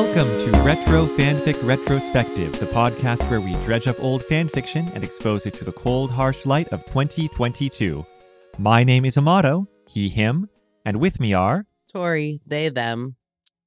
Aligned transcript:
Welcome 0.00 0.38
to 0.38 0.52
Retro 0.62 1.06
Fanfic 1.06 1.60
Retrospective, 1.60 2.60
the 2.60 2.66
podcast 2.66 3.28
where 3.28 3.40
we 3.40 3.56
dredge 3.56 3.88
up 3.88 3.96
old 3.98 4.22
fanfiction 4.22 4.94
and 4.94 5.02
expose 5.02 5.44
it 5.44 5.54
to 5.54 5.64
the 5.64 5.72
cold, 5.72 6.12
harsh 6.12 6.46
light 6.46 6.68
of 6.68 6.86
2022. 6.86 8.06
My 8.58 8.84
name 8.84 9.04
is 9.04 9.18
Amato, 9.18 9.66
he, 9.88 10.08
him, 10.08 10.50
and 10.84 11.00
with 11.00 11.18
me 11.18 11.34
are 11.34 11.66
Tori, 11.92 12.40
they, 12.46 12.68
them, 12.68 13.16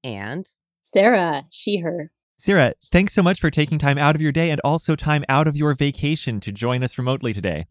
and 0.06 0.46
Sarah, 0.84 1.48
she, 1.50 1.80
her. 1.80 2.14
Sarah. 2.38 2.76
Thanks 2.94 3.14
so 3.14 3.22
much 3.22 3.42
for 3.42 3.52
taking 3.52 3.78
time 3.78 3.98
out 3.98 4.16
of 4.16 4.22
your 4.22 4.32
day 4.32 4.52
and 4.52 4.62
also 4.64 4.96
time 4.96 5.26
out 5.28 5.50
of 5.50 5.58
your 5.58 5.74
vacation 5.76 6.40
to 6.40 6.54
join 6.54 6.82
us 6.82 6.98
remotely 6.98 7.34
today. 7.34 7.66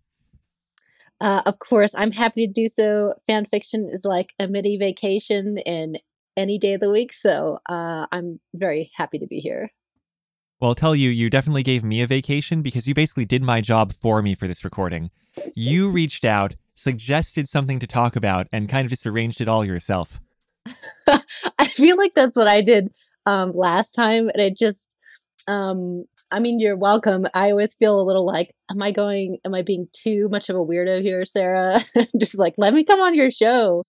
Uh, 1.18 1.40
of 1.46 1.58
course, 1.60 1.94
I'm 1.96 2.12
happy 2.12 2.46
to 2.46 2.52
do 2.52 2.68
so. 2.68 3.14
Fan 3.26 3.46
fiction 3.46 3.88
is 3.90 4.04
like 4.04 4.34
a 4.38 4.48
mini 4.48 4.76
vacation 4.76 5.56
in 5.64 5.96
any 6.40 6.58
day 6.58 6.74
of 6.74 6.80
the 6.80 6.90
week, 6.90 7.12
so 7.12 7.58
uh, 7.68 8.06
I'm 8.10 8.40
very 8.54 8.90
happy 8.96 9.18
to 9.18 9.26
be 9.26 9.38
here. 9.38 9.70
Well, 10.60 10.70
I'll 10.70 10.74
tell 10.74 10.94
you, 10.94 11.08
you 11.08 11.30
definitely 11.30 11.62
gave 11.62 11.84
me 11.84 12.02
a 12.02 12.06
vacation 12.06 12.60
because 12.60 12.86
you 12.86 12.94
basically 12.94 13.24
did 13.24 13.42
my 13.42 13.60
job 13.60 13.92
for 13.92 14.20
me 14.20 14.34
for 14.34 14.46
this 14.46 14.64
recording. 14.64 15.10
You 15.54 15.90
reached 15.92 16.24
out, 16.24 16.56
suggested 16.74 17.48
something 17.48 17.78
to 17.78 17.86
talk 17.86 18.16
about, 18.16 18.46
and 18.52 18.68
kind 18.68 18.84
of 18.84 18.90
just 18.90 19.06
arranged 19.06 19.40
it 19.40 19.48
all 19.48 19.64
yourself. 19.64 20.20
I 21.08 21.64
feel 21.66 21.96
like 21.96 22.14
that's 22.14 22.36
what 22.36 22.48
I 22.48 22.60
did 22.60 22.94
um, 23.24 23.52
last 23.54 23.92
time, 23.92 24.28
and 24.28 24.40
it 24.40 24.56
just, 24.56 24.96
um, 25.46 26.04
I 26.30 26.40
mean, 26.40 26.60
you're 26.60 26.76
welcome. 26.76 27.26
I 27.32 27.50
always 27.50 27.72
feel 27.74 27.98
a 27.98 28.04
little 28.04 28.26
like, 28.26 28.54
am 28.70 28.82
I 28.82 28.92
going, 28.92 29.38
am 29.44 29.54
I 29.54 29.62
being 29.62 29.88
too 29.92 30.28
much 30.30 30.48
of 30.48 30.56
a 30.56 30.60
weirdo 30.60 31.00
here, 31.00 31.24
Sarah? 31.24 31.78
just 32.18 32.38
like, 32.38 32.54
let 32.58 32.74
me 32.74 32.84
come 32.84 33.00
on 33.00 33.14
your 33.14 33.30
show. 33.30 33.84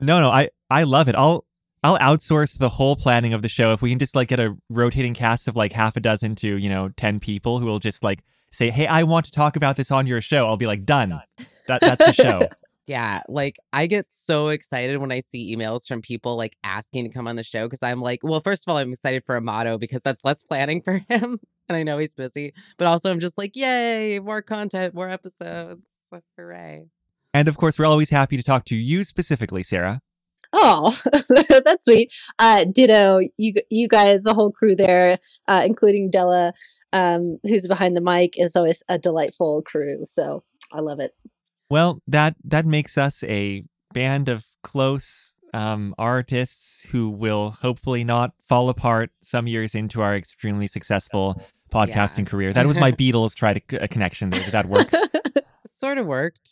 No, 0.00 0.20
no, 0.20 0.30
I 0.30 0.48
I 0.70 0.82
love 0.82 1.08
it. 1.08 1.14
I'll 1.14 1.46
I'll 1.82 1.98
outsource 1.98 2.58
the 2.58 2.70
whole 2.70 2.96
planning 2.96 3.32
of 3.32 3.42
the 3.42 3.48
show 3.48 3.72
if 3.72 3.82
we 3.82 3.90
can 3.90 3.98
just 3.98 4.16
like 4.16 4.28
get 4.28 4.40
a 4.40 4.56
rotating 4.68 5.14
cast 5.14 5.48
of 5.48 5.56
like 5.56 5.72
half 5.72 5.96
a 5.96 6.00
dozen 6.00 6.34
to, 6.36 6.56
you 6.56 6.68
know, 6.68 6.88
10 6.96 7.20
people 7.20 7.58
who 7.58 7.66
will 7.66 7.78
just 7.78 8.02
like 8.02 8.20
say, 8.50 8.70
"Hey, 8.70 8.86
I 8.86 9.02
want 9.04 9.26
to 9.26 9.30
talk 9.30 9.56
about 9.56 9.76
this 9.76 9.90
on 9.90 10.06
your 10.06 10.20
show." 10.20 10.46
I'll 10.46 10.56
be 10.56 10.66
like, 10.66 10.84
"Done." 10.84 11.20
That 11.68 11.80
that's 11.80 12.04
the 12.04 12.12
show. 12.12 12.48
yeah, 12.88 13.22
like 13.28 13.58
I 13.72 13.86
get 13.86 14.10
so 14.10 14.48
excited 14.48 14.98
when 14.98 15.12
I 15.12 15.20
see 15.20 15.54
emails 15.54 15.86
from 15.86 16.02
people 16.02 16.36
like 16.36 16.56
asking 16.64 17.04
to 17.04 17.10
come 17.10 17.28
on 17.28 17.36
the 17.36 17.44
show 17.44 17.66
because 17.66 17.82
I'm 17.82 18.00
like, 18.00 18.20
well, 18.22 18.40
first 18.40 18.66
of 18.66 18.72
all, 18.72 18.78
I'm 18.78 18.92
excited 18.92 19.24
for 19.24 19.36
Amato 19.36 19.78
because 19.78 20.02
that's 20.02 20.24
less 20.24 20.42
planning 20.42 20.82
for 20.82 20.94
him. 21.08 21.38
And 21.68 21.76
I 21.76 21.82
know 21.82 21.98
he's 21.98 22.14
busy, 22.14 22.54
but 22.78 22.86
also 22.86 23.10
I'm 23.10 23.20
just 23.20 23.36
like, 23.36 23.54
yay, 23.54 24.18
more 24.20 24.40
content, 24.40 24.94
more 24.94 25.08
episodes. 25.08 25.92
Hooray. 26.36 26.86
And 27.34 27.46
of 27.46 27.58
course, 27.58 27.78
we're 27.78 27.86
always 27.86 28.08
happy 28.08 28.38
to 28.38 28.42
talk 28.42 28.64
to 28.66 28.74
you 28.76 29.04
specifically, 29.04 29.62
Sarah. 29.62 30.00
Oh, 30.52 30.96
that's 31.64 31.84
sweet. 31.84 32.12
Uh, 32.38 32.64
ditto, 32.64 33.20
you 33.36 33.54
you 33.70 33.88
guys, 33.88 34.22
the 34.22 34.34
whole 34.34 34.50
crew 34.50 34.74
there, 34.74 35.18
uh, 35.46 35.62
including 35.66 36.10
Della, 36.10 36.52
um, 36.92 37.38
who's 37.44 37.66
behind 37.66 37.96
the 37.96 38.00
mic, 38.00 38.38
is 38.38 38.56
always 38.56 38.82
a 38.88 38.98
delightful 38.98 39.62
crew. 39.62 40.04
So 40.06 40.42
I 40.72 40.80
love 40.80 41.00
it. 41.00 41.14
Well, 41.70 42.00
that 42.08 42.36
that 42.44 42.64
makes 42.66 42.96
us 42.96 43.22
a 43.24 43.64
band 43.92 44.28
of 44.28 44.46
close 44.62 45.36
um, 45.54 45.94
artists 45.98 46.82
who 46.90 47.10
will 47.10 47.50
hopefully 47.62 48.04
not 48.04 48.32
fall 48.46 48.68
apart 48.68 49.10
some 49.20 49.46
years 49.46 49.74
into 49.74 50.00
our 50.02 50.14
extremely 50.16 50.66
successful 50.66 51.42
podcasting 51.70 52.20
Yeah. 52.20 52.24
career. 52.24 52.52
That 52.54 52.66
was 52.66 52.78
my 52.78 52.92
Beatles 52.92 53.34
try 53.34 53.52
to 53.54 53.82
a 53.82 53.88
connection 53.88 54.30
there. 54.30 54.40
Did 54.42 54.52
that 54.52 54.66
work? 54.66 54.88
Sort 55.66 55.98
of 55.98 56.06
worked. 56.06 56.50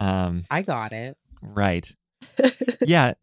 Um, 0.00 0.44
I 0.50 0.62
got 0.62 0.92
it. 0.92 1.16
right. 1.42 1.94
Yeah. 2.80 3.14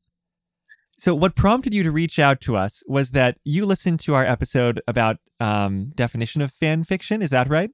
So 1.03 1.13
what 1.13 1.35
prompted 1.35 1.73
you 1.73 1.83
to 1.83 1.91
reach 1.91 2.17
out 2.17 2.39
to 2.39 2.55
us 2.55 2.81
was 2.87 3.11
that 3.11 3.37
you 3.43 3.65
listened 3.65 3.99
to 4.05 4.15
our 4.15 4.25
episode 4.25 4.79
about 4.87 5.17
um, 5.37 5.91
definition 5.95 6.41
of 6.41 6.49
fan 6.49 6.85
fiction. 6.85 7.21
Is 7.21 7.31
that 7.31 7.49
right? 7.49 7.71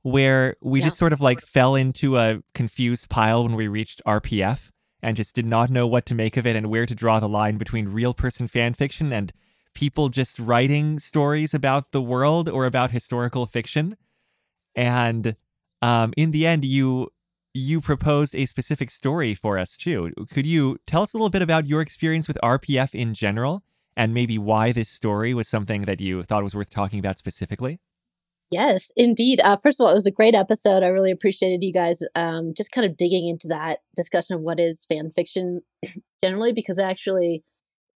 Where 0.00 0.56
we 0.62 0.78
Yeah. 0.78 0.86
just 0.86 0.96
sort 0.96 1.12
of 1.12 1.20
like 1.20 1.42
fell 1.42 1.74
into 1.74 2.16
a 2.16 2.42
confused 2.54 3.10
pile 3.10 3.44
when 3.44 3.54
we 3.54 3.68
reached 3.68 4.00
RPF 4.06 4.70
and 5.02 5.14
just 5.14 5.36
did 5.36 5.44
not 5.44 5.68
know 5.68 5.86
what 5.86 6.06
to 6.06 6.14
make 6.14 6.38
of 6.38 6.46
it 6.46 6.56
and 6.56 6.70
where 6.70 6.86
to 6.86 6.94
draw 6.94 7.20
the 7.20 7.28
line 7.28 7.58
between 7.58 7.88
real 7.88 8.14
person 8.14 8.48
fan 8.48 8.72
fiction 8.72 9.12
and 9.12 9.34
people 9.74 10.08
just 10.08 10.38
writing 10.38 10.98
stories 10.98 11.52
about 11.52 11.92
the 11.92 12.00
world 12.00 12.48
or 12.48 12.64
about 12.64 12.92
historical 12.92 13.44
fiction. 13.44 13.94
And 14.74 15.36
um, 15.82 16.14
in 16.16 16.30
the 16.30 16.46
end, 16.46 16.64
you 16.64 17.10
you 17.52 17.80
proposed 17.80 18.34
a 18.34 18.46
specific 18.46 18.90
story 18.90 19.34
for 19.34 19.58
us 19.58 19.76
too. 19.76 20.12
Could 20.30 20.46
you 20.46 20.78
tell 20.86 21.02
us 21.02 21.12
a 21.12 21.16
little 21.16 21.30
bit 21.30 21.42
about 21.42 21.66
your 21.66 21.80
experience 21.80 22.28
with 22.28 22.38
RPF 22.42 22.94
in 22.94 23.14
general 23.14 23.62
and 23.96 24.14
maybe 24.14 24.38
why 24.38 24.72
this 24.72 24.88
story 24.88 25.34
was 25.34 25.48
something 25.48 25.82
that 25.82 26.00
you 26.00 26.22
thought 26.22 26.44
was 26.44 26.54
worth 26.54 26.70
talking 26.70 26.98
about 26.98 27.18
specifically? 27.18 27.80
Yes, 28.50 28.90
indeed. 28.96 29.40
Uh, 29.40 29.56
first 29.56 29.80
of 29.80 29.84
all, 29.84 29.90
it 29.90 29.94
was 29.94 30.06
a 30.06 30.12
great 30.12 30.34
episode. 30.34 30.82
I 30.82 30.88
really 30.88 31.12
appreciated 31.12 31.62
you 31.62 31.72
guys 31.72 32.00
um, 32.16 32.52
just 32.56 32.72
kind 32.72 32.84
of 32.84 32.96
digging 32.96 33.28
into 33.28 33.46
that 33.48 33.78
discussion 33.94 34.34
of 34.34 34.40
what 34.40 34.58
is 34.58 34.86
fan 34.86 35.12
fiction 35.14 35.60
generally, 36.22 36.52
because 36.52 36.78
actually 36.78 37.44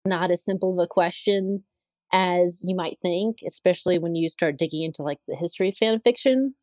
not 0.04 0.30
as 0.30 0.44
simple 0.44 0.72
of 0.72 0.84
a 0.84 0.86
question 0.86 1.64
as 2.12 2.62
you 2.64 2.76
might 2.76 2.98
think, 3.02 3.38
especially 3.44 3.98
when 3.98 4.14
you 4.14 4.28
start 4.28 4.56
digging 4.56 4.82
into 4.82 5.02
like 5.02 5.18
the 5.26 5.34
history 5.34 5.70
of 5.70 5.76
fan 5.76 5.98
fiction. 5.98 6.54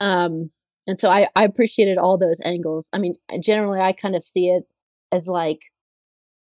Um, 0.00 0.50
and 0.86 0.98
so 0.98 1.08
I, 1.08 1.28
I 1.34 1.44
appreciated 1.44 1.98
all 1.98 2.18
those 2.18 2.40
angles. 2.44 2.88
I 2.92 2.98
mean, 2.98 3.16
generally, 3.40 3.80
I 3.80 3.92
kind 3.92 4.14
of 4.14 4.22
see 4.22 4.48
it 4.48 4.64
as 5.12 5.26
like, 5.28 5.60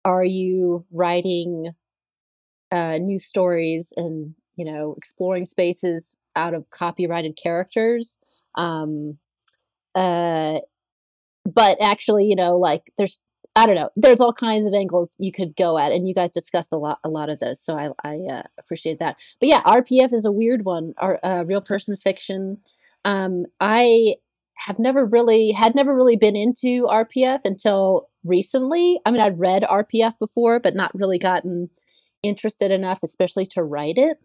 are 0.05 0.25
you 0.25 0.84
writing 0.93 1.71
uh, 2.71 2.99
new 2.99 3.19
stories 3.19 3.93
and 3.97 4.34
you 4.56 4.65
know 4.65 4.94
exploring 4.97 5.47
spaces 5.47 6.16
out 6.37 6.54
of 6.54 6.71
copyrighted 6.71 7.38
characters? 7.43 8.19
Um 8.56 9.19
uh 9.94 10.59
but 11.44 11.81
actually 11.81 12.25
you 12.25 12.37
know 12.37 12.56
like 12.56 12.93
there's 12.99 13.22
i 13.56 13.66
don't 13.66 13.75
know 13.75 13.91
there's 13.97 14.21
all 14.21 14.33
kinds 14.33 14.66
of 14.66 14.75
angles 14.75 15.16
you 15.21 15.31
could 15.31 15.54
go 15.56 15.78
at 15.78 15.93
and 15.93 16.09
you 16.09 16.15
guys 16.15 16.31
discussed 16.31 16.72
a 16.72 16.77
lot 16.77 16.99
a 17.04 17.09
lot 17.09 17.28
of 17.28 17.38
those 17.41 17.60
so 17.62 17.77
i 17.77 17.91
i 18.03 18.16
uh, 18.31 18.43
appreciate 18.59 18.99
that. 18.99 19.16
But 19.41 19.49
yeah 19.49 19.62
rpf 19.62 20.12
is 20.12 20.25
a 20.25 20.33
weird 20.33 20.65
one 20.65 20.94
our 20.99 21.21
uh, 21.22 21.44
real 21.47 21.60
person 21.60 21.97
fiction. 21.97 22.59
Um 23.04 23.47
i 23.60 24.15
have 24.56 24.78
never 24.78 25.04
really 25.04 25.53
had 25.53 25.75
never 25.75 25.94
really 25.94 26.16
been 26.16 26.37
into 26.37 26.87
rpf 26.87 27.41
until 27.44 28.09
recently 28.25 29.00
i 29.04 29.10
mean 29.10 29.20
i'd 29.20 29.38
read 29.38 29.62
rpf 29.62 30.19
before 30.19 30.60
but 30.60 30.75
not 30.75 30.94
really 30.94 31.19
gotten 31.19 31.69
interested 32.22 32.70
enough 32.70 33.00
especially 33.03 33.47
to 33.47 33.62
write 33.62 33.98
it 33.98 34.19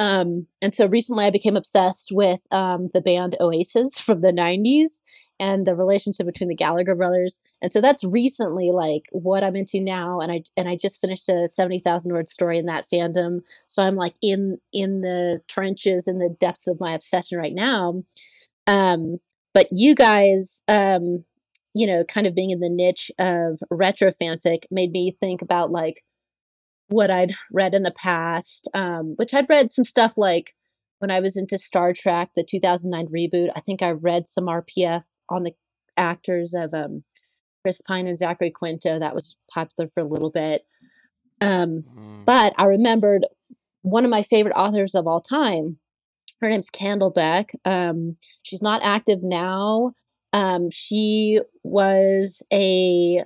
um, 0.00 0.46
and 0.62 0.72
so 0.72 0.86
recently 0.86 1.26
I 1.26 1.30
became 1.30 1.56
obsessed 1.56 2.08
with 2.10 2.40
um, 2.50 2.88
the 2.94 3.02
band 3.02 3.36
Oasis 3.38 4.00
from 4.00 4.22
the 4.22 4.32
90s 4.32 5.02
and 5.38 5.66
the 5.66 5.74
relationship 5.74 6.24
between 6.24 6.48
the 6.48 6.54
Gallagher 6.54 6.94
brothers. 6.94 7.38
And 7.60 7.70
so 7.70 7.82
that's 7.82 8.02
recently 8.02 8.70
like 8.70 9.02
what 9.12 9.44
I'm 9.44 9.56
into 9.56 9.78
now. 9.78 10.20
And 10.20 10.32
I 10.32 10.44
and 10.56 10.70
I 10.70 10.78
just 10.80 11.02
finished 11.02 11.28
a 11.28 11.46
70,000 11.46 12.12
word 12.12 12.30
story 12.30 12.56
in 12.56 12.64
that 12.64 12.86
fandom. 12.90 13.40
So 13.66 13.82
I'm 13.82 13.96
like 13.96 14.14
in 14.22 14.56
in 14.72 15.02
the 15.02 15.42
trenches 15.48 16.08
in 16.08 16.18
the 16.18 16.34
depths 16.40 16.66
of 16.66 16.80
my 16.80 16.94
obsession 16.94 17.36
right 17.36 17.54
now. 17.54 18.02
Um, 18.70 19.18
but 19.52 19.68
you 19.70 19.94
guys 19.94 20.62
um, 20.68 21.24
you 21.74 21.86
know, 21.86 22.04
kind 22.04 22.26
of 22.26 22.34
being 22.34 22.50
in 22.50 22.60
the 22.60 22.68
niche 22.68 23.10
of 23.18 23.60
retro 23.70 24.10
fanfic 24.10 24.64
made 24.70 24.90
me 24.90 25.16
think 25.20 25.40
about 25.42 25.70
like 25.70 26.02
what 26.88 27.10
I'd 27.10 27.34
read 27.52 27.74
in 27.74 27.84
the 27.84 27.92
past, 27.92 28.68
um, 28.74 29.14
which 29.16 29.32
I'd 29.32 29.48
read 29.48 29.70
some 29.70 29.84
stuff 29.84 30.14
like 30.16 30.54
when 30.98 31.10
I 31.10 31.20
was 31.20 31.36
into 31.36 31.58
Star 31.58 31.92
Trek, 31.92 32.30
the 32.34 32.42
2009 32.44 33.06
reboot. 33.06 33.52
I 33.54 33.60
think 33.60 33.82
I 33.82 33.90
read 33.92 34.28
some 34.28 34.46
RPF 34.46 35.04
on 35.28 35.44
the 35.44 35.52
actors 35.96 36.52
of 36.54 36.74
um, 36.74 37.04
Chris 37.64 37.80
Pine 37.80 38.06
and 38.08 38.18
Zachary 38.18 38.50
Quinto. 38.50 38.98
That 38.98 39.14
was 39.14 39.36
popular 39.52 39.88
for 39.94 40.00
a 40.00 40.08
little 40.08 40.30
bit. 40.30 40.62
Um, 41.40 41.84
Mm. 41.96 42.24
but 42.26 42.52
I 42.58 42.64
remembered 42.64 43.26
one 43.82 44.04
of 44.04 44.10
my 44.10 44.22
favorite 44.22 44.56
authors 44.56 44.94
of 44.94 45.06
all 45.06 45.20
time. 45.20 45.78
Her 46.40 46.48
name's 46.48 46.70
Candlebeck. 46.70 47.54
Um, 47.64 48.16
she's 48.42 48.62
not 48.62 48.82
active 48.82 49.18
now. 49.22 49.92
Um, 50.32 50.70
she 50.70 51.40
was 51.62 52.42
a 52.52 53.24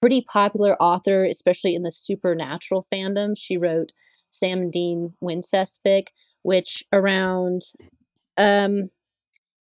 pretty 0.00 0.24
popular 0.28 0.80
author, 0.80 1.24
especially 1.24 1.74
in 1.74 1.82
the 1.82 1.92
supernatural 1.92 2.86
fandom. 2.92 3.34
She 3.36 3.56
wrote 3.56 3.92
Sam 4.30 4.70
Dean 4.70 5.14
Wincestfic, 5.20 6.08
which 6.42 6.84
around, 6.92 7.62
um, 8.36 8.90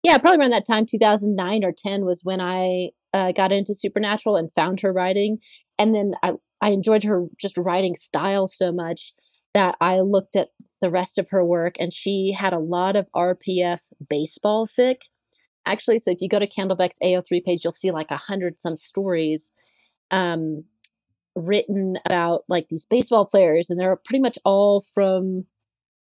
yeah, 0.04 0.18
probably 0.18 0.40
around 0.40 0.52
that 0.52 0.68
time, 0.68 0.86
2009 0.86 1.64
or 1.64 1.74
10 1.76 2.06
was 2.06 2.22
when 2.24 2.40
I 2.40 2.90
uh, 3.14 3.32
got 3.32 3.52
into 3.52 3.74
supernatural 3.74 4.36
and 4.36 4.54
found 4.54 4.82
her 4.82 4.94
writing. 4.94 5.40
And 5.80 5.96
then 5.96 6.14
I, 6.22 6.34
I 6.62 6.70
enjoyed 6.70 7.04
her 7.06 7.26
just 7.40 7.58
writing 7.58 7.96
style 7.96 8.48
so 8.48 8.72
much 8.72 9.14
that 9.56 9.76
I 9.80 10.02
looked 10.02 10.36
at 10.36 10.50
the 10.82 10.92
rest 10.92 11.18
of 11.18 11.30
her 11.30 11.44
work 11.44 11.78
and 11.80 11.92
she 11.92 12.36
had 12.38 12.54
a 12.54 12.60
lot 12.60 12.96
of 12.96 13.08
RPF 13.16 13.80
baseball 14.08 14.68
fic. 14.68 14.98
Actually, 15.66 15.98
so 15.98 16.12
if 16.12 16.22
you 16.22 16.30
go 16.30 16.38
to 16.38 16.46
Candlebeck's 16.46 17.00
AO3 17.02 17.44
page, 17.44 17.64
you'll 17.64 17.72
see 17.72 17.90
like 17.90 18.12
a 18.12 18.18
hundred 18.18 18.60
some 18.60 18.78
stories 18.78 19.52
um, 20.12 20.66
written 21.36 21.96
about 22.06 22.44
like 22.50 22.68
these 22.70 22.86
baseball 22.86 23.26
players, 23.26 23.70
and 23.70 23.80
they're 23.80 23.96
pretty 23.96 24.22
much 24.22 24.38
all 24.46 24.82
from 24.82 25.46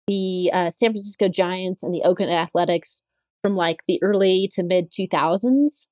the 0.05 0.51
uh, 0.53 0.69
San 0.69 0.89
Francisco 0.89 1.29
Giants 1.29 1.81
and 1.81 1.93
the 1.93 2.03
Oakland 2.03 2.31
Athletics 2.31 3.01
from 3.41 3.55
like 3.55 3.83
the 3.87 3.99
early 4.03 4.49
to 4.51 4.63
mid 4.63 4.91
2000s. 4.91 5.87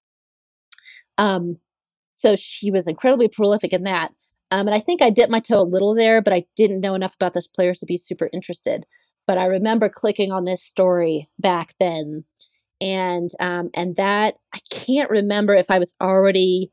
Um, 1.17 1.57
so 2.13 2.35
she 2.35 2.69
was 2.69 2.87
incredibly 2.87 3.27
prolific 3.27 3.73
in 3.73 3.83
that. 3.83 4.11
Um, 4.53 4.67
and 4.67 4.75
I 4.75 4.79
think 4.79 5.01
I 5.01 5.09
dipped 5.09 5.31
my 5.31 5.39
toe 5.39 5.61
a 5.61 5.63
little 5.63 5.95
there, 5.95 6.21
but 6.21 6.31
I 6.31 6.45
didn't 6.55 6.81
know 6.81 6.93
enough 6.93 7.15
about 7.15 7.33
those 7.33 7.47
players 7.47 7.79
to 7.79 7.87
be 7.87 7.97
super 7.97 8.29
interested. 8.31 8.85
But 9.25 9.39
I 9.39 9.45
remember 9.47 9.89
clicking 9.89 10.31
on 10.31 10.45
this 10.45 10.61
story 10.63 11.27
back 11.39 11.73
then, 11.79 12.25
and 12.79 13.31
um, 13.39 13.71
and 13.73 13.95
that 13.95 14.35
I 14.53 14.59
can't 14.69 15.09
remember 15.09 15.55
if 15.55 15.71
I 15.71 15.79
was 15.79 15.95
already 15.99 16.71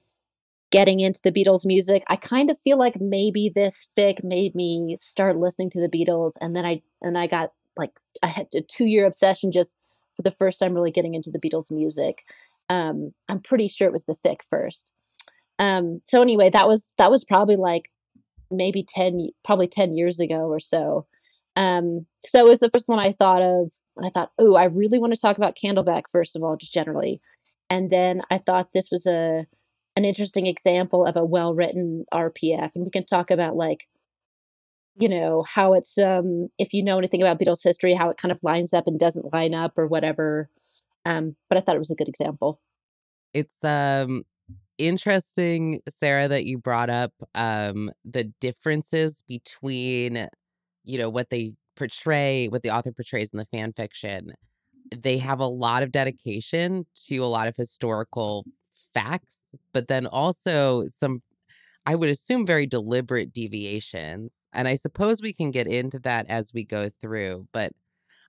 getting 0.70 1.00
into 1.00 1.20
the 1.24 1.32
Beatles 1.32 1.64
music. 1.64 2.04
I 2.08 2.16
kind 2.16 2.50
of 2.50 2.58
feel 2.64 2.78
like 2.78 3.00
maybe 3.00 3.50
this 3.54 3.88
fic 3.96 4.22
made 4.22 4.54
me 4.54 4.98
start 5.00 5.38
listening 5.38 5.70
to 5.70 5.80
the 5.80 5.88
Beatles, 5.88 6.32
and 6.38 6.54
then 6.54 6.66
I 6.66 6.82
and 7.00 7.16
I 7.16 7.28
got 7.28 7.52
like 7.78 7.92
I 8.22 8.26
had 8.26 8.48
a 8.54 8.60
two 8.60 8.84
year 8.84 9.06
obsession 9.06 9.50
just 9.52 9.78
for 10.16 10.22
the 10.22 10.30
first 10.30 10.60
time 10.60 10.74
really 10.74 10.90
getting 10.90 11.14
into 11.14 11.30
the 11.30 11.40
Beatles 11.40 11.70
music. 11.70 12.24
Um, 12.68 13.14
I'm 13.26 13.40
pretty 13.40 13.68
sure 13.68 13.88
it 13.88 13.92
was 13.92 14.04
the 14.04 14.16
fic 14.22 14.40
first. 14.50 14.92
Um, 15.60 16.00
so 16.06 16.22
anyway, 16.22 16.50
that 16.50 16.66
was 16.66 16.92
that 16.98 17.10
was 17.10 17.24
probably 17.24 17.56
like 17.56 17.90
maybe 18.50 18.82
ten 18.82 19.28
probably 19.44 19.68
ten 19.68 19.94
years 19.94 20.18
ago 20.18 20.48
or 20.48 20.58
so. 20.58 21.06
Um, 21.54 22.06
so 22.24 22.40
it 22.40 22.48
was 22.48 22.60
the 22.60 22.70
first 22.70 22.88
one 22.88 22.98
I 22.98 23.12
thought 23.12 23.42
of, 23.42 23.70
and 23.96 24.06
I 24.06 24.10
thought, 24.10 24.32
oh, 24.38 24.56
I 24.56 24.64
really 24.64 24.98
want 24.98 25.14
to 25.14 25.20
talk 25.20 25.36
about 25.36 25.56
Candlebeck 25.62 26.04
first 26.10 26.34
of 26.34 26.42
all, 26.42 26.56
just 26.56 26.72
generally, 26.72 27.20
and 27.68 27.90
then 27.90 28.22
I 28.30 28.38
thought 28.38 28.72
this 28.72 28.90
was 28.90 29.06
a 29.06 29.46
an 29.96 30.04
interesting 30.04 30.46
example 30.46 31.04
of 31.04 31.16
a 31.16 31.24
well 31.24 31.54
written 31.54 32.06
RPF. 32.12 32.70
And 32.74 32.84
we 32.84 32.90
can 32.90 33.04
talk 33.04 33.30
about 33.30 33.56
like, 33.56 33.86
you 34.98 35.08
know, 35.08 35.42
how 35.42 35.74
it's 35.74 35.98
um 35.98 36.48
if 36.58 36.72
you 36.72 36.82
know 36.82 36.98
anything 36.98 37.22
about 37.22 37.38
Beatles 37.38 37.62
history, 37.62 37.94
how 37.94 38.08
it 38.08 38.16
kind 38.16 38.32
of 38.32 38.42
lines 38.42 38.72
up 38.72 38.86
and 38.86 38.98
doesn't 38.98 39.32
line 39.32 39.54
up 39.54 39.78
or 39.78 39.86
whatever. 39.86 40.48
Um, 41.04 41.36
but 41.48 41.58
I 41.58 41.60
thought 41.60 41.76
it 41.76 41.80
was 41.80 41.90
a 41.90 41.96
good 41.96 42.08
example. 42.08 42.60
It's 43.34 43.62
um 43.62 44.24
interesting, 44.80 45.80
Sarah, 45.88 46.28
that 46.28 46.44
you 46.44 46.58
brought 46.58 46.90
up 46.90 47.12
um 47.34 47.90
the 48.04 48.24
differences 48.40 49.22
between, 49.28 50.28
you 50.84 50.98
know, 50.98 51.10
what 51.10 51.30
they 51.30 51.54
portray, 51.76 52.48
what 52.48 52.62
the 52.62 52.70
author 52.70 52.92
portrays 52.92 53.32
in 53.32 53.38
the 53.38 53.46
fan 53.46 53.72
fiction. 53.72 54.32
They 54.96 55.18
have 55.18 55.40
a 55.40 55.46
lot 55.46 55.82
of 55.82 55.92
dedication 55.92 56.86
to 57.06 57.18
a 57.18 57.26
lot 57.26 57.48
of 57.48 57.56
historical 57.56 58.44
facts, 58.94 59.54
but 59.72 59.88
then 59.88 60.06
also 60.06 60.84
some, 60.86 61.22
I 61.86 61.94
would 61.94 62.08
assume, 62.10 62.46
very 62.46 62.66
deliberate 62.66 63.32
deviations. 63.32 64.46
And 64.52 64.68
I 64.68 64.74
suppose 64.76 65.22
we 65.22 65.32
can 65.32 65.50
get 65.50 65.66
into 65.66 65.98
that 66.00 66.28
as 66.28 66.52
we 66.52 66.64
go 66.64 66.88
through. 67.00 67.46
But 67.52 67.72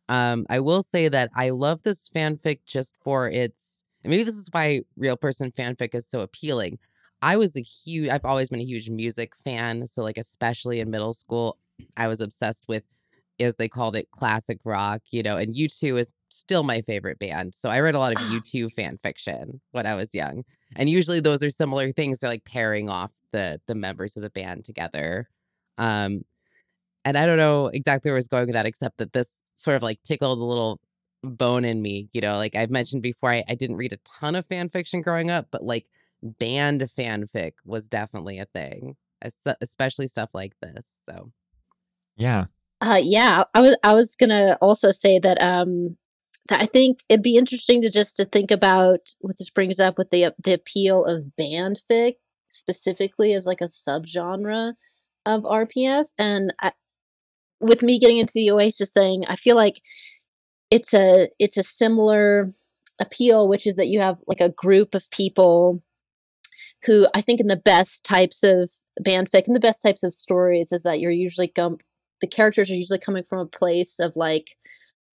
um, 0.10 0.46
I 0.50 0.60
will 0.60 0.84
say 0.84 1.10
that 1.10 1.30
I 1.36 1.50
love 1.52 1.84
this 1.84 2.10
fanfic 2.10 2.60
just 2.66 2.98
for 3.04 3.30
its, 3.30 3.84
maybe 4.04 4.24
this 4.24 4.36
is 4.36 4.50
why 4.52 4.82
real 4.98 5.18
person 5.18 5.52
fanfic 5.52 5.94
is 5.94 6.08
so 6.08 6.22
appealing. 6.22 6.80
I 7.22 7.38
was 7.38 7.56
a 7.56 7.62
huge, 7.62 8.10
I've 8.10 8.26
always 8.26 8.50
been 8.50 8.60
a 8.60 8.66
huge 8.66 8.90
music 8.90 9.34
fan. 9.36 9.86
So, 9.88 10.02
like, 10.02 10.18
especially 10.18 10.80
in 10.80 10.90
middle 10.90 11.14
school, 11.14 11.58
I 11.96 12.08
was 12.08 12.22
obsessed 12.22 12.66
with 12.68 12.84
as 13.40 13.56
they 13.56 13.68
called 13.68 13.96
it, 13.96 14.10
classic 14.12 14.60
rock, 14.64 15.02
you 15.12 15.24
know, 15.24 15.38
and 15.38 15.56
U2 15.56 15.98
is 15.98 16.14
still 16.30 16.64
my 16.64 16.82
favorite 16.82 17.20
band. 17.20 17.56
So 17.56 17.70
I 17.70 17.80
read 17.80 17.96
a 17.96 18.00
lot 18.00 18.14
of 18.14 18.22
U2 18.32 18.70
fan 18.70 19.00
fiction 19.02 19.62
when 19.72 19.86
I 19.86 19.96
was 19.96 20.14
young. 20.14 20.44
And 20.76 20.90
usually 20.90 21.20
those 21.20 21.44
are 21.44 21.50
similar 21.50 21.92
things. 21.92 22.20
They're 22.20 22.30
like 22.30 22.46
pairing 22.46 22.90
off 22.90 23.12
the 23.32 23.60
the 23.68 23.76
members 23.76 24.16
of 24.16 24.24
the 24.24 24.30
band 24.30 24.66
together. 24.66 25.30
Um 25.78 26.22
and 27.04 27.18
I 27.18 27.26
don't 27.26 27.38
know 27.38 27.68
exactly 27.68 28.10
where 28.10 28.16
I 28.16 28.20
was 28.20 28.28
going 28.28 28.46
with 28.48 28.54
that, 28.54 28.66
except 28.66 28.98
that 29.00 29.14
this 29.14 29.42
sort 29.56 29.76
of 29.76 29.84
like 29.84 30.02
tickled 30.04 30.40
a 30.40 30.44
little 30.44 30.80
bone 31.24 31.66
in 31.66 31.82
me. 31.82 32.10
You 32.14 32.22
know, 32.22 32.34
like 32.34 32.56
I've 32.56 32.70
mentioned 32.70 33.02
before, 33.02 33.32
I, 33.32 33.44
I 33.48 33.56
didn't 33.56 33.78
read 33.78 33.94
a 33.94 33.98
ton 33.98 34.36
of 34.36 34.46
fan 34.46 34.70
fiction 34.70 35.02
growing 35.02 35.30
up, 35.30 35.48
but 35.52 35.64
like 35.64 35.88
band 36.22 36.82
fanfic 36.82 37.54
was 37.66 37.88
definitely 37.88 38.40
a 38.40 38.46
thing, 38.46 38.96
especially 39.62 40.08
stuff 40.08 40.32
like 40.34 40.54
this. 40.62 41.02
So, 41.06 41.32
yeah, 42.16 42.46
uh, 42.82 43.00
yeah, 43.02 43.44
I 43.54 43.62
was 43.62 43.78
I 43.84 43.94
was 43.94 44.16
gonna 44.16 44.58
also 44.62 44.92
say 44.92 45.20
that 45.20 45.42
um 45.42 45.98
that 46.50 46.62
I 46.62 46.66
think 46.66 47.00
it'd 47.10 47.24
be 47.24 47.38
interesting 47.38 47.82
to 47.82 47.90
just 47.90 48.18
to 48.18 48.26
think 48.26 48.52
about 48.52 49.14
what 49.20 49.38
this 49.38 49.50
brings 49.50 49.80
up 49.80 49.98
with 49.98 50.10
the 50.10 50.34
the 50.44 50.54
appeal 50.54 51.06
of 51.06 51.36
band 51.36 51.80
fic 51.90 52.16
specifically 52.50 53.34
as 53.34 53.46
like 53.46 53.62
a 53.62 53.66
subgenre 53.66 54.74
of 55.26 55.44
RPF, 55.44 56.06
and 56.18 56.54
I, 56.60 56.72
with 57.60 57.84
me 57.84 58.00
getting 58.00 58.18
into 58.18 58.34
the 58.34 58.52
Oasis 58.52 58.92
thing, 58.92 59.24
I 59.28 59.36
feel 59.36 59.56
like 59.56 59.82
it's 60.72 60.94
a 60.94 61.28
it's 61.38 61.58
a 61.58 61.64
similar 61.64 62.54
appeal, 63.00 63.48
which 63.48 63.68
is 63.68 63.76
that 63.76 63.88
you 63.88 64.00
have 64.00 64.18
like 64.28 64.42
a 64.42 64.50
group 64.50 64.96
of 64.96 65.12
people 65.12 65.84
who 66.86 67.08
I 67.14 67.22
think 67.22 67.40
in 67.40 67.48
the 67.48 67.56
best 67.56 68.04
types 68.04 68.42
of 68.44 68.72
band 69.00 69.30
fic 69.30 69.46
and 69.46 69.56
the 69.56 69.60
best 69.60 69.84
types 69.84 70.04
of 70.04 70.14
stories 70.14 70.72
is 70.72 70.84
that 70.84 71.00
you're 71.00 71.12
usually 71.12 71.52
the 71.56 72.28
characters 72.28 72.70
are 72.72 72.76
usually 72.76 73.00
coming 73.00 73.24
from 73.24 73.40
a 73.40 73.46
place 73.46 74.00
of 74.00 74.16
like 74.16 74.56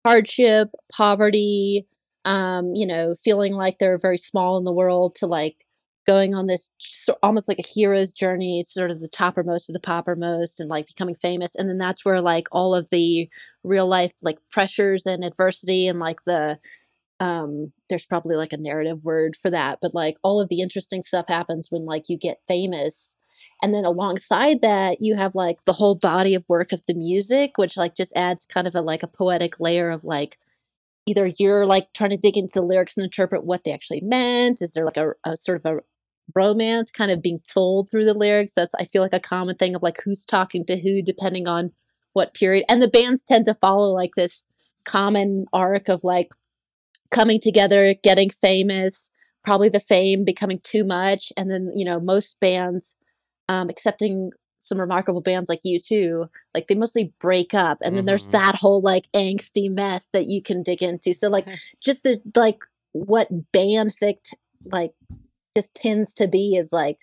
hardship, 0.04 0.70
poverty, 0.92 1.86
um, 2.24 2.74
you 2.74 2.86
know, 2.86 3.14
feeling 3.14 3.54
like 3.54 3.78
they're 3.78 3.98
very 3.98 4.18
small 4.18 4.56
in 4.56 4.64
the 4.64 4.72
world 4.72 5.14
to 5.16 5.26
like 5.26 5.56
going 6.06 6.34
on 6.34 6.46
this 6.46 6.70
almost 7.22 7.48
like 7.48 7.58
a 7.58 7.66
hero's 7.66 8.12
journey 8.12 8.60
it's 8.60 8.72
sort 8.72 8.90
of 8.90 9.00
the 9.00 9.08
toppermost 9.08 9.68
of 9.68 9.72
the 9.72 9.80
poppermost 9.80 10.58
and 10.58 10.68
like 10.68 10.86
becoming 10.86 11.14
famous 11.14 11.54
and 11.54 11.68
then 11.68 11.78
that's 11.78 12.04
where 12.04 12.20
like 12.20 12.48
all 12.50 12.74
of 12.74 12.88
the 12.90 13.28
real 13.62 13.86
life 13.86 14.12
like 14.22 14.38
pressures 14.50 15.06
and 15.06 15.24
adversity 15.24 15.86
and 15.86 15.98
like 15.98 16.18
the 16.26 16.58
um 17.20 17.72
there's 17.88 18.06
probably 18.06 18.36
like 18.36 18.52
a 18.52 18.56
narrative 18.56 19.04
word 19.04 19.36
for 19.36 19.50
that 19.50 19.78
but 19.80 19.94
like 19.94 20.16
all 20.22 20.40
of 20.40 20.48
the 20.48 20.60
interesting 20.60 21.02
stuff 21.02 21.26
happens 21.28 21.70
when 21.70 21.84
like 21.84 22.08
you 22.08 22.18
get 22.18 22.40
famous 22.48 23.16
and 23.62 23.72
then 23.72 23.84
alongside 23.84 24.60
that 24.60 24.98
you 25.00 25.14
have 25.14 25.34
like 25.34 25.64
the 25.64 25.74
whole 25.74 25.94
body 25.94 26.34
of 26.34 26.48
work 26.48 26.72
of 26.72 26.84
the 26.86 26.94
music 26.94 27.52
which 27.56 27.76
like 27.76 27.94
just 27.94 28.12
adds 28.16 28.44
kind 28.44 28.66
of 28.66 28.74
a 28.74 28.80
like 28.80 29.02
a 29.02 29.08
poetic 29.08 29.60
layer 29.60 29.88
of 29.90 30.02
like 30.04 30.38
either 31.06 31.30
you're 31.38 31.66
like 31.66 31.92
trying 31.92 32.10
to 32.10 32.16
dig 32.16 32.36
into 32.36 32.52
the 32.54 32.62
lyrics 32.62 32.96
and 32.96 33.04
interpret 33.04 33.44
what 33.44 33.64
they 33.64 33.72
actually 33.72 34.00
meant 34.00 34.60
is 34.60 34.72
there 34.72 34.84
like 34.84 34.96
a, 34.96 35.12
a 35.24 35.36
sort 35.36 35.64
of 35.64 35.66
a 35.66 35.80
romance 36.34 36.90
kind 36.90 37.10
of 37.10 37.22
being 37.22 37.40
told 37.40 37.90
through 37.90 38.04
the 38.04 38.14
lyrics 38.14 38.52
that's 38.54 38.74
i 38.76 38.84
feel 38.84 39.02
like 39.02 39.12
a 39.12 39.20
common 39.20 39.56
thing 39.56 39.74
of 39.74 39.82
like 39.82 39.98
who's 40.04 40.24
talking 40.24 40.64
to 40.64 40.78
who 40.78 41.02
depending 41.02 41.46
on 41.46 41.72
what 42.12 42.34
period 42.34 42.64
and 42.68 42.82
the 42.82 42.88
bands 42.88 43.22
tend 43.22 43.44
to 43.44 43.54
follow 43.54 43.90
like 43.90 44.14
this 44.16 44.44
common 44.84 45.46
arc 45.52 45.88
of 45.88 46.04
like 46.04 46.30
coming 47.10 47.40
together 47.40 47.94
getting 48.02 48.30
famous 48.30 49.10
probably 49.44 49.68
the 49.68 49.80
fame 49.80 50.24
becoming 50.24 50.60
too 50.62 50.84
much 50.84 51.32
and 51.36 51.50
then 51.50 51.70
you 51.74 51.84
know 51.84 52.00
most 52.00 52.38
bands 52.40 52.96
um, 53.48 53.68
accepting 53.68 54.30
some 54.62 54.80
remarkable 54.80 55.20
bands 55.20 55.48
like 55.48 55.60
U2, 55.66 56.28
like 56.54 56.68
they 56.68 56.76
mostly 56.76 57.12
break 57.20 57.52
up, 57.52 57.78
and 57.82 57.96
then 57.96 58.02
mm-hmm. 58.02 58.06
there's 58.06 58.26
that 58.28 58.54
whole 58.54 58.80
like 58.80 59.08
angsty 59.12 59.68
mess 59.68 60.08
that 60.12 60.28
you 60.28 60.40
can 60.40 60.62
dig 60.62 60.82
into. 60.82 61.12
So 61.12 61.28
like 61.28 61.48
just 61.82 62.04
this 62.04 62.20
like 62.36 62.60
what 62.92 63.28
band 63.52 63.92
fict 63.92 64.34
like 64.64 64.92
just 65.54 65.74
tends 65.74 66.14
to 66.14 66.26
be 66.26 66.56
is 66.56 66.72
like 66.72 66.98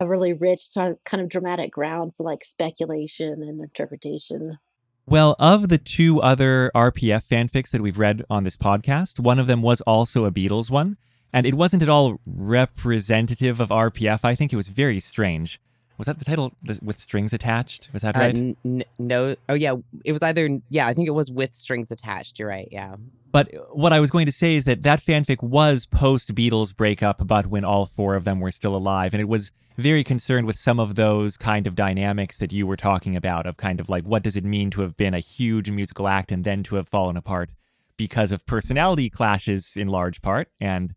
a 0.00 0.06
really 0.06 0.32
rich 0.32 0.60
sort 0.60 0.92
of 0.92 1.04
kind 1.04 1.22
of 1.22 1.28
dramatic 1.28 1.72
ground 1.72 2.14
for 2.16 2.22
like 2.22 2.44
speculation 2.44 3.42
and 3.42 3.60
interpretation. 3.60 4.58
Well, 5.06 5.36
of 5.38 5.68
the 5.68 5.78
two 5.78 6.20
other 6.20 6.70
RPF 6.74 7.26
fanfics 7.26 7.70
that 7.70 7.80
we've 7.80 7.98
read 7.98 8.24
on 8.28 8.44
this 8.44 8.56
podcast, 8.56 9.18
one 9.18 9.38
of 9.38 9.46
them 9.46 9.62
was 9.62 9.80
also 9.82 10.26
a 10.26 10.30
Beatles 10.30 10.70
one, 10.70 10.98
and 11.32 11.46
it 11.46 11.54
wasn't 11.54 11.82
at 11.82 11.88
all 11.88 12.20
representative 12.26 13.58
of 13.58 13.70
RPF. 13.70 14.20
I 14.24 14.34
think 14.34 14.52
it 14.52 14.56
was 14.56 14.68
very 14.68 15.00
strange 15.00 15.60
was 15.98 16.06
that 16.06 16.20
the 16.20 16.24
title 16.24 16.52
with 16.80 17.00
strings 17.00 17.32
attached? 17.32 17.90
Was 17.92 18.02
that 18.02 18.16
uh, 18.16 18.20
right? 18.20 18.34
Uh, 18.34 18.54
n- 18.64 18.84
no. 18.98 19.34
Oh 19.48 19.54
yeah, 19.54 19.74
it 20.04 20.12
was 20.12 20.22
either 20.22 20.60
yeah, 20.70 20.86
I 20.86 20.94
think 20.94 21.08
it 21.08 21.12
was 21.12 21.30
with 21.30 21.54
strings 21.54 21.90
attached. 21.90 22.38
You're 22.38 22.48
right. 22.48 22.68
Yeah. 22.70 22.94
But 23.30 23.52
what 23.72 23.92
I 23.92 24.00
was 24.00 24.10
going 24.10 24.26
to 24.26 24.32
say 24.32 24.54
is 24.54 24.64
that 24.64 24.82
that 24.84 25.00
fanfic 25.00 25.42
was 25.42 25.86
post 25.86 26.34
Beatles 26.34 26.74
breakup, 26.74 27.26
but 27.26 27.46
when 27.46 27.64
all 27.64 27.86
four 27.86 28.14
of 28.14 28.24
them 28.24 28.40
were 28.40 28.50
still 28.50 28.74
alive, 28.74 29.12
and 29.12 29.20
it 29.20 29.28
was 29.28 29.52
very 29.76 30.02
concerned 30.02 30.46
with 30.46 30.56
some 30.56 30.80
of 30.80 30.94
those 30.94 31.36
kind 31.36 31.66
of 31.66 31.74
dynamics 31.74 32.38
that 32.38 32.52
you 32.52 32.66
were 32.66 32.76
talking 32.76 33.16
about, 33.16 33.46
of 33.46 33.56
kind 33.56 33.80
of 33.80 33.88
like 33.88 34.04
what 34.04 34.22
does 34.22 34.36
it 34.36 34.44
mean 34.44 34.70
to 34.70 34.80
have 34.80 34.96
been 34.96 35.14
a 35.14 35.20
huge 35.20 35.70
musical 35.70 36.08
act 36.08 36.32
and 36.32 36.44
then 36.44 36.62
to 36.64 36.76
have 36.76 36.88
fallen 36.88 37.16
apart 37.16 37.50
because 37.96 38.32
of 38.32 38.46
personality 38.46 39.10
clashes 39.10 39.76
in 39.76 39.88
large 39.88 40.22
part, 40.22 40.48
and 40.60 40.94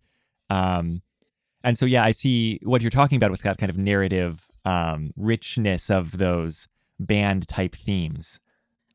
um, 0.49 1.01
and 1.63 1.77
so 1.77 1.85
yeah, 1.85 2.03
I 2.03 2.11
see 2.11 2.59
what 2.63 2.81
you're 2.81 2.89
talking 2.89 3.17
about 3.17 3.31
with 3.31 3.41
that 3.41 3.57
kind 3.57 3.69
of 3.69 3.77
narrative 3.77 4.49
um, 4.65 5.11
richness 5.15 5.89
of 5.89 6.17
those 6.17 6.67
band 6.99 7.47
type 7.47 7.75
themes. 7.75 8.39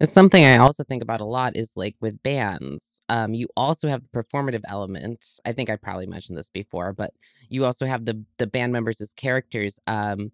It's 0.00 0.12
something 0.12 0.44
I 0.44 0.58
also 0.58 0.84
think 0.84 1.02
about 1.02 1.22
a 1.22 1.24
lot 1.24 1.56
is 1.56 1.72
like 1.76 1.96
with 2.00 2.22
bands, 2.22 3.00
um, 3.08 3.32
you 3.32 3.48
also 3.56 3.88
have 3.88 4.02
the 4.02 4.08
performative 4.22 4.62
element. 4.68 5.24
I 5.46 5.52
think 5.52 5.70
I 5.70 5.76
probably 5.76 6.06
mentioned 6.06 6.36
this 6.36 6.50
before, 6.50 6.92
but 6.92 7.14
you 7.48 7.64
also 7.64 7.86
have 7.86 8.04
the 8.04 8.22
the 8.38 8.46
band 8.46 8.72
members 8.72 9.00
as 9.00 9.12
characters. 9.14 9.80
Um, 9.86 10.32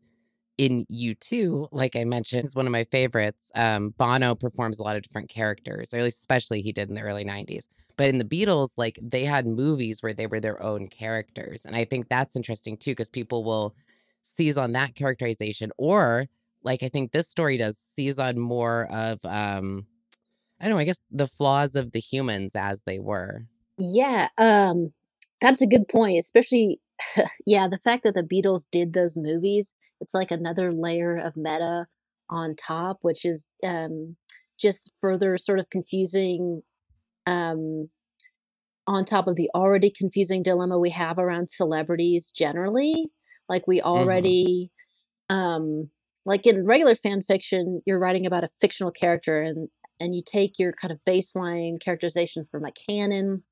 in 0.58 0.86
U2, 0.90 1.68
like 1.72 1.96
I 1.96 2.04
mentioned, 2.04 2.44
is 2.46 2.54
one 2.54 2.66
of 2.66 2.72
my 2.72 2.84
favorites. 2.84 3.50
Um, 3.54 3.94
Bono 3.98 4.34
performs 4.34 4.78
a 4.78 4.82
lot 4.82 4.96
of 4.96 5.02
different 5.02 5.28
characters, 5.30 5.94
or 5.94 5.98
at 5.98 6.04
least 6.04 6.18
especially 6.18 6.62
he 6.62 6.72
did 6.72 6.88
in 6.88 6.94
the 6.94 7.02
early 7.02 7.24
90s. 7.24 7.68
But 7.96 8.08
in 8.10 8.18
the 8.18 8.24
Beatles, 8.24 8.72
like 8.76 8.98
they 9.02 9.24
had 9.24 9.46
movies 9.46 10.02
where 10.02 10.14
they 10.14 10.26
were 10.26 10.40
their 10.40 10.62
own 10.62 10.88
characters. 10.88 11.64
And 11.64 11.76
I 11.76 11.84
think 11.84 12.08
that's 12.08 12.36
interesting 12.36 12.76
too, 12.76 12.92
because 12.92 13.10
people 13.10 13.44
will 13.44 13.74
seize 14.22 14.58
on 14.58 14.72
that 14.72 14.94
characterization. 14.94 15.72
Or 15.78 16.26
like 16.64 16.82
I 16.82 16.88
think 16.88 17.12
this 17.12 17.28
story 17.28 17.56
does 17.56 17.78
seize 17.78 18.18
on 18.18 18.38
more 18.38 18.86
of 18.92 19.24
um 19.24 19.86
I 20.60 20.66
don't 20.66 20.76
know, 20.76 20.80
I 20.80 20.84
guess 20.84 20.98
the 21.10 21.26
flaws 21.28 21.76
of 21.76 21.92
the 21.92 22.00
humans 22.00 22.56
as 22.56 22.82
they 22.82 22.98
were. 23.00 23.46
Yeah, 23.78 24.28
um, 24.38 24.92
that's 25.40 25.62
a 25.62 25.66
good 25.66 25.88
point, 25.88 26.18
especially 26.18 26.80
yeah, 27.46 27.68
the 27.68 27.78
fact 27.78 28.04
that 28.04 28.14
the 28.14 28.22
Beatles 28.22 28.66
did 28.70 28.92
those 28.92 29.16
movies, 29.16 29.72
it's 30.00 30.14
like 30.14 30.30
another 30.30 30.72
layer 30.72 31.16
of 31.16 31.36
meta 31.36 31.86
on 32.30 32.54
top, 32.56 32.98
which 33.02 33.24
is 33.24 33.48
um 33.64 34.16
just 34.58 34.92
further 35.00 35.36
sort 35.38 35.58
of 35.58 35.70
confusing 35.70 36.62
um 37.26 37.90
on 38.86 39.04
top 39.04 39.26
of 39.28 39.36
the 39.36 39.50
already 39.54 39.90
confusing 39.90 40.42
dilemma 40.42 40.78
we 40.78 40.90
have 40.90 41.18
around 41.18 41.50
celebrities 41.50 42.30
generally. 42.30 43.10
Like 43.48 43.66
we 43.66 43.80
hmm 43.94 44.32
already 44.40 44.70
um 45.30 45.90
like 46.24 46.46
in 46.46 46.64
regular 46.64 46.94
fan 46.94 47.22
fiction, 47.22 47.82
you're 47.86 47.98
writing 47.98 48.26
about 48.26 48.44
a 48.44 48.48
fictional 48.60 48.92
character 48.92 49.42
and 49.42 49.68
and 50.00 50.16
you 50.16 50.22
take 50.24 50.58
your 50.58 50.72
kind 50.72 50.90
of 50.90 50.98
baseline 51.06 51.80
characterization 51.80 52.44
from 52.50 52.64
a 52.64 52.72
canon 52.72 53.44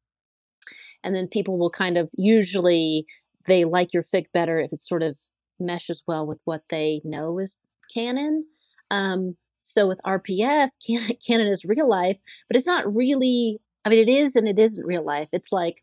and 1.03 1.15
then 1.15 1.29
people 1.29 1.59
will 1.59 1.71
kind 1.71 1.97
of 1.97 2.11
usually 2.17 3.07
they 3.47 3.65
like 3.65 3.93
your 3.93 4.03
fic 4.03 4.27
better 4.33 4.59
if 4.59 4.73
it 4.73 4.81
sort 4.81 5.03
of 5.03 5.17
meshes 5.59 6.03
well 6.07 6.27
with 6.27 6.41
what 6.45 6.63
they 6.71 7.01
know 7.05 7.39
is 7.39 7.59
canon. 7.93 8.47
Um, 8.91 9.37
so 9.63 9.87
with 9.87 10.01
RPF, 10.07 10.71
canon, 10.87 11.17
canon 11.27 11.47
is 11.47 11.65
real 11.65 11.89
life, 11.89 12.19
but 12.49 12.57
it's 12.57 12.67
not 12.67 12.93
really. 12.95 13.61
I 13.85 13.89
mean, 13.89 13.99
it 13.99 14.11
is 14.11 14.37
and 14.37 14.47
it 14.47 14.59
isn't 14.59 14.87
real 14.87 15.05
life. 15.05 15.29
It's 15.33 15.53
like 15.53 15.83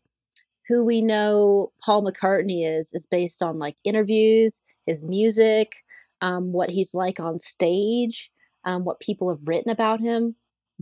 who 0.68 0.84
we 0.84 1.02
know 1.02 1.72
Paul 1.84 2.04
McCartney 2.04 2.64
is 2.64 2.92
is 2.92 3.06
based 3.06 3.42
on 3.42 3.58
like 3.58 3.76
interviews, 3.84 4.60
his 4.86 5.04
music, 5.04 5.72
um, 6.20 6.52
what 6.52 6.70
he's 6.70 6.94
like 6.94 7.20
on 7.20 7.38
stage, 7.38 8.30
um, 8.64 8.84
what 8.84 9.00
people 9.00 9.28
have 9.28 9.46
written 9.46 9.70
about 9.70 10.00
him. 10.00 10.36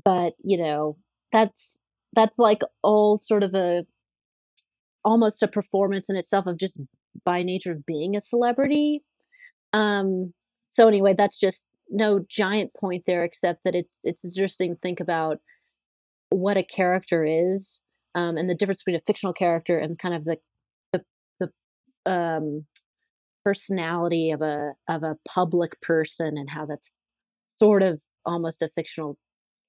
But 0.05 0.35
you 0.43 0.59
know, 0.59 0.99
that's 1.33 1.81
that's 2.14 2.38
like 2.38 2.62
all 2.83 3.19
sort 3.19 3.45
of 3.45 3.55
a 3.55 3.87
almost 5.05 5.43
a 5.43 5.49
performance 5.49 6.11
in 6.11 6.16
itself 6.16 6.47
of 6.47 6.59
just 6.59 6.81
by 7.25 7.43
nature 7.43 7.73
of 7.73 7.87
being 7.87 8.16
a 8.16 8.21
celebrity. 8.21 9.05
Um, 9.73 10.35
so 10.69 10.88
anyway, 10.88 11.14
that's 11.16 11.38
just 11.38 11.69
no 11.88 12.25
giant 12.28 12.75
point 12.75 13.05
there, 13.07 13.25
except 13.25 13.64
that 13.64 13.75
it's 13.75 14.00
it's 14.05 14.25
interesting 14.25 14.75
to 14.75 14.81
think 14.81 15.00
about 15.00 15.40
what 16.31 16.57
a 16.57 16.62
character 16.62 17.25
is, 17.25 17.83
um, 18.14 18.37
and 18.37 18.50
the 18.50 18.55
difference 18.55 18.83
between 18.83 18.97
a 18.97 19.05
fictional 19.07 19.33
character 19.33 19.78
and 19.78 19.99
kind 19.99 20.14
of 20.14 20.25
the 20.25 20.38
the 20.93 21.05
the 21.40 21.50
um, 22.11 22.66
personality 23.47 24.33
of 24.33 24.43
a 24.43 24.73
of 24.88 25.05
a 25.05 25.17
public 25.29 25.81
person, 25.81 26.37
and 26.37 26.50
how 26.50 26.67
that's 26.67 27.00
sort 27.61 27.83
of 27.83 28.00
almost 28.25 28.61
a 28.61 28.69
fictional 28.69 29.17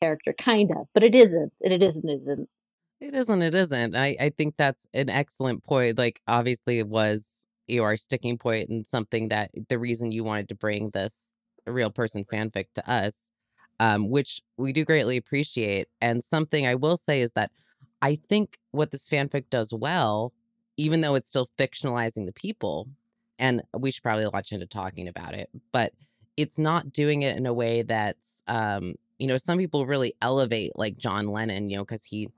character, 0.02 0.34
kind 0.34 0.72
of, 0.72 0.88
but 0.96 1.04
it 1.04 1.14
isn't. 1.14 1.54
It 1.62 1.84
isn't. 1.84 2.10
It 2.10 2.22
isn't. 2.24 2.50
It 3.00 3.14
isn't, 3.14 3.42
it 3.44 3.54
isn't. 3.54 3.96
I, 3.96 4.16
I 4.20 4.30
think 4.36 4.56
that's 4.58 4.88
an 4.96 5.12
excellent 5.12 5.64
point. 5.64 6.00
Like, 6.00 6.22
obviously, 6.28 6.80
it 6.80 6.88
was 6.88 7.46
your 7.68 7.96
sticking 7.98 8.40
point 8.40 8.70
and 8.70 8.88
something 8.88 9.28
that 9.28 9.52
the 9.70 9.78
reason 9.78 10.12
you 10.12 10.24
wanted 10.24 10.50
to 10.50 10.56
bring 10.56 10.90
this 10.90 11.34
real 11.68 11.92
person 11.92 12.26
fanfic 12.26 12.66
to 12.74 12.92
us, 12.92 13.30
um, 13.80 14.10
which 14.10 14.42
we 14.58 14.74
do 14.74 14.86
greatly 14.86 15.18
appreciate. 15.18 15.88
And 16.02 16.24
something 16.24 16.66
I 16.66 16.74
will 16.74 16.98
say 16.98 17.22
is 17.22 17.34
that 17.34 17.52
I 18.02 18.16
think 18.16 18.58
what 18.72 18.90
this 18.90 19.08
fanfic 19.08 19.52
does 19.52 19.72
well, 19.72 20.34
even 20.78 21.02
though 21.02 21.14
it's 21.14 21.30
still 21.30 21.50
fictionalizing 21.60 22.26
the 22.26 22.34
people, 22.34 22.88
and 23.40 23.62
we 23.78 23.92
should 23.92 24.04
probably 24.04 24.26
launch 24.26 24.52
into 24.52 24.66
talking 24.66 25.08
about 25.08 25.34
it, 25.34 25.50
but 25.72 25.94
it's 26.36 26.60
not 26.60 26.92
doing 26.92 27.24
it 27.24 27.38
in 27.38 27.46
a 27.46 27.54
way 27.54 27.82
that's, 27.82 28.44
um, 28.48 28.96
you 29.18 29.28
know, 29.28 29.38
some 29.38 29.58
people 29.58 29.86
really 29.86 30.14
elevate 30.22 30.74
like 30.76 30.98
John 30.98 31.28
Lennon, 31.28 31.70
you 31.70 31.78
know, 31.78 31.84
because 31.84 32.04
he 32.04 32.30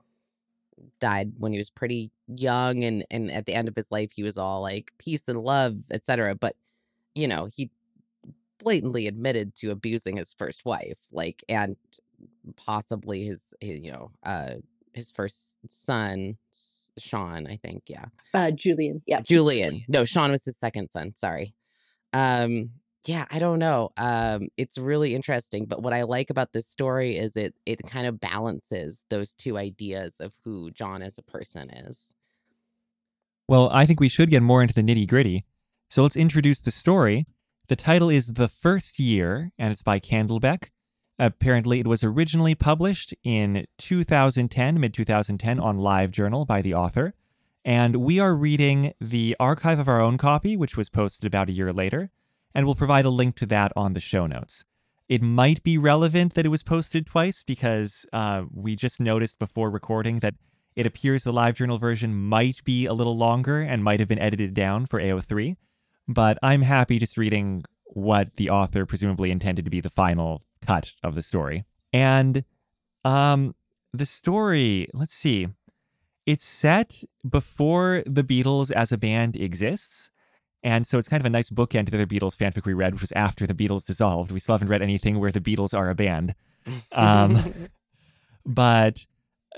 died 1.00 1.32
when 1.38 1.52
he 1.52 1.58
was 1.58 1.70
pretty 1.70 2.10
young 2.26 2.84
and 2.84 3.04
and 3.10 3.30
at 3.30 3.46
the 3.46 3.54
end 3.54 3.68
of 3.68 3.74
his 3.76 3.90
life 3.90 4.12
he 4.12 4.22
was 4.22 4.38
all 4.38 4.62
like 4.62 4.92
peace 4.98 5.28
and 5.28 5.40
love 5.40 5.76
etc 5.90 6.34
but 6.34 6.54
you 7.14 7.26
know 7.26 7.48
he 7.54 7.70
blatantly 8.58 9.06
admitted 9.06 9.54
to 9.54 9.70
abusing 9.70 10.16
his 10.16 10.34
first 10.34 10.64
wife 10.64 11.00
like 11.12 11.42
and 11.48 11.76
possibly 12.56 13.24
his, 13.24 13.54
his 13.60 13.80
you 13.80 13.90
know 13.90 14.10
uh 14.22 14.54
his 14.92 15.10
first 15.10 15.58
son 15.68 16.36
S- 16.96 17.02
Sean 17.04 17.46
I 17.46 17.56
think 17.56 17.84
yeah 17.86 18.06
Uh, 18.34 18.50
Julian. 18.50 19.02
Yeah. 19.06 19.20
Julian 19.20 19.82
no 19.88 20.04
Sean 20.04 20.30
was 20.30 20.44
his 20.44 20.58
second 20.58 20.90
son 20.90 21.14
sorry 21.14 21.54
um 22.12 22.70
yeah 23.06 23.24
i 23.30 23.38
don't 23.38 23.58
know 23.60 23.90
um 23.96 24.48
it's 24.56 24.76
really 24.76 25.14
interesting 25.14 25.64
but 25.64 25.82
what 25.82 25.92
i 25.92 26.02
like 26.02 26.28
about 26.28 26.52
this 26.52 26.66
story 26.66 27.16
is 27.16 27.36
it 27.36 27.54
it 27.64 27.80
kind 27.88 28.06
of 28.06 28.18
balances 28.20 29.04
those 29.10 29.32
two 29.32 29.56
ideas 29.56 30.20
of 30.20 30.32
who 30.44 30.70
john 30.72 31.00
as 31.02 31.16
a 31.16 31.22
person 31.22 31.70
is 31.70 32.12
Well, 33.48 33.68
I 33.70 33.84
think 33.86 33.98
we 34.00 34.08
should 34.08 34.30
get 34.30 34.42
more 34.42 34.62
into 34.62 34.74
the 34.74 34.82
nitty 34.82 35.08
gritty. 35.08 35.44
So 35.88 36.02
let's 36.04 36.14
introduce 36.16 36.60
the 36.60 36.70
story. 36.70 37.26
The 37.66 37.74
title 37.74 38.08
is 38.08 38.34
The 38.34 38.46
First 38.46 38.98
Year, 39.00 39.50
and 39.58 39.72
it's 39.72 39.82
by 39.82 39.98
Candlebeck. 39.98 40.68
Apparently, 41.20 41.80
it 41.80 41.86
was 41.86 42.02
originally 42.02 42.54
published 42.54 43.12
in 43.22 43.66
2010, 43.76 44.80
mid 44.80 44.94
2010, 44.94 45.60
on 45.60 45.76
LiveJournal 45.76 46.46
by 46.46 46.62
the 46.62 46.72
author. 46.72 47.12
And 47.62 47.96
we 47.96 48.18
are 48.18 48.34
reading 48.34 48.94
the 48.98 49.36
archive 49.38 49.78
of 49.78 49.86
our 49.86 50.00
own 50.00 50.16
copy, 50.16 50.56
which 50.56 50.78
was 50.78 50.88
posted 50.88 51.26
about 51.26 51.50
a 51.50 51.52
year 51.52 51.74
later, 51.74 52.10
and 52.54 52.64
we'll 52.64 52.74
provide 52.74 53.04
a 53.04 53.10
link 53.10 53.36
to 53.36 53.44
that 53.46 53.70
on 53.76 53.92
the 53.92 54.00
show 54.00 54.26
notes. 54.26 54.64
It 55.10 55.20
might 55.20 55.62
be 55.62 55.76
relevant 55.76 56.32
that 56.32 56.46
it 56.46 56.48
was 56.48 56.62
posted 56.62 57.04
twice 57.04 57.42
because 57.42 58.06
uh, 58.14 58.44
we 58.50 58.74
just 58.74 58.98
noticed 58.98 59.38
before 59.38 59.68
recording 59.70 60.20
that 60.20 60.36
it 60.74 60.86
appears 60.86 61.22
the 61.22 61.34
LiveJournal 61.34 61.78
version 61.78 62.14
might 62.14 62.64
be 62.64 62.86
a 62.86 62.94
little 62.94 63.18
longer 63.18 63.60
and 63.60 63.84
might 63.84 64.00
have 64.00 64.08
been 64.08 64.18
edited 64.18 64.54
down 64.54 64.86
for 64.86 64.98
AO3, 64.98 65.58
but 66.08 66.38
I'm 66.42 66.62
happy 66.62 66.98
just 66.98 67.18
reading 67.18 67.64
what 67.84 68.36
the 68.36 68.48
author 68.48 68.86
presumably 68.86 69.30
intended 69.30 69.66
to 69.66 69.70
be 69.70 69.82
the 69.82 69.90
final 69.90 70.44
cut 70.66 70.94
of 71.02 71.14
the 71.14 71.22
story. 71.22 71.64
And 71.92 72.44
um 73.04 73.54
the 73.92 74.06
story, 74.06 74.88
let's 74.94 75.12
see. 75.12 75.48
It's 76.26 76.44
set 76.44 77.02
before 77.28 78.02
the 78.06 78.22
Beatles 78.22 78.70
as 78.70 78.92
a 78.92 78.98
band 78.98 79.36
exists. 79.36 80.10
And 80.62 80.86
so 80.86 80.98
it's 80.98 81.08
kind 81.08 81.20
of 81.20 81.26
a 81.26 81.30
nice 81.30 81.50
bookend 81.50 81.86
to 81.86 81.90
the 81.90 81.96
other 81.96 82.06
Beatles 82.06 82.36
fanfic 82.36 82.66
we 82.66 82.74
read, 82.74 82.92
which 82.92 83.00
was 83.00 83.12
after 83.12 83.46
the 83.46 83.54
Beatles 83.54 83.86
dissolved. 83.86 84.30
We 84.30 84.38
still 84.38 84.54
haven't 84.54 84.68
read 84.68 84.82
anything 84.82 85.18
where 85.18 85.32
the 85.32 85.40
Beatles 85.40 85.76
are 85.76 85.88
a 85.88 85.94
band. 85.94 86.34
Um, 86.92 87.54
but 88.46 89.06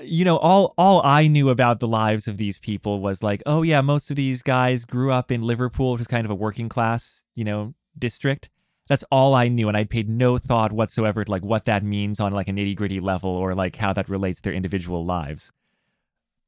you 0.01 0.25
know 0.25 0.39
all 0.39 0.75
all 0.79 1.03
i 1.05 1.27
knew 1.27 1.51
about 1.51 1.81
the 1.81 1.89
lives 1.89 2.27
of 2.27 2.37
these 2.39 2.59
people 2.59 3.01
was 3.01 3.23
like 3.23 3.43
oh 3.45 3.63
yeah 3.63 3.81
most 3.81 4.11
of 4.11 4.17
these 4.17 4.43
guys 4.43 4.85
grew 4.85 5.13
up 5.13 5.31
in 5.31 5.43
liverpool 5.43 5.93
which 5.93 6.01
is 6.01 6.07
kind 6.07 6.25
of 6.25 6.31
a 6.31 6.35
working 6.35 6.69
class 6.69 7.27
you 7.35 7.45
know 7.45 7.75
district 7.99 8.49
that's 8.89 9.05
all 9.11 9.35
i 9.35 9.49
knew 9.49 9.69
and 9.69 9.77
i'd 9.77 9.91
paid 9.91 10.09
no 10.09 10.39
thought 10.39 10.73
whatsoever 10.73 11.25
to 11.25 11.31
like 11.31 11.45
what 11.45 11.65
that 11.65 11.83
means 11.83 12.21
on 12.21 12.33
like 12.33 12.49
a 12.49 12.53
nitty 12.53 12.77
gritty 12.77 13.01
level 13.01 13.31
or 13.31 13.55
like 13.55 13.77
how 13.77 13.93
that 13.93 14.09
relates 14.09 14.41
to 14.41 14.45
their 14.45 14.55
individual 14.55 15.05
lives. 15.05 15.53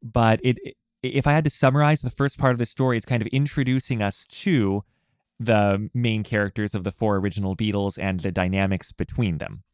But 0.02 0.40
it 0.42 0.58
if 1.02 1.26
i 1.26 1.32
had 1.32 1.44
to 1.44 1.50
summarize 1.50 2.02
the 2.02 2.10
first 2.10 2.38
part 2.38 2.52
of 2.52 2.58
the 2.58 2.66
story 2.66 2.96
it's 2.96 3.06
kind 3.06 3.22
of 3.22 3.28
introducing 3.28 4.02
us 4.02 4.26
to 4.26 4.84
the 5.40 5.90
main 5.92 6.22
characters 6.22 6.74
of 6.74 6.84
the 6.84 6.90
four 6.90 7.16
original 7.16 7.56
beatles 7.56 7.98
and 8.00 8.20
the 8.20 8.30
dynamics 8.30 8.92
between 8.92 9.38
them. 9.38 9.64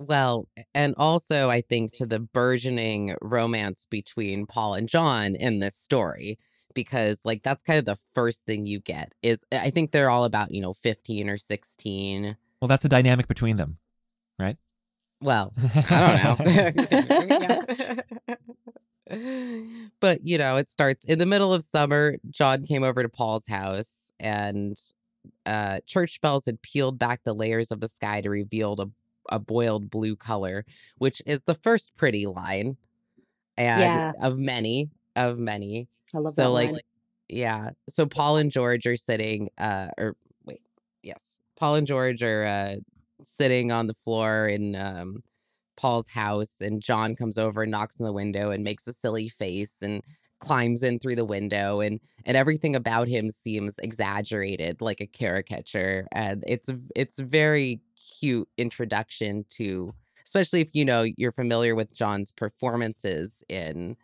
Well 0.00 0.48
and 0.74 0.94
also 0.96 1.50
i 1.50 1.60
think 1.60 1.92
to 1.92 2.06
the 2.06 2.20
burgeoning 2.20 3.16
romance 3.20 3.86
between 3.90 4.46
paul 4.46 4.74
and 4.74 4.88
john 4.88 5.34
in 5.34 5.58
this 5.58 5.74
story 5.74 6.38
because 6.78 7.20
like 7.24 7.42
that's 7.42 7.62
kind 7.62 7.78
of 7.78 7.84
the 7.84 7.98
first 8.14 8.44
thing 8.44 8.66
you 8.66 8.78
get 8.80 9.12
is 9.22 9.44
i 9.52 9.70
think 9.70 9.90
they're 9.90 10.10
all 10.10 10.24
about 10.24 10.52
you 10.52 10.62
know 10.62 10.72
15 10.72 11.28
or 11.28 11.36
16 11.36 12.36
well 12.60 12.68
that's 12.68 12.82
the 12.84 12.88
dynamic 12.88 13.26
between 13.26 13.56
them 13.56 13.78
right 14.38 14.56
well 15.20 15.52
I 15.90 16.36
don't 16.36 16.38
know. 17.48 17.96
but 20.00 20.26
you 20.26 20.38
know, 20.38 20.56
it 20.56 20.68
starts 20.68 21.04
in 21.04 21.18
the 21.18 21.26
middle 21.26 21.54
of 21.54 21.62
summer. 21.62 22.16
John 22.30 22.64
came 22.64 22.84
over 22.84 23.02
to 23.02 23.08
Paul's 23.08 23.46
house, 23.46 24.12
and 24.20 24.76
uh, 25.46 25.80
church 25.86 26.20
bells 26.20 26.46
had 26.46 26.60
peeled 26.62 26.98
back 26.98 27.22
the 27.24 27.34
layers 27.34 27.70
of 27.70 27.80
the 27.80 27.88
sky 27.88 28.20
to 28.20 28.28
reveal 28.30 28.76
a, 28.78 29.34
a 29.34 29.38
boiled 29.38 29.90
blue 29.90 30.14
color, 30.14 30.64
which 30.98 31.22
is 31.26 31.44
the 31.44 31.54
first 31.54 31.96
pretty 31.96 32.26
line, 32.26 32.76
and 33.56 33.80
Yeah. 33.80 34.12
of 34.20 34.38
many, 34.38 34.90
of 35.16 35.38
many. 35.38 35.88
I 36.14 36.18
love 36.18 36.32
So 36.32 36.42
that 36.42 36.48
like, 36.50 36.70
line. 36.72 36.80
yeah. 37.28 37.70
So 37.88 38.06
Paul 38.06 38.38
and 38.38 38.50
George 38.50 38.86
are 38.86 38.96
sitting. 38.96 39.48
Uh, 39.58 39.88
or 39.98 40.16
wait, 40.44 40.62
yes. 41.02 41.38
Paul 41.56 41.76
and 41.76 41.86
George 41.86 42.22
are 42.22 42.44
uh, 42.44 42.76
sitting 43.20 43.72
on 43.72 43.86
the 43.86 43.94
floor 43.94 44.46
in 44.46 44.76
um, 44.76 45.22
Paul's 45.76 46.08
house, 46.08 46.60
and 46.60 46.80
John 46.82 47.14
comes 47.16 47.38
over 47.38 47.62
and 47.62 47.70
knocks 47.70 48.00
on 48.00 48.06
the 48.06 48.12
window 48.12 48.50
and 48.50 48.62
makes 48.64 48.86
a 48.86 48.92
silly 48.92 49.28
face 49.28 49.82
and 49.82 50.02
climbs 50.40 50.84
in 50.84 51.00
through 51.00 51.16
the 51.16 51.24
window 51.24 51.80
and 51.80 51.98
and 52.24 52.36
everything 52.36 52.76
about 52.76 53.08
him 53.08 53.28
seems 53.28 53.76
exaggerated 53.80 54.80
like 54.80 55.00
a 55.00 55.06
caricature 55.06 56.06
and 56.12 56.44
it's 56.46 56.70
it's 56.94 57.18
very 57.18 57.80
cute 58.20 58.48
introduction 58.56 59.44
to 59.48 59.92
especially 60.24 60.60
if 60.60 60.68
you 60.74 60.84
know 60.84 61.04
you're 61.16 61.32
familiar 61.32 61.74
with 61.74 61.92
John's 61.92 62.30
performances 62.30 63.42
in 63.48 63.96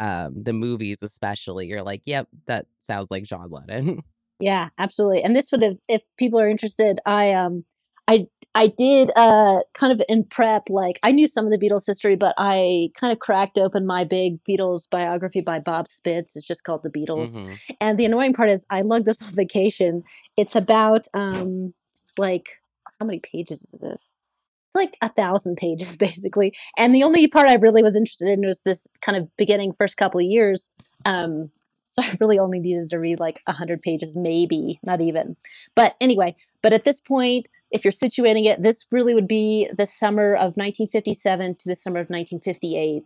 um 0.00 0.34
the 0.42 0.52
movies 0.52 1.02
especially 1.02 1.66
you're 1.66 1.82
like 1.82 2.02
yep 2.04 2.28
that 2.46 2.66
sounds 2.78 3.10
like 3.10 3.24
John 3.24 3.50
Lennon 3.50 4.02
Yeah, 4.40 4.70
absolutely. 4.78 5.22
And 5.22 5.34
this 5.34 5.50
would 5.52 5.62
have, 5.62 5.76
if 5.88 6.02
people 6.18 6.40
are 6.40 6.48
interested, 6.48 6.98
I 7.06 7.32
um, 7.32 7.64
I 8.08 8.26
I 8.54 8.66
did 8.66 9.10
uh 9.16 9.60
kind 9.74 9.92
of 9.92 10.02
in 10.08 10.24
prep, 10.24 10.64
like 10.68 10.98
I 11.02 11.12
knew 11.12 11.26
some 11.26 11.46
of 11.46 11.52
the 11.52 11.58
Beatles 11.58 11.86
history, 11.86 12.16
but 12.16 12.34
I 12.36 12.90
kind 12.98 13.12
of 13.12 13.20
cracked 13.20 13.58
open 13.58 13.86
my 13.86 14.04
big 14.04 14.38
Beatles 14.44 14.88
biography 14.90 15.40
by 15.40 15.60
Bob 15.60 15.88
Spitz. 15.88 16.36
It's 16.36 16.46
just 16.46 16.64
called 16.64 16.82
The 16.82 16.90
Beatles. 16.90 17.36
Mhm. 17.38 17.58
And 17.80 17.98
the 17.98 18.04
annoying 18.04 18.34
part 18.34 18.50
is 18.50 18.66
I 18.70 18.82
lugged 18.82 19.06
this 19.06 19.22
on 19.22 19.34
vacation. 19.34 20.02
It's 20.36 20.56
about 20.56 21.06
um 21.14 21.72
like 22.18 22.60
how 23.00 23.06
many 23.06 23.20
pages 23.20 23.62
is 23.72 23.80
this? 23.80 24.14
Like 24.74 24.96
a 25.00 25.08
thousand 25.08 25.56
pages 25.56 25.96
basically. 26.08 26.54
And 26.76 26.94
the 26.94 27.02
only 27.02 27.26
part 27.28 27.48
I 27.48 27.54
really 27.54 27.82
was 27.82 27.96
interested 27.96 28.28
in 28.28 28.46
was 28.46 28.60
this 28.60 28.86
kind 29.00 29.16
of 29.16 29.34
beginning 29.36 29.72
first 29.72 29.96
couple 29.96 30.20
of 30.20 30.26
years. 30.26 30.70
Um 31.04 31.50
so 31.88 32.02
I 32.04 32.16
really 32.20 32.38
only 32.38 32.58
needed 32.58 32.90
to 32.90 32.98
read 32.98 33.20
like 33.20 33.40
a 33.46 33.52
hundred 33.52 33.82
pages, 33.82 34.16
maybe, 34.16 34.78
not 34.84 35.00
even. 35.00 35.36
But 35.74 35.94
anyway, 36.00 36.36
but 36.62 36.72
at 36.72 36.84
this 36.84 37.00
point, 37.00 37.48
if 37.70 37.84
you're 37.84 37.92
situating 37.92 38.46
it, 38.46 38.62
this 38.62 38.86
really 38.90 39.14
would 39.14 39.28
be 39.28 39.68
the 39.76 39.86
summer 39.86 40.34
of 40.34 40.56
1957 40.56 41.56
to 41.56 41.68
the 41.68 41.76
summer 41.76 42.00
of 42.00 42.08
1958 42.08 43.04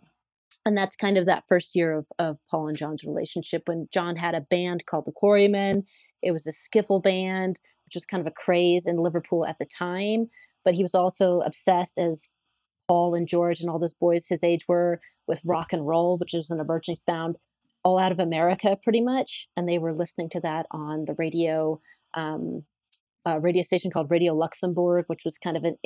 and 0.68 0.76
that's 0.76 0.96
kind 0.96 1.16
of 1.16 1.24
that 1.24 1.44
first 1.48 1.74
year 1.74 1.96
of, 1.96 2.06
of 2.18 2.38
Paul 2.50 2.68
and 2.68 2.76
John's 2.76 3.02
relationship 3.02 3.62
when 3.66 3.88
John 3.90 4.16
had 4.16 4.34
a 4.34 4.42
band 4.42 4.84
called 4.84 5.06
the 5.06 5.12
Quarrymen. 5.12 5.84
It 6.22 6.32
was 6.32 6.46
a 6.46 6.50
skiffle 6.50 7.02
band, 7.02 7.60
which 7.86 7.94
was 7.94 8.04
kind 8.04 8.20
of 8.20 8.26
a 8.26 8.32
craze 8.32 8.86
in 8.86 8.96
Liverpool 8.96 9.46
at 9.46 9.58
the 9.58 9.64
time. 9.64 10.28
But 10.68 10.74
he 10.74 10.82
was 10.82 10.94
also 10.94 11.40
obsessed, 11.40 11.96
as 11.96 12.34
Paul 12.88 13.14
and 13.14 13.26
George 13.26 13.62
and 13.62 13.70
all 13.70 13.78
those 13.78 13.94
boys 13.94 14.28
his 14.28 14.44
age 14.44 14.68
were, 14.68 15.00
with 15.26 15.40
rock 15.42 15.72
and 15.72 15.86
roll, 15.86 16.18
which 16.18 16.34
is 16.34 16.50
an 16.50 16.60
emerging 16.60 16.96
sound 16.96 17.36
all 17.82 17.98
out 17.98 18.12
of 18.12 18.18
America 18.18 18.78
pretty 18.84 19.00
much. 19.00 19.48
And 19.56 19.66
they 19.66 19.78
were 19.78 19.94
listening 19.94 20.28
to 20.28 20.40
that 20.40 20.66
on 20.70 21.06
the 21.06 21.14
radio, 21.14 21.80
um, 22.12 22.64
a 23.24 23.40
radio 23.40 23.62
station 23.62 23.90
called 23.90 24.10
Radio 24.10 24.34
Luxembourg, 24.34 25.06
which 25.06 25.24
was 25.24 25.38
kind 25.38 25.56
of 25.56 25.64
an 25.64 25.78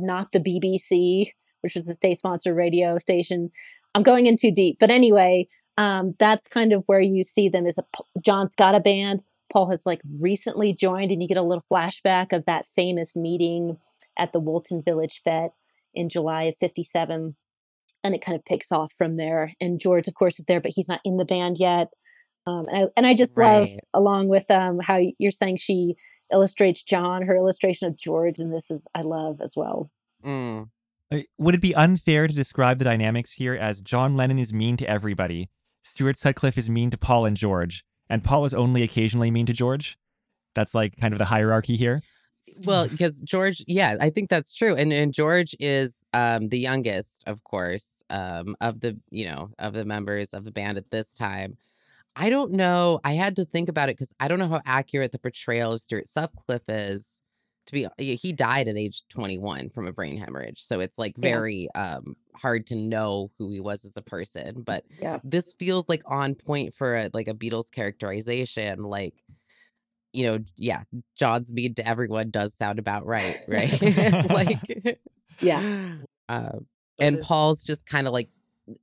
not 0.00 0.32
the 0.32 0.40
BBC, 0.40 1.30
which 1.60 1.76
was 1.76 1.86
the 1.86 1.94
state 1.94 2.16
sponsored 2.16 2.56
radio 2.56 2.98
station. 2.98 3.52
I'm 3.94 4.02
going 4.02 4.26
in 4.26 4.36
too 4.36 4.50
deep, 4.50 4.78
but 4.80 4.90
anyway, 4.90 5.46
um, 5.78 6.16
that's 6.18 6.48
kind 6.48 6.72
of 6.72 6.82
where 6.86 7.00
you 7.00 7.22
see 7.22 7.48
them. 7.48 7.66
Is 7.66 7.78
a 7.78 7.84
John's 8.20 8.56
got 8.56 8.74
a 8.74 8.80
band. 8.80 9.22
Paul 9.52 9.70
has 9.70 9.86
like 9.86 10.00
recently 10.18 10.72
joined, 10.72 11.12
and 11.12 11.22
you 11.22 11.28
get 11.28 11.36
a 11.36 11.42
little 11.42 11.64
flashback 11.70 12.32
of 12.32 12.46
that 12.46 12.66
famous 12.66 13.14
meeting 13.14 13.78
at 14.16 14.32
the 14.32 14.40
Woolton 14.40 14.82
Village 14.82 15.20
Fete 15.24 15.52
in 15.94 16.08
July 16.08 16.44
of 16.44 16.54
'57, 16.58 17.36
and 18.04 18.14
it 18.14 18.22
kind 18.22 18.36
of 18.36 18.44
takes 18.44 18.72
off 18.72 18.92
from 18.96 19.16
there. 19.16 19.54
And 19.60 19.80
George, 19.80 20.08
of 20.08 20.14
course, 20.14 20.38
is 20.38 20.46
there, 20.46 20.60
but 20.60 20.72
he's 20.74 20.88
not 20.88 21.00
in 21.04 21.16
the 21.16 21.24
band 21.24 21.58
yet. 21.58 21.88
Um, 22.46 22.66
and 22.68 22.76
I 22.76 22.86
and 22.96 23.06
I 23.06 23.14
just 23.14 23.38
love, 23.38 23.68
along 23.94 24.28
with 24.28 24.50
um, 24.50 24.80
how 24.80 25.00
you're 25.18 25.30
saying 25.30 25.58
she 25.58 25.94
illustrates 26.32 26.82
John, 26.82 27.22
her 27.22 27.36
illustration 27.36 27.88
of 27.88 27.96
George, 27.96 28.38
and 28.38 28.52
this 28.52 28.70
is 28.70 28.88
I 28.94 29.02
love 29.02 29.40
as 29.40 29.54
well. 29.56 29.90
Mm. 30.24 30.70
Uh, 31.12 31.20
Would 31.38 31.54
it 31.54 31.60
be 31.60 31.74
unfair 31.74 32.26
to 32.26 32.34
describe 32.34 32.78
the 32.78 32.84
dynamics 32.84 33.34
here 33.34 33.54
as 33.54 33.82
John 33.82 34.16
Lennon 34.16 34.38
is 34.38 34.52
mean 34.52 34.76
to 34.78 34.88
everybody, 34.88 35.50
Stuart 35.82 36.16
Sutcliffe 36.16 36.58
is 36.58 36.70
mean 36.70 36.90
to 36.90 36.98
Paul 36.98 37.26
and 37.26 37.36
George, 37.36 37.84
and 38.08 38.24
Paul 38.24 38.44
is 38.44 38.54
only 38.54 38.82
occasionally 38.82 39.30
mean 39.30 39.46
to 39.46 39.52
George? 39.52 39.98
That's 40.54 40.74
like 40.74 40.96
kind 40.96 41.12
of 41.12 41.18
the 41.18 41.26
hierarchy 41.26 41.76
here. 41.76 42.02
Well, 42.64 42.88
because 42.90 43.20
George, 43.20 43.62
yeah, 43.66 43.96
I 44.00 44.10
think 44.10 44.30
that's 44.30 44.52
true. 44.52 44.74
And 44.74 44.92
and 44.92 45.12
George 45.12 45.54
is 45.60 46.04
um 46.12 46.48
the 46.48 46.58
youngest, 46.58 47.24
of 47.26 47.42
course, 47.44 48.02
um 48.10 48.56
of 48.60 48.80
the, 48.80 48.98
you 49.10 49.26
know, 49.26 49.50
of 49.58 49.72
the 49.74 49.84
members 49.84 50.34
of 50.34 50.44
the 50.44 50.52
band 50.52 50.78
at 50.78 50.90
this 50.90 51.14
time. 51.14 51.56
I 52.14 52.28
don't 52.28 52.52
know. 52.52 53.00
I 53.04 53.12
had 53.12 53.36
to 53.36 53.44
think 53.46 53.68
about 53.70 53.88
it 53.88 53.96
because 53.96 54.14
I 54.20 54.28
don't 54.28 54.38
know 54.38 54.48
how 54.48 54.60
accurate 54.66 55.12
the 55.12 55.18
portrayal 55.18 55.72
of 55.72 55.80
Stuart 55.80 56.06
Sutcliffe 56.08 56.68
is. 56.68 57.22
To 57.66 57.72
be, 57.72 57.86
he 58.16 58.32
died 58.32 58.66
at 58.66 58.76
age 58.76 59.02
21 59.08 59.70
from 59.70 59.86
a 59.86 59.92
brain 59.92 60.16
hemorrhage, 60.18 60.60
so 60.60 60.80
it's 60.80 60.98
like 60.98 61.14
Yeah. 61.16 61.30
very 61.30 61.68
um 61.74 62.16
hard 62.34 62.66
to 62.68 62.74
know 62.76 63.30
who 63.38 63.50
he 63.50 63.60
was 63.60 63.84
as 63.84 63.96
a 63.96 64.02
person. 64.02 64.62
But 64.62 64.84
Yeah. 65.00 65.20
this 65.22 65.54
feels 65.54 65.88
like 65.88 66.02
on 66.04 66.34
point 66.34 66.74
for 66.74 66.96
a, 66.96 67.10
like 67.14 67.28
a 67.28 67.34
Beatles 67.34 67.70
characterization. 67.70 68.82
Like, 68.82 69.14
you 70.12 70.24
know, 70.24 70.38
yeah, 70.56 70.82
John's 71.16 71.52
mean 71.52 71.74
to 71.74 71.86
everyone 71.86 72.30
does 72.30 72.54
sound 72.54 72.78
about 72.78 73.06
right, 73.06 73.36
right? 73.48 73.80
like, 74.30 74.98
Yeah. 75.40 75.92
Uh, 76.28 76.60
and 76.98 77.20
Paul's 77.20 77.62
just 77.62 77.84
kind 77.84 78.06
of 78.06 78.14
like 78.14 78.30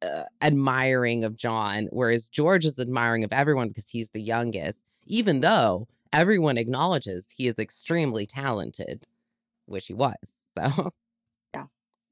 uh, 0.04 0.24
admiring 0.42 1.24
of 1.24 1.36
John, 1.36 1.88
whereas 1.90 2.30
George 2.30 2.64
is 2.64 2.80
admiring 2.80 3.24
of 3.24 3.34
everyone 3.34 3.70
because 3.70 3.90
he's 3.90 4.10
the 4.10 4.22
youngest, 4.22 4.84
even 5.08 5.42
though 5.42 5.88
everyone 6.14 6.58
acknowledges 6.60 7.34
he 7.36 7.48
is 7.48 7.58
extremely 7.58 8.28
talented, 8.28 9.08
which 9.66 9.88
he 9.88 9.94
was. 9.94 10.14
So, 10.24 10.92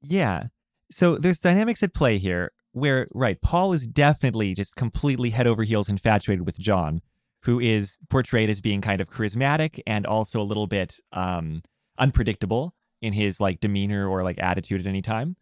Yeah. 0.02 0.44
So 0.90 1.16
there's 1.16 1.40
dynamics 1.40 1.82
at 1.82 1.94
play 1.94 2.18
here 2.18 2.50
where, 2.72 3.08
right, 3.12 3.40
Paul 3.40 3.72
is 3.72 3.86
definitely 3.86 4.54
just 4.54 4.76
completely 4.76 5.30
head 5.30 5.46
over 5.46 5.62
heels 5.62 5.88
infatuated 5.88 6.46
with 6.46 6.58
John, 6.58 7.02
who 7.42 7.60
is 7.60 7.98
portrayed 8.08 8.50
as 8.50 8.60
being 8.60 8.80
kind 8.80 9.00
of 9.00 9.10
charismatic 9.10 9.80
and 9.86 10.06
also 10.06 10.40
a 10.40 10.44
little 10.44 10.66
bit 10.66 10.98
um, 11.12 11.62
unpredictable 11.98 12.74
in 13.00 13.12
his 13.12 13.40
like 13.40 13.60
demeanor 13.60 14.08
or 14.08 14.22
like 14.22 14.38
attitude 14.38 14.80
at 14.80 14.86
any 14.86 15.02
time. 15.02 15.36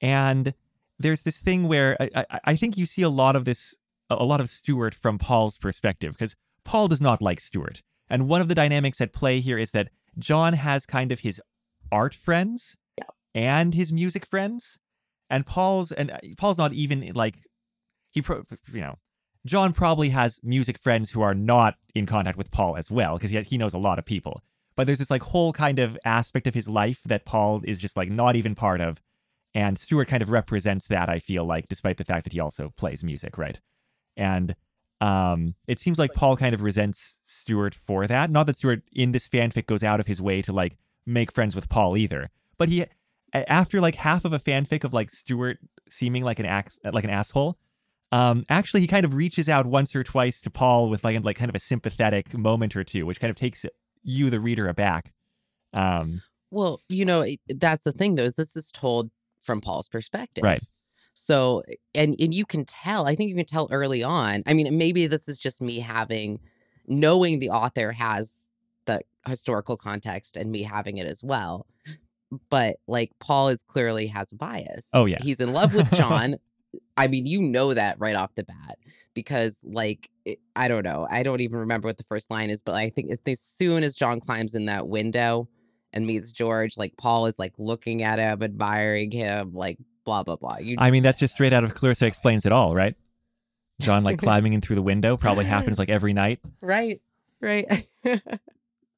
And 0.00 0.54
there's 0.98 1.22
this 1.22 1.38
thing 1.38 1.68
where 1.68 1.96
I, 2.00 2.10
I, 2.30 2.40
I 2.44 2.56
think 2.56 2.76
you 2.76 2.86
see 2.86 3.02
a 3.02 3.08
lot 3.08 3.36
of 3.36 3.44
this, 3.44 3.76
a 4.08 4.24
lot 4.24 4.40
of 4.40 4.50
Stuart 4.50 4.94
from 4.94 5.18
Paul's 5.18 5.56
perspective, 5.56 6.14
because 6.14 6.34
Paul 6.64 6.88
does 6.88 7.00
not 7.00 7.22
like 7.22 7.40
Stuart. 7.40 7.82
And 8.08 8.28
one 8.28 8.40
of 8.40 8.48
the 8.48 8.54
dynamics 8.54 9.00
at 9.00 9.12
play 9.12 9.40
here 9.40 9.56
is 9.56 9.70
that 9.70 9.88
John 10.18 10.54
has 10.54 10.84
kind 10.84 11.12
of 11.12 11.20
his 11.20 11.40
art 11.92 12.12
friends 12.12 12.76
and 13.34 13.74
his 13.74 13.92
music 13.92 14.26
friends 14.26 14.78
and 15.28 15.46
paul's 15.46 15.92
and 15.92 16.10
uh, 16.10 16.18
paul's 16.36 16.58
not 16.58 16.72
even 16.72 17.12
like 17.14 17.36
he 18.12 18.20
pro, 18.20 18.42
you 18.72 18.80
know 18.80 18.98
john 19.46 19.72
probably 19.72 20.10
has 20.10 20.40
music 20.42 20.78
friends 20.78 21.10
who 21.10 21.22
are 21.22 21.34
not 21.34 21.76
in 21.94 22.06
contact 22.06 22.38
with 22.38 22.50
paul 22.50 22.76
as 22.76 22.90
well 22.90 23.16
because 23.16 23.30
he, 23.30 23.40
he 23.42 23.58
knows 23.58 23.74
a 23.74 23.78
lot 23.78 23.98
of 23.98 24.04
people. 24.04 24.42
But 24.76 24.86
there's 24.86 24.98
this 25.00 25.10
like 25.10 25.22
whole 25.24 25.52
kind 25.52 25.78
of 25.78 25.98
aspect 26.04 26.46
of 26.46 26.54
his 26.54 26.68
life 26.68 27.02
that 27.04 27.24
paul 27.24 27.60
is 27.64 27.80
just 27.80 27.96
like 27.96 28.10
not 28.10 28.36
even 28.36 28.54
part 28.54 28.80
of. 28.80 29.00
And 29.54 29.78
stuart 29.78 30.08
kind 30.08 30.22
of 30.22 30.30
represents 30.30 30.86
that 30.88 31.08
i 31.08 31.18
feel 31.18 31.44
like 31.44 31.68
despite 31.68 31.96
the 31.96 32.04
fact 32.04 32.24
that 32.24 32.32
he 32.32 32.40
also 32.40 32.72
plays 32.76 33.04
music 33.04 33.36
right? 33.36 33.60
And 34.16 34.54
um 35.00 35.54
it 35.66 35.78
seems 35.78 35.98
like 35.98 36.12
paul 36.14 36.36
kind 36.36 36.54
of 36.54 36.62
resents 36.62 37.20
stuart 37.24 37.74
for 37.74 38.06
that. 38.06 38.30
Not 38.30 38.46
that 38.46 38.56
stuart 38.56 38.82
in 38.92 39.12
this 39.12 39.28
fanfic 39.28 39.66
goes 39.66 39.82
out 39.82 40.00
of 40.00 40.06
his 40.06 40.20
way 40.22 40.42
to 40.42 40.52
like 40.52 40.76
make 41.06 41.32
friends 41.32 41.54
with 41.54 41.68
paul 41.68 41.96
either. 41.96 42.30
But 42.58 42.68
he 42.68 42.84
after 43.32 43.80
like 43.80 43.96
half 43.96 44.24
of 44.24 44.32
a 44.32 44.38
fanfic 44.38 44.84
of 44.84 44.92
like 44.92 45.10
Stuart 45.10 45.58
seeming 45.88 46.24
like 46.24 46.38
an 46.38 46.46
ax 46.46 46.80
like 46.84 47.04
an 47.04 47.10
asshole, 47.10 47.58
um, 48.12 48.44
actually 48.48 48.80
he 48.80 48.86
kind 48.86 49.04
of 49.04 49.14
reaches 49.14 49.48
out 49.48 49.66
once 49.66 49.94
or 49.94 50.02
twice 50.02 50.40
to 50.42 50.50
Paul 50.50 50.88
with 50.88 51.04
like 51.04 51.22
like 51.24 51.36
kind 51.36 51.48
of 51.48 51.54
a 51.54 51.60
sympathetic 51.60 52.36
moment 52.36 52.76
or 52.76 52.84
two, 52.84 53.06
which 53.06 53.20
kind 53.20 53.30
of 53.30 53.36
takes 53.36 53.64
you, 54.02 54.30
the 54.30 54.40
reader, 54.40 54.68
aback. 54.68 55.12
Um, 55.72 56.22
well, 56.50 56.80
you 56.88 57.04
know, 57.04 57.24
that's 57.48 57.84
the 57.84 57.92
thing 57.92 58.16
though, 58.16 58.24
is 58.24 58.34
this 58.34 58.56
is 58.56 58.72
told 58.72 59.10
from 59.40 59.60
Paul's 59.60 59.88
perspective. 59.88 60.42
Right. 60.42 60.62
So, 61.14 61.62
and 61.94 62.16
and 62.20 62.32
you 62.32 62.44
can 62.44 62.64
tell, 62.64 63.06
I 63.06 63.14
think 63.14 63.28
you 63.28 63.36
can 63.36 63.44
tell 63.44 63.68
early 63.70 64.02
on. 64.02 64.42
I 64.46 64.54
mean, 64.54 64.76
maybe 64.76 65.06
this 65.06 65.28
is 65.28 65.38
just 65.38 65.60
me 65.60 65.80
having 65.80 66.40
knowing 66.86 67.38
the 67.38 67.50
author 67.50 67.92
has 67.92 68.48
the 68.86 69.00
historical 69.26 69.76
context 69.76 70.36
and 70.36 70.50
me 70.50 70.62
having 70.62 70.98
it 70.98 71.06
as 71.06 71.22
well. 71.22 71.66
But 72.48 72.76
like 72.86 73.12
Paul 73.20 73.48
is 73.48 73.62
clearly 73.62 74.06
has 74.08 74.32
a 74.32 74.36
bias. 74.36 74.88
Oh, 74.92 75.04
yeah. 75.04 75.18
He's 75.20 75.40
in 75.40 75.52
love 75.52 75.74
with 75.74 75.90
John. 75.96 76.36
I 77.00 77.08
mean, 77.08 77.26
you 77.26 77.40
know 77.40 77.74
that 77.74 77.96
right 77.98 78.14
off 78.14 78.34
the 78.34 78.44
bat 78.44 78.78
because 79.14 79.64
like 79.66 80.10
it, 80.24 80.38
I 80.54 80.68
don't 80.68 80.84
know. 80.84 81.06
I 81.10 81.22
don't 81.22 81.40
even 81.40 81.58
remember 81.60 81.88
what 81.88 81.96
the 81.96 82.04
first 82.04 82.30
line 82.30 82.50
is, 82.50 82.62
but 82.62 82.74
I 82.74 82.90
think 82.90 83.10
as 83.10 83.40
soon 83.40 83.82
as 83.82 83.96
John 83.96 84.20
climbs 84.20 84.54
in 84.54 84.66
that 84.66 84.88
window 84.88 85.48
and 85.92 86.06
meets 86.06 86.30
George, 86.32 86.76
like 86.76 86.96
Paul 86.96 87.26
is 87.26 87.38
like 87.38 87.54
looking 87.58 88.02
at 88.02 88.18
him, 88.18 88.42
admiring 88.42 89.10
him, 89.10 89.52
like 89.52 89.78
blah 90.04 90.22
blah 90.22 90.36
blah. 90.36 90.58
You 90.58 90.76
I 90.78 90.90
mean, 90.90 91.02
that's 91.02 91.18
just 91.18 91.34
straight 91.34 91.52
out 91.52 91.64
of 91.64 91.74
Clarissa 91.74 92.06
Explains 92.06 92.44
It 92.44 92.52
All, 92.52 92.74
right? 92.74 92.94
John 93.80 94.04
like 94.04 94.18
climbing 94.22 94.52
in 94.52 94.60
through 94.60 94.76
the 94.76 94.82
window 94.82 95.16
probably 95.16 95.46
happens 95.46 95.78
like 95.78 95.88
every 95.88 96.12
night. 96.12 96.40
right, 96.60 97.00
right. 97.40 97.88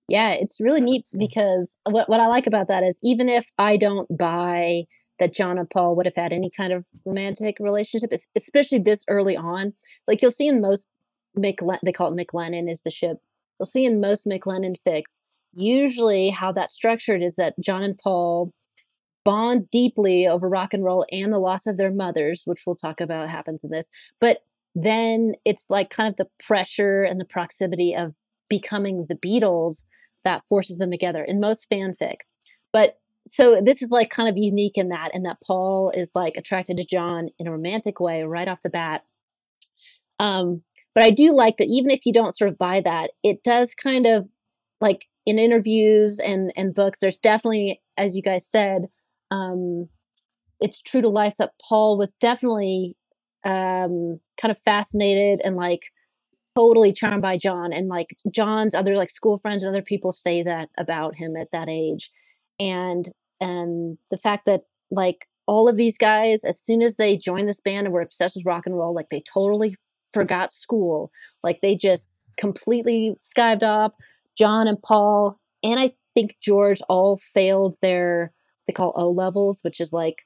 Yeah, 0.08 0.32
it's 0.32 0.60
really 0.60 0.80
neat 0.80 1.06
because 1.16 1.78
what 1.84 2.08
what 2.08 2.20
I 2.20 2.26
like 2.26 2.46
about 2.46 2.68
that 2.68 2.82
is 2.82 2.98
even 3.02 3.28
if 3.30 3.50
I 3.58 3.78
don't 3.78 4.06
buy 4.14 4.84
that 5.22 5.32
John 5.32 5.56
and 5.56 5.70
Paul 5.70 5.94
would 5.94 6.06
have 6.06 6.16
had 6.16 6.32
any 6.32 6.50
kind 6.50 6.72
of 6.72 6.84
romantic 7.04 7.58
relationship, 7.60 8.10
especially 8.34 8.80
this 8.80 9.04
early 9.06 9.36
on, 9.36 9.72
like 10.08 10.20
you'll 10.20 10.32
see 10.32 10.48
in 10.48 10.60
most 10.60 10.88
Mick, 11.38 11.58
they 11.84 11.92
call 11.92 12.12
it 12.12 12.26
McLennon 12.26 12.68
is 12.68 12.80
the 12.80 12.90
ship. 12.90 13.18
You'll 13.58 13.66
see 13.66 13.84
in 13.84 14.00
most 14.00 14.26
McLennon 14.26 14.74
fix, 14.76 15.20
usually 15.54 16.30
how 16.30 16.50
that's 16.50 16.74
structured 16.74 17.22
is 17.22 17.36
that 17.36 17.54
John 17.60 17.84
and 17.84 17.96
Paul 17.96 18.52
bond 19.24 19.70
deeply 19.70 20.26
over 20.26 20.48
rock 20.48 20.74
and 20.74 20.82
roll 20.82 21.06
and 21.12 21.32
the 21.32 21.38
loss 21.38 21.68
of 21.68 21.76
their 21.76 21.92
mothers, 21.92 22.42
which 22.44 22.64
we'll 22.66 22.74
talk 22.74 23.00
about 23.00 23.28
happens 23.28 23.62
in 23.62 23.70
this. 23.70 23.88
But 24.20 24.38
then 24.74 25.34
it's 25.44 25.66
like 25.70 25.88
kind 25.88 26.08
of 26.08 26.16
the 26.16 26.28
pressure 26.44 27.04
and 27.04 27.20
the 27.20 27.24
proximity 27.24 27.94
of 27.94 28.16
becoming 28.48 29.06
the 29.08 29.14
Beatles 29.14 29.84
that 30.24 30.42
forces 30.48 30.78
them 30.78 30.90
together 30.90 31.22
in 31.22 31.38
most 31.38 31.70
fanfic. 31.70 32.16
But 32.72 32.98
so 33.26 33.60
this 33.60 33.82
is 33.82 33.90
like 33.90 34.10
kind 34.10 34.28
of 34.28 34.36
unique 34.36 34.76
in 34.76 34.88
that, 34.88 35.10
and 35.14 35.24
that 35.24 35.38
Paul 35.44 35.90
is 35.94 36.12
like 36.14 36.36
attracted 36.36 36.76
to 36.76 36.84
John 36.84 37.28
in 37.38 37.46
a 37.46 37.52
romantic 37.52 38.00
way 38.00 38.22
right 38.22 38.48
off 38.48 38.62
the 38.62 38.70
bat. 38.70 39.04
Um, 40.18 40.62
but 40.94 41.04
I 41.04 41.10
do 41.10 41.32
like 41.32 41.56
that 41.56 41.68
even 41.68 41.90
if 41.90 42.04
you 42.04 42.12
don't 42.12 42.36
sort 42.36 42.50
of 42.50 42.58
buy 42.58 42.80
that, 42.80 43.10
it 43.22 43.42
does 43.42 43.74
kind 43.74 44.06
of 44.06 44.28
like 44.80 45.06
in 45.24 45.38
interviews 45.38 46.18
and 46.18 46.52
and 46.56 46.74
books. 46.74 46.98
There's 47.00 47.16
definitely, 47.16 47.80
as 47.96 48.16
you 48.16 48.22
guys 48.22 48.46
said, 48.46 48.88
um, 49.30 49.88
it's 50.60 50.82
true 50.82 51.00
to 51.00 51.08
life 51.08 51.34
that 51.38 51.54
Paul 51.60 51.98
was 51.98 52.12
definitely 52.14 52.96
um, 53.44 54.20
kind 54.40 54.50
of 54.50 54.58
fascinated 54.58 55.40
and 55.44 55.56
like 55.56 55.92
totally 56.54 56.92
charmed 56.92 57.22
by 57.22 57.38
John. 57.38 57.72
And 57.72 57.88
like 57.88 58.16
John's 58.30 58.74
other 58.74 58.96
like 58.96 59.10
school 59.10 59.38
friends 59.38 59.62
and 59.62 59.70
other 59.70 59.82
people 59.82 60.12
say 60.12 60.42
that 60.42 60.70
about 60.78 61.16
him 61.16 61.36
at 61.36 61.50
that 61.52 61.68
age. 61.68 62.10
And 62.58 63.06
and 63.40 63.98
the 64.10 64.18
fact 64.18 64.46
that 64.46 64.62
like 64.90 65.28
all 65.46 65.68
of 65.68 65.76
these 65.76 65.98
guys, 65.98 66.44
as 66.44 66.60
soon 66.60 66.82
as 66.82 66.96
they 66.96 67.16
joined 67.16 67.48
this 67.48 67.60
band 67.60 67.86
and 67.86 67.92
were 67.92 68.00
obsessed 68.00 68.36
with 68.36 68.46
rock 68.46 68.66
and 68.66 68.76
roll, 68.76 68.94
like 68.94 69.08
they 69.10 69.20
totally 69.20 69.76
forgot 70.12 70.52
school. 70.52 71.10
Like 71.42 71.60
they 71.60 71.74
just 71.76 72.06
completely 72.36 73.16
skived 73.22 73.62
off. 73.62 73.92
John 74.36 74.66
and 74.66 74.80
Paul, 74.80 75.38
and 75.62 75.78
I 75.78 75.92
think 76.14 76.36
George 76.40 76.80
all 76.88 77.18
failed 77.18 77.76
their 77.82 78.32
they 78.66 78.72
call 78.72 78.92
O 78.96 79.10
levels, 79.10 79.62
which 79.62 79.80
is 79.80 79.92
like 79.92 80.22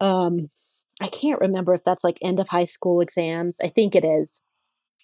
um 0.00 0.48
I 1.00 1.08
can't 1.08 1.40
remember 1.40 1.74
if 1.74 1.84
that's 1.84 2.04
like 2.04 2.18
end 2.22 2.40
of 2.40 2.48
high 2.48 2.64
school 2.64 3.00
exams. 3.00 3.60
I 3.60 3.68
think 3.68 3.94
it 3.94 4.04
is. 4.04 4.42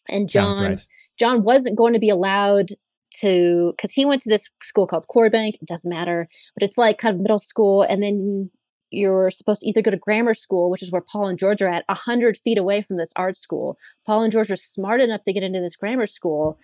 And 0.08 0.28
John 0.28 0.62
right. 0.62 0.86
John 1.18 1.44
wasn't 1.44 1.76
going 1.76 1.92
to 1.92 2.00
be 2.00 2.10
allowed 2.10 2.70
to 3.20 3.72
because 3.76 3.92
he 3.92 4.04
went 4.04 4.22
to 4.22 4.30
this 4.30 4.48
school 4.62 4.86
called 4.86 5.06
Quarry 5.08 5.30
Bank. 5.30 5.56
It 5.60 5.68
doesn't 5.68 5.88
matter, 5.88 6.28
but 6.54 6.62
it's 6.62 6.78
like 6.78 6.98
kind 6.98 7.14
of 7.14 7.20
middle 7.20 7.38
school, 7.38 7.82
and 7.82 8.02
then 8.02 8.50
you're 8.90 9.30
supposed 9.30 9.62
to 9.62 9.68
either 9.68 9.82
go 9.82 9.90
to 9.90 9.96
grammar 9.96 10.34
school, 10.34 10.70
which 10.70 10.82
is 10.82 10.92
where 10.92 11.02
Paul 11.02 11.26
and 11.26 11.38
George 11.38 11.60
are 11.62 11.68
at, 11.68 11.84
a 11.88 11.94
hundred 11.94 12.36
feet 12.36 12.58
away 12.58 12.82
from 12.82 12.96
this 12.96 13.12
art 13.16 13.36
school. 13.36 13.76
Paul 14.06 14.22
and 14.22 14.32
George 14.32 14.50
were 14.50 14.56
smart 14.56 15.00
enough 15.00 15.22
to 15.24 15.32
get 15.32 15.42
into 15.42 15.60
this 15.60 15.76
grammar 15.76 16.06
school, 16.06 16.58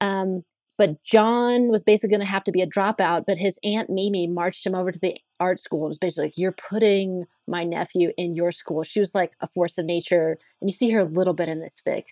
um, 0.00 0.42
but 0.78 1.02
John 1.02 1.68
was 1.68 1.82
basically 1.82 2.10
going 2.10 2.26
to 2.26 2.32
have 2.32 2.44
to 2.44 2.52
be 2.52 2.60
a 2.60 2.66
dropout. 2.66 3.24
But 3.26 3.38
his 3.38 3.58
aunt 3.64 3.88
Mimi 3.88 4.26
marched 4.26 4.66
him 4.66 4.74
over 4.74 4.92
to 4.92 4.98
the 4.98 5.18
art 5.40 5.60
school. 5.60 5.86
It 5.86 5.88
was 5.88 5.98
basically 5.98 6.26
like, 6.26 6.38
"You're 6.38 6.52
putting 6.52 7.24
my 7.46 7.64
nephew 7.64 8.12
in 8.16 8.34
your 8.34 8.52
school." 8.52 8.82
She 8.82 9.00
was 9.00 9.14
like 9.14 9.32
a 9.40 9.48
force 9.48 9.78
of 9.78 9.86
nature, 9.86 10.38
and 10.60 10.68
you 10.68 10.72
see 10.72 10.90
her 10.90 11.00
a 11.00 11.04
little 11.04 11.34
bit 11.34 11.48
in 11.48 11.60
this 11.60 11.80
fic. 11.86 12.04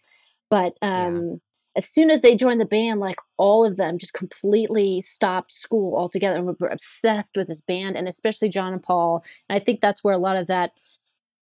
But 0.50 0.76
um, 0.82 1.40
as 1.76 1.88
soon 1.88 2.10
as 2.10 2.22
they 2.22 2.36
joined 2.36 2.60
the 2.60 2.66
band, 2.66 3.00
like 3.00 3.18
all 3.36 3.64
of 3.64 3.76
them 3.76 3.98
just 3.98 4.14
completely 4.14 5.00
stopped 5.00 5.52
school 5.52 5.96
altogether 5.96 6.36
and 6.36 6.46
were 6.46 6.68
obsessed 6.68 7.36
with 7.36 7.48
this 7.48 7.60
band, 7.60 7.96
and 7.96 8.06
especially 8.06 8.48
John 8.48 8.72
and 8.72 8.82
Paul. 8.82 9.24
And 9.48 9.60
I 9.60 9.64
think 9.64 9.80
that's 9.80 10.04
where 10.04 10.14
a 10.14 10.18
lot 10.18 10.36
of 10.36 10.46
that 10.46 10.72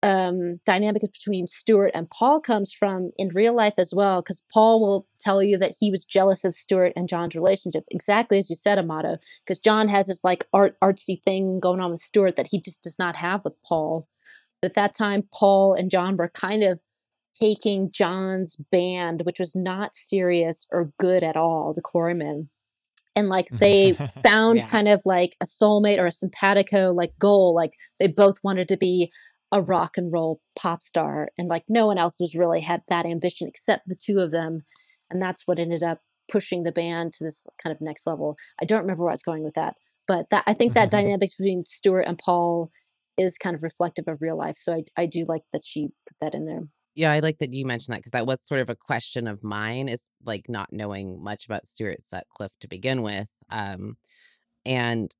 um, 0.04 0.60
dynamic 0.65 1.02
between 1.02 1.46
Stuart 1.48 1.91
and 1.94 2.10
Paul 2.10 2.39
comes 2.39 2.74
from 2.74 3.12
in 3.17 3.30
real 3.30 3.54
life 3.54 3.76
as 3.78 3.94
well, 3.94 4.22
because 4.22 4.41
Paul 4.52 4.82
will 4.82 5.08
tell 5.20 5.44
you 5.44 5.58
that 5.60 5.76
he 5.80 5.91
was 5.91 6.06
jealous 6.06 6.44
of 6.44 6.56
Stuart 6.56 6.94
and 6.96 7.10
John's 7.10 7.36
relationship, 7.36 7.84
exactly 7.91 8.38
as 8.38 8.50
you 8.50 8.56
said, 8.56 8.80
Amato, 8.80 9.17
because 9.46 9.60
John 9.60 9.88
has 9.89 10.08
this 10.08 10.24
like 10.24 10.48
art 10.54 10.76
artsy 10.82 11.22
thing 11.24 11.60
going 11.60 11.80
on 11.80 11.91
with 11.91 12.00
Stuart 12.00 12.36
that 12.38 12.48
he 12.48 12.60
just 12.60 12.84
does 12.84 12.98
not 12.98 13.15
have 13.15 13.44
with 13.44 13.54
Paul. 13.63 14.08
At 14.63 14.76
that 14.76 14.94
time, 14.94 15.24
Paul 15.34 15.74
and 15.74 15.91
John 15.91 16.17
were 16.17 16.30
kind 16.30 16.63
of 16.63 16.80
taking 17.42 17.92
John's 17.92 18.56
band, 18.72 19.24
which 19.24 19.40
was 19.40 19.56
not 19.56 19.96
serious 19.96 20.68
or 20.72 20.94
good 21.00 21.24
at 21.24 21.36
all, 21.36 21.74
the 21.74 21.82
Quarrymen. 21.82 22.50
And 23.16 23.30
like 23.30 23.50
they 23.50 23.94
found 24.24 24.60
yeah. 24.60 24.68
kind 24.68 24.88
of 24.88 25.02
like 25.06 25.36
a 25.42 25.46
soulmate 25.46 26.00
or 26.00 26.06
a 26.06 26.12
simpatico 26.12 26.92
like 26.92 27.14
goal. 27.20 27.56
Like 27.56 27.74
they 28.00 28.08
both 28.08 28.38
wanted 28.44 28.68
to 28.70 28.78
be 28.78 29.12
a 29.52 29.62
rock 29.62 29.98
and 29.98 30.14
roll 30.14 30.40
pop 30.58 30.82
star. 30.82 31.30
And 31.38 31.50
like 31.50 31.64
no 31.68 31.88
one 31.88 31.98
else 31.98 32.20
was 32.20 32.36
really 32.36 32.62
had 32.62 32.84
that 32.90 33.06
ambition 33.06 33.48
except 33.48 33.88
the 33.88 33.96
two 33.96 34.20
of 34.20 34.32
them. 34.32 34.64
And 35.10 35.22
that's 35.22 35.46
what 35.46 35.60
ended 35.60 35.84
up 35.84 36.00
pushing 36.32 36.64
the 36.64 36.72
band 36.72 37.12
to 37.14 37.26
this 37.26 37.46
kind 37.62 37.76
of 37.76 37.82
next 37.82 38.08
level. 38.08 38.38
I 38.62 38.66
don't 38.66 38.82
remember 38.82 39.04
where 39.04 39.12
I 39.12 39.14
was 39.14 39.24
going 39.24 39.44
with 39.44 39.56
that. 39.56 39.76
But 40.08 40.28
that 40.32 40.44
I 40.48 40.54
think 40.54 40.74
that 40.76 40.92
dynamics 40.92 41.36
between 41.36 41.66
Stuart 41.66 42.06
and 42.08 42.18
Paul 42.18 42.72
is 43.18 43.38
kind 43.38 43.56
of 43.56 43.64
reflective 43.64 44.06
of 44.08 44.22
real 44.22 44.38
life. 44.38 44.56
So 44.58 44.74
I, 44.74 44.84
I 45.02 45.06
do 45.06 45.26
like 45.28 45.42
that 45.52 45.66
she 45.66 45.90
put 46.08 46.16
that 46.22 46.34
in 46.34 46.46
there. 46.46 46.64
Yeah, 46.96 47.12
I 47.12 47.20
like 47.20 47.38
that 47.40 47.54
you 47.54 47.66
mentioned 47.66 47.94
that 47.94 48.00
because 48.00 48.12
that 48.12 48.26
was 48.26 48.42
sort 48.42 48.60
of 48.60 48.70
a 48.70 48.76
question 48.76 49.28
of 49.28 49.44
mine 49.44 49.88
is 49.88 50.10
like 50.26 50.50
not 50.50 50.74
knowing 50.74 51.24
much 51.24 51.46
about 51.46 51.66
Stuart 51.66 52.04
Sutcliffe 52.04 52.58
to 52.60 52.68
begin 52.68 53.02
with. 53.02 53.30
Um, 53.50 53.98
and 54.66 55.16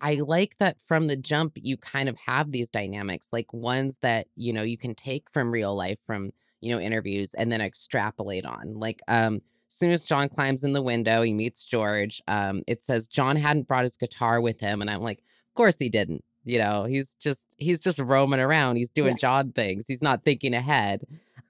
I 0.00 0.16
like 0.16 0.58
that 0.58 0.80
from 0.80 1.06
the 1.06 1.16
jump, 1.16 1.52
you 1.56 1.78
kind 1.78 2.08
of 2.08 2.18
have 2.26 2.52
these 2.52 2.68
dynamics, 2.68 3.30
like 3.32 3.52
ones 3.54 3.98
that, 4.02 4.26
you 4.36 4.52
know, 4.52 4.62
you 4.62 4.76
can 4.76 4.94
take 4.94 5.30
from 5.30 5.50
real 5.50 5.74
life, 5.74 5.98
from, 6.06 6.32
you 6.60 6.70
know, 6.70 6.80
interviews 6.80 7.32
and 7.34 7.50
then 7.50 7.62
extrapolate 7.62 8.44
on. 8.44 8.74
Like, 8.74 9.00
um, 9.08 9.40
as 9.68 9.74
soon 9.76 9.90
as 9.90 10.04
John 10.04 10.28
climbs 10.28 10.62
in 10.62 10.74
the 10.74 10.82
window, 10.82 11.22
he 11.22 11.32
meets 11.32 11.64
George. 11.64 12.20
Um, 12.28 12.62
it 12.68 12.84
says 12.84 13.06
John 13.06 13.36
hadn't 13.36 13.66
brought 13.66 13.84
his 13.84 13.96
guitar 13.96 14.40
with 14.42 14.60
him. 14.60 14.82
And 14.82 14.90
I'm 14.90 15.00
like, 15.00 15.20
of 15.20 15.54
course 15.54 15.76
he 15.78 15.88
didn't 15.88 16.22
you 16.44 16.58
know 16.58 16.84
he's 16.84 17.14
just 17.14 17.54
he's 17.58 17.80
just 17.80 17.98
roaming 17.98 18.40
around 18.40 18.76
he's 18.76 18.90
doing 18.90 19.12
yeah. 19.12 19.16
john 19.16 19.52
things 19.52 19.86
he's 19.86 20.02
not 20.02 20.24
thinking 20.24 20.54
ahead. 20.54 21.02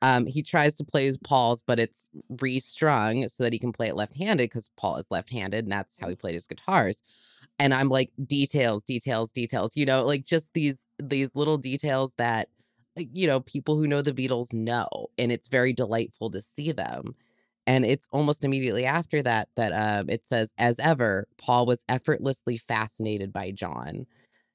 Um, 0.02 0.26
he 0.26 0.42
tries 0.42 0.74
to 0.76 0.85
play 0.85 1.07
his 1.07 1.16
paul's 1.16 1.62
but 1.62 1.78
it's 1.78 2.11
restrung 2.28 3.28
so 3.28 3.42
that 3.42 3.52
he 3.54 3.59
can 3.59 3.72
play 3.72 3.88
it 3.88 3.96
left-handed 3.96 4.44
because 4.44 4.70
paul 4.76 4.96
is 4.96 5.07
left-handed 5.11 5.64
and 5.64 5.72
that's 5.72 5.98
how 5.98 6.09
he 6.09 6.14
played 6.14 6.35
his 6.35 6.46
guitars. 6.46 7.02
And 7.59 7.72
i'm 7.72 7.88
like 7.88 8.11
details 8.26 8.83
details 8.83 9.33
details 9.33 9.76
you 9.76 9.87
know 9.87 10.04
like 10.04 10.24
just 10.24 10.52
these 10.54 10.80
these 10.98 11.30
little 11.35 11.57
details 11.57 12.12
that 12.18 12.48
you 12.96 13.26
know 13.26 13.40
people 13.40 13.76
who 13.76 13.87
know 13.87 14.02
the 14.02 14.12
beatles 14.12 14.52
know 14.52 14.88
and 15.18 15.33
it's 15.33 15.48
very 15.48 15.72
delightful 15.72 16.30
to 16.30 16.40
see 16.40 16.72
them. 16.72 17.14
And 17.66 17.87
it's 17.87 18.09
almost 18.12 18.44
immediately 18.44 18.85
after 18.85 19.22
that 19.22 19.48
that 19.57 19.72
uh, 19.72 20.04
it 20.07 20.26
says 20.26 20.52
as 20.59 20.78
ever 20.78 21.26
paul 21.38 21.64
was 21.64 21.85
effortlessly 21.88 22.59
fascinated 22.59 23.33
by 23.33 23.50
john 23.52 24.07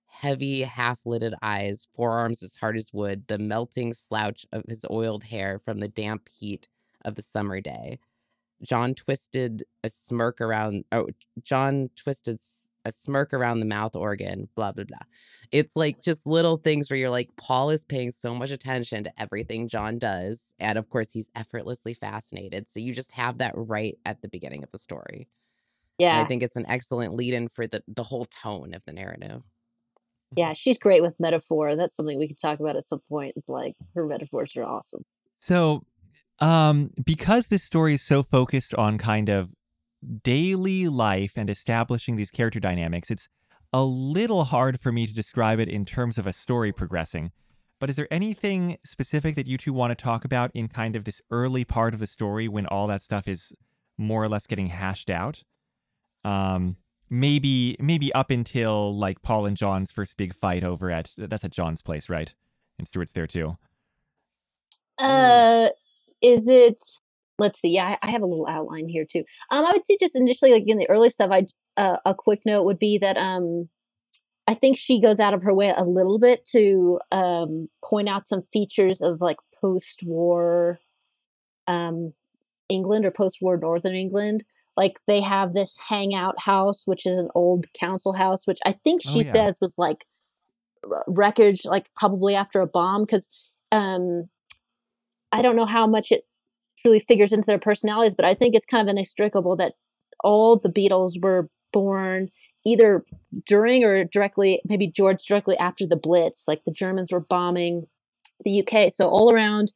heavy, 0.09 0.61
half 0.61 1.05
lidded 1.05 1.33
eyes, 1.41 1.87
forearms 1.95 2.43
as 2.43 2.55
hard 2.55 2.77
as 2.77 2.93
wood, 2.93 3.25
the 3.27 3.37
melting 3.37 3.93
slouch 3.93 4.45
of 4.51 4.63
his 4.67 4.85
oiled 4.89 5.23
hair 5.23 5.59
from 5.59 5.79
the 5.79 5.87
damp 5.87 6.27
heat 6.29 6.67
of 7.05 7.15
the 7.15 7.21
summer 7.21 7.61
day. 7.61 7.99
John 8.61 8.93
twisted 8.93 9.63
a 9.83 9.89
smirk 9.89 10.41
around, 10.41 10.83
oh, 10.91 11.07
John 11.41 11.89
twisted 11.95 12.39
a 12.85 12.91
smirk 12.91 13.33
around 13.33 13.59
the 13.59 13.65
mouth 13.65 13.95
organ, 13.95 14.49
blah, 14.55 14.71
blah, 14.71 14.83
blah. 14.83 14.97
It's 15.51 15.75
like 15.75 16.01
just 16.01 16.27
little 16.27 16.57
things 16.57 16.89
where 16.89 16.97
you're 16.97 17.09
like, 17.09 17.29
Paul 17.37 17.69
is 17.69 17.85
paying 17.85 18.11
so 18.11 18.33
much 18.33 18.51
attention 18.51 19.05
to 19.05 19.21
everything 19.21 19.67
John 19.67 19.97
does. 19.97 20.53
And 20.59 20.77
of 20.77 20.89
course, 20.89 21.11
he's 21.11 21.29
effortlessly 21.35 21.93
fascinated. 21.93 22.67
So 22.67 22.79
you 22.79 22.93
just 22.93 23.13
have 23.13 23.37
that 23.37 23.53
right 23.55 23.97
at 24.05 24.21
the 24.21 24.29
beginning 24.29 24.63
of 24.63 24.71
the 24.71 24.77
story. 24.77 25.27
Yeah. 25.97 26.13
And 26.13 26.21
I 26.21 26.27
think 26.27 26.43
it's 26.43 26.55
an 26.55 26.65
excellent 26.67 27.13
lead 27.13 27.33
in 27.33 27.47
for 27.47 27.67
the, 27.67 27.83
the 27.87 28.03
whole 28.03 28.25
tone 28.25 28.73
of 28.73 28.83
the 28.85 28.93
narrative. 28.93 29.43
Yeah, 30.35 30.53
she's 30.53 30.77
great 30.77 31.01
with 31.01 31.19
metaphor. 31.19 31.75
That's 31.75 31.95
something 31.95 32.19
we 32.19 32.27
could 32.27 32.39
talk 32.39 32.59
about 32.59 32.75
at 32.75 32.87
some 32.87 33.01
point. 33.09 33.33
It's 33.35 33.49
like 33.49 33.75
her 33.95 34.05
metaphors 34.05 34.55
are 34.55 34.63
awesome. 34.63 35.03
So, 35.39 35.83
um, 36.39 36.91
because 37.03 37.47
this 37.47 37.63
story 37.63 37.95
is 37.95 38.01
so 38.01 38.23
focused 38.23 38.73
on 38.75 38.97
kind 38.97 39.29
of 39.29 39.53
daily 40.23 40.87
life 40.87 41.33
and 41.35 41.49
establishing 41.49 42.15
these 42.15 42.31
character 42.31 42.59
dynamics, 42.59 43.09
it's 43.09 43.27
a 43.73 43.83
little 43.83 44.45
hard 44.45 44.79
for 44.79 44.91
me 44.91 45.05
to 45.07 45.13
describe 45.13 45.59
it 45.59 45.67
in 45.67 45.85
terms 45.85 46.17
of 46.17 46.25
a 46.25 46.33
story 46.33 46.71
progressing. 46.71 47.31
But 47.79 47.89
is 47.89 47.95
there 47.95 48.07
anything 48.11 48.77
specific 48.83 49.35
that 49.35 49.47
you 49.47 49.57
two 49.57 49.73
want 49.73 49.97
to 49.97 50.01
talk 50.01 50.25
about 50.25 50.51
in 50.53 50.67
kind 50.67 50.95
of 50.95 51.05
this 51.05 51.21
early 51.31 51.63
part 51.63 51.93
of 51.93 51.99
the 51.99 52.07
story 52.07 52.47
when 52.47 52.65
all 52.67 52.87
that 52.87 53.01
stuff 53.01 53.27
is 53.27 53.53
more 53.97 54.23
or 54.23 54.29
less 54.29 54.47
getting 54.47 54.67
hashed 54.67 55.09
out? 55.09 55.43
Um, 56.25 56.77
maybe 57.09 57.75
maybe 57.79 58.13
up 58.13 58.31
until 58.31 58.95
like 58.95 59.21
Paul 59.21 59.45
and 59.45 59.57
John's 59.57 59.91
first 59.91 60.17
big 60.17 60.33
fight 60.33 60.63
over 60.63 60.91
at 60.91 61.11
that's 61.17 61.43
at 61.43 61.51
John's 61.51 61.81
place, 61.81 62.09
right? 62.09 62.33
And 62.77 62.87
Stuart's 62.87 63.11
there 63.11 63.27
too. 63.27 63.57
Uh, 64.97 65.69
is 66.21 66.47
it 66.47 66.81
let's 67.39 67.59
see. 67.59 67.69
Yeah, 67.69 67.95
I, 68.01 68.07
I 68.07 68.11
have 68.11 68.21
a 68.21 68.25
little 68.25 68.47
outline 68.47 68.87
here 68.87 69.05
too. 69.09 69.23
Um, 69.49 69.65
I 69.65 69.71
would 69.71 69.85
say 69.85 69.97
just 69.99 70.15
initially, 70.15 70.51
like 70.51 70.63
in 70.67 70.77
the 70.77 70.89
early 70.89 71.09
stuff, 71.09 71.31
I 71.31 71.45
uh, 71.77 71.97
a 72.05 72.13
quick 72.13 72.41
note 72.45 72.63
would 72.63 72.79
be 72.79 72.97
that 72.99 73.17
um, 73.17 73.69
I 74.47 74.53
think 74.53 74.77
she 74.77 75.01
goes 75.01 75.19
out 75.19 75.33
of 75.33 75.43
her 75.43 75.53
way 75.53 75.73
a 75.75 75.83
little 75.83 76.19
bit 76.19 76.45
to 76.51 76.99
um 77.11 77.69
point 77.83 78.09
out 78.09 78.27
some 78.27 78.43
features 78.51 79.01
of 79.01 79.21
like 79.21 79.37
post-war 79.61 80.79
um 81.67 82.13
England 82.67 83.05
or 83.05 83.11
post-war 83.11 83.57
Northern 83.57 83.95
England. 83.95 84.43
Like 84.79 84.99
they 85.07 85.19
have 85.19 85.53
this 85.53 85.77
hangout 85.89 86.39
house, 86.39 86.83
which 86.85 87.05
is 87.05 87.17
an 87.17 87.27
old 87.35 87.65
council 87.73 88.13
house, 88.13 88.47
which 88.47 88.59
I 88.65 88.71
think 88.71 89.01
Oh, 89.05 89.11
she 89.11 89.17
yeah. 89.27 89.33
says 89.33 89.57
was 89.59 89.75
like 89.77 90.05
wreckage, 91.05 91.65
like 91.65 91.89
probably 91.97 92.33
after 92.33 92.61
a 92.61 92.65
bomb, 92.67 93.03
because 93.03 93.27
um, 93.73 94.29
I 95.33 95.41
don't 95.41 95.57
know 95.57 95.65
how 95.65 95.85
much 95.85 96.13
it 96.13 96.23
truly 96.77 97.01
figures 97.01 97.33
into 97.33 97.45
their 97.45 97.59
personalities, 97.59 98.15
but 98.15 98.23
I 98.23 98.33
think 98.33 98.55
it's 98.55 98.65
kind 98.65 98.87
of 98.87 98.91
inextricable 98.93 99.57
that 99.57 99.73
all 100.23 100.55
the 100.55 100.69
Beatles 100.69 101.21
were 101.21 101.49
born 101.73 102.29
either 102.65 103.03
during 103.45 103.83
or 103.83 104.05
directly, 104.05 104.61
maybe 104.63 104.87
George 104.87 105.25
directly 105.25 105.57
after 105.57 105.85
the 105.85 105.97
Blitz. 105.97 106.47
Like 106.47 106.63
the 106.63 106.71
Germans 106.71 107.11
were 107.11 107.19
bombing 107.19 107.87
the 108.45 108.61
UK, 108.61 108.93
so 108.93 109.09
all 109.09 109.29
around, 109.29 109.73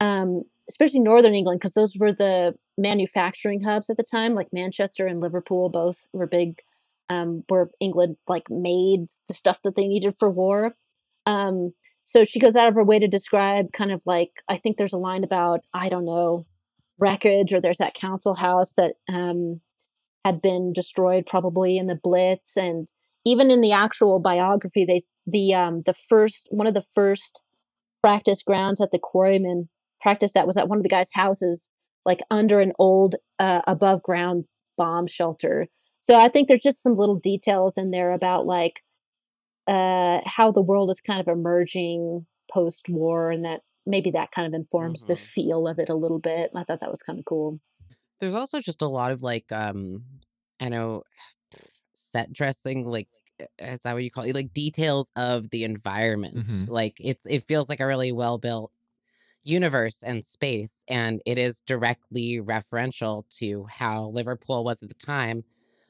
um, 0.00 0.44
especially 0.70 1.00
Northern 1.00 1.34
England, 1.34 1.60
because 1.60 1.74
those 1.74 1.96
were 1.98 2.12
the 2.12 2.54
manufacturing 2.78 3.62
hubs 3.62 3.90
at 3.90 3.96
the 3.96 4.04
time. 4.04 4.34
Like 4.34 4.48
Manchester 4.52 5.06
and 5.06 5.20
Liverpool 5.20 5.68
both 5.68 6.06
were 6.12 6.26
big, 6.26 6.60
um, 7.08 7.42
where 7.48 7.70
England 7.80 8.16
like 8.28 8.48
made 8.48 9.06
the 9.26 9.34
stuff 9.34 9.60
that 9.62 9.74
they 9.74 9.88
needed 9.88 10.14
for 10.18 10.30
war. 10.30 10.74
Um, 11.26 11.72
so 12.04 12.24
she 12.24 12.38
goes 12.38 12.56
out 12.56 12.68
of 12.68 12.74
her 12.74 12.84
way 12.84 12.98
to 12.98 13.08
describe 13.08 13.72
kind 13.72 13.92
of 13.92 14.02
like 14.06 14.42
I 14.48 14.56
think 14.56 14.76
there's 14.76 14.92
a 14.92 14.98
line 14.98 15.24
about 15.24 15.60
I 15.74 15.88
don't 15.88 16.04
know 16.04 16.46
wreckage 16.98 17.52
or 17.52 17.60
there's 17.60 17.78
that 17.78 17.94
council 17.94 18.34
house 18.34 18.72
that 18.76 18.94
um, 19.08 19.60
had 20.24 20.40
been 20.40 20.72
destroyed 20.72 21.26
probably 21.26 21.78
in 21.78 21.86
the 21.86 21.98
Blitz 22.00 22.56
and 22.56 22.90
even 23.24 23.50
in 23.50 23.60
the 23.60 23.72
actual 23.72 24.18
biography 24.18 24.84
they 24.84 25.02
the 25.26 25.54
um, 25.54 25.82
the 25.82 25.94
first 25.94 26.48
one 26.50 26.66
of 26.66 26.74
the 26.74 26.84
first 26.94 27.42
practice 28.02 28.42
grounds 28.42 28.80
at 28.80 28.92
the 28.92 28.98
quarrymen 28.98 29.68
practiced 30.00 30.36
at 30.36 30.46
was 30.46 30.56
at 30.56 30.68
one 30.68 30.78
of 30.78 30.82
the 30.82 30.88
guys' 30.88 31.12
houses 31.14 31.68
like 32.06 32.20
under 32.30 32.60
an 32.60 32.72
old 32.78 33.16
uh, 33.38 33.60
above 33.66 34.02
ground 34.02 34.44
bomb 34.76 35.06
shelter. 35.06 35.66
So 36.00 36.16
I 36.16 36.28
think 36.28 36.48
there's 36.48 36.62
just 36.62 36.82
some 36.82 36.96
little 36.96 37.16
details 37.16 37.76
in 37.76 37.90
there 37.90 38.12
about 38.12 38.46
like 38.46 38.82
uh, 39.66 40.20
how 40.24 40.50
the 40.50 40.62
world 40.62 40.90
is 40.90 41.00
kind 41.00 41.20
of 41.20 41.28
emerging 41.28 42.26
post 42.52 42.88
war, 42.88 43.30
and 43.30 43.44
that 43.44 43.60
maybe 43.86 44.10
that 44.12 44.32
kind 44.32 44.46
of 44.46 44.54
informs 44.54 45.04
the 45.04 45.14
Mhm. 45.14 45.18
feel 45.18 45.68
of 45.68 45.78
it 45.78 45.88
a 45.88 45.94
little 45.94 46.18
bit. 46.18 46.50
I 46.54 46.64
thought 46.64 46.80
that 46.80 46.90
was 46.90 47.02
kind 47.02 47.18
of 47.18 47.24
cool. 47.24 47.60
There's 48.18 48.34
also 48.34 48.60
just 48.60 48.82
a 48.82 48.88
lot 48.88 49.12
of 49.12 49.22
like 49.22 49.50
um 49.52 50.04
I 50.58 50.68
know 50.70 51.04
set 51.92 52.32
dressing 52.32 52.86
like 52.86 53.08
is 53.58 53.78
that 53.80 53.94
what 53.94 54.02
you 54.02 54.10
call 54.10 54.24
it? 54.24 54.34
Like 54.34 54.52
details 54.52 55.10
of 55.16 55.48
the 55.50 55.64
environment. 55.64 56.36
Mhm. 56.36 56.68
Like 56.68 56.96
it's 57.00 57.26
it 57.26 57.44
feels 57.46 57.68
like 57.68 57.80
a 57.80 57.86
really 57.86 58.12
well 58.12 58.38
built 58.38 58.72
universe 59.42 60.02
and 60.02 60.24
space 60.24 60.84
and 60.88 61.22
it 61.26 61.38
is 61.38 61.60
directly 61.62 62.40
referential 62.40 63.24
to 63.38 63.66
how 63.70 64.08
Liverpool 64.08 64.64
was 64.64 64.82
at 64.82 64.88
the 64.88 64.94
time. 64.94 65.44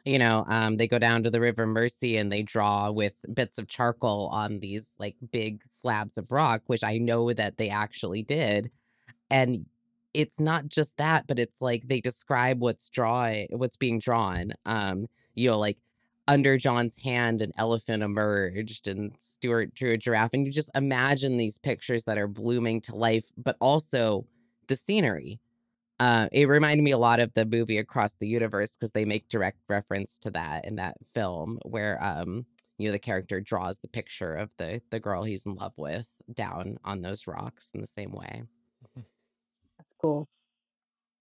You 0.04 0.18
know, 0.18 0.44
um 0.48 0.76
they 0.76 0.88
go 0.88 0.98
down 0.98 1.22
to 1.24 1.30
the 1.30 1.40
River 1.40 1.66
Mersey 1.66 2.16
and 2.16 2.32
they 2.32 2.42
draw 2.42 2.90
with 2.90 3.16
bits 3.34 3.58
of 3.58 3.68
charcoal 3.68 4.28
on 4.32 4.60
these 4.60 4.94
like 4.98 5.16
big 5.32 5.62
slabs 5.68 6.16
of 6.18 6.30
rock, 6.32 6.62
which 6.66 6.84
I 6.84 6.98
know 6.98 7.32
that 7.32 7.58
they 7.58 7.68
actually 7.70 8.22
did. 8.22 8.70
And 9.30 9.66
it's 10.14 10.40
not 10.40 10.68
just 10.68 10.96
that, 10.98 11.26
but 11.26 11.38
it's 11.38 11.62
like 11.62 11.86
they 11.88 12.00
describe 12.00 12.60
what's 12.60 12.88
draw 12.90 13.32
what's 13.50 13.76
being 13.76 13.98
drawn. 13.98 14.52
Um, 14.66 15.06
you 15.34 15.50
know, 15.50 15.58
like 15.58 15.78
under 16.30 16.56
John's 16.56 17.02
hand, 17.02 17.42
an 17.42 17.50
elephant 17.58 18.04
emerged, 18.04 18.86
and 18.86 19.12
Stuart 19.18 19.74
drew 19.74 19.90
a 19.90 19.96
giraffe, 19.96 20.32
and 20.32 20.46
you 20.46 20.52
just 20.52 20.70
imagine 20.76 21.36
these 21.36 21.58
pictures 21.58 22.04
that 22.04 22.18
are 22.18 22.28
blooming 22.28 22.80
to 22.82 22.94
life, 22.94 23.32
but 23.36 23.56
also 23.60 24.26
the 24.68 24.76
scenery. 24.76 25.40
Uh, 25.98 26.28
it 26.30 26.48
reminded 26.48 26.84
me 26.84 26.92
a 26.92 26.98
lot 26.98 27.18
of 27.18 27.32
the 27.32 27.44
movie 27.44 27.78
Across 27.78 28.14
the 28.14 28.28
Universe 28.28 28.76
because 28.76 28.92
they 28.92 29.04
make 29.04 29.28
direct 29.28 29.58
reference 29.68 30.20
to 30.20 30.30
that 30.30 30.64
in 30.64 30.76
that 30.76 30.98
film, 31.12 31.58
where 31.64 31.98
um, 32.00 32.46
you 32.78 32.86
know, 32.86 32.92
the 32.92 33.00
character 33.00 33.40
draws 33.40 33.80
the 33.80 33.88
picture 33.88 34.36
of 34.36 34.56
the 34.56 34.80
the 34.90 35.00
girl 35.00 35.24
he's 35.24 35.44
in 35.44 35.54
love 35.54 35.76
with 35.76 36.14
down 36.32 36.78
on 36.84 37.02
those 37.02 37.26
rocks 37.26 37.72
in 37.74 37.80
the 37.80 37.88
same 37.88 38.12
way. 38.12 38.44
That's 38.94 39.94
cool. 40.00 40.28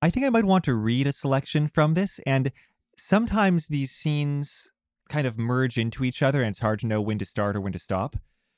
I 0.03 0.11
think 0.11 0.23
I 0.23 0.29
might 0.29 0.45
want 0.45 0.65
to 0.65 0.75
read 0.75 1.07
a 1.07 1.13
selection 1.13 1.67
from 1.67 1.95
this, 1.95 2.19
and 2.27 2.51
sometimes 2.95 3.67
these 3.67 3.91
scenes 3.91 4.71
kind 5.09 5.27
of 5.27 5.37
merge 5.37 5.77
into 5.77 6.03
each 6.03 6.21
other, 6.21 6.41
and 6.41 6.51
it's 6.51 6.59
hard 6.59 6.79
to 6.79 6.87
know 6.87 7.01
when 7.01 7.17
to 7.17 7.25
start 7.25 7.55
or 7.55 7.61
when 7.61 7.73
to 7.73 7.79
stop. 7.79 8.15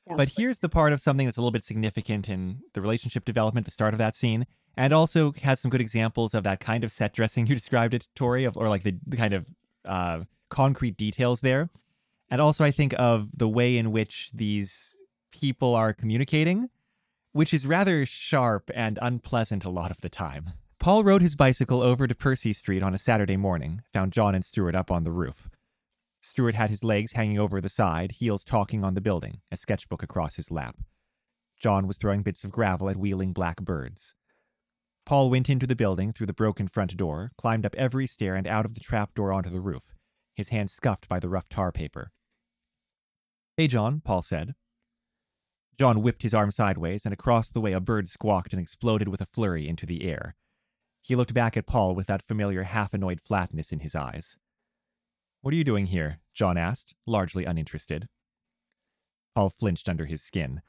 Yeah. 0.07 0.15
But 0.15 0.33
here's 0.37 0.59
the 0.59 0.69
part 0.69 0.93
of 0.93 1.01
something 1.01 1.25
that's 1.25 1.37
a 1.37 1.41
little 1.41 1.51
bit 1.51 1.63
significant 1.63 2.29
in 2.29 2.59
the 2.73 2.81
relationship 2.81 3.25
development, 3.25 3.65
the 3.65 3.71
start 3.71 3.93
of 3.93 3.97
that 3.99 4.15
scene, 4.15 4.45
and 4.75 4.93
also 4.93 5.33
has 5.43 5.59
some 5.59 5.71
good 5.71 5.81
examples 5.81 6.33
of 6.33 6.43
that 6.43 6.59
kind 6.59 6.83
of 6.83 6.91
set 6.91 7.13
dressing 7.13 7.45
you 7.47 7.55
described 7.55 7.93
it, 7.93 8.07
Tori, 8.15 8.43
of 8.43 8.57
or 8.57 8.69
like 8.69 8.83
the, 8.83 8.95
the 9.05 9.17
kind 9.17 9.33
of 9.33 9.47
uh, 9.85 10.21
concrete 10.49 10.97
details 10.97 11.41
there. 11.41 11.69
And 12.29 12.39
also, 12.39 12.63
I 12.63 12.71
think 12.71 12.93
of 12.97 13.37
the 13.37 13.49
way 13.49 13.77
in 13.77 13.91
which 13.91 14.31
these 14.33 14.95
people 15.31 15.75
are 15.75 15.93
communicating, 15.93 16.69
which 17.33 17.53
is 17.53 17.67
rather 17.67 18.05
sharp 18.05 18.71
and 18.73 18.97
unpleasant 19.01 19.65
a 19.65 19.69
lot 19.69 19.91
of 19.91 20.01
the 20.01 20.09
time. 20.09 20.51
Paul 20.79 21.03
rode 21.03 21.21
his 21.21 21.35
bicycle 21.35 21.81
over 21.81 22.07
to 22.07 22.15
Percy 22.15 22.53
Street 22.53 22.81
on 22.81 22.95
a 22.95 22.97
Saturday 22.97 23.37
morning, 23.37 23.81
found 23.93 24.13
John 24.13 24.33
and 24.33 24.43
Stuart 24.43 24.75
up 24.75 24.89
on 24.89 25.03
the 25.03 25.11
roof. 25.11 25.49
Stuart 26.21 26.55
had 26.55 26.69
his 26.69 26.83
legs 26.83 27.13
hanging 27.13 27.39
over 27.39 27.59
the 27.59 27.67
side, 27.67 28.11
heels 28.13 28.43
talking 28.43 28.83
on 28.83 28.93
the 28.93 29.01
building, 29.01 29.41
a 29.51 29.57
sketchbook 29.57 30.03
across 30.03 30.35
his 30.35 30.51
lap. 30.51 30.77
John 31.59 31.87
was 31.87 31.97
throwing 31.97 32.21
bits 32.21 32.43
of 32.43 32.51
gravel 32.51 32.89
at 32.89 32.97
wheeling 32.97 33.33
black 33.33 33.57
birds. 33.61 34.13
Paul 35.03 35.31
went 35.31 35.49
into 35.49 35.65
the 35.65 35.75
building 35.75 36.13
through 36.13 36.27
the 36.27 36.33
broken 36.33 36.67
front 36.67 36.95
door, 36.95 37.31
climbed 37.37 37.65
up 37.65 37.75
every 37.75 38.05
stair 38.05 38.35
and 38.35 38.45
out 38.45 38.65
of 38.65 38.75
the 38.75 38.79
trap 38.79 39.15
door 39.15 39.33
onto 39.33 39.49
the 39.49 39.59
roof, 39.59 39.93
his 40.35 40.49
hands 40.49 40.71
scuffed 40.71 41.09
by 41.09 41.19
the 41.19 41.29
rough 41.29 41.49
tar 41.49 41.71
paper. 41.71 42.11
Hey, 43.57 43.67
John, 43.67 44.01
Paul 44.03 44.21
said. 44.21 44.53
John 45.77 46.03
whipped 46.03 46.21
his 46.21 46.35
arm 46.35 46.51
sideways, 46.51 47.03
and 47.03 47.13
across 47.13 47.49
the 47.49 47.61
way 47.61 47.73
a 47.73 47.79
bird 47.79 48.07
squawked 48.07 48.53
and 48.53 48.61
exploded 48.61 49.07
with 49.07 49.21
a 49.21 49.25
flurry 49.25 49.67
into 49.67 49.87
the 49.87 50.03
air. 50.03 50.35
He 51.01 51.15
looked 51.15 51.33
back 51.33 51.57
at 51.57 51.65
Paul 51.65 51.95
with 51.95 52.05
that 52.07 52.21
familiar 52.21 52.63
half 52.63 52.93
annoyed 52.93 53.19
flatness 53.19 53.71
in 53.71 53.79
his 53.79 53.95
eyes. 53.95 54.37
What 55.41 55.53
are 55.53 55.57
you 55.57 55.63
doing 55.63 55.87
here? 55.87 56.19
John 56.33 56.57
asked, 56.57 56.93
largely 57.07 57.45
uninterested. 57.45 58.07
Paul 59.35 59.49
flinched 59.49 59.89
under 59.89 60.05
his 60.05 60.21
skin. 60.21 60.61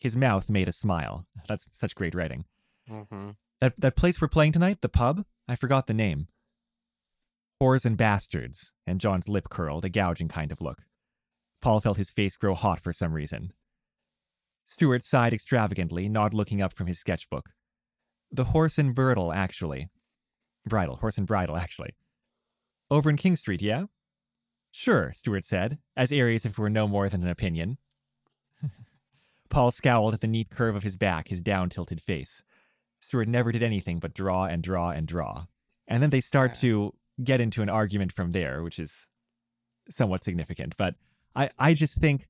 His 0.00 0.16
mouth 0.16 0.48
made 0.48 0.68
a 0.68 0.72
smile. 0.72 1.26
That's 1.48 1.68
such 1.72 1.94
great 1.94 2.14
writing. 2.14 2.46
Mm-hmm. 2.90 3.30
That 3.60 3.80
that 3.80 3.96
place 3.96 4.20
we're 4.20 4.28
playing 4.28 4.52
tonight, 4.52 4.80
the 4.80 4.88
pub? 4.88 5.24
I 5.48 5.56
forgot 5.56 5.86
the 5.86 5.94
name. 5.94 6.28
Whores 7.62 7.84
and 7.84 7.96
bastards, 7.96 8.72
and 8.86 9.00
John's 9.00 9.28
lip 9.28 9.48
curled, 9.50 9.84
a 9.84 9.88
gouging 9.88 10.28
kind 10.28 10.50
of 10.50 10.60
look. 10.60 10.82
Paul 11.60 11.80
felt 11.80 11.96
his 11.96 12.10
face 12.10 12.36
grow 12.36 12.54
hot 12.54 12.80
for 12.80 12.92
some 12.92 13.12
reason. 13.12 13.52
Stuart 14.66 15.02
sighed 15.02 15.32
extravagantly, 15.32 16.08
not 16.08 16.34
looking 16.34 16.60
up 16.62 16.72
from 16.72 16.86
his 16.86 16.98
sketchbook. 16.98 17.50
The 18.30 18.44
horse 18.44 18.78
and 18.78 18.94
bridle, 18.94 19.32
actually. 19.32 19.88
Bridle, 20.66 20.96
horse 20.96 21.18
and 21.18 21.26
bridle, 21.26 21.56
actually. 21.56 21.90
Over 22.90 23.10
in 23.10 23.16
King 23.16 23.36
Street, 23.36 23.62
yeah? 23.62 23.84
Sure, 24.76 25.12
Stuart 25.12 25.44
said, 25.44 25.78
as 25.96 26.10
airy 26.10 26.34
as 26.34 26.44
if 26.44 26.52
it 26.52 26.58
were 26.58 26.68
no 26.68 26.88
more 26.88 27.08
than 27.08 27.22
an 27.22 27.28
opinion. 27.28 27.78
Paul 29.48 29.70
scowled 29.70 30.14
at 30.14 30.20
the 30.20 30.26
neat 30.26 30.50
curve 30.50 30.74
of 30.74 30.82
his 30.82 30.96
back, 30.96 31.28
his 31.28 31.40
down 31.40 31.68
tilted 31.68 32.00
face. 32.00 32.42
Stuart 32.98 33.28
never 33.28 33.52
did 33.52 33.62
anything 33.62 34.00
but 34.00 34.12
draw 34.12 34.46
and 34.46 34.64
draw 34.64 34.90
and 34.90 35.06
draw. 35.06 35.46
And 35.86 36.02
then 36.02 36.10
they 36.10 36.20
start 36.20 36.54
to 36.54 36.92
get 37.22 37.40
into 37.40 37.62
an 37.62 37.68
argument 37.68 38.12
from 38.12 38.32
there, 38.32 38.64
which 38.64 38.80
is 38.80 39.06
somewhat 39.88 40.24
significant. 40.24 40.76
But 40.76 40.96
I, 41.36 41.50
I 41.56 41.74
just 41.74 41.98
think 41.98 42.26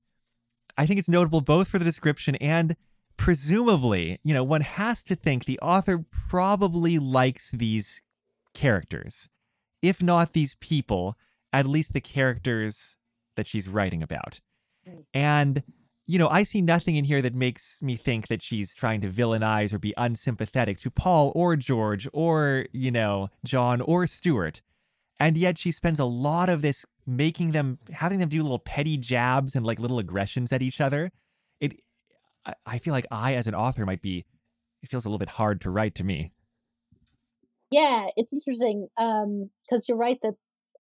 I 0.77 0.85
think 0.85 0.99
it's 0.99 1.09
notable 1.09 1.41
both 1.41 1.69
for 1.69 1.79
the 1.79 1.85
description 1.85 2.35
and 2.37 2.77
presumably, 3.17 4.19
you 4.23 4.35
know, 4.35 4.45
one 4.45 4.61
has 4.61 5.03
to 5.05 5.15
think 5.17 5.47
the 5.47 5.59
author 5.61 6.05
probably 6.29 6.99
likes 6.99 7.53
these 7.53 8.03
characters. 8.53 9.31
If 9.81 10.03
not 10.03 10.35
these 10.35 10.57
people, 10.57 11.17
at 11.55 11.67
least 11.67 11.93
the 11.93 12.01
characters 12.01 12.97
that 13.37 13.47
she's 13.47 13.69
writing 13.69 14.03
about. 14.03 14.41
And 15.15 15.63
you 16.07 16.19
know, 16.19 16.29
I 16.29 16.43
see 16.43 16.61
nothing 16.61 16.97
in 16.97 17.05
here 17.05 17.23
that 17.23 17.35
makes 17.35 17.83
me 17.83 17.97
think 17.97 18.29
that 18.29 18.43
she's 18.43 18.75
trying 18.75 19.01
to 19.01 19.09
villainize 19.09 19.73
or 19.73 19.79
be 19.79 19.95
unsympathetic 19.97 20.79
to 20.81 20.91
Paul 20.91 21.33
or 21.35 21.57
George 21.57 22.07
or, 22.13 22.67
you 22.73 22.91
know, 22.91 23.31
John 23.43 23.81
or 23.81 24.07
Stuart. 24.07 24.61
And 25.19 25.39
yet 25.39 25.57
she 25.57 25.71
spends 25.71 25.99
a 25.99 26.05
lot 26.05 26.51
of 26.51 26.61
this 26.61 26.85
making 27.07 27.53
them, 27.53 27.79
having 27.91 28.19
them 28.19 28.29
do 28.29 28.43
little 28.43 28.59
petty 28.59 28.99
jabs 28.99 29.55
and 29.55 29.65
like 29.65 29.79
little 29.79 29.99
aggressions 29.99 30.53
at 30.53 30.61
each 30.61 30.79
other. 30.79 31.11
It, 31.59 31.81
I, 32.45 32.55
I 32.67 32.79
feel 32.79 32.93
like 32.93 33.07
I, 33.11 33.35
as 33.35 33.47
an 33.47 33.55
author, 33.55 33.87
might 33.87 34.03
be, 34.03 34.27
it 34.83 34.91
feels 34.91 35.07
a 35.07 35.09
little 35.09 35.19
bit 35.19 35.31
hard 35.31 35.63
to 35.63 35.71
write 35.71 35.95
to 35.95 36.05
me. 36.05 36.33
Yeah, 37.71 38.07
it's 38.17 38.33
interesting 38.33 38.89
um 38.99 39.51
because 39.65 39.89
you're 39.89 39.99
right 39.99 40.19
that 40.23 40.35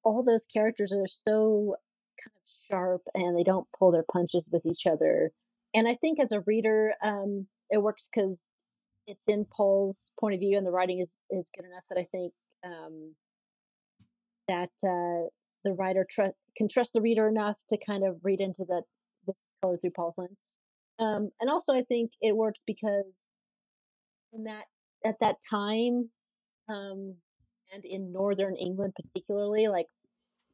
all 0.04 0.22
those 0.22 0.46
characters 0.46 0.92
are 0.92 1.06
so 1.06 1.76
kind 2.22 2.32
of 2.36 2.52
sharp 2.70 3.02
and 3.14 3.36
they 3.36 3.42
don't 3.42 3.66
pull 3.76 3.90
their 3.90 4.04
punches 4.10 4.48
with 4.52 4.64
each 4.66 4.86
other. 4.86 5.32
And 5.74 5.88
I 5.88 5.94
think 5.94 6.20
as 6.20 6.32
a 6.32 6.40
reader, 6.40 6.94
um, 7.02 7.46
it 7.70 7.82
works 7.82 8.08
because 8.12 8.50
it's 9.06 9.28
in 9.28 9.44
Paul's 9.44 10.12
point 10.18 10.34
of 10.34 10.40
view 10.40 10.56
and 10.56 10.66
the 10.66 10.70
writing 10.70 10.98
is 10.98 11.20
is 11.30 11.50
good 11.54 11.66
enough 11.66 11.84
that 11.90 11.98
I 11.98 12.06
think 12.10 12.32
um, 12.64 13.14
that 14.48 14.70
uh, 14.82 15.28
the 15.64 15.72
writer 15.72 16.06
tr- 16.08 16.36
can 16.56 16.68
trust 16.68 16.92
the 16.92 17.00
reader 17.00 17.28
enough 17.28 17.58
to 17.68 17.78
kind 17.78 18.04
of 18.04 18.18
read 18.22 18.40
into 18.40 18.64
that 18.66 18.84
this 19.26 19.36
is 19.36 19.52
colored 19.62 19.80
through 19.80 19.90
Paul's 19.90 20.18
lens. 20.18 20.38
Um, 20.98 21.30
and 21.40 21.50
also, 21.50 21.72
I 21.72 21.82
think 21.82 22.12
it 22.20 22.36
works 22.36 22.62
because 22.66 23.04
in 24.32 24.44
that 24.44 24.64
at 25.04 25.16
that 25.20 25.36
time, 25.48 26.10
um, 26.68 27.16
and 27.72 27.84
in 27.84 28.12
northern 28.12 28.56
England 28.56 28.94
particularly, 28.96 29.68
like 29.68 29.86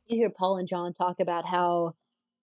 you 0.07 0.17
hear 0.19 0.31
Paul 0.31 0.59
and 0.59 0.69
John 0.69 0.93
talk 0.93 1.17
about 1.21 1.47
how 1.47 1.95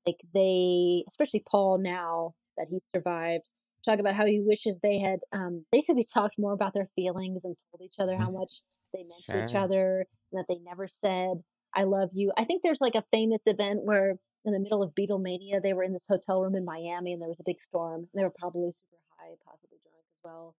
like 0.06 0.18
they, 0.34 1.04
especially 1.08 1.44
Paul 1.50 1.80
now 1.80 2.34
that 2.58 2.68
he 2.70 2.80
survived, 2.96 3.50
talk 3.86 4.00
about 4.00 4.16
how 4.16 4.26
he 4.26 4.40
wishes 4.42 4.80
they 4.82 5.00
had 5.00 5.20
um, 5.34 5.66
basically 5.72 6.04
talked 6.14 6.36
more 6.38 6.54
about 6.54 6.74
their 6.74 6.90
feelings 6.96 7.44
and 7.46 7.56
told 7.72 7.82
each 7.82 7.96
other 8.00 8.16
how 8.18 8.30
Mhm. 8.30 8.34
much 8.40 8.62
they 8.94 9.04
meant 9.04 9.26
to 9.28 9.38
each 9.38 9.56
other 9.56 10.08
and 10.32 10.40
that 10.40 10.46
they 10.48 10.60
never 10.60 10.88
said 10.88 11.44
"I 11.74 11.84
love 11.84 12.10
you." 12.14 12.32
I 12.38 12.46
think 12.46 12.64
there's 12.64 12.82
like 12.82 12.96
a 12.96 13.04
famous 13.12 13.42
event 13.46 13.84
where 13.84 14.18
in 14.46 14.54
the 14.54 14.60
middle 14.60 14.82
of 14.82 14.96
Beatlemania 14.96 15.62
they 15.62 15.74
were 15.74 15.84
in 15.84 15.94
this 15.94 16.08
hotel 16.08 16.42
room 16.42 16.56
in 16.56 16.64
Miami 16.66 17.12
and 17.14 17.22
there 17.22 17.30
was 17.30 17.40
a 17.42 17.44
big 17.46 17.60
storm. 17.60 18.10
They 18.14 18.24
were 18.24 18.34
probably 18.40 18.72
super 18.72 18.98
high, 19.18 19.36
possibly 19.46 19.78
drunk 19.84 20.06
as 20.10 20.20
well, 20.24 20.56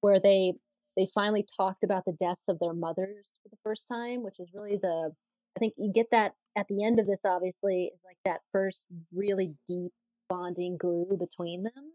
where 0.00 0.20
they 0.20 0.54
they 0.98 1.06
finally 1.14 1.46
talked 1.56 1.82
about 1.82 2.04
the 2.04 2.12
deaths 2.12 2.48
of 2.48 2.58
their 2.58 2.74
mothers 2.74 3.38
for 3.42 3.48
the 3.48 3.56
first 3.62 3.88
time, 3.88 4.22
which 4.22 4.38
is 4.38 4.50
really 4.52 4.78
the 4.80 5.12
I 5.56 5.58
think 5.58 5.74
you 5.76 5.90
get 5.92 6.08
that 6.12 6.34
at 6.56 6.66
the 6.68 6.84
end 6.84 7.00
of 7.00 7.06
this 7.06 7.24
obviously 7.24 7.92
is 7.94 8.00
like 8.04 8.18
that 8.24 8.40
first 8.52 8.86
really 9.14 9.54
deep 9.66 9.92
bonding 10.28 10.76
glue 10.76 11.16
between 11.18 11.62
them 11.62 11.92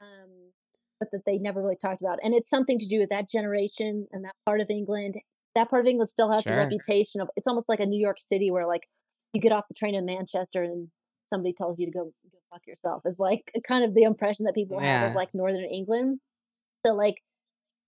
um, 0.00 0.52
but 0.98 1.10
that 1.12 1.22
they 1.26 1.38
never 1.38 1.60
really 1.60 1.76
talked 1.76 2.00
about. 2.00 2.18
And 2.22 2.34
it's 2.34 2.48
something 2.48 2.78
to 2.78 2.86
do 2.86 2.98
with 2.98 3.10
that 3.10 3.28
generation 3.28 4.06
and 4.12 4.24
that 4.24 4.34
part 4.44 4.60
of 4.60 4.68
England. 4.70 5.16
That 5.54 5.70
part 5.70 5.82
of 5.82 5.88
England 5.88 6.08
still 6.08 6.30
has 6.32 6.46
a 6.46 6.54
reputation 6.54 7.20
of 7.20 7.28
it's 7.36 7.48
almost 7.48 7.68
like 7.68 7.80
a 7.80 7.86
New 7.86 8.00
York 8.00 8.20
City 8.20 8.50
where 8.50 8.66
like 8.66 8.82
you 9.32 9.40
get 9.40 9.52
off 9.52 9.68
the 9.68 9.74
train 9.74 9.94
in 9.94 10.04
Manchester 10.04 10.62
and 10.62 10.88
somebody 11.24 11.54
tells 11.54 11.80
you 11.80 11.86
to 11.86 11.92
go 11.92 12.04
go 12.30 12.38
fuck 12.50 12.66
yourself. 12.66 13.02
Is 13.06 13.18
like 13.18 13.52
kind 13.66 13.84
of 13.84 13.94
the 13.94 14.02
impression 14.02 14.44
that 14.44 14.54
people 14.54 14.78
have 14.78 15.10
of 15.10 15.16
like 15.16 15.30
northern 15.32 15.64
England. 15.64 16.20
So 16.84 16.92
like 16.94 17.22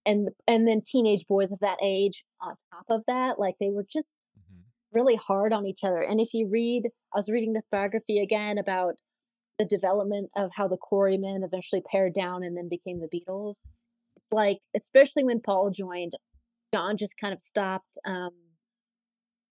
and 0.08 0.30
and 0.48 0.66
then 0.66 0.82
teenage 0.84 1.26
boys 1.28 1.52
of 1.52 1.60
that 1.60 1.78
age 1.82 2.24
on 2.40 2.56
top 2.72 2.86
of 2.88 3.04
that, 3.06 3.38
like 3.38 3.56
they 3.60 3.70
were 3.70 3.84
just 3.88 4.08
Mhm. 4.38 4.64
really 4.90 5.16
hard 5.16 5.52
on 5.52 5.66
each 5.66 5.84
other. 5.84 6.02
And 6.02 6.20
if 6.20 6.32
you 6.32 6.48
read, 6.48 6.86
I 7.14 7.18
was 7.18 7.30
reading 7.30 7.52
this 7.52 7.68
biography 7.70 8.18
again 8.20 8.58
about 8.58 8.96
the 9.58 9.64
development 9.66 10.30
of 10.36 10.52
how 10.54 10.68
the 10.68 10.78
Quarrymen 10.78 11.42
eventually 11.42 11.82
pared 11.82 12.14
down 12.14 12.42
and 12.42 12.56
then 12.56 12.68
became 12.68 13.00
the 13.00 13.08
Beatles. 13.08 13.66
It's 14.16 14.32
like, 14.32 14.60
especially 14.74 15.24
when 15.24 15.40
Paul 15.40 15.70
joined, 15.70 16.14
John 16.72 16.96
just 16.96 17.16
kind 17.18 17.34
of 17.34 17.42
stopped. 17.42 17.98
Um, 18.04 18.32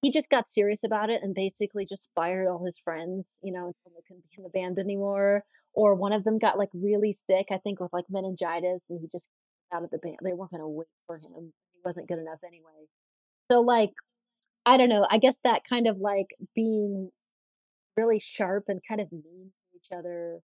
he 0.02 0.12
just 0.12 0.30
got 0.30 0.48
serious 0.48 0.84
about 0.84 1.10
it 1.10 1.24
and 1.24 1.34
basically 1.36 1.86
just 1.86 2.10
fired 2.14 2.48
all 2.48 2.64
his 2.66 2.78
friends, 2.80 3.40
you 3.44 3.52
know, 3.52 3.68
until 3.68 3.92
they 3.96 4.02
couldn't 4.08 4.24
be 4.30 4.38
in 4.38 4.44
the 4.44 4.50
band 4.50 4.80
anymore. 4.80 5.44
Or 5.74 5.96
one 5.96 6.14
of 6.14 6.24
them 6.24 6.40
got 6.40 6.58
like 6.58 6.70
really 6.74 7.12
sick, 7.14 7.48
I 7.52 7.58
think, 7.58 7.80
with 7.80 7.94
like 7.94 8.06
meningitis, 8.10 8.90
and 8.90 9.00
he 9.02 9.08
just 9.12 9.32
out 9.74 9.84
of 9.84 9.90
the 9.92 9.98
band. 9.98 10.18
They 10.24 10.34
weren't 10.34 10.52
going 10.52 10.62
to 10.62 10.68
wait 10.68 10.88
for 11.06 11.18
him. 11.18 11.54
He 11.72 11.80
wasn't 11.84 12.08
good 12.08 12.20
enough 12.20 12.40
anyway. 12.46 12.88
So, 13.52 13.62
like, 13.62 13.92
I 14.66 14.78
don't 14.78 14.90
know. 14.90 15.08
I 15.10 15.18
guess 15.18 15.40
that 15.44 15.64
kind 15.68 15.88
of 15.88 15.98
like 16.00 16.28
being 16.56 17.10
really 17.96 18.20
sharp 18.20 18.66
and 18.68 18.82
kind 18.88 19.02
of 19.02 19.12
mean 19.12 19.52
to 19.72 19.78
each 19.78 19.98
other. 19.98 20.40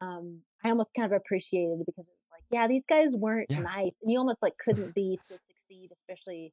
Um, 0.00 0.40
I 0.64 0.70
almost 0.70 0.92
kind 0.94 1.06
of 1.10 1.16
appreciated 1.16 1.80
it 1.80 1.86
because 1.86 2.04
it's 2.06 2.30
like, 2.30 2.42
yeah, 2.50 2.66
these 2.66 2.84
guys 2.88 3.14
weren't 3.16 3.50
Yeah. 3.50 3.60
nice, 3.60 3.98
and 4.02 4.10
you 4.10 4.18
almost 4.18 4.42
like 4.42 4.54
couldn't 4.58 4.94
be 4.94 5.18
to 5.28 5.38
succeed, 5.46 5.90
especially. 5.92 6.52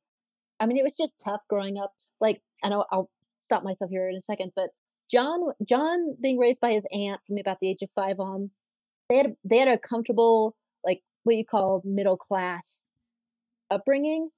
I 0.60 0.66
mean, 0.66 0.78
it 0.78 0.84
was 0.84 0.96
just 0.96 1.20
tough 1.24 1.42
growing 1.50 1.78
up. 1.78 1.94
Like, 2.22 2.42
I 2.64 2.70
know 2.70 2.86
I'll 2.92 3.10
stop 3.40 3.64
myself 3.64 3.90
here 3.92 4.08
in 4.08 4.16
a 4.16 4.22
second, 4.22 4.52
but 4.56 4.70
John, 5.12 5.42
John 5.68 6.16
being 6.22 6.38
raised 6.38 6.62
by 6.62 6.72
his 6.72 6.86
aunt 6.94 7.22
from 7.28 7.38
about 7.38 7.58
the 7.60 7.70
age 7.70 7.82
of 7.82 7.90
five 7.92 8.20
on, 8.20 8.52
they 9.10 9.18
had 9.18 9.36
they 9.44 9.58
had 9.58 9.68
a 9.68 9.78
comfortable, 9.78 10.56
what 11.24 11.36
you 11.36 11.46
call 11.46 11.82
middle 11.86 12.18
class 12.18 12.92
upbringing, 13.72 14.30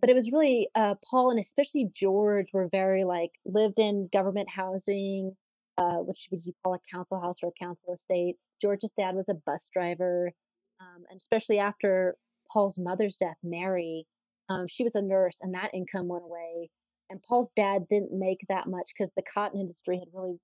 but 0.00 0.10
it 0.10 0.14
was 0.14 0.32
really 0.32 0.68
uh, 0.74 0.94
Paul 1.08 1.30
and 1.30 1.40
especially 1.40 1.88
George 1.94 2.48
were 2.52 2.68
very 2.68 3.04
like 3.04 3.32
lived 3.44 3.78
in 3.78 4.08
government 4.12 4.48
housing, 4.50 5.36
uh, 5.78 5.98
which 5.98 6.28
would 6.30 6.44
you 6.44 6.52
call 6.62 6.74
a 6.74 6.80
council 6.92 7.20
house 7.20 7.38
or 7.42 7.48
a 7.48 7.64
council 7.64 7.94
estate. 7.94 8.36
George's 8.60 8.92
dad 8.92 9.14
was 9.14 9.28
a 9.28 9.34
bus 9.34 9.68
driver, 9.72 10.32
um, 10.80 11.04
and 11.10 11.18
especially 11.18 11.58
after 11.58 12.16
Paul's 12.50 12.78
mother's 12.78 13.16
death, 13.16 13.36
Mary, 13.42 14.06
um, 14.48 14.66
she 14.68 14.84
was 14.84 14.94
a 14.94 15.02
nurse, 15.02 15.40
and 15.40 15.54
that 15.54 15.74
income 15.74 16.08
went 16.08 16.24
away. 16.24 16.70
And 17.10 17.22
Paul's 17.22 17.52
dad 17.54 17.86
didn't 17.88 18.18
make 18.18 18.40
that 18.48 18.66
much 18.66 18.92
because 18.96 19.12
the 19.14 19.22
cotton 19.22 19.60
industry 19.60 19.98
had 19.98 20.08
really 20.12 20.38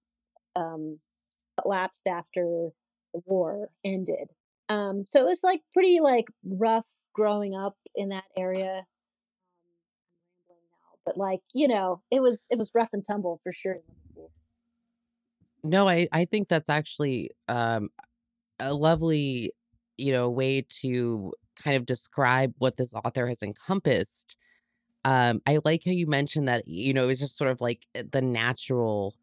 um, 0.54 0.98
collapsed 1.60 2.06
after 2.06 2.70
the 3.14 3.20
war 3.26 3.68
ended. 3.84 4.28
Um, 4.68 5.04
so 5.06 5.20
it 5.20 5.24
was 5.24 5.42
like 5.42 5.62
pretty 5.72 6.00
like 6.00 6.26
rough 6.44 6.86
growing 7.12 7.54
up 7.54 7.76
in 7.94 8.10
that 8.10 8.24
area. 8.36 8.86
Um, 10.50 10.56
but 11.04 11.16
like 11.16 11.40
you 11.54 11.68
know, 11.68 12.02
it 12.10 12.20
was 12.20 12.46
it 12.50 12.58
was 12.58 12.70
rough 12.74 12.90
and 12.92 13.04
tumble 13.04 13.40
for 13.42 13.52
sure. 13.52 13.78
No, 15.62 15.88
I 15.88 16.08
I 16.12 16.24
think 16.24 16.48
that's 16.48 16.68
actually 16.68 17.30
um 17.48 17.90
a 18.60 18.74
lovely, 18.74 19.52
you 19.98 20.12
know, 20.12 20.30
way 20.30 20.64
to 20.80 21.32
kind 21.56 21.76
of 21.76 21.86
describe 21.86 22.54
what 22.58 22.76
this 22.76 22.94
author 22.94 23.26
has 23.26 23.42
encompassed. 23.42 24.36
Um, 25.04 25.42
I 25.46 25.58
like 25.64 25.82
how 25.84 25.92
you 25.92 26.06
mentioned 26.06 26.48
that, 26.48 26.66
you 26.68 26.94
know, 26.94 27.04
it 27.04 27.08
was 27.08 27.20
just 27.20 27.36
sort 27.36 27.50
of 27.50 27.60
like 27.60 27.86
uh, 27.98 28.04
the 28.10 28.22
natural, 28.22 29.14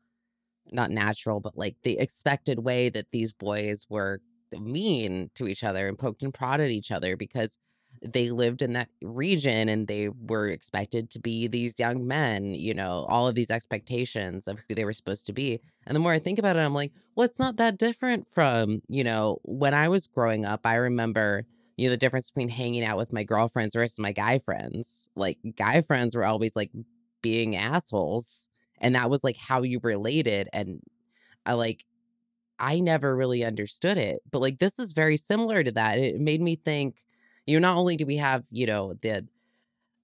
not 0.71 0.91
natural, 0.91 1.39
but 1.39 1.57
like 1.57 1.77
the 1.83 1.97
expected 1.99 2.59
way 2.59 2.89
that 2.89 3.11
these 3.11 3.31
boys 3.33 3.85
were 3.89 4.21
mean 4.57 5.29
to 5.35 5.47
each 5.47 5.63
other 5.63 5.87
and 5.87 5.97
poked 5.97 6.23
and 6.23 6.33
prodded 6.33 6.71
each 6.71 6.91
other 6.91 7.15
because 7.15 7.57
they 8.01 8.29
lived 8.29 8.61
in 8.61 8.73
that 8.73 8.89
region 9.01 9.67
and 9.67 9.87
they 9.87 10.09
were 10.09 10.47
expected 10.47 11.09
to 11.11 11.19
be 11.19 11.47
these 11.47 11.79
young 11.79 12.07
men, 12.07 12.45
you 12.45 12.73
know, 12.73 13.05
all 13.09 13.27
of 13.27 13.35
these 13.35 13.51
expectations 13.51 14.47
of 14.47 14.59
who 14.67 14.75
they 14.75 14.85
were 14.85 14.93
supposed 14.93 15.25
to 15.25 15.33
be. 15.33 15.59
And 15.85 15.95
the 15.95 15.99
more 15.99 16.11
I 16.11 16.19
think 16.19 16.39
about 16.39 16.55
it, 16.55 16.59
I'm 16.59 16.73
like, 16.73 16.93
well, 17.15 17.25
it's 17.25 17.39
not 17.39 17.57
that 17.57 17.77
different 17.77 18.27
from, 18.31 18.81
you 18.87 19.03
know, 19.03 19.39
when 19.43 19.73
I 19.73 19.89
was 19.89 20.07
growing 20.07 20.45
up, 20.45 20.61
I 20.65 20.75
remember, 20.75 21.45
you 21.77 21.87
know, 21.87 21.91
the 21.91 21.97
difference 21.97 22.29
between 22.29 22.49
hanging 22.49 22.83
out 22.83 22.97
with 22.97 23.11
my 23.11 23.23
girlfriends 23.23 23.75
versus 23.75 23.99
my 23.99 24.11
guy 24.11 24.39
friends. 24.39 25.09
Like, 25.15 25.37
guy 25.55 25.81
friends 25.81 26.15
were 26.15 26.25
always 26.25 26.55
like 26.55 26.71
being 27.21 27.55
assholes. 27.55 28.49
And 28.79 28.95
that 28.95 29.09
was 29.09 29.23
like 29.23 29.37
how 29.37 29.63
you 29.63 29.79
related. 29.83 30.47
And 30.53 30.79
I 31.45 31.53
like, 31.53 31.85
I 32.59 32.79
never 32.79 33.15
really 33.15 33.43
understood 33.43 33.97
it. 33.97 34.21
But 34.31 34.39
like, 34.39 34.57
this 34.59 34.79
is 34.79 34.93
very 34.93 35.17
similar 35.17 35.63
to 35.63 35.71
that. 35.73 35.97
It 35.97 36.19
made 36.19 36.41
me 36.41 36.55
think, 36.55 37.03
you 37.47 37.59
know, 37.59 37.67
not 37.67 37.77
only 37.77 37.95
do 37.97 38.05
we 38.05 38.17
have, 38.17 38.43
you 38.51 38.65
know, 38.67 38.93
the, 38.95 39.27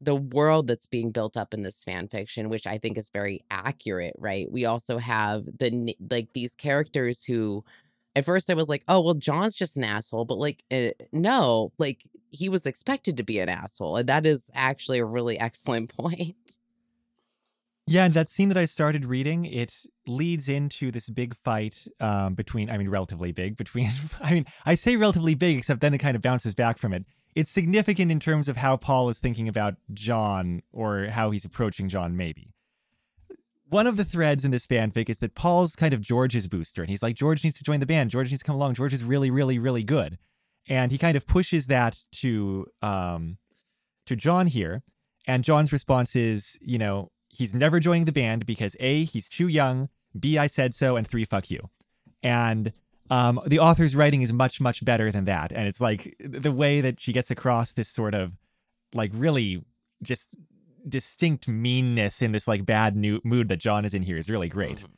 the 0.01 0.15
world 0.15 0.67
that's 0.67 0.85
being 0.85 1.11
built 1.11 1.37
up 1.37 1.53
in 1.53 1.63
this 1.63 1.83
fan 1.83 2.07
fiction, 2.07 2.49
which 2.49 2.67
I 2.67 2.77
think 2.77 2.97
is 2.97 3.09
very 3.09 3.43
accurate, 3.49 4.15
right? 4.17 4.49
We 4.51 4.65
also 4.65 4.97
have 4.97 5.45
the 5.45 5.95
like 6.09 6.33
these 6.33 6.55
characters 6.55 7.23
who, 7.23 7.63
at 8.15 8.25
first, 8.25 8.49
I 8.49 8.53
was 8.53 8.69
like, 8.69 8.83
oh 8.87 9.01
well, 9.01 9.13
John's 9.13 9.57
just 9.57 9.77
an 9.77 9.83
asshole, 9.83 10.25
but 10.25 10.37
like, 10.37 10.63
uh, 10.71 10.89
no, 11.11 11.71
like 11.77 12.03
he 12.29 12.49
was 12.49 12.65
expected 12.65 13.17
to 13.17 13.23
be 13.23 13.39
an 13.39 13.49
asshole, 13.49 13.97
and 13.97 14.07
that 14.09 14.25
is 14.25 14.49
actually 14.53 14.99
a 14.99 15.05
really 15.05 15.39
excellent 15.39 15.95
point. 15.95 16.57
Yeah, 17.87 18.05
and 18.05 18.13
that 18.15 18.27
scene 18.27 18.49
that 18.49 18.57
I 18.57 18.65
started 18.65 19.05
reading, 19.05 19.45
it 19.45 19.83
leads 20.07 20.49
into 20.49 20.89
this 20.89 21.07
big 21.07 21.35
fight 21.35 21.87
um, 21.99 22.33
between, 22.33 22.69
I 22.69 22.77
mean, 22.77 22.89
relatively 22.89 23.31
big, 23.31 23.57
between, 23.57 23.89
I 24.21 24.31
mean, 24.31 24.45
I 24.65 24.73
say 24.73 24.95
relatively 24.95 25.35
big, 25.35 25.57
except 25.57 25.81
then 25.81 25.93
it 25.93 25.99
kind 25.99 26.15
of 26.15 26.21
bounces 26.21 26.55
back 26.55 26.79
from 26.79 26.93
it. 26.93 27.05
It's 27.35 27.49
significant 27.49 28.11
in 28.11 28.19
terms 28.19 28.47
of 28.47 28.57
how 28.57 28.77
Paul 28.77 29.09
is 29.09 29.19
thinking 29.19 29.47
about 29.47 29.75
John 29.93 30.63
or 30.71 31.07
how 31.11 31.29
he's 31.31 31.45
approaching 31.45 31.87
John, 31.87 32.17
maybe. 32.17 32.53
One 33.69 33.87
of 33.87 33.97
the 33.97 34.05
threads 34.05 34.45
in 34.45 34.51
this 34.51 34.65
fanfic 34.65 35.09
is 35.09 35.19
that 35.19 35.35
Paul's 35.35 35.75
kind 35.75 35.93
of 35.93 36.01
George's 36.01 36.47
booster, 36.47 36.81
and 36.81 36.89
he's 36.89 37.03
like, 37.03 37.15
George 37.15 37.43
needs 37.43 37.57
to 37.57 37.63
join 37.63 37.81
the 37.81 37.85
band. 37.85 38.09
George 38.09 38.31
needs 38.31 38.41
to 38.41 38.45
come 38.45 38.55
along. 38.55 38.75
George 38.75 38.93
is 38.93 39.03
really, 39.03 39.29
really, 39.29 39.59
really 39.59 39.83
good. 39.83 40.17
And 40.67 40.91
he 40.91 40.97
kind 40.97 41.17
of 41.17 41.27
pushes 41.27 41.67
that 41.67 41.99
to 42.13 42.67
um, 42.81 43.37
to 44.05 44.15
John 44.15 44.47
here. 44.47 44.83
And 45.27 45.43
John's 45.43 45.73
response 45.73 46.15
is, 46.15 46.57
you 46.61 46.77
know, 46.77 47.11
he's 47.35 47.53
never 47.53 47.79
joining 47.79 48.05
the 48.05 48.11
band 48.11 48.45
because 48.45 48.75
A, 48.79 49.03
he's 49.03 49.29
too 49.29 49.47
young, 49.47 49.89
B, 50.17 50.37
I 50.37 50.47
said 50.47 50.73
so, 50.73 50.95
and 50.95 51.07
three, 51.07 51.25
fuck 51.25 51.51
you. 51.51 51.69
And 52.23 52.73
um, 53.09 53.39
the 53.45 53.59
author's 53.59 53.95
writing 53.95 54.21
is 54.21 54.33
much, 54.33 54.59
much 54.59 54.83
better 54.83 55.11
than 55.11 55.25
that. 55.25 55.51
And 55.51 55.67
it's 55.67 55.81
like 55.81 56.15
the 56.19 56.51
way 56.51 56.81
that 56.81 56.99
she 56.99 57.13
gets 57.13 57.29
across 57.29 57.73
this 57.73 57.89
sort 57.89 58.15
of 58.15 58.33
like 58.93 59.11
really 59.13 59.63
just 60.01 60.35
distinct 60.87 61.47
meanness 61.47 62.21
in 62.21 62.31
this 62.31 62.47
like 62.47 62.65
bad 62.65 62.95
new 62.95 63.19
mood 63.23 63.49
that 63.49 63.57
John 63.57 63.85
is 63.85 63.93
in 63.93 64.03
here 64.03 64.17
is 64.17 64.29
really 64.29 64.49
great. 64.49 64.77
Mhm. 64.77 64.89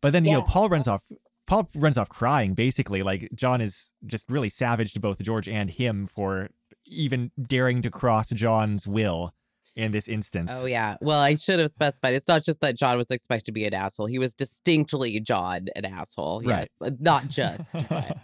But 0.00 0.12
then 0.12 0.24
you 0.24 0.32
know 0.32 0.42
Paul 0.42 0.68
runs 0.68 0.88
off. 0.88 1.04
Paul 1.46 1.68
runs 1.74 1.98
off 1.98 2.08
crying. 2.08 2.54
Basically, 2.54 3.02
like 3.02 3.28
John 3.34 3.60
is 3.60 3.92
just 4.06 4.28
really 4.30 4.50
savage 4.50 4.92
to 4.94 5.00
both 5.00 5.22
George 5.22 5.48
and 5.48 5.70
him 5.70 6.06
for 6.06 6.50
even 6.86 7.30
daring 7.40 7.82
to 7.82 7.90
cross 7.90 8.30
John's 8.30 8.88
will 8.88 9.32
in 9.76 9.90
this 9.92 10.06
instance. 10.08 10.52
Oh 10.54 10.66
yeah. 10.66 10.96
Well, 11.00 11.20
I 11.20 11.34
should 11.34 11.58
have 11.58 11.70
specified. 11.70 12.14
It's 12.14 12.28
not 12.28 12.42
just 12.44 12.60
that 12.60 12.76
John 12.76 12.96
was 12.96 13.10
expected 13.10 13.46
to 13.46 13.52
be 13.52 13.64
an 13.64 13.74
asshole. 13.74 14.06
He 14.06 14.18
was 14.18 14.34
distinctly 14.34 15.18
John 15.20 15.68
an 15.76 15.84
asshole. 15.84 16.42
Right. 16.44 16.68
Yes, 16.80 16.92
not 17.00 17.28
just. 17.28 17.76
but- 17.88 18.18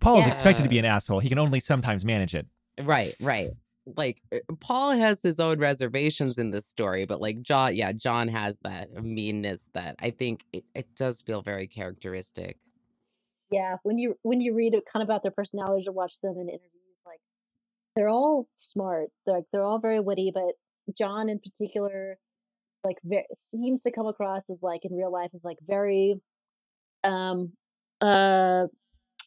Paul's 0.00 0.24
Yeah. 0.24 0.28
expected 0.30 0.62
to 0.62 0.68
be 0.68 0.78
an 0.78 0.84
asshole. 0.84 1.18
He 1.20 1.28
can 1.28 1.38
only 1.38 1.60
sometimes 1.60 2.04
manage 2.04 2.34
it. 2.34 2.46
right, 2.82 3.14
right. 3.20 3.50
Like 3.96 4.22
uh, 4.32 4.38
Paul 4.60 4.92
has 4.92 5.20
his 5.22 5.40
own 5.40 5.58
reservations 5.58 6.38
in 6.38 6.52
this 6.52 6.64
story, 6.66 7.04
but 7.04 7.20
like 7.20 7.42
John, 7.42 7.74
yeah, 7.74 7.90
John 7.92 8.28
has 8.28 8.60
that 8.60 8.92
meanness 9.02 9.68
that 9.72 9.96
I 10.00 10.10
think 10.10 10.44
it, 10.52 10.62
it 10.74 10.86
does 10.94 11.20
feel 11.22 11.42
very 11.42 11.66
characteristic. 11.66 12.58
yeah 13.50 13.76
when 13.82 13.98
you 13.98 14.16
when 14.22 14.40
you 14.40 14.54
read 14.54 14.74
it 14.74 14.84
kind 14.86 15.02
of 15.02 15.08
about 15.08 15.22
their 15.24 15.32
personalities 15.32 15.86
or 15.88 15.92
watch 15.92 16.20
them 16.20 16.34
in 16.36 16.48
interviews 16.48 17.00
like 17.04 17.20
they're 17.96 18.08
all 18.08 18.46
smart 18.54 19.08
they're 19.26 19.34
like 19.36 19.44
they're 19.52 19.64
all 19.64 19.78
very 19.80 20.00
witty 20.00 20.30
but 20.32 20.52
john 20.96 21.28
in 21.28 21.38
particular 21.38 22.18
like 22.84 22.98
very, 23.04 23.24
seems 23.34 23.82
to 23.82 23.92
come 23.92 24.06
across 24.06 24.48
as 24.50 24.62
like 24.62 24.84
in 24.84 24.96
real 24.96 25.12
life 25.12 25.30
is 25.34 25.44
like 25.44 25.58
very 25.66 26.20
um 27.04 27.52
uh 28.00 28.66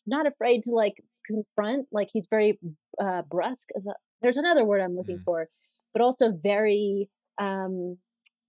not 0.05 0.27
afraid 0.27 0.61
to 0.61 0.71
like 0.71 1.03
confront 1.25 1.87
like 1.91 2.09
he's 2.11 2.27
very 2.29 2.59
uh 2.99 3.21
brusque 3.23 3.69
there's 4.21 4.37
another 4.37 4.65
word 4.65 4.81
i'm 4.81 4.95
looking 4.95 5.17
Mhm. 5.19 5.23
for 5.25 5.47
but 5.93 6.01
also 6.01 6.31
very 6.31 7.09
um 7.37 7.97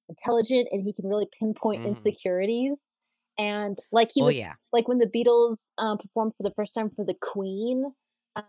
intelligent 0.09 0.69
and 0.71 0.85
he 0.85 0.93
can 0.93 1.07
really 1.09 1.27
pinpoint 1.39 1.83
Mhm. 1.83 1.87
insecurities 1.89 2.93
and 3.39 3.77
like 3.93 4.11
he 4.15 4.23
oh 4.23 4.27
was 4.27 4.37
yeah. 4.37 4.55
like 4.73 4.89
when 4.89 4.99
the 4.99 5.07
Beatles 5.07 5.73
um, 5.79 5.99
performed 5.99 6.35
for 6.37 6.43
the 6.43 6.53
first 6.53 6.75
time 6.75 6.89
for 6.91 7.05
the 7.05 7.15
Queen, 7.21 7.93
um, 8.35 8.45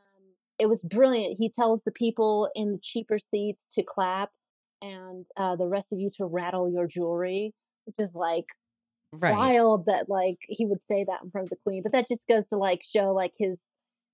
it 0.59 0.67
was 0.67 0.81
brilliant. 0.83 1.37
He 1.37 1.49
tells 1.49 1.83
the 1.83 1.91
people 1.91 2.49
in 2.55 2.71
the 2.73 2.79
cheaper 2.81 3.19
seats 3.19 3.67
to 3.71 3.83
clap 3.83 4.31
and 4.81 5.25
uh, 5.35 5.55
the 5.55 5.67
rest 5.67 5.93
of 5.93 5.99
you 5.99 6.09
to 6.17 6.25
rattle 6.25 6.69
your 6.71 6.87
jewelry, 6.87 7.53
which 7.85 7.95
is 7.99 8.15
like 8.15 8.45
Right. 9.13 9.31
wild 9.31 9.85
that 9.85 10.09
like 10.09 10.37
he 10.49 10.65
would 10.65 10.83
say 10.83 11.05
that 11.07 11.23
in 11.23 11.31
front 11.31 11.45
of 11.45 11.49
the 11.51 11.57
Queen. 11.65 11.81
But 11.81 11.93
that 11.93 12.09
just 12.09 12.27
goes 12.27 12.45
to 12.47 12.57
like 12.57 12.81
show 12.83 13.13
like 13.13 13.33
his 13.37 13.69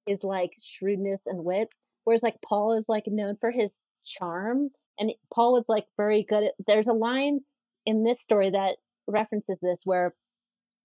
his 0.06 0.24
like 0.24 0.52
shrewdness 0.62 1.26
and 1.26 1.44
wit. 1.44 1.70
Whereas 2.04 2.22
like 2.24 2.38
Paul 2.46 2.74
is 2.74 2.88
like 2.88 3.06
known 3.08 3.38
for 3.40 3.52
his 3.52 3.86
charm, 4.06 4.70
and 5.00 5.12
Paul 5.34 5.54
was 5.54 5.66
like 5.68 5.86
very 5.98 6.24
good 6.24 6.44
at. 6.44 6.54
There's 6.68 6.88
a 6.88 6.94
line 6.94 7.40
in 7.86 8.04
this 8.04 8.22
story 8.22 8.52
that 8.52 8.76
references 9.08 9.60
this 9.62 9.82
where 9.84 10.14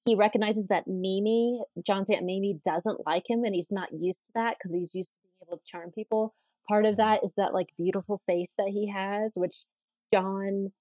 he 0.07 0.15
recognizes 0.15 0.69
that 0.69 0.87
Mimi, 0.87 1.61
John's 1.87 2.09
aunt 2.09 2.25
Mimi, 2.25 2.59
doesn't 2.65 3.07
like 3.07 3.25
him, 3.29 3.45
and 3.45 3.55
he's 3.55 3.71
not 3.71 3.91
used 3.93 4.25
to 4.27 4.33
that 4.35 4.57
because 4.57 4.75
he's 4.75 4.95
used 4.95 5.13
to 5.13 5.19
being 5.23 5.35
able 5.49 5.59
to 5.59 5.65
charm 5.67 5.91
people. 5.91 6.35
Part 6.69 6.85
of 6.87 6.97
that 6.97 7.25
is 7.25 7.35
that 7.37 7.55
like 7.55 7.69
beautiful 7.79 8.21
face 8.27 8.55
that 8.59 8.69
he 8.69 8.89
has, 8.89 9.33
which 9.35 9.65
John 10.13 10.73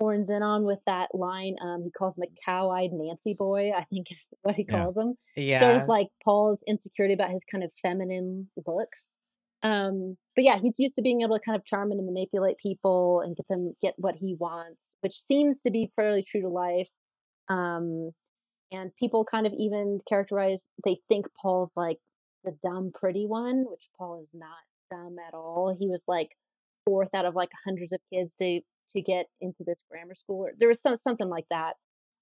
horns 0.00 0.28
in 0.28 0.42
on 0.42 0.64
with 0.64 0.80
that 0.86 1.14
line. 1.14 1.56
Um, 1.62 1.82
he 1.84 1.90
calls 1.90 2.18
him 2.18 2.24
a 2.24 2.40
cow-eyed 2.44 2.90
Nancy 2.92 3.34
boy, 3.34 3.70
I 3.70 3.84
think 3.84 4.10
is 4.10 4.26
what 4.42 4.56
he 4.56 4.66
Yeah. 4.68 4.84
calls 4.84 4.96
him 4.96 5.14
yeah. 5.36 5.60
sort 5.60 5.82
of 5.82 5.88
like 5.88 6.08
Paul's 6.24 6.64
insecurity 6.66 7.14
about 7.14 7.30
his 7.30 7.44
kind 7.44 7.62
of 7.64 7.70
feminine 7.80 8.50
looks. 8.66 9.16
Um, 9.62 10.18
but 10.36 10.44
yeah, 10.44 10.58
he's 10.58 10.78
used 10.78 10.96
to 10.96 11.02
being 11.02 11.22
able 11.22 11.38
to 11.38 11.44
kind 11.44 11.56
of 11.56 11.64
charm 11.64 11.90
and 11.90 12.04
manipulate 12.04 12.58
people 12.58 13.22
and 13.24 13.34
get 13.36 13.48
them 13.48 13.74
get 13.80 13.94
what 13.96 14.16
he 14.16 14.36
wants, 14.38 14.94
which 15.00 15.14
seems 15.18 15.62
to 15.62 15.70
be 15.70 15.90
fairly 15.96 16.22
true 16.22 16.42
to 16.42 16.48
life. 16.48 16.90
Um, 17.48 18.10
and 18.70 18.90
people 18.98 19.24
kind 19.24 19.46
of 19.46 19.54
even 19.56 20.00
characterize 20.08 20.70
they 20.84 20.98
think 21.08 21.26
Paul's 21.40 21.76
like 21.76 21.98
the 22.42 22.54
dumb 22.62 22.90
pretty 22.92 23.26
one, 23.26 23.64
which 23.70 23.88
Paul 23.96 24.20
is 24.20 24.30
not 24.34 24.50
dumb 24.90 25.16
at 25.26 25.34
all. 25.34 25.76
He 25.78 25.88
was 25.88 26.04
like 26.06 26.30
fourth 26.86 27.14
out 27.14 27.24
of 27.26 27.34
like 27.34 27.50
hundreds 27.64 27.92
of 27.92 28.00
kids 28.12 28.34
to 28.36 28.60
to 28.88 29.00
get 29.00 29.26
into 29.40 29.64
this 29.64 29.82
grammar 29.90 30.14
school. 30.14 30.46
Or 30.46 30.52
there 30.58 30.68
was 30.68 30.80
some 30.80 30.96
something 30.96 31.28
like 31.28 31.46
that. 31.50 31.74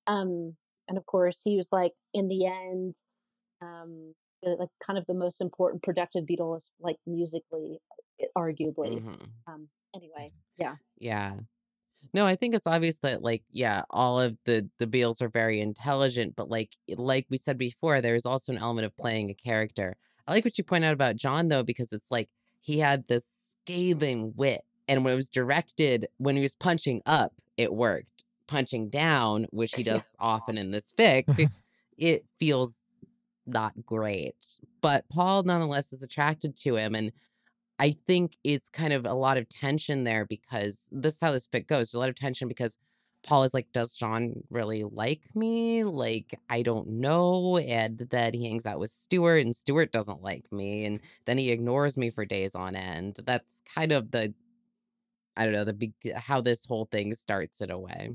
Um, 0.07 0.57
and 0.89 0.99
of 0.99 1.07
course, 1.07 1.43
he 1.43 1.57
was 1.57 1.69
like 1.73 1.93
in 2.15 2.29
the 2.29 2.47
end, 2.47 2.95
um, 3.61 4.15
like 4.43 4.69
kind 4.85 4.99
of 4.99 5.07
the 5.07 5.15
most 5.15 5.41
important 5.41 5.83
productive 5.83 6.25
Beatle 6.25 6.57
is 6.59 6.71
like 6.81 6.97
musically, 7.07 7.79
i- 8.21 8.27
arguably. 8.37 9.01
Mhm. 9.01 9.29
Um, 9.47 9.69
anyway, 9.95 10.31
yeah, 10.57 10.77
Yeah. 10.99 11.41
No, 12.13 12.27
I 12.27 12.35
think 12.35 12.55
it's 12.57 12.67
obvious 12.67 12.99
that 12.99 13.23
like 13.23 13.45
yeah, 13.51 13.83
all 13.91 14.21
of 14.21 14.37
the 14.45 14.69
the 14.79 14.89
Beatles 14.89 15.23
are 15.23 15.29
very 15.29 15.61
intelligent, 15.61 16.35
but 16.37 16.49
like 16.51 16.73
like 16.89 17.27
we 17.31 17.37
said 17.37 17.57
before, 17.59 18.01
there's 18.01 18.27
also 18.27 18.51
an 18.53 18.59
element 18.59 18.87
of 18.87 18.97
playing 18.97 19.31
a 19.31 19.35
character. 19.35 19.97
I 20.27 20.33
like 20.33 20.45
what 20.45 20.59
you 20.59 20.65
point 20.65 20.85
out 20.85 20.93
about 20.95 21.15
John 21.17 21.47
though, 21.49 21.63
because 21.63 21.93
it's 21.93 22.11
like 22.11 22.29
he 22.63 22.79
had 22.79 23.07
this 23.07 23.27
scathing 23.51 24.33
wit, 24.37 24.63
and 24.89 25.05
when 25.05 25.13
it 25.13 25.17
was 25.17 25.29
directed, 25.29 26.09
when 26.19 26.37
he 26.37 26.43
was 26.43 26.55
punching 26.55 27.03
up, 27.05 27.35
it 27.57 27.73
worked. 27.73 28.25
Punching 28.47 28.91
down, 28.91 29.47
which 29.51 29.75
he 29.75 29.83
does 29.83 30.17
often 30.19 30.59
in 30.59 30.71
this 30.71 30.93
fic, 30.93 31.51
it 31.99 32.25
feels 32.39 32.81
not 33.47 33.73
great. 33.85 34.59
But 34.81 35.09
Paul 35.11 35.43
nonetheless 35.43 35.93
is 35.93 36.03
attracted 36.03 36.57
to 36.59 36.77
him 36.77 36.95
and 36.95 37.13
I 37.83 37.97
think 38.07 38.37
it's 38.45 38.69
kind 38.69 38.93
of 38.93 39.07
a 39.07 39.15
lot 39.15 39.39
of 39.39 39.49
tension 39.49 40.05
there 40.05 40.25
because 40.25 40.89
this 40.93 41.15
is 41.15 41.21
how 41.21 41.33
this 41.33 41.49
fic 41.49 41.67
goes. 41.67 41.79
There's 41.79 41.95
a 41.95 41.99
lot 41.99 42.11
of 42.11 42.15
tension 42.15 42.47
because 42.47 42.79
Paul 43.23 43.45
is 43.45 43.55
like, 43.55 43.73
Does 43.73 43.95
John 43.95 44.43
really 44.51 44.85
like 44.85 45.23
me? 45.35 45.85
Like, 45.85 46.39
I 46.51 46.63
don't 46.63 46.89
know. 46.89 47.59
And 47.59 47.99
then 47.99 48.35
he 48.35 48.49
hangs 48.49 48.67
out 48.67 48.81
with 48.81 48.91
Stuart, 48.91 49.39
and 49.39 49.55
Stuart 49.55 49.93
doesn't 49.93 50.23
like 50.23 50.51
me. 50.53 50.85
And 50.85 51.01
then 51.25 51.39
he 51.39 51.51
ignores 51.51 51.97
me 51.97 52.11
for 52.11 52.25
days 52.25 52.55
on 52.55 52.75
end. 52.75 53.21
That's 53.25 53.63
kind 53.75 53.93
of 53.93 54.11
the, 54.11 54.35
I 55.37 55.45
don't 55.45 55.55
know, 55.55 55.65
the 55.65 55.93
how 56.17 56.41
this 56.41 56.67
whole 56.67 56.87
thing 56.87 57.15
starts 57.15 57.61
in 57.61 57.71
a 57.71 57.79
way. 57.79 58.11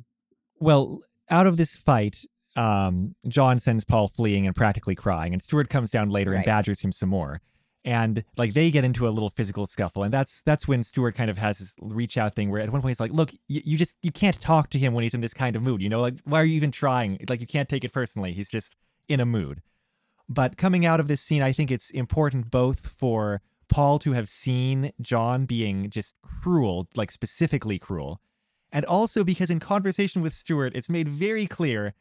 Well, 0.59 1.01
out 1.29 1.47
of 1.47 1.57
this 1.57 1.75
fight, 1.75 2.25
um, 2.55 3.15
John 3.27 3.59
sends 3.59 3.85
Paul 3.85 4.07
fleeing 4.07 4.45
and 4.45 4.55
practically 4.55 4.95
crying, 4.95 5.33
and 5.33 5.41
Stuart 5.41 5.69
comes 5.69 5.91
down 5.91 6.09
later 6.09 6.33
and 6.33 6.43
badgers 6.43 6.81
him 6.81 6.91
some 6.91 7.09
more. 7.09 7.41
And 7.87 8.25
like 8.35 8.53
they 8.53 8.69
get 8.69 8.83
into 8.83 9.07
a 9.07 9.11
little 9.15 9.29
physical 9.29 9.65
scuffle, 9.65 10.03
and 10.03 10.13
that's 10.13 10.41
that's 10.41 10.67
when 10.67 10.83
Stuart 10.83 11.15
kind 11.15 11.29
of 11.29 11.37
has 11.37 11.59
his 11.59 11.73
reach 11.79 12.17
out 12.17 12.35
thing 12.35 12.51
where 12.51 12.59
at 12.59 12.69
one 12.69 12.81
point 12.81 12.89
he's 12.89 12.99
like, 12.99 13.13
"Look, 13.13 13.31
you, 13.47 13.61
you 13.63 13.77
just 13.77 13.95
you 14.03 14.11
can't 14.11 14.37
talk 14.37 14.69
to 14.71 14.77
him 14.77 14.93
when 14.93 15.03
he's 15.03 15.13
in 15.13 15.21
this 15.21 15.33
kind 15.33 15.55
of 15.55 15.61
mood. 15.61 15.81
You 15.81 15.87
know, 15.87 16.01
like 16.01 16.15
why 16.25 16.41
are 16.41 16.43
you 16.43 16.57
even 16.57 16.69
trying? 16.69 17.17
Like 17.29 17.39
you 17.39 17.47
can't 17.47 17.69
take 17.69 17.85
it 17.85 17.93
personally. 17.93 18.33
He's 18.33 18.51
just 18.51 18.75
in 19.07 19.21
a 19.21 19.25
mood." 19.25 19.61
But 20.27 20.57
coming 20.57 20.85
out 20.85 20.99
of 20.99 21.07
this 21.07 21.21
scene, 21.21 21.41
I 21.41 21.53
think 21.53 21.71
it's 21.71 21.89
important 21.91 22.51
both 22.51 22.85
for 22.85 23.41
Paul 23.69 23.99
to 23.99 24.11
have 24.11 24.27
seen 24.27 24.91
John 24.99 25.45
being 25.45 25.89
just 25.89 26.17
cruel, 26.21 26.89
like 26.97 27.09
specifically 27.09 27.79
cruel, 27.79 28.19
and 28.69 28.83
also 28.83 29.23
because 29.23 29.49
in 29.49 29.61
conversation 29.61 30.21
with 30.21 30.33
Stuart, 30.33 30.75
it's 30.75 30.89
made 30.89 31.07
very 31.07 31.47
clear 31.47 31.93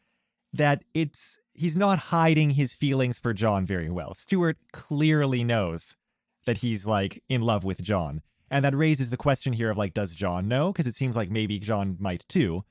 that 0.51 0.83
it's 0.93 1.39
he's 1.57 1.75
not 1.75 1.99
hiding 1.99 2.51
his 2.51 2.73
feelings 2.73 3.19
for 3.19 3.33
John 3.33 3.65
very 3.65 3.89
well. 3.89 4.13
Stuart 4.13 4.57
clearly 4.71 5.43
knows 5.43 5.97
that 6.45 6.59
he's 6.59 6.87
like 6.87 7.21
in 7.27 7.41
love 7.41 7.65
with 7.65 7.81
John. 7.81 8.21
And 8.49 8.63
that 8.63 8.75
raises 8.75 9.09
the 9.09 9.17
question 9.17 9.51
here 9.51 9.69
of 9.69 9.77
like, 9.77 9.93
does 9.93 10.15
John 10.15 10.47
know? 10.47 10.71
Because 10.71 10.87
it 10.87 10.95
seems 10.95 11.17
like 11.17 11.29
maybe 11.29 11.59
John 11.59 11.97
might 11.99 12.23
too. 12.29 12.63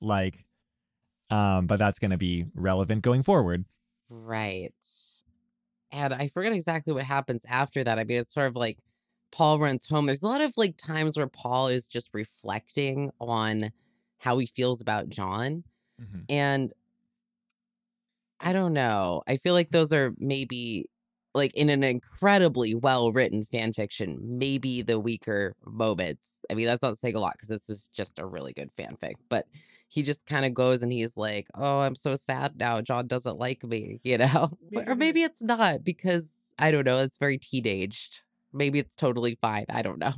Like, 0.00 0.44
um, 1.30 1.66
but 1.66 1.78
that's 1.78 1.98
gonna 1.98 2.18
be 2.18 2.44
relevant 2.54 3.02
going 3.02 3.22
forward. 3.22 3.64
Right. 4.08 4.72
And 5.90 6.14
I 6.14 6.28
forget 6.28 6.52
exactly 6.52 6.92
what 6.92 7.04
happens 7.04 7.44
after 7.48 7.82
that. 7.82 7.98
I 7.98 8.04
mean, 8.04 8.18
it's 8.18 8.34
sort 8.34 8.46
of 8.46 8.54
like 8.54 8.78
Paul 9.32 9.58
runs 9.58 9.86
home. 9.86 10.06
There's 10.06 10.22
a 10.22 10.26
lot 10.26 10.42
of 10.42 10.52
like 10.56 10.76
times 10.76 11.16
where 11.16 11.26
Paul 11.26 11.68
is 11.68 11.88
just 11.88 12.10
reflecting 12.12 13.10
on 13.18 13.72
how 14.18 14.38
he 14.38 14.46
feels 14.46 14.80
about 14.80 15.08
John. 15.08 15.64
And 16.28 16.72
I 18.40 18.52
don't 18.52 18.72
know. 18.72 19.22
I 19.28 19.36
feel 19.36 19.54
like 19.54 19.70
those 19.70 19.92
are 19.92 20.14
maybe 20.18 20.88
like 21.34 21.54
in 21.54 21.68
an 21.68 21.84
incredibly 21.84 22.74
well 22.74 23.12
written 23.12 23.44
fan 23.44 23.72
fiction, 23.72 24.18
maybe 24.22 24.82
the 24.82 24.98
weaker 24.98 25.54
moments. 25.64 26.40
I 26.50 26.54
mean, 26.54 26.66
that's 26.66 26.82
not 26.82 26.98
saying 26.98 27.14
a 27.14 27.20
lot 27.20 27.34
because 27.34 27.48
this 27.48 27.68
is 27.68 27.88
just 27.94 28.18
a 28.18 28.26
really 28.26 28.52
good 28.52 28.70
fanfic, 28.76 29.14
but 29.28 29.46
he 29.88 30.02
just 30.02 30.26
kind 30.26 30.44
of 30.44 30.54
goes 30.54 30.82
and 30.82 30.92
he's 30.92 31.16
like, 31.16 31.46
Oh, 31.54 31.80
I'm 31.80 31.94
so 31.94 32.16
sad 32.16 32.58
now. 32.58 32.80
John 32.80 33.06
doesn't 33.06 33.38
like 33.38 33.62
me, 33.62 33.98
you 34.04 34.18
know? 34.18 34.50
Or 34.86 34.94
maybe 34.94 35.22
it's 35.22 35.42
not 35.42 35.84
because 35.84 36.54
I 36.58 36.70
don't 36.70 36.86
know. 36.86 36.98
It's 36.98 37.18
very 37.18 37.38
teenaged. 37.38 38.22
Maybe 38.52 38.78
it's 38.78 38.96
totally 38.96 39.36
fine. 39.36 39.66
I 39.68 39.82
don't 39.82 39.98
know. 39.98 40.14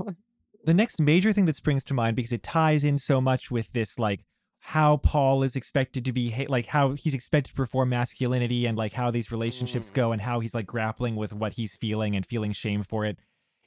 the 0.64 0.74
next 0.74 1.00
major 1.00 1.32
thing 1.32 1.46
that 1.46 1.56
springs 1.56 1.84
to 1.86 1.94
mind 1.94 2.14
because 2.16 2.32
it 2.32 2.42
ties 2.42 2.84
in 2.84 2.98
so 2.98 3.20
much 3.20 3.50
with 3.50 3.72
this 3.72 3.98
like 3.98 4.20
how 4.60 4.96
Paul 4.98 5.42
is 5.42 5.56
expected 5.56 6.04
to 6.04 6.12
be 6.12 6.46
like 6.48 6.66
how 6.66 6.92
he's 6.92 7.14
expected 7.14 7.50
to 7.50 7.54
perform 7.56 7.90
masculinity 7.90 8.66
and 8.66 8.76
like 8.76 8.92
how 8.92 9.10
these 9.10 9.30
relationships 9.32 9.90
Mm. 9.90 9.94
go 9.94 10.12
and 10.12 10.22
how 10.22 10.40
he's 10.40 10.54
like 10.54 10.66
grappling 10.66 11.16
with 11.16 11.32
what 11.32 11.54
he's 11.54 11.76
feeling 11.76 12.14
and 12.16 12.26
feeling 12.26 12.52
shame 12.52 12.82
for 12.82 13.04
it. 13.04 13.18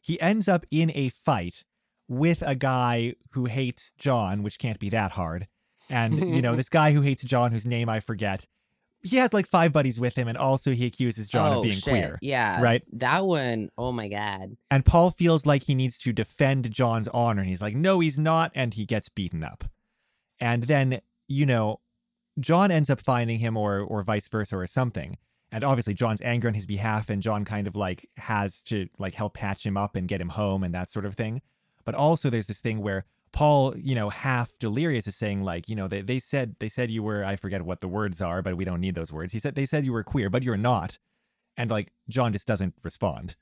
He 0.02 0.20
ends 0.20 0.48
up 0.48 0.66
in 0.72 0.92
a 0.94 1.10
fight 1.10 1.64
with 2.08 2.44
a 2.46 2.56
guy 2.56 3.16
who 3.32 3.46
hates 3.46 3.94
John, 3.98 4.44
which 4.44 4.60
can't 4.60 4.80
be 4.80 4.90
that 4.90 5.14
hard. 5.14 5.46
And, 5.90 6.18
you 6.36 6.42
know, 6.42 6.56
this 6.56 6.70
guy 6.80 6.92
who 6.92 7.02
hates 7.02 7.24
John, 7.24 7.52
whose 7.52 7.66
name 7.66 7.88
I 7.88 8.00
forget, 8.00 8.46
he 9.04 9.18
has 9.18 9.34
like 9.34 9.48
five 9.48 9.72
buddies 9.72 10.00
with 10.00 10.16
him, 10.16 10.28
and 10.28 10.38
also 10.38 10.72
he 10.72 10.86
accuses 10.86 11.28
John 11.28 11.54
oh, 11.54 11.58
of 11.58 11.64
being 11.64 11.76
shit. 11.76 11.84
queer. 11.86 12.20
Yeah. 12.22 12.62
Right? 12.62 12.84
That 12.94 13.26
one, 13.26 13.70
oh 13.78 13.92
my 13.92 14.08
God. 14.10 14.58
And 14.70 14.86
Paul 14.86 15.10
feels 15.10 15.46
like 15.46 15.64
he 15.64 15.74
needs 15.74 15.98
to 16.00 16.14
defend 16.14 16.70
John's 16.72 17.08
honor. 17.08 17.42
And 17.42 17.50
he's 17.50 17.62
like, 17.62 17.76
no, 17.76 18.00
he's 18.00 18.20
not. 18.20 18.52
And 18.54 18.74
he 18.74 18.86
gets 18.86 19.10
beaten 19.10 19.44
up. 19.44 19.64
And 20.42 20.64
then, 20.64 21.00
you 21.28 21.46
know, 21.46 21.80
John 22.40 22.72
ends 22.72 22.90
up 22.90 23.00
finding 23.00 23.40
him 23.40 23.56
or 23.56 23.80
or 23.80 24.02
vice 24.02 24.28
versa 24.28 24.58
or 24.58 24.68
something. 24.68 25.18
And 25.52 25.64
obviously 25.64 25.94
John's 25.94 26.22
angry 26.22 26.48
on 26.48 26.54
his 26.54 26.66
behalf 26.66 27.10
and 27.10 27.22
John 27.22 27.46
kind 27.46 27.68
of 27.68 27.76
like 27.76 28.10
has 28.18 28.64
to 28.64 28.88
like 28.98 29.14
help 29.14 29.34
patch 29.34 29.66
him 29.66 29.78
up 29.78 29.96
and 29.96 30.08
get 30.08 30.22
him 30.22 30.30
home 30.30 30.64
and 30.64 30.74
that 30.74 30.90
sort 30.90 31.06
of 31.06 31.14
thing. 31.14 31.42
But 31.84 31.96
also 31.96 32.30
there's 32.30 32.48
this 32.48 32.60
thing 32.60 32.82
where 32.82 33.06
Paul, 33.34 33.76
you 33.78 33.96
know, 33.96 34.10
half 34.10 34.58
delirious 34.60 35.08
is 35.08 35.16
saying 35.16 35.44
like, 35.44 35.70
you 35.70 35.76
know, 35.76 35.88
they, 35.88 36.02
they 36.02 36.20
said 36.20 36.56
they 36.60 36.70
said 36.70 36.90
you 36.90 37.04
were 37.04 37.24
I 37.24 37.36
forget 37.36 37.64
what 37.64 37.82
the 37.82 37.88
words 37.88 38.22
are, 38.22 38.42
but 38.42 38.56
we 38.56 38.66
don't 38.66 38.82
need 38.82 38.96
those 38.96 39.12
words. 39.12 39.34
He 39.34 39.40
said 39.40 39.56
they 39.56 39.66
said 39.66 39.86
you 39.86 39.94
were 39.94 40.04
queer, 40.04 40.30
but 40.30 40.44
you're 40.44 40.58
not. 40.58 40.98
And 41.58 41.70
like 41.70 41.92
John 42.10 42.32
just 42.32 42.48
doesn't 42.48 42.76
respond. 42.82 43.36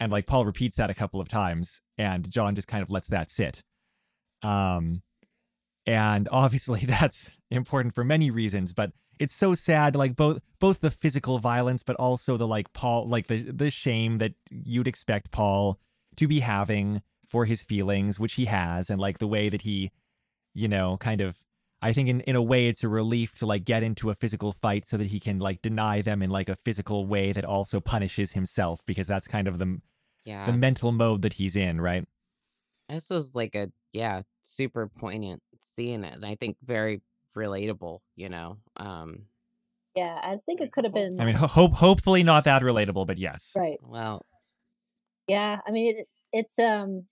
And 0.00 0.12
like 0.12 0.26
Paul 0.26 0.44
repeats 0.44 0.76
that 0.76 0.90
a 0.90 0.94
couple 0.94 1.20
of 1.20 1.28
times 1.28 1.80
and 1.96 2.30
John 2.30 2.54
just 2.54 2.68
kind 2.68 2.82
of 2.82 2.90
lets 2.90 3.08
that 3.08 3.30
sit. 3.30 3.62
Um 4.42 5.02
and 5.88 6.28
obviously 6.30 6.80
that's 6.86 7.36
important 7.50 7.94
for 7.94 8.04
many 8.04 8.30
reasons, 8.30 8.72
but 8.72 8.92
it's 9.18 9.32
so 9.34 9.54
sad 9.54 9.96
like 9.96 10.14
both 10.14 10.40
both 10.60 10.80
the 10.80 10.92
physical 10.92 11.40
violence 11.40 11.82
but 11.82 11.96
also 11.96 12.36
the 12.36 12.46
like 12.46 12.72
Paul 12.72 13.08
like 13.08 13.26
the 13.26 13.42
the 13.42 13.70
shame 13.70 14.18
that 14.18 14.34
you'd 14.50 14.86
expect 14.86 15.32
Paul 15.32 15.80
to 16.16 16.28
be 16.28 16.40
having 16.40 17.02
for 17.26 17.44
his 17.44 17.62
feelings, 17.62 18.20
which 18.20 18.34
he 18.34 18.44
has, 18.46 18.90
and 18.90 19.00
like 19.00 19.18
the 19.18 19.26
way 19.26 19.48
that 19.48 19.62
he, 19.62 19.90
you 20.54 20.68
know, 20.68 20.96
kind 20.98 21.20
of 21.20 21.42
I 21.80 21.92
think 21.92 22.08
in, 22.08 22.20
in 22.22 22.36
a 22.36 22.42
way 22.42 22.66
it's 22.68 22.82
a 22.84 22.88
relief 22.88 23.36
to 23.38 23.46
like 23.46 23.64
get 23.64 23.82
into 23.82 24.10
a 24.10 24.14
physical 24.14 24.52
fight 24.52 24.84
so 24.84 24.96
that 24.96 25.08
he 25.08 25.20
can 25.20 25.38
like 25.38 25.62
deny 25.62 26.02
them 26.02 26.22
in 26.22 26.30
like 26.30 26.48
a 26.48 26.56
physical 26.56 27.06
way 27.06 27.32
that 27.32 27.44
also 27.44 27.80
punishes 27.80 28.32
himself 28.32 28.84
because 28.84 29.06
that's 29.06 29.28
kind 29.28 29.46
of 29.48 29.58
the 29.58 29.80
Yeah. 30.24 30.46
the 30.46 30.52
mental 30.52 30.92
mode 30.92 31.22
that 31.22 31.34
he's 31.34 31.56
in, 31.56 31.80
right? 31.80 32.04
this 32.88 33.10
was 33.10 33.34
like 33.36 33.54
a, 33.54 33.70
yeah, 33.92 34.22
super 34.40 34.88
poignant 34.88 35.42
seeing 35.58 36.04
it. 36.04 36.14
And 36.14 36.24
I 36.26 36.34
think 36.34 36.56
very 36.62 37.02
relatable, 37.36 38.00
you 38.16 38.28
know? 38.28 38.58
Um, 38.76 39.26
Yeah, 39.94 40.18
I 40.22 40.38
think 40.46 40.60
it 40.60 40.72
could 40.72 40.84
have 40.84 40.94
been 40.94 41.20
I 41.20 41.24
mean, 41.24 41.34
hope 41.34 41.72
hopefully 41.72 42.22
not 42.22 42.44
that 42.44 42.62
relatable, 42.62 43.06
but 43.06 43.18
yes. 43.18 43.52
right. 43.56 43.78
well, 43.82 44.26
Yeah, 45.26 45.60
I 45.66 45.70
mean, 45.70 45.96
it, 45.98 46.08
it's 46.32 46.58
um 46.58 47.06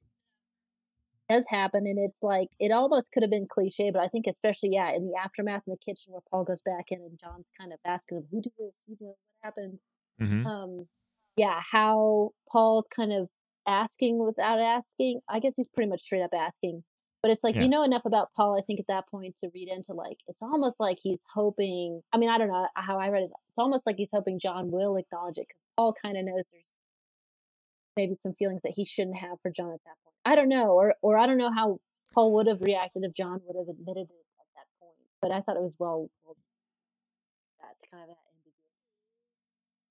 does 1.28 1.47
happen, 1.49 1.86
and 1.86 1.99
it's 1.99 2.22
like 2.22 2.49
it 2.61 2.70
almost 2.70 3.11
could 3.12 3.22
have 3.22 3.30
been 3.30 3.49
cliche, 3.49 3.90
but 3.90 4.01
I 4.03 4.09
think 4.09 4.26
especially 4.28 4.70
yeah 4.72 4.92
in 4.94 5.09
the 5.09 5.18
aftermath 5.18 5.62
in 5.66 5.72
the 5.72 5.92
kitchen 5.92 6.12
where 6.12 6.22
Paul 6.30 6.44
goes 6.44 6.62
back 6.62 6.86
in 6.90 7.01
and 7.01 7.18
John's 7.18 7.51
kind 7.59 7.72
of 7.72 7.78
asking 7.84 8.18
him 8.18 8.24
who 8.30 8.40
did 8.40 8.53
this, 8.59 8.84
you 8.88 8.97
know 9.01 9.09
what 9.09 9.16
happened. 9.42 9.78
hmm 10.20 10.47
Um, 10.47 10.88
yeah, 11.36 11.61
how 11.72 12.30
paul 12.51 12.84
kind 12.94 13.12
of 13.12 13.28
asking 13.66 14.24
without 14.24 14.61
asking. 14.61 15.20
I 15.28 15.40
guess 15.40 15.55
he's 15.57 15.68
pretty 15.68 15.90
much 15.90 16.03
straight 16.03 16.22
up 16.22 16.30
asking. 16.34 16.84
But 17.22 17.30
it's 17.30 17.42
like 17.42 17.56
Yeah. 17.56 17.62
you 17.62 17.68
know 17.68 17.82
enough 17.82 18.04
about 18.04 18.32
Paul, 18.36 18.56
I 18.58 18.62
think, 18.62 18.78
at 18.78 18.86
that 18.88 19.08
point 19.08 19.38
to 19.38 19.50
read 19.54 19.68
into 19.68 19.92
like 19.94 20.18
it's 20.28 20.42
almost 20.42 20.78
like 20.78 20.98
he's 21.02 21.24
hoping. 21.34 22.02
I 22.12 22.18
mean, 22.18 22.28
I 22.28 22.38
don't 22.38 22.48
know 22.48 22.68
how 22.74 22.98
I 22.98 23.08
read 23.08 23.24
it. 23.24 23.30
It's 23.48 23.58
almost 23.58 23.86
like 23.86 23.96
he's 23.96 24.10
hoping 24.12 24.38
John 24.38 24.70
will 24.70 24.96
acknowledge 24.96 25.38
it 25.38 25.46
because 25.48 25.62
Paul 25.76 25.94
kind 25.94 26.16
of 26.16 26.24
knows 26.24 26.44
there's 26.52 26.74
maybe 27.96 28.14
some 28.14 28.34
feelings 28.34 28.62
that 28.62 28.72
he 28.72 28.84
shouldn't 28.84 29.16
have 29.16 29.40
for 29.40 29.50
John 29.50 29.72
at 29.72 29.82
that 29.84 29.96
point. 30.04 30.14
I 30.24 30.34
don't 30.36 30.48
know, 30.48 30.70
or 30.72 30.94
or 31.02 31.18
I 31.18 31.26
don't 31.26 31.38
know 31.38 31.52
how 31.52 31.80
Paul 32.14 32.32
would 32.34 32.46
have 32.46 32.60
reacted 32.60 33.04
if 33.04 33.14
John 33.14 33.40
would 33.46 33.56
have 33.56 33.68
admitted 33.68 34.08
it 34.10 34.26
at 34.40 34.46
that 34.54 34.66
point. 34.80 34.94
But 35.20 35.32
I 35.32 35.40
thought 35.40 35.56
it 35.56 35.62
was 35.62 35.76
well, 35.78 36.10
well 36.24 36.36
that 37.60 37.76
kind 37.90 38.04
of 38.04 38.08
that. 38.08 38.16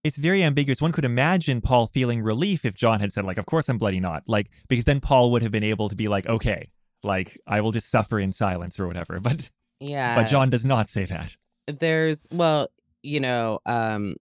It's 0.04 0.18
very 0.18 0.44
ambiguous. 0.44 0.82
One 0.84 0.92
could 0.92 1.04
imagine 1.04 1.62
Paul 1.62 1.88
feeling 1.88 2.22
relief 2.22 2.64
if 2.64 2.76
John 2.76 3.00
had 3.00 3.12
said, 3.12 3.26
like, 3.26 3.40
of 3.40 3.48
course 3.48 3.68
I'm 3.70 3.80
bloody 3.80 4.00
not. 4.00 4.22
Like, 4.28 4.52
because 4.68 4.86
then 4.86 5.00
Paul 5.00 5.32
would 5.32 5.42
have 5.42 5.52
been 5.52 5.64
able 5.64 5.90
to 5.90 5.96
be 5.96 6.08
like, 6.08 6.28
okay, 6.28 6.70
like, 7.06 7.40
I 7.48 7.62
will 7.62 7.72
just 7.72 7.90
suffer 7.90 8.20
in 8.20 8.32
silence 8.32 8.80
or 8.80 8.88
whatever. 8.88 9.20
But 9.20 9.50
yeah. 9.80 10.16
but 10.16 10.28
John 10.28 10.50
does 10.50 10.66
not 10.66 10.88
say 10.88 11.06
that. 11.06 11.36
there's 11.68 12.28
well 12.32 12.68
you 13.04 13.20
know 13.20 13.60
um 13.66 14.16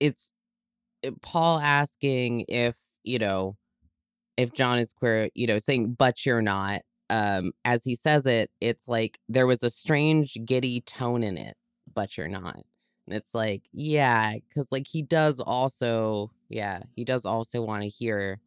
it's 0.00 0.32
uh, 1.06 1.10
paul 1.22 1.58
asking 1.60 2.44
if 2.48 2.76
you 3.04 3.18
know 3.18 3.56
if 4.36 4.52
john 4.52 4.78
is 4.78 4.92
queer 4.92 5.28
you 5.34 5.46
know 5.46 5.58
saying 5.58 5.94
but 5.98 6.24
you're 6.26 6.42
not 6.42 6.82
um 7.10 7.52
as 7.64 7.84
he 7.84 7.94
says 7.94 8.26
it 8.26 8.50
it's 8.60 8.88
like 8.88 9.18
there 9.28 9.46
was 9.46 9.62
a 9.62 9.70
strange 9.70 10.36
giddy 10.44 10.80
tone 10.80 11.22
in 11.22 11.36
it 11.36 11.56
but 11.94 12.16
you're 12.16 12.28
not 12.28 12.56
and 13.06 13.16
it's 13.16 13.34
like 13.34 13.62
yeah 13.72 14.34
because 14.48 14.68
like 14.70 14.86
he 14.86 15.02
does 15.02 15.40
also 15.40 16.30
yeah 16.48 16.82
he 16.94 17.04
does 17.04 17.24
also 17.24 17.62
want 17.62 17.82
to 17.82 17.88
hear 17.88 18.40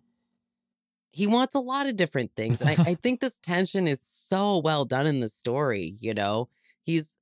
he 1.12 1.28
wants 1.28 1.56
a 1.56 1.60
lot 1.60 1.88
of 1.88 1.96
different 1.96 2.32
things 2.36 2.62
and 2.62 2.70
I, 2.70 2.74
I 2.74 2.94
think 3.02 3.20
this 3.20 3.40
tension 3.40 3.88
is 3.88 4.02
so 4.02 4.60
well 4.60 4.86
done 4.86 5.08
in 5.08 5.20
the 5.20 5.30
story 5.30 5.96
you 6.00 6.14
know 6.14 6.50
he's 6.82 7.20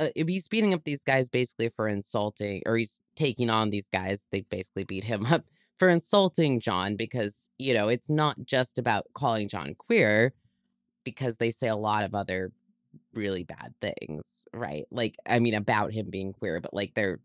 uh, 0.00 0.08
he's 0.14 0.48
beating 0.48 0.72
up 0.72 0.84
these 0.84 1.04
guys 1.04 1.28
basically 1.28 1.68
for 1.68 1.86
insulting, 1.86 2.62
or 2.64 2.76
he's 2.76 3.02
taking 3.16 3.50
on 3.50 3.68
these 3.68 3.88
guys. 3.88 4.26
They 4.30 4.40
basically 4.40 4.84
beat 4.84 5.04
him 5.04 5.26
up 5.26 5.42
for 5.76 5.90
insulting 5.90 6.58
John 6.58 6.96
because, 6.96 7.50
you 7.58 7.74
know, 7.74 7.88
it's 7.88 8.08
not 8.08 8.36
just 8.44 8.78
about 8.78 9.06
calling 9.12 9.46
John 9.46 9.74
queer 9.76 10.32
because 11.04 11.36
they 11.36 11.50
say 11.50 11.68
a 11.68 11.76
lot 11.76 12.04
of 12.04 12.14
other 12.14 12.50
really 13.12 13.44
bad 13.44 13.74
things, 13.80 14.48
right? 14.54 14.86
Like, 14.90 15.16
I 15.28 15.38
mean, 15.38 15.54
about 15.54 15.92
him 15.92 16.08
being 16.08 16.32
queer, 16.32 16.60
but 16.60 16.72
like 16.72 16.94
they're, 16.94 17.20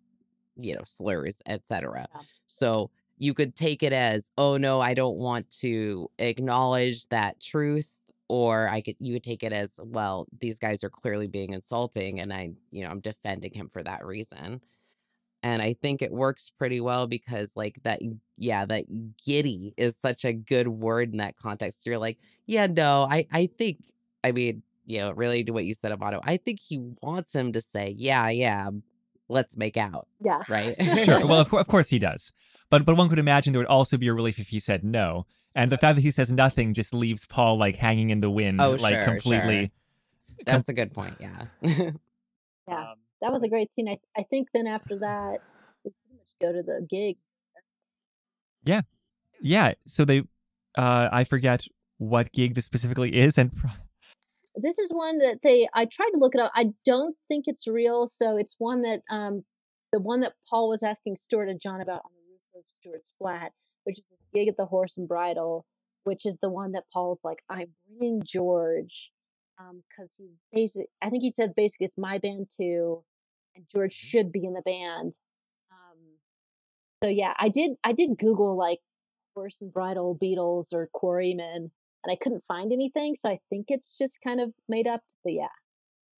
you 0.58 0.76
know, 0.76 0.84
slurs, 0.84 1.42
etc. 1.46 2.08
Yeah. 2.14 2.22
So 2.46 2.92
you 3.18 3.34
could 3.34 3.56
take 3.56 3.84
it 3.84 3.94
as, 3.94 4.32
oh 4.38 4.58
no, 4.58 4.80
I 4.80 4.94
don't 4.94 5.18
want 5.18 5.50
to 5.62 6.10
acknowledge 6.20 7.08
that 7.08 7.40
truth 7.40 7.98
or 8.28 8.68
I 8.70 8.82
could 8.82 8.96
you 9.00 9.14
could 9.14 9.24
take 9.24 9.44
it 9.44 9.54
as 9.54 9.80
well 9.84 10.28
these 10.40 10.58
guys 10.58 10.84
are 10.84 10.90
clearly 10.90 11.28
being 11.28 11.54
insulting 11.54 12.20
and 12.20 12.34
I 12.34 12.54
you 12.72 12.84
know 12.84 12.90
I'm 12.90 13.00
defending 13.00 13.54
him 13.54 13.70
for 13.70 13.84
that 13.84 14.06
reason. 14.06 14.62
And 15.44 15.62
I 15.62 15.74
think 15.74 16.02
it 16.02 16.12
works 16.12 16.50
pretty 16.50 16.82
well 16.82 17.06
because 17.06 17.56
like 17.56 17.80
that 17.84 18.02
yeah 18.38 18.66
that 18.66 18.86
giddy 19.24 19.74
is 19.78 19.96
such 19.96 20.26
a 20.26 20.34
good 20.34 20.68
word 20.68 21.12
in 21.12 21.18
that 21.18 21.38
context. 21.38 21.86
You're 21.86 22.00
like, 22.00 22.18
yeah, 22.48 22.68
no, 22.68 23.08
I 23.10 23.28
I 23.32 23.48
think 23.58 23.78
I 24.24 24.32
mean, 24.32 24.64
you 24.86 25.00
know, 25.00 25.12
really 25.12 25.44
to 25.44 25.54
what 25.54 25.66
you 25.66 25.76
said 25.76 25.92
about 25.92 26.16
it. 26.16 26.22
I 26.24 26.38
think 26.38 26.60
he 26.60 26.80
wants 27.02 27.34
him 27.34 27.52
to 27.52 27.62
say, 27.62 27.94
"Yeah, 27.96 28.30
yeah, 28.30 28.72
let's 29.30 29.56
make 29.56 29.78
out." 29.78 30.08
Yeah. 30.20 30.42
Right? 30.50 30.76
Sure. 31.06 31.26
Well, 31.26 31.42
of, 31.42 31.54
of 31.54 31.68
course 31.68 31.90
he 31.90 32.00
does. 32.00 32.32
But 32.70 32.86
but 32.86 32.98
one 32.98 33.10
could 33.10 33.20
imagine 33.20 33.54
there 33.54 33.60
would 33.60 33.68
also 33.68 33.98
be 33.98 34.08
a 34.08 34.14
relief 34.14 34.40
if 34.40 34.50
he 34.50 34.60
said 34.60 34.84
no. 34.84 35.26
And 35.54 35.72
the 35.72 35.78
fact 35.78 35.96
that 35.96 36.02
he 36.02 36.12
says 36.12 36.32
nothing 36.32 36.74
just 36.74 36.94
leaves 36.94 37.26
Paul 37.26 37.58
like 37.58 37.78
hanging 37.78 38.10
in 38.10 38.20
the 38.20 38.30
wind, 38.30 38.60
Oh, 38.60 38.72
like 38.80 38.96
sure, 38.96 39.06
completely. 39.06 39.72
That's 40.46 40.68
a 40.68 40.74
good 40.74 40.94
point, 40.94 41.16
yeah. 41.20 41.46
Yeah. 42.68 42.94
That 43.22 43.32
was 43.32 43.44
a 43.44 43.48
great 43.48 43.72
scene. 43.72 43.88
I, 43.88 44.00
I 44.18 44.24
think 44.24 44.50
then 44.54 44.68
after 44.68 44.98
that, 45.00 45.40
we 45.84 45.92
pretty 45.92 46.18
much 46.18 46.34
go 46.42 46.52
to 46.52 46.64
the 46.64 46.86
gig. 46.90 47.18
Yeah. 48.64 48.82
Yeah. 49.40 49.74
So 49.86 50.06
they, 50.06 50.24
uh, 50.78 51.10
I 51.12 51.24
forget 51.24 51.66
what 51.98 52.32
gig 52.32 52.56
this 52.56 52.66
specifically 52.66 53.16
is, 53.16 53.38
and 53.38 53.52
This 54.58 54.80
is 54.80 54.92
one 54.94 55.18
that 55.20 55.40
they, 55.44 55.68
I 55.74 55.86
tried 55.86 56.12
to 56.14 56.18
look 56.18 56.34
it 56.34 56.40
up. 56.40 56.52
I 56.56 56.72
don't 56.86 57.16
think 57.28 57.44
it's 57.48 57.68
real. 57.68 58.08
So 58.08 58.38
it's 58.38 58.56
one 58.58 58.84
that, 58.84 59.02
um, 59.10 59.44
the 59.92 60.00
one 60.00 60.22
that 60.22 60.34
Paul 60.50 60.70
was 60.70 60.82
asking 60.82 61.18
Stuart 61.18 61.50
and 61.50 61.60
John 61.60 61.82
about 61.82 62.02
on 62.06 62.12
the 62.84 62.90
roof 62.90 62.98
of 62.98 63.04
Stuart's 63.04 63.14
flat, 63.18 63.52
which 63.84 64.00
is 64.00 64.06
this 64.10 64.28
gig 64.34 64.48
at 64.48 64.58
the 64.58 64.66
Horse 64.66 64.98
and 64.98 65.08
Bridle, 65.08 65.66
which 66.04 66.26
is 66.26 66.38
the 66.42 66.50
one 66.50 66.74
that 66.74 66.86
Paul's 66.92 67.22
like, 67.24 67.40
I'm 67.50 67.74
bringing 67.88 68.22
George. 68.26 69.12
Um, 69.60 69.84
cause 69.98 70.14
he's 70.18 70.36
basic, 70.52 70.88
I 71.02 71.10
think 71.10 71.24
he 71.24 71.32
said 71.32 71.54
basically 71.56 71.86
it's 71.86 71.98
my 71.98 72.18
band 72.18 72.48
too, 72.56 73.04
and 73.56 73.66
George 73.72 73.94
should 73.94 74.32
be 74.32 74.44
in 74.44 74.54
the 74.54 74.62
band. 74.62 75.14
Um, 75.72 76.18
so 77.02 77.10
yeah, 77.10 77.34
I 77.38 77.48
did, 77.48 77.72
I 77.84 77.94
did 77.94 78.18
Google 78.20 78.58
like 78.58 78.80
Horse 79.34 79.62
and 79.62 79.72
Bridle 79.72 80.18
Beatles 80.22 80.74
or 80.74 80.90
Quarrymen, 80.94 81.72
and 82.04 82.12
I 82.12 82.18
couldn't 82.22 82.44
find 82.46 82.74
anything. 82.74 83.16
So 83.16 83.30
I 83.30 83.40
think 83.50 83.68
it's 83.70 83.98
just 83.98 84.20
kind 84.22 84.42
of 84.42 84.54
made 84.68 84.88
up. 84.88 85.04
But 85.24 85.34
yeah, 85.34 85.48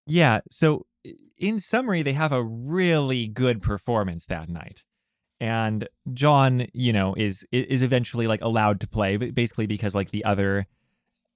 yeah. 0.06 0.40
So 0.50 0.86
in 1.38 1.58
summary, 1.58 2.02
they 2.02 2.14
have 2.14 2.32
a 2.32 2.42
really 2.42 3.28
good 3.28 3.60
performance 3.60 4.26
that 4.26 4.48
night, 4.48 4.84
and 5.40 5.88
John, 6.12 6.66
you 6.72 6.92
know, 6.92 7.14
is 7.16 7.46
is 7.52 7.82
eventually 7.82 8.26
like 8.26 8.40
allowed 8.42 8.80
to 8.80 8.88
play, 8.88 9.16
but 9.16 9.34
basically 9.34 9.66
because 9.66 9.94
like 9.94 10.10
the 10.10 10.24
other, 10.24 10.66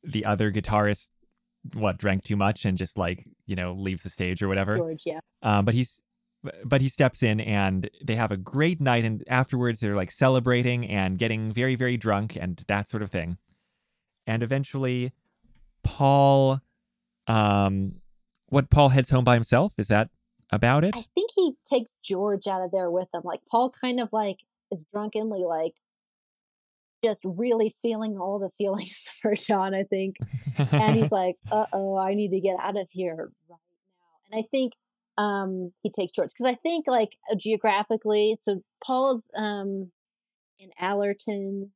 the 0.03 0.25
other 0.25 0.51
guitarist, 0.51 1.11
what 1.75 1.99
drank 1.99 2.25
too 2.25 2.37
much 2.37 2.65
and 2.65 2.79
just 2.79 2.97
like 2.97 3.27
you 3.47 3.57
know 3.57 3.73
leaves 3.73 4.03
the 4.03 4.11
stage 4.11 4.43
or 4.43 4.49
whatever. 4.49 4.79
George, 4.79 5.03
yeah. 5.05 5.21
Um, 5.43 5.65
but 5.65 5.75
he's 5.75 6.03
but 6.65 6.81
he 6.81 6.89
steps 6.89 7.23
in 7.23 7.41
and 7.41 7.91
they 8.03 8.15
have 8.15 8.33
a 8.33 8.37
great 8.37 8.81
night 8.81 9.05
and 9.05 9.23
afterwards 9.29 9.81
they're 9.81 9.97
like 9.97 10.11
celebrating 10.11 10.89
and 10.89 11.19
getting 11.19 11.53
very 11.53 11.75
very 11.75 11.97
drunk 11.97 12.37
and 12.41 12.65
that 12.67 12.89
sort 12.89 13.03
of 13.03 13.11
thing 13.11 13.37
and 14.27 14.43
eventually 14.43 15.13
Paul 15.83 16.61
um 17.27 17.97
what 18.47 18.71
Paul 18.71 18.89
heads 18.89 19.11
home 19.11 19.25
by 19.25 19.35
himself 19.35 19.75
is 19.79 19.89
that 19.89 20.09
about 20.53 20.85
it 20.85 20.95
I 20.97 21.05
think 21.15 21.31
he 21.35 21.55
takes 21.65 21.97
George 22.05 22.47
out 22.47 22.63
of 22.63 22.71
there 22.71 22.91
with 22.91 23.09
him. 23.15 23.23
Like 23.25 23.41
Paul 23.51 23.73
kind 23.81 24.01
of 24.01 24.09
like 24.13 24.39
is 24.71 24.85
drunkenly 24.93 25.45
like 25.47 25.73
just 27.05 27.23
really 27.25 27.75
feeling 27.83 28.19
all 28.19 28.39
the 28.39 28.51
feelings 28.59 29.09
for 29.21 29.35
John, 29.35 29.75
I 29.75 29.85
think. 29.85 30.17
And 30.59 30.97
he's 30.97 31.13
like, 31.13 31.37
uh 31.53 31.67
oh, 31.73 31.97
I 31.97 32.15
need 32.15 32.31
to 32.31 32.41
get 32.41 32.57
out 32.61 32.77
of 32.77 32.89
here 32.91 33.31
right 33.49 33.59
now. 33.59 34.31
And 34.31 34.45
I 34.45 34.47
think 34.51 34.73
um 35.19 35.73
he 35.83 35.91
takes 35.91 36.13
George 36.13 36.31
because 36.31 36.47
I 36.47 36.55
think 36.55 36.87
like 36.87 37.11
uh, 37.31 37.37
geographically, 37.39 38.37
so 38.41 38.63
Paul's 38.85 39.29
um 39.37 39.91
in 40.59 40.71
Allerton 40.79 41.73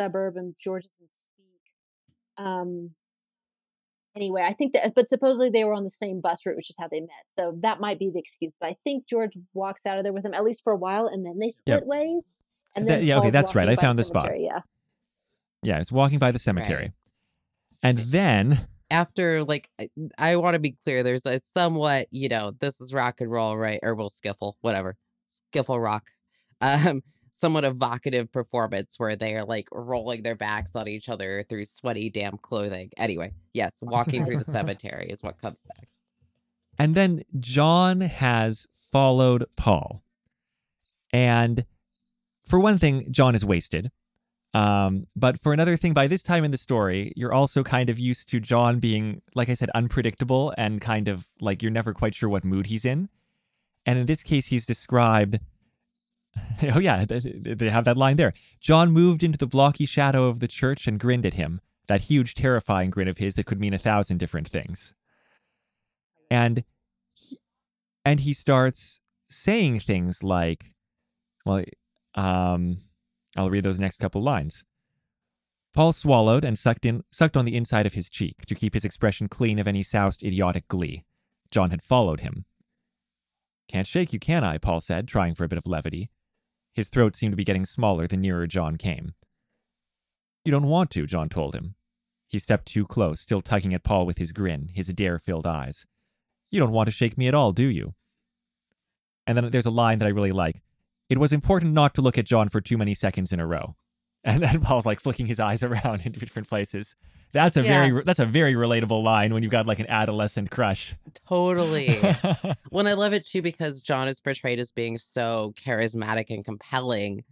suburb 0.00 0.36
and 0.36 0.54
George 0.60 0.84
is 0.84 0.94
in 1.00 1.06
Speke. 1.10 2.46
Um 2.46 2.90
anyway, 4.16 4.42
I 4.42 4.52
think 4.52 4.72
that 4.72 4.94
but 4.94 5.08
supposedly 5.08 5.50
they 5.50 5.64
were 5.64 5.74
on 5.74 5.84
the 5.84 5.90
same 5.90 6.20
bus 6.20 6.44
route, 6.46 6.56
which 6.56 6.70
is 6.70 6.76
how 6.78 6.88
they 6.88 7.00
met. 7.00 7.24
So 7.30 7.54
that 7.60 7.80
might 7.80 7.98
be 7.98 8.10
the 8.10 8.18
excuse. 8.18 8.56
But 8.60 8.68
I 8.70 8.76
think 8.84 9.06
George 9.06 9.32
walks 9.54 9.86
out 9.86 9.98
of 9.98 10.04
there 10.04 10.12
with 10.12 10.24
him 10.24 10.34
at 10.34 10.44
least 10.44 10.62
for 10.64 10.72
a 10.72 10.76
while 10.76 11.06
and 11.06 11.24
then 11.26 11.38
they 11.38 11.50
split 11.50 11.86
ways. 11.86 12.40
And 12.74 12.86
That- 12.88 12.98
then 12.98 13.04
yeah, 13.06 13.18
okay, 13.18 13.30
that's 13.30 13.54
right. 13.54 13.68
I 13.68 13.76
found 13.76 13.98
the 13.98 14.04
spot. 14.04 14.24
cemetery, 14.26 14.44
Yeah. 14.44 14.60
yeah, 15.62 15.78
he's 15.78 15.92
walking 15.92 16.18
by 16.18 16.30
the 16.32 16.38
cemetery. 16.38 16.92
And 17.82 17.98
then 17.98 18.58
After 18.90 19.42
like 19.44 19.70
I, 19.80 19.88
I 20.18 20.36
want 20.36 20.54
to 20.54 20.58
be 20.60 20.72
clear, 20.72 21.02
there's 21.02 21.24
a 21.26 21.38
somewhat, 21.40 22.08
you 22.10 22.28
know, 22.28 22.52
this 22.60 22.80
is 22.80 22.92
rock 22.92 23.20
and 23.20 23.30
roll, 23.30 23.56
right? 23.56 23.80
Or 23.82 23.94
well, 23.94 24.10
skiffle, 24.10 24.54
whatever. 24.60 24.96
Skiffle 25.26 25.82
rock. 25.82 26.10
Um, 26.64 27.02
somewhat 27.32 27.64
evocative 27.64 28.30
performance 28.30 28.98
where 28.98 29.16
they 29.16 29.34
are 29.34 29.44
like 29.44 29.66
rolling 29.72 30.22
their 30.22 30.36
backs 30.36 30.76
on 30.76 30.86
each 30.86 31.08
other 31.08 31.44
through 31.48 31.64
sweaty, 31.64 32.10
damp 32.10 32.42
clothing. 32.42 32.90
Anyway, 32.98 33.32
yes, 33.54 33.78
walking 33.82 34.24
through 34.24 34.36
the 34.36 34.44
cemetery 34.52 35.08
is 35.08 35.22
what 35.22 35.38
comes 35.38 35.66
next. 35.78 36.12
And 36.78 36.94
then 36.94 37.22
John 37.40 38.02
has 38.02 38.68
followed 38.74 39.46
Paul. 39.56 40.02
And 41.12 41.64
for 42.44 42.60
one 42.60 42.78
thing, 42.78 43.10
John 43.10 43.34
is 43.34 43.44
wasted. 43.44 43.90
Um, 44.54 45.06
but 45.16 45.40
for 45.40 45.54
another 45.54 45.76
thing, 45.78 45.94
by 45.94 46.06
this 46.06 46.22
time 46.22 46.44
in 46.44 46.50
the 46.50 46.58
story, 46.58 47.14
you're 47.16 47.32
also 47.32 47.62
kind 47.62 47.88
of 47.88 47.98
used 47.98 48.28
to 48.30 48.40
John 48.40 48.78
being, 48.78 49.22
like 49.34 49.48
I 49.48 49.54
said, 49.54 49.70
unpredictable 49.74 50.52
and 50.58 50.82
kind 50.82 51.08
of 51.08 51.26
like 51.40 51.62
you're 51.62 51.72
never 51.72 51.94
quite 51.94 52.14
sure 52.14 52.28
what 52.28 52.44
mood 52.44 52.66
he's 52.66 52.84
in. 52.84 53.08
And 53.86 53.98
in 53.98 54.06
this 54.06 54.22
case, 54.22 54.46
he's 54.46 54.66
described. 54.66 55.40
Oh, 56.74 56.78
yeah, 56.78 57.04
th- 57.04 57.22
th- 57.22 57.58
they 57.58 57.70
have 57.70 57.84
that 57.84 57.96
line 57.96 58.16
there. 58.16 58.32
John 58.60 58.92
moved 58.92 59.24
into 59.24 59.38
the 59.38 59.48
blocky 59.48 59.84
shadow 59.84 60.28
of 60.28 60.38
the 60.40 60.46
church 60.48 60.86
and 60.86 60.98
grinned 60.98 61.26
at 61.26 61.34
him, 61.34 61.60
that 61.88 62.02
huge, 62.02 62.34
terrifying 62.34 62.90
grin 62.90 63.08
of 63.08 63.18
his 63.18 63.34
that 63.34 63.46
could 63.46 63.60
mean 63.60 63.74
a 63.74 63.78
thousand 63.78 64.18
different 64.18 64.48
things. 64.48 64.94
And 66.30 66.64
he, 67.14 67.38
and 68.04 68.20
he 68.20 68.32
starts 68.32 69.00
saying 69.28 69.80
things 69.80 70.22
like, 70.22 70.72
well, 71.44 71.64
um, 72.14 72.78
I'll 73.36 73.50
read 73.50 73.64
those 73.64 73.80
next 73.80 73.98
couple 73.98 74.22
lines. 74.22 74.64
Paul 75.74 75.92
swallowed 75.92 76.44
and 76.44 76.58
sucked 76.58 76.84
in 76.84 77.02
sucked 77.10 77.36
on 77.36 77.46
the 77.46 77.56
inside 77.56 77.86
of 77.86 77.94
his 77.94 78.10
cheek 78.10 78.44
to 78.46 78.54
keep 78.54 78.74
his 78.74 78.84
expression 78.84 79.26
clean 79.26 79.58
of 79.58 79.66
any 79.66 79.82
soused 79.82 80.22
idiotic 80.22 80.68
glee. 80.68 81.04
John 81.50 81.70
had 81.70 81.82
followed 81.82 82.20
him. 82.20 82.44
Can't 83.68 83.86
shake 83.86 84.12
you, 84.12 84.18
can 84.18 84.44
I? 84.44 84.58
Paul 84.58 84.80
said, 84.82 85.08
trying 85.08 85.34
for 85.34 85.44
a 85.44 85.48
bit 85.48 85.58
of 85.58 85.66
levity. 85.66 86.10
His 86.74 86.88
throat 86.88 87.14
seemed 87.16 87.32
to 87.32 87.36
be 87.36 87.44
getting 87.44 87.66
smaller 87.66 88.06
the 88.06 88.16
nearer 88.16 88.46
John 88.46 88.76
came. 88.76 89.14
You 90.44 90.50
don't 90.50 90.66
want 90.66 90.90
to, 90.92 91.06
John 91.06 91.28
told 91.28 91.54
him. 91.54 91.74
He 92.26 92.38
stepped 92.38 92.66
too 92.66 92.86
close, 92.86 93.20
still 93.20 93.42
tugging 93.42 93.74
at 93.74 93.84
Paul 93.84 94.06
with 94.06 94.18
his 94.18 94.32
grin, 94.32 94.70
his 94.72 94.88
dare 94.88 95.18
filled 95.18 95.46
eyes. 95.46 95.86
You 96.50 96.60
don't 96.60 96.72
want 96.72 96.86
to 96.88 96.94
shake 96.94 97.18
me 97.18 97.28
at 97.28 97.34
all, 97.34 97.52
do 97.52 97.66
you? 97.66 97.94
And 99.26 99.36
then 99.36 99.50
there's 99.50 99.66
a 99.66 99.70
line 99.70 99.98
that 99.98 100.06
I 100.06 100.10
really 100.10 100.32
like. 100.32 100.62
It 101.08 101.18
was 101.18 101.32
important 101.32 101.74
not 101.74 101.94
to 101.94 102.02
look 102.02 102.16
at 102.16 102.24
John 102.24 102.48
for 102.48 102.60
too 102.60 102.78
many 102.78 102.94
seconds 102.94 103.32
in 103.32 103.40
a 103.40 103.46
row. 103.46 103.76
And 104.24 104.42
then 104.42 104.60
Paul's 104.60 104.86
like 104.86 105.00
flicking 105.00 105.26
his 105.26 105.40
eyes 105.40 105.62
around 105.68 106.06
in 106.06 106.12
different 106.12 106.48
places. 106.48 106.94
That's 107.32 107.56
a 107.56 107.62
Yeah. 107.64 107.86
very 107.88 108.02
that's 108.04 108.18
a 108.18 108.26
very 108.26 108.54
relatable 108.54 109.02
line 109.02 109.32
when 109.34 109.42
you've 109.42 109.50
got 109.52 109.66
like 109.66 109.78
an 109.78 109.86
adolescent 109.88 110.50
crush. 110.50 110.94
Totally. 111.28 111.96
Well, 112.70 112.80
and 112.80 112.88
I 112.88 112.94
love 112.94 113.12
it 113.12 113.26
too 113.26 113.42
because 113.42 113.82
John 113.82 114.08
is 114.08 114.20
portrayed 114.20 114.58
as 114.58 114.72
being 114.72 114.96
so 114.96 115.52
charismatic 115.62 116.30
and 116.30 116.42
compelling, 116.42 117.22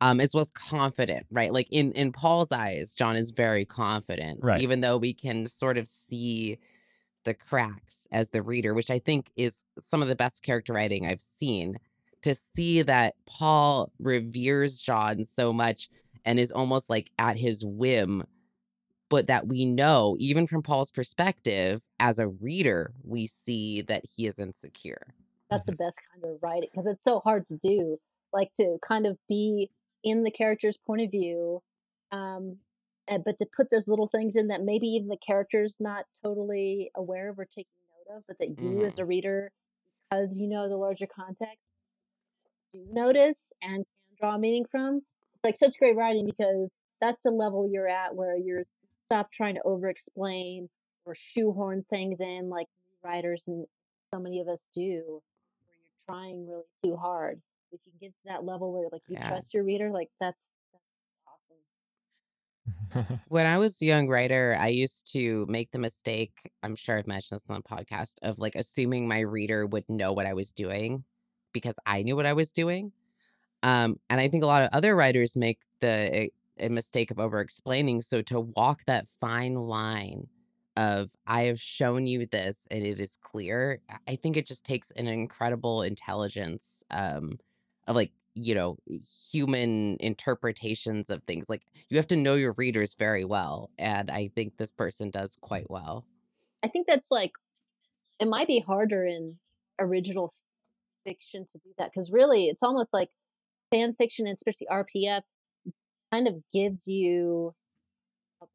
um, 0.00 0.20
as 0.20 0.32
well 0.32 0.40
as 0.40 0.50
confident, 0.50 1.26
right? 1.30 1.52
Like 1.52 1.68
in 1.70 1.92
in 1.92 2.12
Paul's 2.12 2.50
eyes, 2.52 2.94
John 2.94 3.14
is 3.16 3.30
very 3.30 3.64
confident, 3.66 4.40
Right. 4.42 4.60
Even 4.60 4.80
though 4.80 4.96
we 4.96 5.12
can 5.12 5.46
sort 5.48 5.76
of 5.76 5.86
see 5.86 6.58
the 7.24 7.34
cracks 7.34 8.06
as 8.12 8.30
the 8.30 8.40
reader, 8.42 8.72
which 8.72 8.90
I 8.90 8.98
think 9.00 9.30
is 9.36 9.64
some 9.80 10.00
of 10.00 10.08
the 10.08 10.16
best 10.16 10.42
character 10.42 10.72
writing 10.72 11.04
I've 11.06 11.20
seen. 11.20 11.76
To 12.22 12.34
see 12.34 12.82
that 12.82 13.14
Paul 13.26 13.92
reveres 13.98 14.80
John 14.80 15.24
so 15.24 15.52
much 15.52 15.88
and 16.26 16.38
is 16.38 16.52
almost 16.52 16.90
like 16.90 17.10
at 17.18 17.36
his 17.36 17.64
whim 17.64 18.24
but 19.08 19.28
that 19.28 19.46
we 19.46 19.64
know, 19.64 20.16
even 20.18 20.46
from 20.46 20.62
Paul's 20.62 20.90
perspective, 20.90 21.82
as 22.00 22.18
a 22.18 22.28
reader, 22.28 22.92
we 23.04 23.26
see 23.26 23.82
that 23.82 24.04
he 24.16 24.26
is 24.26 24.38
insecure. 24.38 25.14
That's 25.50 25.66
the 25.66 25.72
best 25.72 26.00
kind 26.12 26.24
of 26.24 26.42
writing 26.42 26.68
because 26.72 26.86
it's 26.86 27.04
so 27.04 27.20
hard 27.20 27.46
to 27.46 27.56
do. 27.56 27.98
Like 28.32 28.52
to 28.54 28.78
kind 28.82 29.06
of 29.06 29.18
be 29.28 29.70
in 30.02 30.24
the 30.24 30.30
character's 30.30 30.76
point 30.76 31.02
of 31.02 31.10
view, 31.10 31.62
um, 32.10 32.56
and, 33.08 33.22
but 33.24 33.38
to 33.38 33.46
put 33.56 33.70
those 33.70 33.86
little 33.86 34.08
things 34.08 34.36
in 34.36 34.48
that 34.48 34.64
maybe 34.64 34.88
even 34.88 35.08
the 35.08 35.16
character's 35.16 35.78
not 35.78 36.06
totally 36.20 36.90
aware 36.96 37.30
of 37.30 37.38
or 37.38 37.44
taking 37.44 37.70
note 38.08 38.16
of, 38.16 38.24
but 38.26 38.38
that 38.40 38.60
you 38.60 38.84
as 38.84 38.98
a 38.98 39.04
reader, 39.04 39.52
because 40.10 40.36
you 40.38 40.48
know 40.48 40.68
the 40.68 40.76
larger 40.76 41.06
context, 41.06 41.70
do 42.74 42.84
notice 42.90 43.52
and 43.62 43.84
can 43.86 44.16
draw 44.18 44.36
meaning 44.36 44.66
from. 44.68 45.02
It's 45.46 45.60
like 45.62 45.70
such 45.70 45.78
great 45.78 45.96
writing 45.96 46.26
because 46.26 46.72
that's 47.00 47.22
the 47.24 47.30
level 47.30 47.68
you're 47.70 47.88
at 47.88 48.14
where 48.14 48.36
you're 48.36 48.64
stop 49.06 49.30
trying 49.32 49.54
to 49.54 49.62
over 49.64 49.88
explain 49.88 50.68
or 51.04 51.14
shoehorn 51.14 51.84
things 51.90 52.20
in 52.20 52.48
like 52.50 52.66
writers 53.04 53.44
and 53.46 53.66
so 54.12 54.20
many 54.20 54.40
of 54.40 54.48
us 54.48 54.68
do 54.72 55.22
where 55.66 55.76
you're 55.82 56.06
trying 56.08 56.48
really 56.48 56.64
too 56.84 56.96
hard. 56.96 57.40
If 57.72 57.80
you 57.86 57.92
can 57.92 57.98
get 58.00 58.12
to 58.12 58.22
that 58.26 58.44
level 58.44 58.72
where 58.72 58.88
like 58.90 59.02
you 59.08 59.16
Yeah. 59.16 59.28
trust 59.28 59.54
your 59.54 59.64
reader, 59.64 59.90
like 59.90 60.08
that's, 60.20 60.54
that's 60.72 60.84
awesome. 61.26 63.18
When 63.28 63.46
I 63.46 63.58
was 63.58 63.80
a 63.80 63.86
young 63.86 64.08
writer, 64.08 64.56
I 64.58 64.68
used 64.68 65.12
to 65.12 65.46
make 65.48 65.70
the 65.72 65.78
mistake, 65.78 66.50
I'm 66.62 66.76
sure 66.76 66.98
I've 66.98 67.06
mentioned 67.06 67.40
this 67.40 67.46
on 67.48 67.56
the 67.56 67.76
podcast, 67.76 68.14
of 68.22 68.38
like 68.38 68.54
assuming 68.54 69.08
my 69.08 69.20
reader 69.20 69.66
would 69.66 69.88
know 69.88 70.12
what 70.12 70.26
I 70.26 70.34
was 70.34 70.52
doing 70.52 71.04
because 71.52 71.76
I 71.86 72.02
knew 72.02 72.16
what 72.16 72.26
I 72.26 72.32
was 72.34 72.52
doing. 72.52 72.92
Um, 73.66 73.98
and 74.08 74.20
I 74.20 74.28
think 74.28 74.44
a 74.44 74.46
lot 74.46 74.62
of 74.62 74.68
other 74.72 74.94
writers 74.94 75.36
make 75.36 75.58
the 75.80 76.30
a 76.60 76.68
mistake 76.70 77.10
of 77.10 77.18
over 77.18 77.40
explaining. 77.40 78.00
So 78.00 78.22
to 78.22 78.40
walk 78.40 78.84
that 78.86 79.08
fine 79.08 79.54
line 79.54 80.28
of 80.76 81.10
I 81.26 81.42
have 81.42 81.60
shown 81.60 82.06
you 82.06 82.26
this 82.26 82.68
and 82.70 82.84
it 82.84 83.00
is 83.00 83.16
clear, 83.16 83.80
I- 83.90 84.12
I 84.12 84.16
think 84.16 84.36
it 84.36 84.46
just 84.46 84.64
takes 84.64 84.92
an 84.92 85.08
incredible 85.08 85.82
intelligence 85.82 86.84
um, 86.92 87.40
of 87.88 87.96
like, 87.96 88.12
you 88.36 88.54
know, 88.54 88.78
human 89.32 89.96
interpretations 89.98 91.10
of 91.10 91.24
things. 91.24 91.50
Like 91.50 91.66
you 91.90 91.96
have 91.96 92.06
to 92.08 92.16
know 92.16 92.34
your 92.36 92.52
readers 92.52 92.94
very 92.94 93.24
well. 93.24 93.70
And 93.78 94.10
I 94.10 94.28
think 94.28 94.58
this 94.58 94.72
person 94.72 95.10
does 95.10 95.36
quite 95.40 95.68
well. 95.70 96.06
I 96.62 96.68
think 96.68 96.86
that's 96.86 97.10
like 97.10 97.32
it 98.20 98.28
might 98.28 98.46
be 98.48 98.60
harder 98.60 99.04
in 99.06 99.38
original 99.80 100.32
fiction 101.06 101.46
to 101.50 101.58
do 101.58 101.70
that 101.78 101.90
because 101.92 102.10
really 102.10 102.46
it's 102.46 102.62
almost 102.62 102.92
like 102.92 103.10
fan 103.70 103.94
fiction 103.94 104.26
and 104.26 104.34
especially 104.34 104.66
RPF 104.70 105.22
kind 106.12 106.28
of 106.28 106.34
gives 106.52 106.86
you 106.86 107.54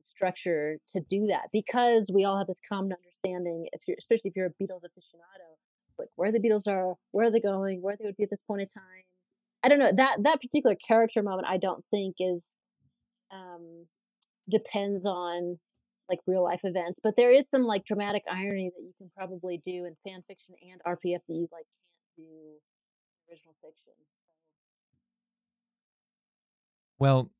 structure 0.01 0.77
to 0.89 1.01
do 1.01 1.27
that 1.27 1.49
because 1.51 2.11
we 2.13 2.25
all 2.25 2.37
have 2.37 2.47
this 2.47 2.61
common 2.67 2.93
understanding 2.93 3.67
if 3.73 3.81
you're 3.87 3.97
especially 3.97 4.29
if 4.29 4.35
you're 4.35 4.47
a 4.47 4.63
Beatles 4.63 4.81
aficionado 4.83 5.57
like 5.99 6.09
where 6.15 6.31
the 6.31 6.39
Beatles 6.39 6.67
are 6.67 6.95
where 7.11 7.31
they're 7.31 7.41
going 7.41 7.81
where 7.81 7.95
they 7.97 8.05
would 8.05 8.17
be 8.17 8.23
at 8.23 8.29
this 8.29 8.41
point 8.47 8.61
in 8.61 8.67
time. 8.67 9.03
I 9.63 9.69
don't 9.69 9.79
know 9.79 9.91
that 9.95 10.17
that 10.23 10.41
particular 10.41 10.75
character 10.75 11.21
moment 11.21 11.47
I 11.47 11.57
don't 11.57 11.83
think 11.91 12.15
is 12.19 12.57
um 13.31 13.85
depends 14.49 15.05
on 15.05 15.59
like 16.09 16.19
real 16.27 16.43
life 16.43 16.61
events 16.63 16.99
but 17.01 17.15
there 17.15 17.31
is 17.31 17.49
some 17.49 17.63
like 17.63 17.85
dramatic 17.85 18.23
irony 18.29 18.71
that 18.75 18.83
you 18.83 18.93
can 18.97 19.09
probably 19.15 19.61
do 19.63 19.85
in 19.85 19.95
fan 20.05 20.23
fiction 20.27 20.55
and 20.61 20.81
RPF 20.85 21.19
that 21.27 21.35
you 21.35 21.47
like 21.51 21.65
can't 21.65 22.17
do 22.17 22.23
in 22.23 23.29
original 23.29 23.55
fiction 23.61 23.93
Well, 27.01 27.31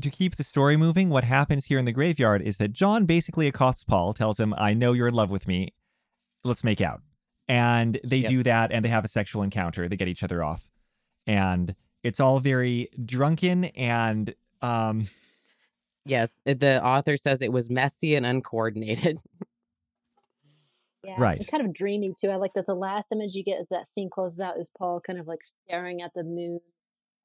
to 0.00 0.10
keep 0.10 0.36
the 0.36 0.44
story 0.44 0.76
moving, 0.76 1.08
what 1.08 1.24
happens 1.24 1.64
here 1.64 1.76
in 1.76 1.84
the 1.86 1.90
graveyard 1.92 2.40
is 2.40 2.58
that 2.58 2.68
John 2.72 3.04
basically 3.04 3.48
accosts 3.48 3.82
Paul, 3.82 4.14
tells 4.14 4.38
him, 4.38 4.54
I 4.56 4.74
know 4.74 4.92
you're 4.92 5.08
in 5.08 5.14
love 5.14 5.32
with 5.32 5.48
me. 5.48 5.74
Let's 6.44 6.62
make 6.62 6.80
out. 6.80 7.02
And 7.48 7.98
they 8.04 8.18
Yep. 8.18 8.30
do 8.30 8.42
that 8.44 8.70
and 8.70 8.84
they 8.84 8.90
have 8.90 9.04
a 9.04 9.08
sexual 9.08 9.42
encounter. 9.42 9.88
They 9.88 9.96
get 9.96 10.06
each 10.06 10.22
other 10.22 10.44
off. 10.44 10.70
And 11.26 11.74
it's 12.04 12.20
all 12.20 12.38
very 12.38 12.90
drunken 13.04 13.64
and 13.64 14.36
um 14.62 15.08
Yes, 16.04 16.40
uh, 16.46 16.54
the 16.54 16.82
author 16.86 17.16
says 17.16 17.42
it 17.42 17.52
was 17.52 17.68
messy 17.68 18.14
and 18.14 18.24
uncoordinated. 18.24 19.18
Yeah, 21.04 21.14
Right. 21.18 21.38
It's 21.38 21.48
kind 21.48 21.64
of 21.64 21.72
dreamy 21.72 22.12
too. 22.20 22.28
I 22.28 22.36
like 22.36 22.54
that 22.54 22.66
the 22.66 22.74
last 22.74 23.06
image 23.12 23.34
you 23.34 23.42
get 23.44 23.60
as 23.60 23.68
that 23.68 23.90
scene 23.92 24.10
closes 24.10 24.40
out 24.40 24.58
is 24.58 24.68
Paul 24.76 25.00
kind 25.00 25.18
of 25.18 25.26
like 25.26 25.40
staring 25.42 26.02
at 26.02 26.12
the 26.14 26.24
moon 26.24 26.60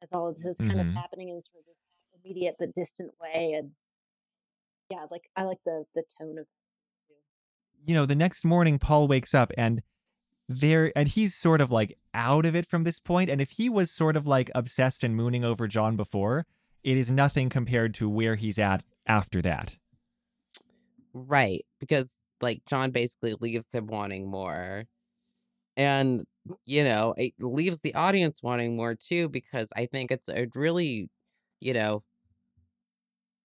as 0.04 0.12
all 0.14 0.28
of 0.28 0.42
this 0.42 0.58
kind 0.58 0.80
of 0.80 0.88
hmm 0.88 0.96
happening 0.96 1.30
in 1.30 1.42
sort 1.42 1.62
of 1.62 1.66
this 1.68 1.88
immediate 2.24 2.56
but 2.60 2.74
distant 2.74 3.12
way. 3.22 3.54
And 3.58 3.72
yeah, 4.90 5.06
like 5.10 5.30
I 5.36 5.44
like 5.44 5.60
the 5.66 5.86
the 5.96 6.04
tone 6.20 6.38
of. 6.38 6.46
You 7.86 7.96
know, 7.96 8.06
the 8.06 8.16
next 8.16 8.46
morning, 8.46 8.80
Paul 8.80 9.08
wakes 9.08 9.34
up 9.34 9.52
and 9.58 9.82
there, 10.48 10.92
and 10.96 11.08
he's 11.08 11.36
sort 11.36 11.60
of 11.62 11.72
like 11.72 11.98
out 12.14 12.46
of 12.46 12.56
it 12.56 12.66
from 12.66 12.84
this 12.84 13.00
point. 13.00 13.30
And 13.30 13.42
if 13.42 13.52
he 13.52 13.70
was 13.70 13.92
sort 13.92 14.16
of 14.16 14.26
like 14.28 14.50
obsessed 14.56 15.04
and 15.04 15.16
mooning 15.16 15.44
over 15.44 15.68
John 15.68 15.96
before, 15.98 16.46
it 16.84 16.98
is 16.98 17.12
nothing 17.12 17.50
compared 17.50 17.94
to 17.96 18.10
where 18.10 18.36
he's 18.36 18.60
at 18.60 18.84
after 19.06 19.42
that. 19.42 19.78
Right, 21.14 21.66
because 21.80 22.26
like 22.42 22.64
John 22.66 22.92
basically 22.92 23.36
leaves 23.40 23.72
him 23.74 23.88
wanting 23.88 24.30
more. 24.30 24.86
And 25.78 26.26
you 26.66 26.84
know, 26.84 27.14
it 27.18 27.34
leaves 27.40 27.80
the 27.80 27.96
audience 27.96 28.44
wanting 28.44 28.76
more 28.76 28.96
too 28.96 29.30
because 29.30 29.72
I 29.76 29.86
think 29.86 30.12
it's 30.12 30.30
a 30.30 30.48
really, 30.56 31.10
you 31.62 31.74
know, 31.74 32.04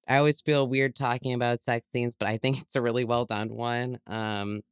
I 0.08 0.16
always 0.18 0.40
feel 0.40 0.66
weird 0.66 0.94
talking 0.96 1.34
about 1.34 1.60
sex 1.60 1.86
scenes, 1.88 2.14
but 2.18 2.28
I 2.28 2.38
think 2.38 2.60
it's 2.60 2.76
a 2.76 2.82
really 2.82 3.04
well 3.04 3.24
done 3.24 3.54
one. 3.54 3.98
Um 4.06 4.62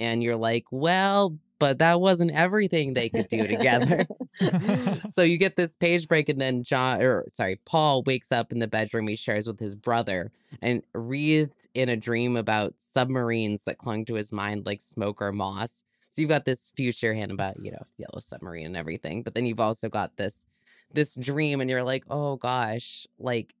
and 0.00 0.22
you're 0.22 0.36
like, 0.36 0.64
"Well, 0.70 1.38
but 1.58 1.78
that 1.80 2.00
wasn't 2.00 2.30
everything 2.32 2.94
they 2.94 3.08
could 3.08 3.28
do 3.28 3.46
together." 3.46 4.06
so 5.14 5.22
you 5.22 5.38
get 5.38 5.56
this 5.56 5.76
page 5.76 6.08
break 6.08 6.28
and 6.28 6.40
then 6.40 6.62
John 6.62 7.02
or 7.02 7.24
sorry, 7.28 7.60
Paul 7.64 8.02
wakes 8.04 8.32
up 8.32 8.52
in 8.52 8.60
the 8.60 8.68
bedroom 8.68 9.08
he 9.08 9.16
shares 9.16 9.46
with 9.46 9.58
his 9.60 9.76
brother 9.76 10.30
and 10.62 10.82
wreathed 10.94 11.68
in 11.74 11.88
a 11.88 11.96
dream 11.96 12.36
about 12.36 12.74
submarines 12.78 13.62
that 13.66 13.78
clung 13.78 14.04
to 14.06 14.14
his 14.14 14.32
mind 14.32 14.66
like 14.66 14.80
smoke 14.80 15.20
or 15.20 15.32
moss. 15.32 15.84
So 16.18 16.22
you've 16.22 16.30
got 16.30 16.46
this 16.46 16.72
future 16.74 17.14
hint 17.14 17.30
about, 17.30 17.64
you 17.64 17.70
know, 17.70 17.86
yellow 17.96 18.18
submarine 18.18 18.66
and 18.66 18.76
everything, 18.76 19.22
but 19.22 19.36
then 19.36 19.46
you've 19.46 19.60
also 19.60 19.88
got 19.88 20.16
this 20.16 20.46
this 20.92 21.14
dream 21.14 21.60
and 21.60 21.70
you're 21.70 21.84
like, 21.84 22.02
"Oh 22.10 22.34
gosh, 22.34 23.06
like 23.20 23.54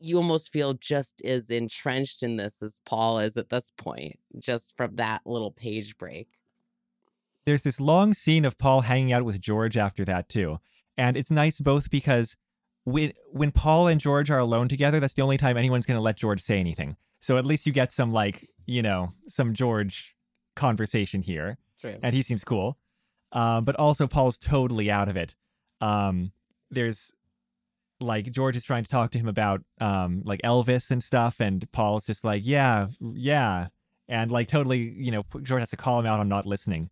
you 0.00 0.16
almost 0.16 0.50
feel 0.50 0.72
just 0.72 1.20
as 1.26 1.50
entrenched 1.50 2.22
in 2.22 2.38
this 2.38 2.62
as 2.62 2.80
Paul 2.86 3.18
is 3.18 3.36
at 3.36 3.50
this 3.50 3.70
point, 3.76 4.18
just 4.38 4.74
from 4.78 4.96
that 4.96 5.26
little 5.26 5.50
page 5.50 5.98
break." 5.98 6.28
There's 7.44 7.60
this 7.60 7.78
long 7.78 8.14
scene 8.14 8.46
of 8.46 8.56
Paul 8.56 8.80
hanging 8.80 9.12
out 9.12 9.26
with 9.26 9.38
George 9.38 9.76
after 9.76 10.06
that 10.06 10.30
too. 10.30 10.60
And 10.96 11.18
it's 11.18 11.30
nice 11.30 11.60
both 11.60 11.90
because 11.90 12.38
when 12.84 13.12
when 13.30 13.52
Paul 13.52 13.88
and 13.88 14.00
George 14.00 14.30
are 14.30 14.38
alone 14.38 14.68
together, 14.68 15.00
that's 15.00 15.12
the 15.12 15.20
only 15.20 15.36
time 15.36 15.58
anyone's 15.58 15.84
going 15.84 15.98
to 15.98 16.02
let 16.02 16.16
George 16.16 16.40
say 16.40 16.58
anything. 16.58 16.96
So 17.20 17.36
at 17.36 17.44
least 17.44 17.66
you 17.66 17.74
get 17.74 17.92
some 17.92 18.10
like, 18.10 18.48
you 18.64 18.80
know, 18.80 19.12
some 19.28 19.52
George 19.52 20.16
conversation 20.56 21.20
here. 21.20 21.58
True. 21.84 21.98
and 22.02 22.14
he 22.14 22.22
seems 22.22 22.44
cool. 22.44 22.78
Um, 23.32 23.64
but 23.64 23.76
also 23.76 24.06
Paul's 24.06 24.38
totally 24.38 24.90
out 24.90 25.08
of 25.08 25.16
it. 25.16 25.34
Um, 25.80 26.32
there's 26.70 27.12
like 28.00 28.30
George 28.30 28.56
is 28.56 28.64
trying 28.64 28.84
to 28.84 28.90
talk 28.90 29.10
to 29.10 29.18
him 29.18 29.28
about 29.28 29.62
um, 29.80 30.22
like 30.24 30.40
Elvis 30.42 30.90
and 30.90 31.02
stuff, 31.02 31.40
and 31.40 31.70
Paul's 31.72 32.06
just 32.06 32.24
like, 32.24 32.42
yeah, 32.44 32.88
yeah, 33.00 33.68
and 34.08 34.30
like 34.30 34.48
totally, 34.48 34.78
you 34.78 35.10
know, 35.10 35.24
George 35.42 35.60
has 35.60 35.70
to 35.70 35.76
call 35.76 36.00
him 36.00 36.06
out 36.06 36.20
on 36.20 36.28
not 36.28 36.46
listening. 36.46 36.90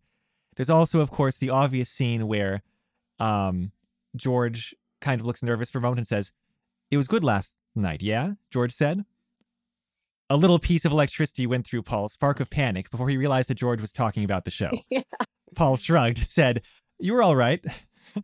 There's 0.55 0.69
also, 0.69 0.99
of 0.99 1.09
course, 1.09 1.37
the 1.37 1.49
obvious 1.49 1.89
scene 1.89 2.27
where 2.27 2.61
um, 3.19 3.71
George 4.15 4.75
kind 5.01 5.19
of 5.19 5.25
looks 5.25 5.41
nervous 5.43 5.71
for 5.71 5.79
a 5.79 5.81
moment 5.81 5.99
and 5.99 6.07
says, 6.07 6.31
"It 6.91 6.97
was 6.97 7.07
good 7.07 7.23
last 7.23 7.57
night, 7.75 8.01
yeah?" 8.01 8.33
George 8.51 8.73
said. 8.73 9.05
A 10.33 10.37
little 10.37 10.57
piece 10.57 10.83
of 10.83 10.91
electricity 10.91 11.45
went 11.45 11.63
through 11.67 11.83
Paul's 11.83 12.13
spark 12.13 12.39
of 12.39 12.49
panic 12.49 12.89
before 12.89 13.07
he 13.07 13.17
realized 13.17 13.49
that 13.51 13.53
George 13.53 13.79
was 13.79 13.91
talking 13.93 14.23
about 14.23 14.45
the 14.45 14.51
show. 14.51 14.71
Yeah. 14.89 15.01
Paul 15.55 15.77
shrugged, 15.77 16.17
said, 16.17 16.63
You 16.97 17.13
were 17.13 17.21
all 17.21 17.35
right. 17.35 17.63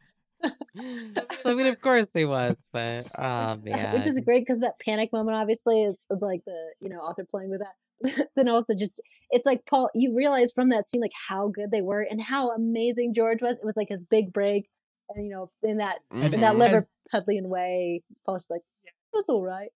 I 0.44 1.54
mean, 1.54 1.68
of 1.68 1.80
course 1.82 2.10
he 2.12 2.26
was, 2.26 2.68
but 2.74 3.06
oh 3.16 3.58
man. 3.64 3.94
Which 3.94 4.08
is 4.08 4.20
great 4.22 4.42
because 4.42 4.62
that 4.62 4.80
panic 4.84 5.14
moment 5.14 5.38
obviously 5.38 5.84
is, 5.84 5.96
is 6.10 6.22
like 6.22 6.42
the 6.46 6.58
you 6.82 6.90
know 6.90 6.98
author 6.98 7.28
playing 7.30 7.52
with 7.52 7.62
that. 7.62 8.28
then 8.36 8.48
also 8.50 8.74
just 8.74 9.00
it's 9.30 9.46
like 9.46 9.66
Paul, 9.70 9.92
you 9.94 10.16
realize 10.16 10.52
from 10.52 10.70
that 10.70 10.90
scene 10.90 11.02
like 11.02 11.12
how 11.28 11.50
good 11.50 11.70
they 11.72 11.82
were 11.84 12.02
and 12.02 12.20
how 12.20 12.52
amazing 12.56 13.14
George 13.14 13.42
was. 13.44 13.54
It 13.58 13.66
was 13.66 13.78
like 13.78 13.90
his 13.90 14.04
big 14.06 14.34
break, 14.34 14.68
and 15.10 15.28
you 15.28 15.32
know 15.32 15.52
in 15.62 15.78
that 15.78 15.98
And- 16.10 16.34
in 16.34 16.42
that 16.42 16.56
Mhm. 16.56 16.88
Liverpudlian 17.14 17.48
way, 17.50 18.02
Paul's 18.26 18.46
like, 18.50 18.62
yeah, 18.84 18.90
it 19.14 19.18
was 19.18 19.26
all 19.30 19.44
right. 19.44 19.70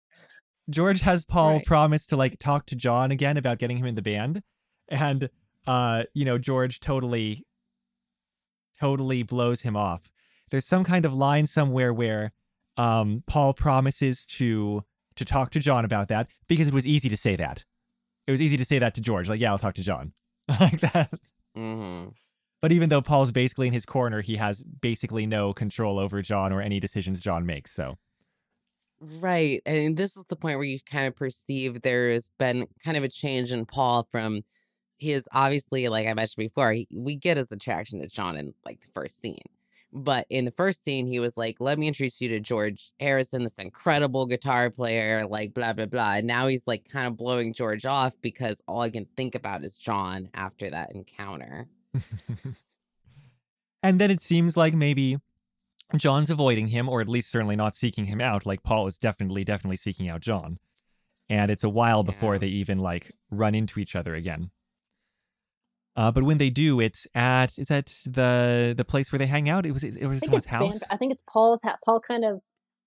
George 0.71 1.01
has 1.01 1.25
Paul 1.25 1.57
Right. 1.57 1.67
promise 1.67 2.07
to 2.09 2.17
like 2.17 2.39
talk 2.39 2.67
to 2.67 2.77
John 2.77 3.11
again 3.11 3.37
about 3.37 3.59
getting 3.59 3.79
him 3.79 3.87
in 3.87 3.95
the 3.95 4.03
band. 4.03 4.43
And 4.89 5.29
uh, 5.67 6.05
you 6.15 6.25
know, 6.25 6.39
George 6.39 6.81
totally 6.81 7.45
totally 8.81 9.23
blows 9.23 9.63
him 9.63 9.77
off. 9.77 10.11
There's 10.51 10.67
some 10.67 10.85
kind 10.85 11.05
of 11.05 11.13
line 11.15 11.47
somewhere 11.47 11.93
where 11.93 12.33
um 12.77 13.25
Paul 13.27 13.53
promises 13.55 14.27
to 14.39 14.85
to 15.17 15.25
talk 15.25 15.51
to 15.51 15.61
John 15.61 15.85
about 15.85 16.09
that 16.09 16.31
because 16.49 16.69
it 16.69 16.75
was 16.75 16.87
easy 16.87 17.09
to 17.09 17.17
say 17.17 17.37
that. 17.37 17.65
It 18.27 18.31
was 18.31 18.41
easy 18.41 18.57
to 18.57 18.65
say 18.65 18.79
that 18.79 18.95
to 18.95 19.01
George, 19.01 19.29
like, 19.29 19.41
yeah, 19.41 19.51
I'll 19.51 19.59
talk 19.59 19.75
to 19.75 19.83
John. 19.83 20.13
like 20.61 20.81
that. 20.81 21.11
hmm 21.55 22.07
But 22.63 22.73
even 22.73 22.89
though 22.89 23.03
Paul's 23.03 23.33
basically 23.33 23.67
in 23.67 23.73
his 23.73 23.85
corner, 23.85 24.21
he 24.21 24.37
has 24.37 24.63
basically 24.63 25.27
no 25.27 25.53
control 25.53 25.99
over 25.99 26.23
John 26.23 26.53
or 26.53 26.61
any 26.61 26.79
decisions 26.81 27.21
John 27.21 27.45
makes. 27.45 27.73
So 27.73 27.97
Right. 29.01 29.63
And 29.65 29.97
this 29.97 30.17
is 30.17 30.27
the 30.27 30.37
point 30.37 30.59
where 30.59 30.67
you 30.67 30.79
kind 30.81 31.07
of 31.07 31.17
perceive 31.17 31.81
there 31.83 32.11
has 32.11 32.31
been 32.39 32.67
kind 32.85 32.97
of 32.97 33.05
a 33.05 33.09
change 33.09 33.51
in 33.51 33.65
Paul 33.65 34.07
from 34.11 34.43
he 34.99 35.13
is 35.13 35.27
obviously, 35.33 35.89
like 35.89 36.07
I 36.07 36.13
mentioned 36.13 36.45
before, 36.45 36.73
he, 36.73 36.87
we 36.95 37.17
get 37.17 37.39
his 37.39 37.51
attraction 37.51 38.01
to 38.03 38.07
John 38.07 38.37
in 38.37 38.53
like 38.67 38.81
the 38.81 38.89
first 38.93 39.19
scene. 39.19 39.41
But 39.93 40.27
in 40.29 40.45
the 40.45 40.51
first 40.51 40.85
scene, 40.85 41.07
he 41.07 41.19
was 41.19 41.39
like, 41.39 41.57
let 41.59 41.79
me 41.79 41.89
introduce 41.89 42.21
you 42.21 42.29
to 42.29 42.41
George 42.41 42.93
Harrison, 43.01 43.43
this 43.43 43.59
incredible 43.59 44.27
guitar 44.27 44.71
player, 44.71 45.27
like 45.27 45.55
blah, 45.55 45.73
blah, 45.73 45.87
blah. 45.87 46.17
And 46.17 46.27
now 46.27 46.47
he's 46.47 46.67
like 46.67 46.89
kind 46.89 47.07
of 47.07 47.17
blowing 47.17 47.55
George 47.55 47.87
off 47.87 48.15
because 48.21 48.63
all 48.69 48.83
I 48.83 48.91
can 48.91 49.07
think 49.17 49.35
about 49.35 49.65
is 49.65 49.79
John 49.79 50.29
after 50.35 50.69
that 50.71 50.93
encounter. 50.95 51.67
and 53.83 53.99
then 53.99 54.11
it 54.11 54.21
seems 54.21 54.57
like 54.57 54.75
maybe 54.75 55.19
John's 55.97 56.31
avoiding 56.31 56.69
him, 56.69 56.89
or 56.89 57.01
at 57.01 57.09
least 57.09 57.31
certainly 57.31 57.57
not 57.57 57.75
seeking 57.75 58.07
him 58.07 58.21
out. 58.21 58.47
Like 58.47 58.63
Paul 58.63 58.87
is 58.87 58.99
definitely, 58.99 59.45
definitely 59.45 59.77
seeking 59.77 60.09
out 60.09 60.21
John. 60.21 60.59
And 61.29 61.51
it's 61.51 61.65
a 61.65 61.69
while 61.69 62.03
before 62.03 62.35
Yeah. 62.35 62.39
they 62.39 62.49
even 62.49 62.79
like 62.79 63.13
run 63.31 63.55
into 63.55 63.81
each 63.81 63.95
other 63.97 64.15
again. 64.15 64.51
Uh, 65.97 66.11
but 66.11 66.23
when 66.23 66.39
they 66.39 66.51
do, 66.51 66.81
it's 66.81 67.07
at 67.15 67.59
it's 67.59 67.71
at 67.71 67.87
the 68.07 68.75
the 68.77 68.85
place 68.85 69.13
where 69.13 69.19
they 69.19 69.27
hang 69.27 69.49
out. 69.49 69.67
It 69.67 69.73
was 69.73 69.85
it 69.85 70.07
was 70.07 70.23
I 70.23 70.27
someone's 70.27 70.45
it's 70.45 70.51
Ban- 70.53 70.61
house. 70.61 70.81
I 70.91 70.97
think 70.97 71.13
it's 71.13 71.23
Paul's 71.29 71.63
house. 71.63 71.79
Paul 71.85 72.01
kind 72.01 72.25
of, 72.25 72.41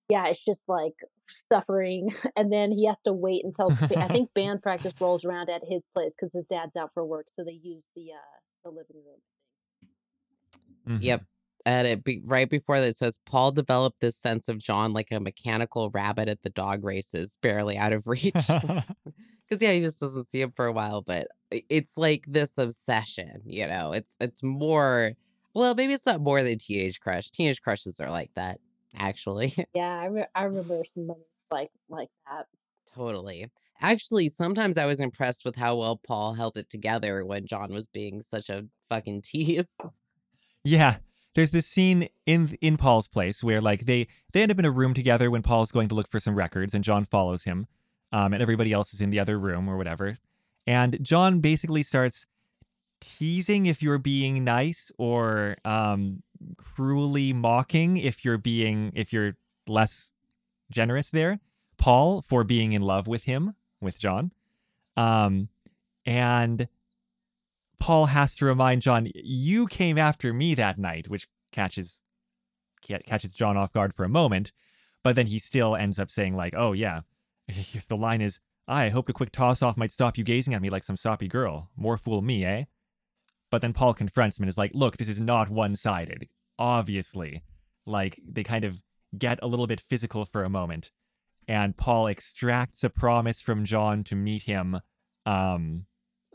yeah, 0.08 0.26
it's 0.26 0.44
just 0.44 0.68
like 0.68 0.94
suffering, 1.26 2.10
and 2.36 2.52
then 2.52 2.72
he 2.72 2.86
has 2.86 3.00
to 3.02 3.12
wait 3.12 3.44
until 3.44 3.70
I 3.96 4.08
think 4.08 4.30
band 4.34 4.62
practice 4.62 4.94
rolls 5.00 5.24
around 5.24 5.50
at 5.50 5.62
his 5.68 5.84
place 5.94 6.14
because 6.18 6.32
his 6.32 6.46
dad's 6.46 6.76
out 6.76 6.90
for 6.94 7.04
work, 7.04 7.26
so 7.30 7.44
they 7.44 7.60
use 7.62 7.84
the 7.94 8.12
uh 8.12 8.38
the 8.64 8.70
living 8.70 8.96
room. 8.96 9.20
Mhm. 10.98 11.02
Yep. 11.02 11.22
And 11.66 11.86
it 11.88 12.04
be, 12.04 12.20
right 12.26 12.48
before 12.48 12.78
that 12.78 12.88
it 12.88 12.96
says 12.96 13.18
Paul 13.24 13.50
developed 13.52 14.00
this 14.00 14.16
sense 14.16 14.48
of 14.48 14.58
John 14.58 14.92
like 14.92 15.10
a 15.10 15.20
mechanical 15.20 15.90
rabbit 15.90 16.28
at 16.28 16.42
the 16.42 16.50
dog 16.50 16.84
races, 16.84 17.38
barely 17.40 17.76
out 17.78 17.92
of 17.92 18.06
reach. 18.08 18.34
Because 19.46 19.62
yeah, 19.62 19.72
he 19.72 19.80
just 19.82 20.00
doesn't 20.00 20.30
see 20.30 20.40
him 20.40 20.52
for 20.52 20.64
a 20.64 20.72
while, 20.72 21.02
but 21.02 21.28
it's 21.50 21.98
like 21.98 22.24
this 22.26 22.56
obsession, 22.56 23.42
you 23.44 23.66
know. 23.66 23.92
It's 23.92 24.16
it's 24.18 24.42
more 24.42 25.12
well, 25.54 25.74
maybe 25.74 25.92
it's 25.92 26.06
not 26.06 26.22
more 26.22 26.42
than 26.42 26.56
teenage 26.58 26.98
crush. 27.00 27.30
Teenage 27.30 27.60
crushes 27.60 28.00
are 28.00 28.10
like 28.10 28.30
that, 28.36 28.58
actually. 28.96 29.52
Yeah, 29.74 30.00
I, 30.00 30.06
re- 30.06 30.26
I 30.34 30.44
remember 30.44 30.80
some 30.94 31.06
moments 31.08 31.28
like 31.50 31.70
like 31.90 32.08
that. 32.26 32.46
totally. 32.94 33.50
Actually, 33.82 34.28
sometimes 34.28 34.78
I 34.78 34.86
was 34.86 35.00
impressed 35.00 35.44
with 35.44 35.56
how 35.56 35.76
well 35.76 36.00
Paul 36.06 36.32
held 36.32 36.56
it 36.56 36.70
together 36.70 37.22
when 37.26 37.44
John 37.44 37.70
was 37.72 37.86
being 37.86 38.22
such 38.22 38.48
a 38.48 38.64
fucking 38.88 39.20
tease. 39.22 39.78
Yeah. 40.64 40.96
There's 41.34 41.50
this 41.50 41.66
scene 41.66 42.08
in 42.26 42.56
in 42.60 42.76
Paul's 42.76 43.08
place 43.08 43.42
where 43.42 43.60
like 43.60 43.86
they 43.86 44.06
they 44.32 44.42
end 44.42 44.52
up 44.52 44.58
in 44.58 44.64
a 44.64 44.70
room 44.70 44.94
together 44.94 45.30
when 45.30 45.42
Paul's 45.42 45.72
going 45.72 45.88
to 45.88 45.94
look 45.94 46.08
for 46.08 46.20
some 46.20 46.34
records 46.34 46.74
and 46.74 46.84
John 46.84 47.04
follows 47.04 47.44
him. 47.44 47.66
Um, 48.12 48.32
and 48.32 48.40
everybody 48.40 48.72
else 48.72 48.94
is 48.94 49.00
in 49.00 49.10
the 49.10 49.18
other 49.18 49.38
room 49.38 49.68
or 49.68 49.76
whatever. 49.76 50.16
And 50.66 51.02
John 51.02 51.40
basically 51.40 51.82
starts 51.82 52.26
teasing 53.00 53.66
if 53.66 53.82
you're 53.82 53.98
being 53.98 54.44
nice 54.44 54.90
or 54.96 55.56
um 55.64 56.22
cruelly 56.56 57.32
mocking 57.32 57.96
if 57.96 58.24
you're 58.24 58.38
being 58.38 58.92
if 58.94 59.12
you're 59.12 59.36
less 59.66 60.12
generous 60.70 61.10
there. 61.10 61.40
Paul 61.76 62.22
for 62.22 62.44
being 62.44 62.72
in 62.72 62.82
love 62.82 63.06
with 63.06 63.24
him, 63.24 63.54
with 63.80 63.98
John. 63.98 64.32
Um 64.96 65.48
and 66.06 66.68
Paul 67.84 68.06
has 68.06 68.34
to 68.36 68.46
remind 68.46 68.80
John, 68.80 69.10
"You 69.14 69.66
came 69.66 69.98
after 69.98 70.32
me 70.32 70.54
that 70.54 70.78
night," 70.78 71.06
which 71.06 71.28
catches 71.52 72.06
catches 72.80 73.34
John 73.34 73.58
off 73.58 73.74
guard 73.74 73.92
for 73.92 74.04
a 74.04 74.08
moment, 74.08 74.52
but 75.02 75.16
then 75.16 75.26
he 75.26 75.38
still 75.38 75.76
ends 75.76 75.98
up 75.98 76.10
saying 76.10 76.34
like, 76.34 76.54
"Oh 76.56 76.72
yeah, 76.72 77.02
the 77.88 77.96
line 77.96 78.22
is, 78.22 78.40
I 78.66 78.88
hoped 78.88 79.10
a 79.10 79.12
quick 79.12 79.32
toss 79.32 79.60
off 79.60 79.76
might 79.76 79.90
stop 79.90 80.16
you 80.16 80.24
gazing 80.24 80.54
at 80.54 80.62
me 80.62 80.70
like 80.70 80.82
some 80.82 80.96
soppy 80.96 81.28
girl. 81.28 81.68
More 81.76 81.98
fool 81.98 82.22
me, 82.22 82.42
eh? 82.46 82.64
But 83.50 83.60
then 83.60 83.74
Paul 83.74 83.92
confronts 83.92 84.38
him 84.38 84.44
and 84.44 84.48
is 84.48 84.56
like, 84.56 84.72
look, 84.74 84.96
this 84.96 85.10
is 85.10 85.20
not 85.20 85.50
one 85.50 85.76
sided. 85.76 86.28
Obviously. 86.58 87.42
Like, 87.84 88.18
they 88.26 88.44
kind 88.44 88.64
of 88.64 88.82
get 89.18 89.38
a 89.42 89.46
little 89.46 89.66
bit 89.66 89.78
physical 89.78 90.24
for 90.24 90.42
a 90.42 90.48
moment. 90.48 90.90
And 91.46 91.76
Paul 91.76 92.06
extracts 92.06 92.82
a 92.82 92.88
promise 92.88 93.42
from 93.42 93.66
John 93.66 94.04
to 94.04 94.16
meet 94.16 94.44
him 94.44 94.80
um 95.26 95.84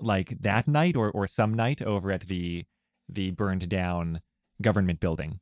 like 0.02 0.42
that 0.42 0.68
night 0.68 0.96
or, 0.96 1.12
or 1.12 1.28
some 1.28 1.54
night 1.54 1.82
over 1.82 2.12
at 2.12 2.22
the 2.22 2.66
the 3.08 3.32
burned 3.32 3.68
down 3.70 4.22
government 4.62 5.00
building. 5.00 5.40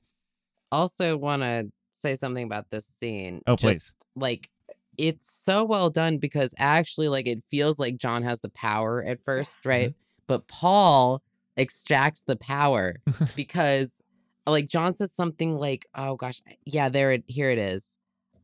Also 0.71 1.17
want 1.17 1.41
to 1.41 1.69
say 1.89 2.15
something 2.15 2.45
about 2.45 2.69
this 2.69 2.85
scene. 2.85 3.41
Oh, 3.47 3.57
please. 3.57 3.93
Like 4.15 4.49
it's 4.97 5.29
so 5.29 5.63
well 5.63 5.89
done 5.89 6.17
because 6.17 6.55
actually 6.57 7.07
like 7.07 7.27
it 7.27 7.43
feels 7.49 7.77
like 7.79 7.97
John 7.97 8.23
has 8.23 8.41
the 8.41 8.49
power 8.49 9.03
at 9.03 9.23
first, 9.23 9.65
right? 9.65 9.93
But 10.27 10.47
Paul 10.47 11.21
extracts 11.55 12.23
the 12.23 12.35
power 12.35 12.95
because 13.35 14.01
like 14.45 14.67
John 14.67 14.93
says 14.93 15.11
something 15.11 15.55
like, 15.55 15.85
"Oh 15.93 16.15
gosh, 16.15 16.41
yeah, 16.65 16.89
there 16.89 17.11
it 17.11 17.23
here 17.27 17.49
it 17.49 17.59
is." 17.59 17.97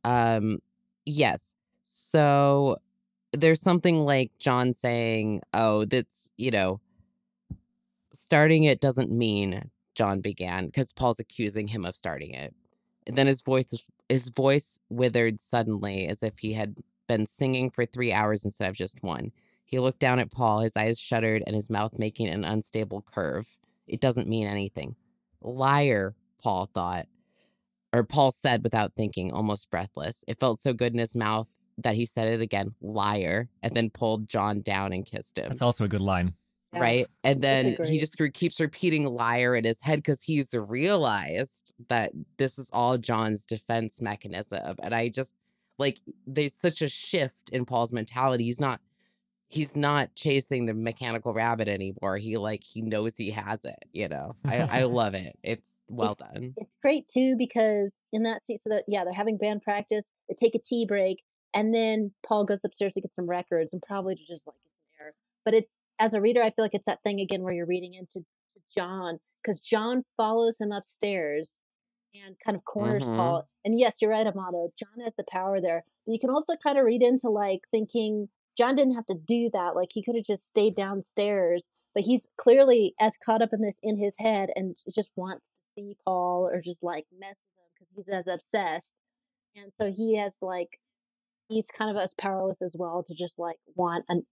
Um 0.03 0.59
yes. 1.05 1.55
So 1.81 2.77
there's 3.33 3.61
something 3.61 4.05
like 4.05 4.31
John 4.39 4.73
saying, 4.73 5.41
"Oh, 5.53 5.85
that's, 5.85 6.31
you 6.37 6.51
know, 6.51 6.79
starting 8.11 8.63
it 8.63 8.79
doesn't 8.79 9.11
mean 9.11 9.69
John 9.95 10.21
began 10.21 10.67
because 10.67 10.93
Paul's 10.93 11.19
accusing 11.19 11.67
him 11.67 11.85
of 11.85 11.95
starting 11.95 12.33
it." 12.33 12.53
And 13.07 13.17
then 13.17 13.27
his 13.27 13.41
voice 13.41 13.73
his 14.09 14.29
voice 14.29 14.79
withered 14.89 15.39
suddenly 15.39 16.07
as 16.07 16.23
if 16.23 16.37
he 16.37 16.53
had 16.53 16.77
been 17.07 17.25
singing 17.25 17.69
for 17.69 17.85
3 17.85 18.11
hours 18.11 18.45
instead 18.45 18.69
of 18.69 18.75
just 18.75 19.01
one. 19.01 19.31
He 19.65 19.79
looked 19.79 19.99
down 19.99 20.19
at 20.19 20.31
Paul, 20.31 20.59
his 20.59 20.77
eyes 20.77 20.99
shuttered 20.99 21.43
and 21.47 21.55
his 21.55 21.69
mouth 21.69 21.97
making 21.97 22.27
an 22.27 22.45
unstable 22.45 23.01
curve. 23.01 23.57
It 23.87 24.01
doesn't 24.01 24.29
mean 24.29 24.47
anything. 24.47 24.95
Liar, 25.41 26.15
Paul 26.41 26.69
thought. 26.73 27.07
Or 27.91 28.03
Paul 28.03 28.31
said 28.31 28.63
without 28.63 28.93
thinking, 28.95 29.31
almost 29.31 29.69
breathless. 29.69 30.23
It 30.27 30.39
felt 30.39 30.59
so 30.59 30.73
good 30.73 30.93
in 30.93 30.99
his 30.99 31.15
mouth 31.15 31.47
that 31.79 31.95
he 31.95 32.05
said 32.05 32.27
it 32.27 32.41
again, 32.41 32.73
liar, 32.81 33.49
and 33.61 33.73
then 33.73 33.89
pulled 33.89 34.27
John 34.29 34.61
down 34.61 34.93
and 34.93 35.05
kissed 35.05 35.37
him. 35.37 35.49
That's 35.49 35.61
also 35.61 35.85
a 35.85 35.87
good 35.87 36.01
line. 36.01 36.33
Yeah. 36.73 36.79
Right. 36.79 37.05
And 37.23 37.41
That's 37.41 37.65
a 37.65 37.75
then 37.77 37.87
he 37.87 37.99
just 37.99 38.19
re- 38.19 38.31
keeps 38.31 38.59
repeating 38.59 39.05
liar 39.05 39.55
in 39.55 39.63
his 39.63 39.81
head 39.81 39.99
because 39.99 40.23
he's 40.23 40.53
realized 40.55 41.73
that 41.89 42.11
this 42.37 42.57
is 42.57 42.69
all 42.73 42.97
John's 42.97 43.45
defense 43.45 44.01
mechanism. 44.01 44.75
And 44.81 44.93
I 44.95 45.09
just 45.09 45.35
like 45.79 45.99
there's 46.25 46.53
such 46.55 46.81
a 46.81 46.87
shift 46.87 47.49
in 47.51 47.65
Paul's 47.65 47.93
mentality. 47.93 48.43
He's 48.45 48.59
not 48.59 48.81
he's 49.49 49.75
not 49.75 50.15
chasing 50.15 50.65
the 50.65 50.73
mechanical 50.73 51.31
rabbit 51.31 51.67
anymore. 51.67 52.17
He 52.17 52.37
like 52.37 52.63
he 52.63 52.81
knows 52.81 53.15
he 53.17 53.29
has 53.31 53.65
it, 53.65 53.85
you 53.91 54.07
know. 54.09 54.35
I, 54.43 54.57
I 54.61 54.83
love 54.85 55.13
it. 55.13 55.37
It's 55.43 55.79
well 55.87 56.13
It's- 56.13 56.31
done. 56.33 56.53
It's 56.57 56.75
great 56.81 57.07
too 57.07 57.35
because 57.37 58.01
in 58.11 58.23
that 58.23 58.41
scene, 58.43 58.57
so 58.57 58.71
that 58.71 58.83
yeah, 58.87 59.03
they're 59.03 59.13
having 59.13 59.37
band 59.37 59.61
practice. 59.61 60.09
They 60.27 60.33
take 60.33 60.55
a 60.55 60.59
tea 60.59 60.85
break, 60.87 61.21
and 61.53 61.73
then 61.73 62.13
Paul 62.25 62.45
goes 62.45 62.61
upstairs 62.63 62.93
to 62.93 63.01
get 63.01 63.13
some 63.13 63.27
records 63.29 63.73
and 63.73 63.81
probably 63.81 64.15
to 64.15 64.21
just 64.25 64.47
like 64.47 64.55
get 64.63 64.71
some 64.73 65.05
air. 65.05 65.13
But 65.45 65.53
it's 65.53 65.83
as 65.99 66.13
a 66.13 66.21
reader, 66.21 66.41
I 66.41 66.49
feel 66.51 66.65
like 66.65 66.73
it's 66.73 66.85
that 66.85 67.03
thing 67.03 67.19
again 67.19 67.41
where 67.43 67.53
you're 67.53 67.65
reading 67.65 67.93
into 67.93 68.19
to 68.21 68.61
John 68.73 69.19
because 69.43 69.59
John 69.59 70.03
follows 70.17 70.57
him 70.59 70.71
upstairs 70.71 71.63
and 72.13 72.35
kind 72.45 72.55
of 72.55 72.63
corners 72.65 73.07
Mhm. 73.07 73.15
Paul. 73.15 73.47
And 73.65 73.77
yes, 73.77 74.01
you're 74.01 74.11
right, 74.11 74.25
Amato. 74.27 74.71
John 74.77 74.99
has 75.03 75.15
the 75.15 75.25
power 75.29 75.59
there, 75.59 75.83
but 76.05 76.13
you 76.13 76.19
can 76.19 76.29
also 76.29 76.55
kind 76.55 76.77
of 76.77 76.85
read 76.85 77.01
into 77.03 77.29
like 77.29 77.61
thinking 77.71 78.29
John 78.57 78.75
didn't 78.75 78.93
have 78.95 79.07
to 79.07 79.15
do 79.15 79.49
that. 79.51 79.75
Like 79.75 79.89
he 79.93 80.03
could 80.03 80.15
have 80.15 80.23
just 80.25 80.47
stayed 80.47 80.75
downstairs, 80.75 81.67
but 81.95 82.03
he's 82.03 82.29
clearly 82.37 82.93
as 82.99 83.17
caught 83.17 83.41
up 83.41 83.51
in 83.51 83.61
this 83.61 83.79
in 83.81 83.97
his 83.97 84.15
head 84.19 84.51
and 84.55 84.77
just 84.93 85.11
wants 85.15 85.47
to 85.47 85.53
see 85.75 85.97
Paul 86.05 86.47
or 86.47 86.61
just 86.61 86.83
like 86.83 87.07
mess 87.11 87.43
with 87.43 87.57
him 87.57 87.71
because 87.73 87.93
he's 87.95 88.09
as 88.09 88.27
obsessed. 88.27 89.01
And 89.55 89.73
so 89.73 89.91
he 89.91 90.15
has 90.17 90.37
like 90.41 90.79
he's 91.49 91.67
kind 91.67 91.91
of 91.91 92.01
as 92.01 92.13
powerless 92.13 92.61
as 92.61 92.75
well 92.77 93.03
to 93.03 93.13
just 93.13 93.39
like 93.39 93.57
want 93.75 94.05
an 94.09 94.25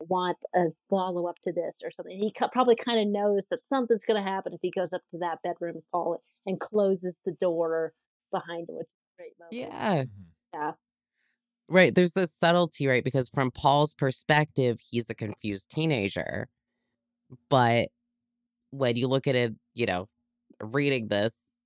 want 0.00 0.36
a 0.54 0.66
follow 0.90 1.26
up 1.26 1.36
to 1.44 1.52
this 1.52 1.80
or 1.82 1.90
something. 1.90 2.18
He 2.18 2.32
co- 2.32 2.48
probably 2.48 2.76
kind 2.76 3.00
of 3.00 3.06
knows 3.08 3.48
that 3.48 3.66
something's 3.66 4.04
going 4.04 4.22
to 4.22 4.28
happen 4.28 4.52
if 4.52 4.60
he 4.62 4.70
goes 4.70 4.92
up 4.92 5.02
to 5.10 5.18
that 5.18 5.38
bedroom 5.42 5.76
with 5.76 5.90
Paul 5.90 6.22
and 6.44 6.60
closes 6.60 7.20
the 7.24 7.32
door 7.32 7.92
behind 8.30 8.68
him, 8.68 8.76
which 8.76 8.88
is 8.88 8.94
a 8.94 9.22
great 9.22 9.32
moment. 9.38 9.72
Yeah. 9.72 10.02
Mm-hmm. 10.02 10.60
Yeah. 10.60 10.72
Right. 11.68 11.94
There's 11.94 12.12
this 12.12 12.32
subtlety, 12.32 12.86
right? 12.86 13.02
Because 13.02 13.28
from 13.28 13.50
Paul's 13.50 13.94
perspective, 13.94 14.78
he's 14.90 15.10
a 15.10 15.14
confused 15.14 15.70
teenager. 15.70 16.48
But 17.48 17.88
when 18.70 18.96
you 18.96 19.08
look 19.08 19.26
at 19.26 19.34
it, 19.34 19.54
you 19.74 19.86
know, 19.86 20.06
reading 20.62 21.08
this, 21.08 21.64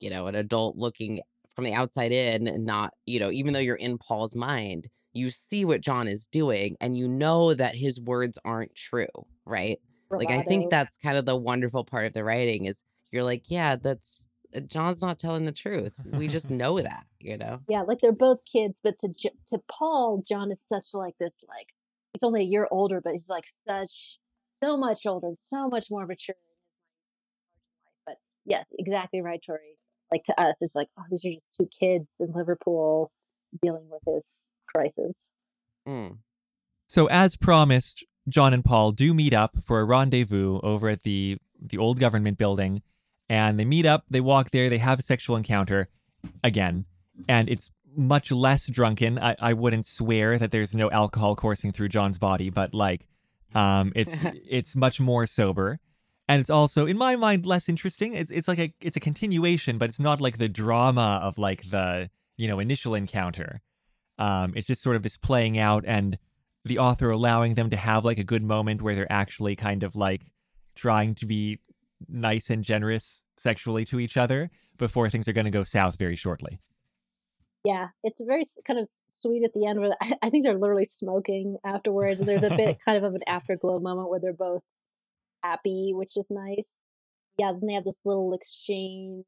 you 0.00 0.08
know, 0.10 0.26
an 0.26 0.34
adult 0.34 0.76
looking 0.76 1.20
from 1.54 1.64
the 1.64 1.74
outside 1.74 2.12
in 2.12 2.46
and 2.46 2.64
not, 2.64 2.94
you 3.06 3.20
know, 3.20 3.30
even 3.30 3.52
though 3.52 3.60
you're 3.60 3.76
in 3.76 3.98
Paul's 3.98 4.34
mind, 4.34 4.88
you 5.12 5.30
see 5.30 5.64
what 5.64 5.80
John 5.80 6.08
is 6.08 6.26
doing 6.26 6.76
and 6.80 6.96
you 6.96 7.06
know 7.06 7.54
that 7.54 7.76
his 7.76 8.00
words 8.00 8.38
aren't 8.44 8.74
true, 8.74 9.06
right? 9.44 9.78
Like 10.10 10.30
I 10.30 10.42
think 10.42 10.70
that's 10.70 10.96
kind 10.98 11.16
of 11.16 11.24
the 11.24 11.36
wonderful 11.36 11.84
part 11.84 12.06
of 12.06 12.12
the 12.12 12.24
writing 12.24 12.66
is 12.66 12.84
you're 13.10 13.22
like, 13.22 13.44
yeah, 13.46 13.76
that's 13.76 14.28
uh, 14.54 14.60
John's 14.60 15.00
not 15.02 15.18
telling 15.18 15.46
the 15.46 15.52
truth. 15.52 15.94
We 16.04 16.28
just 16.28 16.50
know 16.50 16.78
that, 16.80 17.06
you 17.18 17.38
know. 17.38 17.60
Yeah, 17.68 17.82
like 17.82 18.00
they're 18.00 18.12
both 18.12 18.40
kids, 18.50 18.78
but 18.82 18.98
to 18.98 19.08
to 19.48 19.58
Paul, 19.70 20.22
John 20.28 20.50
is 20.50 20.60
such 20.60 20.86
like 20.92 21.14
this 21.18 21.36
like 21.48 21.68
he's 22.12 22.22
only 22.22 22.42
a 22.42 22.44
year 22.44 22.68
older, 22.70 23.00
but 23.02 23.12
he's 23.12 23.28
like 23.28 23.44
such 23.66 24.18
so 24.62 24.76
much 24.76 25.06
older 25.06 25.28
and 25.28 25.38
so 25.38 25.68
much 25.68 25.86
more 25.90 26.06
mature 26.06 26.34
in 26.34 26.50
his 26.50 27.56
life. 27.56 27.96
But 28.06 28.16
yes, 28.44 28.66
exactly 28.78 29.20
right, 29.20 29.40
Tori. 29.44 29.78
Like 30.12 30.24
to 30.24 30.40
us, 30.40 30.56
it's 30.60 30.74
like 30.74 30.88
oh, 30.98 31.04
these 31.10 31.24
are 31.24 31.32
just 31.32 31.48
two 31.58 31.68
kids 31.80 32.08
in 32.20 32.32
Liverpool 32.32 33.10
dealing 33.60 33.88
with 33.90 34.02
this 34.06 34.52
crisis. 34.68 35.30
Mm. 35.88 36.18
So 36.86 37.06
as 37.06 37.36
promised, 37.36 38.04
John 38.28 38.52
and 38.52 38.64
Paul 38.64 38.92
do 38.92 39.14
meet 39.14 39.34
up 39.34 39.56
for 39.64 39.80
a 39.80 39.84
rendezvous 39.84 40.60
over 40.62 40.88
at 40.88 41.02
the 41.02 41.38
the 41.60 41.78
old 41.78 41.98
government 41.98 42.38
building, 42.38 42.82
and 43.28 43.58
they 43.58 43.64
meet 43.64 43.86
up. 43.86 44.04
They 44.10 44.20
walk 44.20 44.50
there. 44.50 44.68
They 44.68 44.78
have 44.78 44.98
a 44.98 45.02
sexual 45.02 45.36
encounter 45.36 45.88
again, 46.44 46.84
and 47.28 47.48
it's 47.48 47.72
much 47.96 48.30
less 48.30 48.66
drunken. 48.66 49.18
I, 49.18 49.36
I 49.40 49.52
wouldn't 49.52 49.86
swear 49.86 50.38
that 50.38 50.50
there's 50.50 50.74
no 50.74 50.90
alcohol 50.90 51.36
coursing 51.36 51.72
through 51.72 51.88
John's 51.88 52.18
body, 52.18 52.50
but 52.50 52.74
like, 52.74 53.06
um, 53.54 53.92
it's 53.94 54.24
it's 54.48 54.76
much 54.76 55.00
more 55.00 55.26
sober, 55.26 55.80
and 56.32 56.40
it's 56.40 56.50
also 56.50 56.86
in 56.86 56.96
my 56.96 57.14
mind 57.14 57.44
less 57.44 57.68
interesting. 57.68 58.14
It's 58.14 58.30
it's 58.30 58.48
like 58.48 58.58
a 58.58 58.72
it's 58.80 58.96
a 58.96 59.00
continuation, 59.00 59.76
but 59.76 59.90
it's 59.90 60.00
not 60.00 60.18
like 60.18 60.38
the 60.38 60.48
drama 60.48 61.20
of 61.22 61.36
like 61.36 61.68
the 61.68 62.08
you 62.38 62.48
know 62.48 62.58
initial 62.58 62.94
encounter. 62.94 63.60
Um, 64.18 64.54
it's 64.56 64.66
just 64.66 64.80
sort 64.80 64.96
of 64.96 65.02
this 65.02 65.18
playing 65.18 65.58
out 65.58 65.84
and 65.86 66.18
the 66.64 66.78
author 66.78 67.10
allowing 67.10 67.54
them 67.54 67.68
to 67.68 67.76
have 67.76 68.04
like 68.04 68.18
a 68.18 68.24
good 68.24 68.42
moment 68.42 68.80
where 68.80 68.94
they're 68.94 69.12
actually 69.12 69.56
kind 69.56 69.82
of 69.82 69.94
like 69.94 70.22
trying 70.74 71.14
to 71.16 71.26
be 71.26 71.60
nice 72.08 72.48
and 72.48 72.64
generous 72.64 73.26
sexually 73.36 73.84
to 73.84 74.00
each 74.00 74.16
other 74.16 74.50
before 74.78 75.10
things 75.10 75.28
are 75.28 75.34
going 75.34 75.44
to 75.44 75.50
go 75.50 75.64
south 75.64 75.98
very 75.98 76.16
shortly. 76.16 76.60
Yeah, 77.64 77.88
it's 78.02 78.22
very 78.24 78.42
kind 78.66 78.80
of 78.80 78.88
sweet 79.06 79.44
at 79.44 79.52
the 79.52 79.66
end 79.66 79.80
where 79.80 79.94
I, 80.00 80.14
I 80.22 80.30
think 80.30 80.46
they're 80.46 80.58
literally 80.58 80.86
smoking 80.86 81.58
afterwards. 81.62 82.22
There's 82.22 82.42
a 82.42 82.56
bit 82.56 82.78
kind 82.84 82.96
of 82.96 83.04
of 83.04 83.14
an 83.14 83.22
afterglow 83.26 83.80
moment 83.80 84.08
where 84.08 84.20
they're 84.20 84.32
both 84.32 84.62
happy, 85.42 85.92
which 85.94 86.16
is 86.16 86.28
nice. 86.30 86.82
Yeah, 87.38 87.52
then 87.52 87.66
they 87.66 87.74
have 87.74 87.84
this 87.84 88.00
little 88.04 88.32
exchange. 88.34 89.24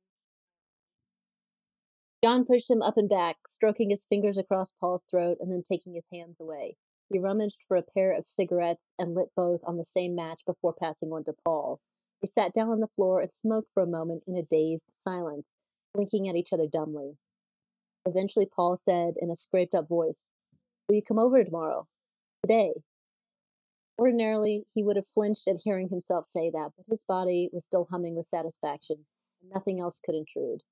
John 2.23 2.45
pushed 2.45 2.71
him 2.71 2.81
up 2.81 2.97
and 2.97 3.09
back, 3.09 3.37
stroking 3.49 3.91
his 3.91 4.07
fingers 4.07 4.39
across 4.39 4.73
Paul's 4.73 5.03
throat 5.03 5.39
and 5.41 5.53
then 5.53 5.63
taking 5.63 5.95
his 5.95 6.09
hands 6.13 6.37
away. 6.41 6.77
He 7.13 7.19
rummaged 7.19 7.61
for 7.69 7.77
a 7.77 7.83
pair 7.83 8.13
of 8.13 8.27
cigarettes 8.27 8.93
and 8.99 9.15
lit 9.15 9.29
both 9.37 9.61
on 9.65 9.77
the 9.77 9.85
same 9.85 10.15
match 10.15 10.43
before 10.47 10.73
passing 10.73 11.11
one 11.11 11.25
to 11.25 11.35
Paul. 11.45 11.81
They 12.23 12.27
sat 12.27 12.55
down 12.55 12.71
on 12.71 12.81
the 12.81 12.87
floor 12.87 13.21
and 13.21 13.33
smoked 13.33 13.71
for 13.75 13.83
a 13.83 13.87
moment 13.87 14.23
in 14.27 14.37
a 14.37 14.43
dazed 14.43 14.87
silence, 14.93 15.51
blinking 15.93 16.27
at 16.27 16.37
each 16.37 16.53
other 16.53 16.67
dumbly. 16.67 17.19
Eventually, 18.07 18.47
Paul 18.47 18.77
said 18.77 19.15
in 19.21 19.31
a 19.31 19.37
scraped 19.37 19.75
up 19.75 19.89
voice, 19.89 20.33
Will 20.89 20.97
you 20.97 21.03
come 21.03 21.19
over 21.19 21.43
tomorrow? 21.45 21.87
Today? 22.43 22.73
Ordinarily, 23.99 24.65
he 24.75 24.83
would 24.83 24.97
have 24.97 25.07
flinched 25.07 25.47
at 25.47 25.61
hearing 25.63 25.89
himself 25.89 26.27
say 26.27 26.51
that, 26.51 26.73
but 26.77 26.87
his 26.89 27.05
body 27.05 27.49
was 27.53 27.65
still 27.65 27.87
humming 27.91 28.17
with 28.17 28.27
satisfaction, 28.27 29.07
and 29.41 29.51
nothing 29.53 29.81
else 29.81 30.01
could 30.05 30.17
intrude. 30.17 30.63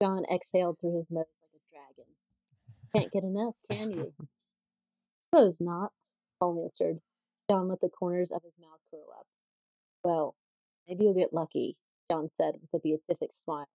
John 0.00 0.24
exhaled 0.32 0.78
through 0.80 0.96
his 0.96 1.10
nose 1.10 1.26
like 1.42 1.50
a 1.54 1.70
dragon. 1.70 2.12
Can't 2.94 3.12
get 3.12 3.24
enough, 3.24 3.54
can 3.70 3.90
you? 3.90 4.14
Suppose 5.24 5.60
not, 5.60 5.92
Paul 6.40 6.64
answered. 6.64 7.00
John 7.50 7.68
let 7.68 7.80
the 7.80 7.88
corners 7.88 8.30
of 8.30 8.42
his 8.42 8.58
mouth 8.58 8.80
curl 8.90 9.06
up. 9.18 9.26
Well, 10.04 10.34
maybe 10.86 11.04
you'll 11.04 11.14
get 11.14 11.34
lucky, 11.34 11.76
John 12.10 12.28
said 12.28 12.54
with 12.60 12.80
a 12.80 12.82
beatific 12.82 13.32
smile. 13.32 13.68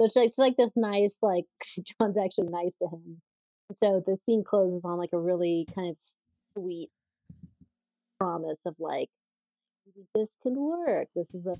So 0.00 0.06
it's 0.06 0.16
like, 0.16 0.26
it's 0.28 0.38
like 0.38 0.56
this 0.56 0.76
nice, 0.76 1.18
like 1.22 1.44
John's 2.00 2.16
actually 2.16 2.48
nice 2.48 2.76
to 2.76 2.86
him. 2.86 3.20
So 3.74 4.02
the 4.04 4.16
scene 4.16 4.44
closes 4.44 4.84
on 4.84 4.98
like 4.98 5.12
a 5.12 5.18
really 5.18 5.66
kind 5.74 5.90
of 5.90 5.96
sweet 6.54 6.90
promise 8.22 8.66
of 8.66 8.76
like, 8.78 9.10
this 10.14 10.36
can 10.42 10.54
work. 10.56 11.08
This 11.14 11.34
is 11.34 11.46
a 11.46 11.56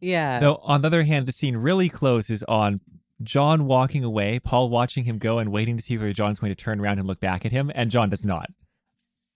Yeah. 0.00 0.40
Though, 0.40 0.56
on 0.62 0.80
the 0.82 0.88
other 0.88 1.04
hand, 1.04 1.26
the 1.26 1.32
scene 1.32 1.56
really 1.56 1.88
closes 1.88 2.42
on 2.44 2.80
John 3.22 3.66
walking 3.66 4.04
away, 4.04 4.38
Paul 4.38 4.68
watching 4.68 5.04
him 5.04 5.18
go 5.18 5.38
and 5.38 5.50
waiting 5.50 5.76
to 5.76 5.82
see 5.82 5.96
whether 5.96 6.12
John's 6.12 6.38
going 6.38 6.50
to 6.50 6.54
turn 6.62 6.80
around 6.80 6.98
and 6.98 7.06
look 7.08 7.20
back 7.20 7.46
at 7.46 7.52
him, 7.52 7.70
and 7.74 7.90
John 7.90 8.10
does 8.10 8.24
not. 8.24 8.50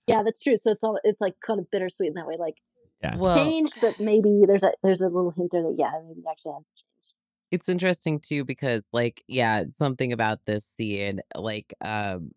yeah, 0.07 0.23
that's 0.23 0.41
true. 0.41 0.57
So 0.59 0.71
it's 0.71 0.85
all 0.85 0.99
it's 1.05 1.21
like 1.21 1.37
kind 1.47 1.61
of 1.61 1.71
bittersweet 1.71 2.09
in 2.09 2.15
that 2.15 2.27
way, 2.27 2.37
like 2.39 2.57
Yeah. 3.03 3.17
well, 3.17 3.35
changed, 3.37 3.75
but 3.81 3.99
maybe 4.01 4.43
there's 4.47 4.65
a 4.65 4.73
there's 4.83 5.01
a 5.01 5.07
little 5.07 5.31
hint 5.31 5.51
there 5.53 5.63
that 5.63 5.77
yeah, 5.79 5.93
maybe 6.07 6.21
actually 6.31 6.53
has 6.53 6.57
changed. 6.57 6.85
it's 7.53 7.69
interesting 7.69 8.21
too 8.21 8.45
because 8.45 8.89
like 8.93 9.23
yeah 9.29 9.65
something 9.69 10.13
about 10.13 10.45
this 10.47 10.65
scene 10.67 11.21
like 11.37 11.73
um 11.85 12.33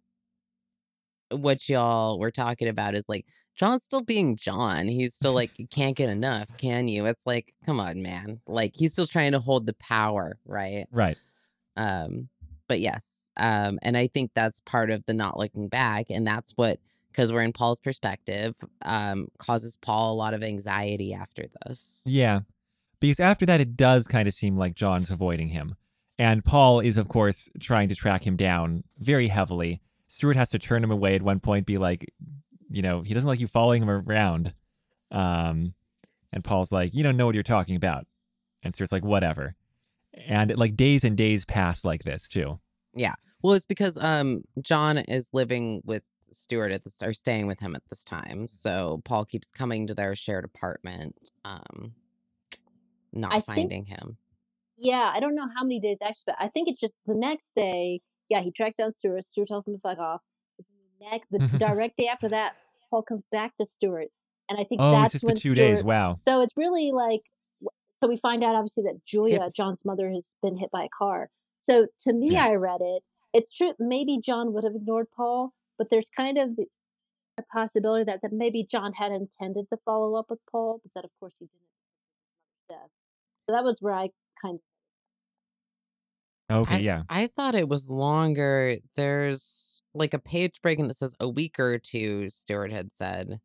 what 1.32 1.68
y'all 1.68 2.20
were 2.20 2.32
talking 2.32 2.68
about 2.68 2.94
is 2.96 3.06
like 3.10 3.26
john's 3.56 3.84
still 3.84 4.01
being 4.01 4.36
john 4.36 4.88
he's 4.88 5.14
still 5.14 5.34
like 5.34 5.58
you 5.60 5.68
can't 5.68 5.95
get 5.95 6.10
enough 6.10 6.56
can 6.58 6.88
you 6.88 7.06
it's 7.06 7.26
like 7.28 7.54
come 7.66 7.80
on 7.80 8.01
man 8.01 8.39
like 8.47 8.74
he's 8.76 8.91
still 8.93 9.08
trying 9.08 9.32
to 9.32 9.39
hold 9.39 9.66
the 9.66 9.74
power 9.76 10.38
right 10.45 10.86
Right. 10.91 11.18
um 11.78 12.30
but 12.68 12.80
yes 12.80 13.28
um 13.38 13.80
and 13.82 13.95
i 13.97 14.08
think 14.08 14.32
that's 14.34 14.60
part 14.62 14.89
of 14.89 15.06
the 15.06 15.14
not 15.14 15.38
looking 15.38 15.68
back 15.68 16.08
and 16.10 16.26
that's 16.26 16.51
what 16.56 16.80
because 17.12 17.32
we're 17.32 17.43
in 17.43 17.54
paul's 17.54 17.80
perspective 17.80 18.56
um 18.86 19.28
causes 19.38 19.78
paul 19.82 20.14
a 20.14 20.16
lot 20.16 20.34
of 20.34 20.41
anxiety 20.43 21.14
after 21.14 21.45
this 21.66 22.04
Yeah. 22.06 22.41
Because 22.99 23.20
after 23.20 23.45
that, 23.47 23.60
it 23.60 23.76
does 23.76 24.08
kind 24.08 24.30
of 24.30 24.34
seem 24.34 24.56
like 24.56 24.76
John's 24.76 25.12
avoiding 25.12 25.49
him. 25.49 25.76
And 26.18 26.45
Paul 26.45 26.80
is, 26.80 26.97
of 26.97 27.10
course, 27.10 27.49
trying 27.60 27.89
to 27.89 27.95
track 27.95 28.26
him 28.26 28.38
down 28.38 28.86
very 28.97 29.28
heavily. 29.28 29.82
Stuart 30.08 30.38
has 30.38 30.49
to 30.51 30.58
turn 30.58 30.86
him 30.86 30.91
away 30.91 31.14
at 31.14 31.22
one 31.22 31.41
point, 31.41 31.66
be 31.66 31.78
like, 31.78 32.10
you 32.74 32.82
know, 32.82 33.02
he 33.02 33.14
doesn't 33.14 33.28
like 33.28 33.40
you 33.40 33.48
following 33.48 33.84
him 33.84 33.90
around. 33.90 34.54
Um, 35.12 35.74
and 36.34 36.44
Paul's 36.44 36.72
like, 36.72 36.94
you 36.94 37.04
don't 37.04 37.16
know 37.18 37.26
what 37.28 37.36
you're 37.36 37.44
talking 37.44 37.76
about. 37.76 38.08
And 38.64 38.74
Stuart's 38.74 38.92
like, 38.92 39.06
whatever. 39.06 39.56
And 40.28 40.58
like 40.58 40.76
days 40.76 41.04
and 41.04 41.16
days 41.16 41.46
pass 41.46 41.86
like 41.86 42.04
this, 42.04 42.28
too. 42.28 42.60
Yeah. 42.96 43.14
Well, 43.42 43.54
it's 43.54 43.66
because 43.66 43.98
um 43.98 44.44
John 44.62 44.98
is 44.98 45.30
living 45.34 45.82
with 45.86 46.04
Stuart 46.32 46.72
at 46.72 46.84
this 46.84 47.02
or 47.04 47.14
staying 47.14 47.48
with 47.48 47.60
him 47.60 47.76
at 47.76 47.84
this 47.90 48.04
time. 48.04 48.48
So 48.48 49.02
Paul 49.06 49.26
keeps 49.26 49.52
coming 49.52 49.88
to 49.88 49.94
their 49.94 50.16
shared 50.16 50.46
apartment, 50.46 51.16
um 51.46 51.94
not 53.12 53.32
I 53.34 53.40
think- 53.40 53.46
finding 53.58 53.86
him. 53.86 54.18
Yeah, 54.78 55.12
I 55.14 55.20
don't 55.20 55.36
know 55.36 55.48
how 55.56 55.64
many 55.64 55.80
days 55.80 55.98
actually, 56.02 56.24
but 56.28 56.36
I 56.40 56.48
think 56.48 56.68
it's 56.70 56.80
just 56.80 56.96
the 57.06 57.14
next 57.14 57.54
day. 57.54 58.02
Yeah, 58.30 58.42
he 58.42 58.52
tracks 58.52 58.78
down 58.78 58.92
Stuart. 58.92 59.26
Stuart 59.26 59.48
tells 59.48 59.68
him 59.68 59.76
to 59.76 59.80
fuck 59.80 60.00
off. 60.00 60.22
The 61.12 61.38
the 61.38 61.38
mm-hmm. 61.45 61.58
direct 61.58 61.97
day 61.97 62.08
after 62.08 62.30
that, 62.30 62.56
Paul 62.89 63.04
comes 63.04 63.28
back 63.32 63.56
to 63.58 63.66
Stuart, 63.66 64.10
and 64.49 64.60
I 64.60 64.64
think 64.64 64.82
Oh, 64.82 64.91
that's 64.91 65.14
just 65.14 65.22
the 65.22 65.28
when 65.28 65.36
two 65.36 65.49
Stuart. 65.49 65.56
days. 65.56 65.84
Wow. 65.84 66.18
So 66.20 66.41
it's 66.41 66.56
really 66.58 66.91
like, 66.91 67.22
so 67.95 68.08
we 68.08 68.18
find 68.18 68.43
out 68.43 68.56
obviously 68.56 68.84
that 68.84 69.06
Julia, 69.06 69.36
It's- 69.36 69.54
John's 69.54 69.84
mother, 69.86 70.10
has 70.12 70.36
been 70.41 70.58
hit 70.58 70.72
by 70.72 70.84
a 70.84 70.89
car. 70.89 71.30
So 71.60 71.88
to 72.01 72.14
me, 72.14 72.32
Yeah. 72.32 72.45
I 72.47 72.56
read 72.56 72.82
it. 72.82 73.04
It's 73.34 73.56
true. 73.56 73.74
Maybe 73.80 74.20
John 74.20 74.54
would 74.54 74.64
have 74.64 74.76
ignored 74.76 75.08
Paul, 75.16 75.54
but 75.78 75.89
there's 75.89 76.10
kind 76.10 76.38
of 76.38 76.60
a 77.38 77.41
possibility 77.51 78.04
that, 78.04 78.22
that 78.22 78.32
maybe 78.32 78.64
John 78.64 78.93
had 78.93 79.12
intended 79.12 79.70
to 79.70 79.78
follow 79.78 80.16
up 80.16 80.30
with 80.30 80.39
Paul, 80.51 80.82
but 80.84 80.91
that 80.93 81.06
of 81.06 81.12
course 81.20 81.38
he 81.39 81.45
didn't 81.45 81.72
because 81.72 81.89
of 81.89 81.97
his 81.97 82.70
mother's 82.70 82.82
death. 82.84 82.91
So 83.47 83.54
that 83.56 83.64
was 83.64 83.82
where 83.82 83.93
I 83.93 84.10
kind 84.41 84.56
of. 84.56 84.62
Okay, 86.62 86.76
I, 86.76 86.80
yeah. 86.80 87.04
I 87.10 87.28
thought 87.28 87.56
it 87.56 87.68
was 87.70 87.89
longer. 87.89 88.78
There's 88.95 89.82
like 89.93 90.14
a 90.14 90.20
page 90.20 90.62
break 90.62 90.80
and 90.80 90.89
it 90.89 90.95
says 90.95 91.16
a 91.20 91.30
week 91.30 91.60
or 91.60 91.78
two, 91.80 92.30
Stuart 92.30 92.72
had 92.72 92.91
said. 92.93 93.39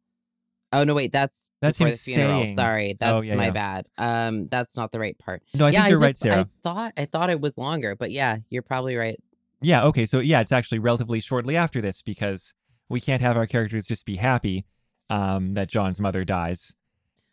Oh 0.72 0.84
no, 0.84 0.94
wait, 0.94 1.12
that's 1.12 1.48
That's 1.62 1.78
before 1.78 1.90
the 1.90 1.96
funeral. 1.96 2.42
saying- 2.42 2.54
Sorry, 2.56 2.96
that's 3.00 3.12
Oh, 3.12 3.20
yeah, 3.22 3.36
my 3.36 3.46
yeah. 3.46 3.50
bad. 3.52 3.86
Um, 3.96 4.48
that's 4.48 4.76
not 4.76 4.92
the 4.92 4.98
right 5.00 5.18
part. 5.18 5.42
No, 5.54 5.66
I 5.66 5.70
yeah, 5.70 5.80
think 5.82 5.90
you're 5.92 5.98
right, 5.98 6.08
just- 6.08 6.20
Sarah. 6.20 6.40
I 6.40 6.44
thought 6.62 6.92
I 6.98 7.04
thought 7.06 7.30
it 7.30 7.40
was 7.40 7.56
longer, 7.56 7.96
but 7.96 8.10
yeah, 8.10 8.38
you're 8.50 8.62
probably 8.62 8.96
right. 8.96 9.16
Yeah, 9.62 9.84
okay. 9.86 10.04
So 10.06 10.20
yeah, 10.20 10.40
it's 10.40 10.52
actually 10.52 10.78
relatively 10.78 11.20
shortly 11.20 11.56
after 11.56 11.80
this 11.80 12.02
because 12.02 12.52
we 12.88 13.00
can't 13.00 13.22
have 13.22 13.36
our 13.36 13.46
characters 13.46 13.86
just 13.86 14.04
be 14.06 14.16
happy 14.16 14.66
um, 15.10 15.54
that 15.54 15.68
John's 15.68 16.00
mother 16.00 16.24
dies. 16.24 16.74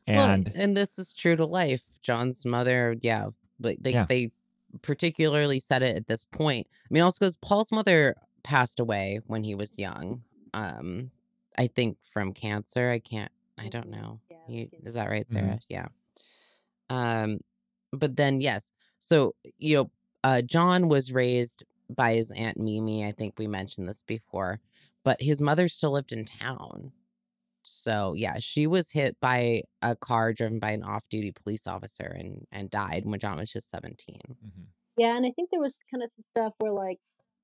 And 0.08 0.52
well, 0.54 0.64
and 0.64 0.78
this 0.78 0.98
is 0.98 1.14
true 1.14 1.36
to 1.36 1.46
life. 1.46 1.84
John's 2.02 2.46
mother, 2.46 2.96
yeah, 3.02 3.28
but 3.60 3.82
they 3.84 3.92
Yeah. 3.92 4.06
they 4.08 4.32
particularly 4.82 5.60
said 5.60 5.82
it 5.82 5.96
at 5.96 6.08
this 6.08 6.26
point. 6.26 6.68
I 6.84 6.88
mean, 6.94 7.04
also 7.04 7.20
because 7.20 7.36
Paul's 7.38 7.72
mother 7.72 8.16
passed 8.44 8.80
away 8.80 9.20
when 9.28 9.44
he 9.44 9.56
was 9.56 9.78
young. 9.80 10.22
Um, 10.54 11.12
I 11.58 11.68
think 11.68 11.98
from 12.04 12.34
cancer. 12.34 12.90
I 12.90 13.00
can't. 13.00 13.32
I 13.58 13.70
don't 13.70 13.90
know. 13.90 14.20
Yeah, 14.30 14.38
You, 14.48 14.70
is 14.84 14.94
that 14.96 15.10
right, 15.10 15.26
Mhm. 15.26 15.32
Sarah? 15.32 15.60
Yeah. 15.70 15.88
Um, 16.90 17.40
but 17.92 18.16
then 18.16 18.42
yes. 18.42 18.72
So 19.00 19.36
you 19.58 19.76
know, 19.78 19.92
uh, 20.24 20.42
John 20.42 20.90
was 20.90 21.12
raised 21.12 21.64
by 21.90 22.16
his 22.16 22.32
aunt 22.32 22.58
Mimi. 22.58 23.06
I 23.06 23.12
think 23.12 23.36
we 23.38 23.48
mentioned 23.48 23.88
this 23.88 24.04
before, 24.04 24.60
but 25.04 25.22
his 25.22 25.40
mother 25.42 25.68
still 25.68 25.92
lived 25.92 26.12
in 26.12 26.26
town. 26.26 26.92
So 27.86 28.16
yeah, 28.16 28.38
she 28.40 28.66
was 28.66 28.92
hit 28.92 29.16
by 29.22 29.62
a 29.84 29.96
car 29.96 30.34
driven 30.34 30.58
by 30.60 30.72
an 30.72 30.82
off-duty 30.84 31.34
police 31.34 31.68
officer 31.68 32.16
and 32.20 32.48
and 32.52 32.70
died 32.72 33.04
when 33.06 33.20
John 33.20 33.38
was 33.38 33.52
just 33.52 33.70
seventeen. 33.70 34.22
Mhm. 34.28 34.66
Yeah, 34.98 35.16
and 35.16 35.26
I 35.26 35.32
think 35.32 35.50
there 35.52 35.60
was 35.62 35.84
kind 35.92 36.02
of 36.04 36.10
some 36.16 36.24
stuff 36.24 36.54
where, 36.58 36.72
like, 36.72 37.00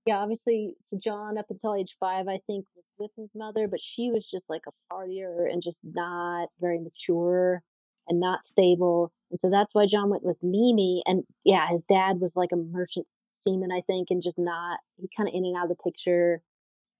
yeah, 0.05 0.17
obviously, 0.19 0.73
so 0.85 0.97
John 0.97 1.37
up 1.37 1.47
until 1.49 1.75
age 1.75 1.95
five, 1.99 2.27
I 2.27 2.39
think, 2.47 2.65
was 2.75 2.85
with 2.97 3.11
his 3.17 3.35
mother, 3.35 3.67
but 3.67 3.81
she 3.81 4.09
was 4.09 4.25
just 4.25 4.49
like 4.49 4.63
a 4.67 4.71
partier 4.91 5.51
and 5.51 5.61
just 5.61 5.81
not 5.83 6.49
very 6.59 6.79
mature 6.79 7.61
and 8.07 8.19
not 8.19 8.45
stable. 8.45 9.11
And 9.29 9.39
so 9.39 9.49
that's 9.49 9.75
why 9.75 9.85
John 9.85 10.09
went 10.09 10.23
with 10.23 10.41
Mimi. 10.41 11.03
And 11.05 11.23
yeah, 11.43 11.67
his 11.67 11.83
dad 11.83 12.19
was 12.19 12.35
like 12.35 12.51
a 12.53 12.55
merchant 12.55 13.07
seaman, 13.27 13.71
I 13.71 13.81
think, 13.81 14.09
and 14.09 14.23
just 14.23 14.39
not, 14.39 14.79
he 14.97 15.09
kind 15.15 15.29
of 15.29 15.35
in 15.35 15.45
and 15.45 15.55
out 15.57 15.69
of 15.69 15.77
the 15.77 15.83
picture. 15.83 16.41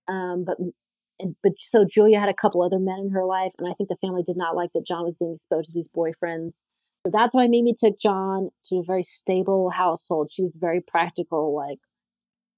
Um, 0.07 0.43
but, 0.43 0.57
and, 1.21 1.35
but 1.43 1.53
so 1.59 1.85
Julia 1.85 2.19
had 2.19 2.29
a 2.29 2.35
couple 2.35 2.63
other 2.63 2.79
men 2.79 2.99
in 2.99 3.11
her 3.11 3.25
life, 3.25 3.53
and 3.59 3.69
I 3.69 3.73
think 3.75 3.89
the 3.89 3.97
family 3.97 4.23
did 4.25 4.37
not 4.37 4.55
like 4.55 4.71
that 4.75 4.87
John 4.87 5.05
was 5.05 5.17
being 5.17 5.35
exposed 5.35 5.67
to 5.67 5.73
these 5.73 5.89
boyfriends. 5.95 6.63
So 7.05 7.11
that's 7.13 7.35
why 7.35 7.47
Mimi 7.47 7.75
took 7.77 7.99
John 7.99 8.51
to 8.67 8.77
a 8.77 8.83
very 8.83 9.03
stable 9.03 9.71
household. 9.71 10.31
She 10.31 10.43
was 10.43 10.55
very 10.59 10.81
practical, 10.81 11.55
like 11.55 11.79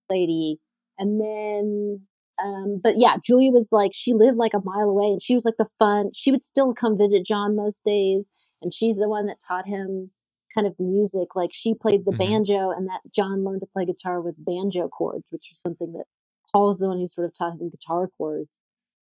lady. 0.09 0.59
And 0.97 1.20
then, 1.22 2.01
um, 2.43 2.80
but 2.84 2.95
yeah, 2.97 3.18
Julia 3.24 3.51
was 3.51 3.70
like, 3.72 3.91
she 3.93 4.14
lived 4.14 4.38
like 4.38 4.53
a 4.53 4.61
mile 4.64 4.89
away 4.89 5.07
and 5.07 5.22
she 5.22 5.34
was 5.34 5.45
like 5.45 5.57
the 5.57 5.68
fun. 5.80 6.11
She 6.14 6.32
would 6.32 6.41
still 6.41 6.74
come 6.74 6.97
visit 6.97 7.26
John 7.26 7.55
most 7.55 7.84
days. 7.84 8.30
And 8.61 8.74
she's 8.74 8.95
the 8.95 9.09
one 9.09 9.28
that 9.28 9.38
taught 9.45 9.68
him 9.68 10.11
kind 10.53 10.68
of 10.68 10.76
music. 10.80 11.36
Like 11.36 11.51
she 11.53 11.74
played 11.74 12.05
the 12.05 12.14
Mhm. 12.14 12.18
banjo 12.20 12.72
and 12.72 12.88
that 12.88 13.01
John 13.14 13.43
learned 13.43 13.61
to 13.61 13.68
play 13.68 13.86
guitar 13.86 14.22
with 14.22 14.36
banjo 14.43 14.88
chords, 14.88 15.32
which 15.32 15.51
is 15.51 15.59
something 15.59 15.93
that 15.93 16.05
Paul 16.54 16.72
is 16.72 16.80
the 16.80 16.88
one 16.88 16.99
who 16.99 17.08
sort 17.08 17.26
of 17.26 17.34
taught 17.34 17.60
him 17.60 17.70
guitar 17.70 18.10
chords. 18.18 18.60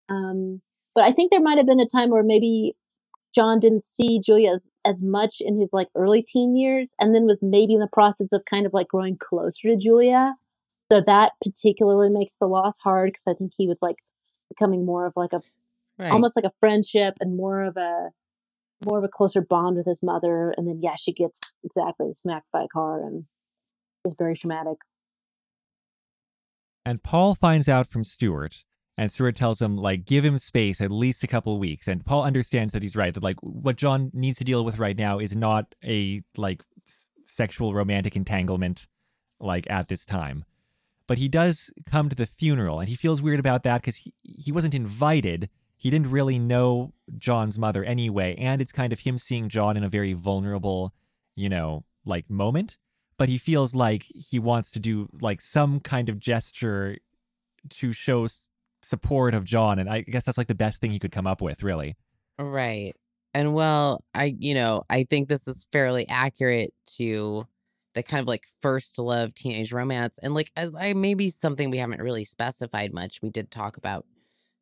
Um, 0.08 0.62
but 0.94 1.04
I 1.04 1.12
think 1.12 1.30
there 1.30 1.40
might 1.40 1.58
have 1.58 1.66
been 1.66 1.80
a 1.80 1.86
time 1.86 2.10
where 2.10 2.22
maybe 2.22 2.76
John 3.34 3.60
didn't 3.60 3.84
see 3.84 4.20
Julia 4.20 4.52
as, 4.52 4.68
as 4.84 4.96
much 5.00 5.40
in 5.40 5.60
his 5.60 5.72
like 5.72 5.88
early 5.94 6.22
teen 6.22 6.56
years 6.56 6.94
and 7.00 7.14
then 7.14 7.26
was 7.26 7.42
maybe 7.42 7.74
in 7.74 7.80
the 7.80 7.86
process 7.86 8.32
of 8.32 8.44
kind 8.44 8.66
of 8.66 8.72
like 8.72 8.88
growing 8.88 9.16
closer 9.16 9.68
to 9.68 9.76
Julia. 9.76 10.34
So 10.90 11.00
that 11.00 11.32
particularly 11.44 12.10
makes 12.10 12.36
the 12.36 12.48
loss 12.48 12.80
hard 12.80 13.10
because 13.10 13.28
I 13.28 13.34
think 13.34 13.52
he 13.56 13.68
was 13.68 13.80
like 13.82 13.96
becoming 14.48 14.84
more 14.84 15.06
of 15.06 15.12
like 15.16 15.32
a 15.32 15.42
Right. 16.00 16.12
almost 16.12 16.34
like 16.34 16.46
a 16.46 16.52
friendship 16.58 17.14
and 17.20 17.36
more 17.36 17.62
of 17.62 17.76
a 17.76 18.08
more 18.86 18.96
of 18.96 19.04
a 19.04 19.08
closer 19.08 19.42
bond 19.42 19.76
with 19.76 19.84
his 19.84 20.02
mother. 20.02 20.54
And 20.56 20.66
then 20.66 20.80
yeah, 20.82 20.94
she 20.96 21.12
gets 21.12 21.40
exactly 21.62 22.14
smacked 22.14 22.50
by 22.50 22.62
a 22.62 22.68
car 22.68 23.04
and 23.04 23.26
is 24.06 24.14
very 24.18 24.34
traumatic. 24.34 24.78
And 26.84 27.02
Paul 27.02 27.34
finds 27.34 27.68
out 27.68 27.86
from 27.86 28.04
Stuart, 28.04 28.64
and 28.96 29.12
Stuart 29.12 29.36
tells 29.36 29.60
him, 29.60 29.76
like, 29.76 30.04
give 30.04 30.24
him 30.24 30.38
space 30.38 30.80
at 30.80 30.90
least 30.90 31.22
a 31.22 31.26
couple 31.26 31.58
weeks. 31.58 31.86
And 31.86 32.04
Paul 32.04 32.24
understands 32.24 32.72
that 32.72 32.82
he's 32.82 32.96
right, 32.96 33.12
that, 33.12 33.22
like, 33.22 33.36
what 33.40 33.76
John 33.76 34.10
needs 34.14 34.38
to 34.38 34.44
deal 34.44 34.64
with 34.64 34.78
right 34.78 34.96
now 34.96 35.18
is 35.18 35.36
not 35.36 35.74
a, 35.84 36.22
like, 36.36 36.62
s- 36.86 37.08
sexual 37.26 37.74
romantic 37.74 38.16
entanglement, 38.16 38.88
like, 39.38 39.68
at 39.70 39.88
this 39.88 40.04
time. 40.04 40.44
But 41.06 41.18
he 41.18 41.28
does 41.28 41.70
come 41.86 42.08
to 42.08 42.16
the 42.16 42.26
funeral, 42.26 42.80
and 42.80 42.88
he 42.88 42.94
feels 42.94 43.20
weird 43.20 43.40
about 43.40 43.62
that 43.64 43.82
because 43.82 43.96
he, 43.96 44.14
he 44.22 44.52
wasn't 44.52 44.74
invited. 44.74 45.50
He 45.76 45.90
didn't 45.90 46.10
really 46.10 46.38
know 46.38 46.92
John's 47.18 47.58
mother 47.58 47.84
anyway. 47.84 48.36
And 48.36 48.60
it's 48.62 48.72
kind 48.72 48.92
of 48.92 49.00
him 49.00 49.18
seeing 49.18 49.48
John 49.48 49.76
in 49.76 49.84
a 49.84 49.88
very 49.88 50.12
vulnerable, 50.12 50.94
you 51.34 51.48
know, 51.48 51.84
like, 52.04 52.30
moment 52.30 52.78
but 53.20 53.28
he 53.28 53.36
feels 53.36 53.74
like 53.74 54.06
he 54.14 54.38
wants 54.38 54.70
to 54.70 54.80
do 54.80 55.06
like 55.20 55.42
some 55.42 55.78
kind 55.78 56.08
of 56.08 56.18
gesture 56.18 56.96
to 57.68 57.92
show 57.92 58.24
s- 58.24 58.48
support 58.80 59.34
of 59.34 59.44
John 59.44 59.78
and 59.78 59.90
I 59.90 60.00
guess 60.00 60.24
that's 60.24 60.38
like 60.38 60.46
the 60.46 60.54
best 60.54 60.80
thing 60.80 60.90
he 60.90 60.98
could 60.98 61.12
come 61.12 61.26
up 61.26 61.42
with 61.42 61.62
really. 61.62 61.96
Right. 62.38 62.94
And 63.34 63.52
well, 63.52 64.02
I 64.14 64.34
you 64.38 64.54
know, 64.54 64.84
I 64.88 65.04
think 65.04 65.28
this 65.28 65.46
is 65.46 65.66
fairly 65.70 66.08
accurate 66.08 66.72
to 66.96 67.46
the 67.92 68.02
kind 68.02 68.22
of 68.22 68.26
like 68.26 68.44
first 68.62 68.98
love 68.98 69.34
teenage 69.34 69.70
romance 69.70 70.18
and 70.22 70.32
like 70.32 70.50
as 70.56 70.74
I 70.74 70.94
maybe 70.94 71.28
something 71.28 71.70
we 71.70 71.76
haven't 71.76 72.00
really 72.00 72.24
specified 72.24 72.94
much. 72.94 73.20
We 73.20 73.28
did 73.28 73.50
talk 73.50 73.76
about, 73.76 74.06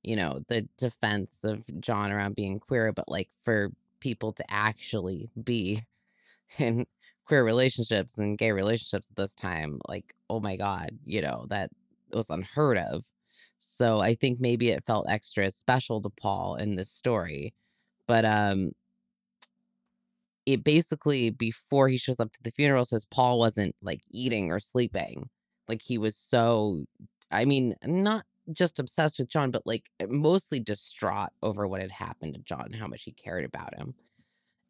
you 0.03 0.17
know, 0.17 0.41
the 0.49 0.63
defense 0.77 1.45
of 1.45 1.65
John 1.81 2.11
around 2.11 2.35
being 2.35 2.59
queer, 2.59 2.93
but 2.93 3.09
like 3.09 3.29
for 3.41 3.71
people 4.01 4.33
to 4.33 4.45
actually 4.51 5.31
be 5.41 5.83
in 6.59 6.87
queer 7.29 7.45
relationships 7.45 8.17
and 8.19 8.39
gay 8.39 8.53
relationships 8.53 9.09
at 9.11 9.17
this 9.17 9.35
time, 9.35 9.79
like, 9.87 10.15
oh 10.31 10.41
my 10.41 10.57
God, 10.57 10.99
you 11.05 11.21
know, 11.21 11.45
that 11.51 11.71
was 12.13 12.31
unheard 12.31 12.79
of. 12.79 13.05
So 13.59 14.01
I 14.01 14.15
think 14.15 14.41
maybe 14.41 14.71
it 14.71 14.85
felt 14.87 15.07
extra 15.11 15.51
special 15.51 16.01
to 16.03 16.09
Paul 16.09 16.57
in 16.57 16.77
this 16.77 16.91
story. 16.91 17.53
But 18.07 18.25
um 18.25 18.73
it 20.47 20.65
basically 20.65 21.29
before 21.29 21.89
he 21.89 21.99
shows 21.99 22.19
up 22.19 22.33
to 22.33 22.43
the 22.43 22.51
funeral 22.51 22.87
says 22.87 23.05
Paul 23.05 23.39
wasn't 23.39 23.77
like 23.83 24.01
eating 24.11 24.51
or 24.51 24.59
sleeping. 24.59 25.29
Like 25.69 25.83
he 25.83 25.99
was 25.99 26.17
so 26.17 26.85
I 27.31 27.45
mean, 27.45 27.75
not 27.85 28.25
just 28.51 28.79
obsessed 28.79 29.19
with 29.19 29.29
John, 29.29 29.51
but 29.51 29.67
like 29.67 29.91
mostly 30.09 30.61
distraught 30.61 31.31
over 31.43 31.69
what 31.69 31.83
had 31.83 31.91
happened 31.91 32.35
to 32.35 32.41
John 32.41 32.73
how 32.73 32.87
much 32.87 33.03
he 33.03 33.13
cared 33.13 33.45
about 33.45 33.77
him. 33.77 33.95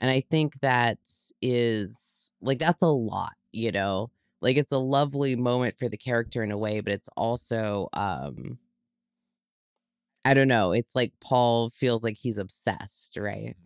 And 0.01 0.11
I 0.11 0.21
think 0.21 0.61
that 0.61 0.99
is 1.43 2.33
like 2.41 2.59
that's 2.59 2.83
a 2.83 2.89
lot, 2.89 3.35
you 3.53 3.73
know? 3.73 4.11
Like 4.41 4.57
it's 4.57 4.73
a 4.73 4.79
lovely 4.79 5.35
moment 5.35 5.77
for 5.79 5.89
the 5.89 5.97
character 5.97 6.43
in 6.43 6.53
a 6.53 6.59
way, 6.59 6.81
but 6.81 6.93
it's 6.93 7.09
also 7.17 7.89
um 7.93 8.59
I 10.25 10.35
don't 10.35 10.49
know, 10.49 10.73
it's 10.73 10.95
like 10.95 11.13
Paul 11.21 11.71
feels 11.71 12.05
like 12.05 12.17
he's 12.17 12.39
obsessed, 12.39 13.17
right? 13.17 13.57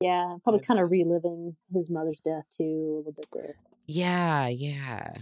Yeah, 0.00 0.36
probably 0.42 0.60
kind 0.60 0.80
of 0.80 0.90
reliving 0.90 1.56
his 1.72 1.88
mother's 1.88 2.18
death 2.18 2.44
too 2.50 2.64
a 2.64 2.96
little 2.98 3.12
bit 3.12 3.28
there. 3.32 3.56
Yeah, 3.86 4.48
yeah. 4.48 5.14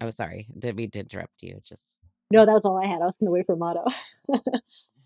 Oh, 0.00 0.10
sorry. 0.10 0.48
Did 0.58 0.76
we 0.76 0.90
interrupt 0.92 1.42
you? 1.42 1.60
Just 1.62 2.00
No, 2.30 2.44
that 2.44 2.52
was 2.52 2.64
all 2.64 2.82
I 2.82 2.86
had. 2.86 3.00
I 3.00 3.04
was 3.04 3.16
going 3.16 3.28
to 3.28 3.32
wait 3.32 3.46
for 3.46 3.56
Motto. 3.56 3.84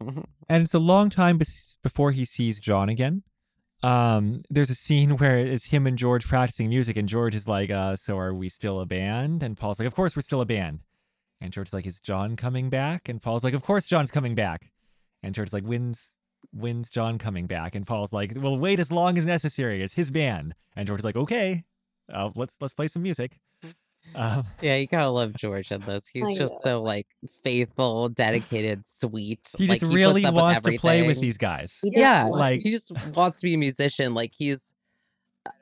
And 0.48 0.62
it's 0.62 0.74
a 0.74 0.78
long 0.78 1.10
time 1.10 1.38
bes- 1.38 1.78
before 1.82 2.12
he 2.12 2.24
sees 2.24 2.60
John 2.60 2.88
again. 2.88 3.24
Um, 3.82 4.42
there's 4.50 4.70
a 4.70 4.74
scene 4.74 5.16
where 5.18 5.38
it's 5.38 5.66
him 5.66 5.86
and 5.86 5.98
George 5.98 6.26
practicing 6.26 6.68
music, 6.68 6.96
and 6.96 7.08
George 7.08 7.34
is 7.34 7.48
like, 7.48 7.70
uh, 7.70 7.96
"So 7.96 8.18
are 8.18 8.34
we 8.34 8.48
still 8.48 8.80
a 8.80 8.86
band?" 8.86 9.42
And 9.42 9.56
Paul's 9.56 9.78
like, 9.78 9.86
"Of 9.86 9.94
course 9.94 10.16
we're 10.16 10.22
still 10.22 10.40
a 10.40 10.46
band." 10.46 10.80
And 11.40 11.52
George's 11.52 11.74
like, 11.74 11.86
"Is 11.86 12.00
John 12.00 12.36
coming 12.36 12.70
back?" 12.70 13.08
And 13.08 13.22
Paul's 13.22 13.44
like, 13.44 13.54
"Of 13.54 13.62
course 13.62 13.86
John's 13.86 14.10
coming 14.10 14.34
back." 14.34 14.72
And 15.22 15.34
George's 15.34 15.52
like, 15.52 15.64
"When's 15.64 16.16
when's 16.52 16.90
John 16.90 17.18
coming 17.18 17.46
back?" 17.46 17.74
And 17.74 17.86
Paul's 17.86 18.12
like, 18.12 18.32
"Well, 18.36 18.58
wait 18.58 18.80
as 18.80 18.92
long 18.92 19.18
as 19.18 19.26
necessary. 19.26 19.82
It's 19.82 19.94
his 19.94 20.10
band." 20.10 20.54
And 20.74 20.86
George's 20.86 21.04
like, 21.04 21.16
"Okay, 21.16 21.64
uh, 22.12 22.30
let's 22.34 22.58
let's 22.60 22.74
play 22.74 22.88
some 22.88 23.02
music." 23.02 23.38
Um, 24.14 24.44
Yeah, 24.62 24.76
you 24.76 24.86
gotta 24.86 25.10
love 25.10 25.34
George 25.36 25.70
in 25.72 25.80
this. 25.82 26.06
He's 26.06 26.26
I 26.28 26.34
just 26.34 26.64
know. 26.64 26.70
so 26.78 26.82
like 26.82 27.06
faithful, 27.42 28.08
dedicated, 28.08 28.86
sweet. 28.86 29.40
he 29.58 29.66
like, 29.66 29.80
just 29.80 29.92
really 29.92 30.22
puts 30.22 30.24
up 30.26 30.34
with 30.34 30.42
wants 30.42 30.62
to 30.62 30.78
play 30.78 31.06
with 31.06 31.20
these 31.20 31.36
guys. 31.36 31.80
Yeah, 31.82 32.24
wants- 32.24 32.38
like- 32.38 32.60
he 32.62 32.70
just 32.70 32.92
wants 33.14 33.40
to 33.40 33.46
be 33.46 33.54
a 33.54 33.58
musician. 33.58 34.14
Like 34.14 34.32
he's, 34.34 34.72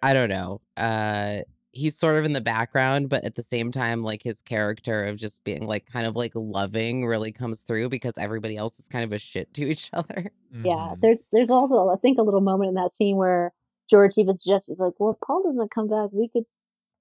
I 0.03 0.13
don't 0.15 0.29
know. 0.31 0.61
Uh, 0.77 1.39
he's 1.73 1.97
sort 1.99 2.17
of 2.17 2.25
in 2.25 2.33
the 2.33 2.41
background, 2.41 3.09
but 3.09 3.25
at 3.25 3.35
the 3.35 3.43
same 3.43 3.73
time, 3.73 4.05
like 4.05 4.23
his 4.23 4.41
character 4.41 5.05
of 5.07 5.17
just 5.17 5.43
being 5.43 5.67
like 5.67 5.87
kind 5.87 6.07
of 6.07 6.15
like 6.15 6.33
loving 6.37 7.05
really 7.07 7.33
comes 7.33 7.63
through 7.63 7.89
because 7.89 8.15
everybody 8.17 8.57
else 8.57 8.79
is 8.79 8.87
kind 8.87 9.05
of 9.05 9.13
a 9.13 9.19
shit 9.19 9.53
to 9.55 9.65
each 9.69 9.91
other. 9.93 10.31
yeah, 10.53 10.75
Mhm. 10.95 11.01
there's 11.01 11.21
there's 11.33 11.51
also 11.51 11.89
I 11.89 11.97
think 11.97 12.19
a 12.19 12.23
little 12.23 12.41
moment 12.41 12.69
in 12.69 12.75
that 12.75 12.95
scene 12.95 13.17
where 13.17 13.53
George 13.91 14.17
even 14.17 14.37
suggests 14.39 14.69
he's 14.69 14.81
like, 14.81 14.95
"Well, 14.99 15.11
if 15.13 15.21
Paul 15.27 15.43
doesn't 15.43 15.71
come 15.73 15.89
back, 15.89 16.11
we 16.13 16.29
could 16.29 16.45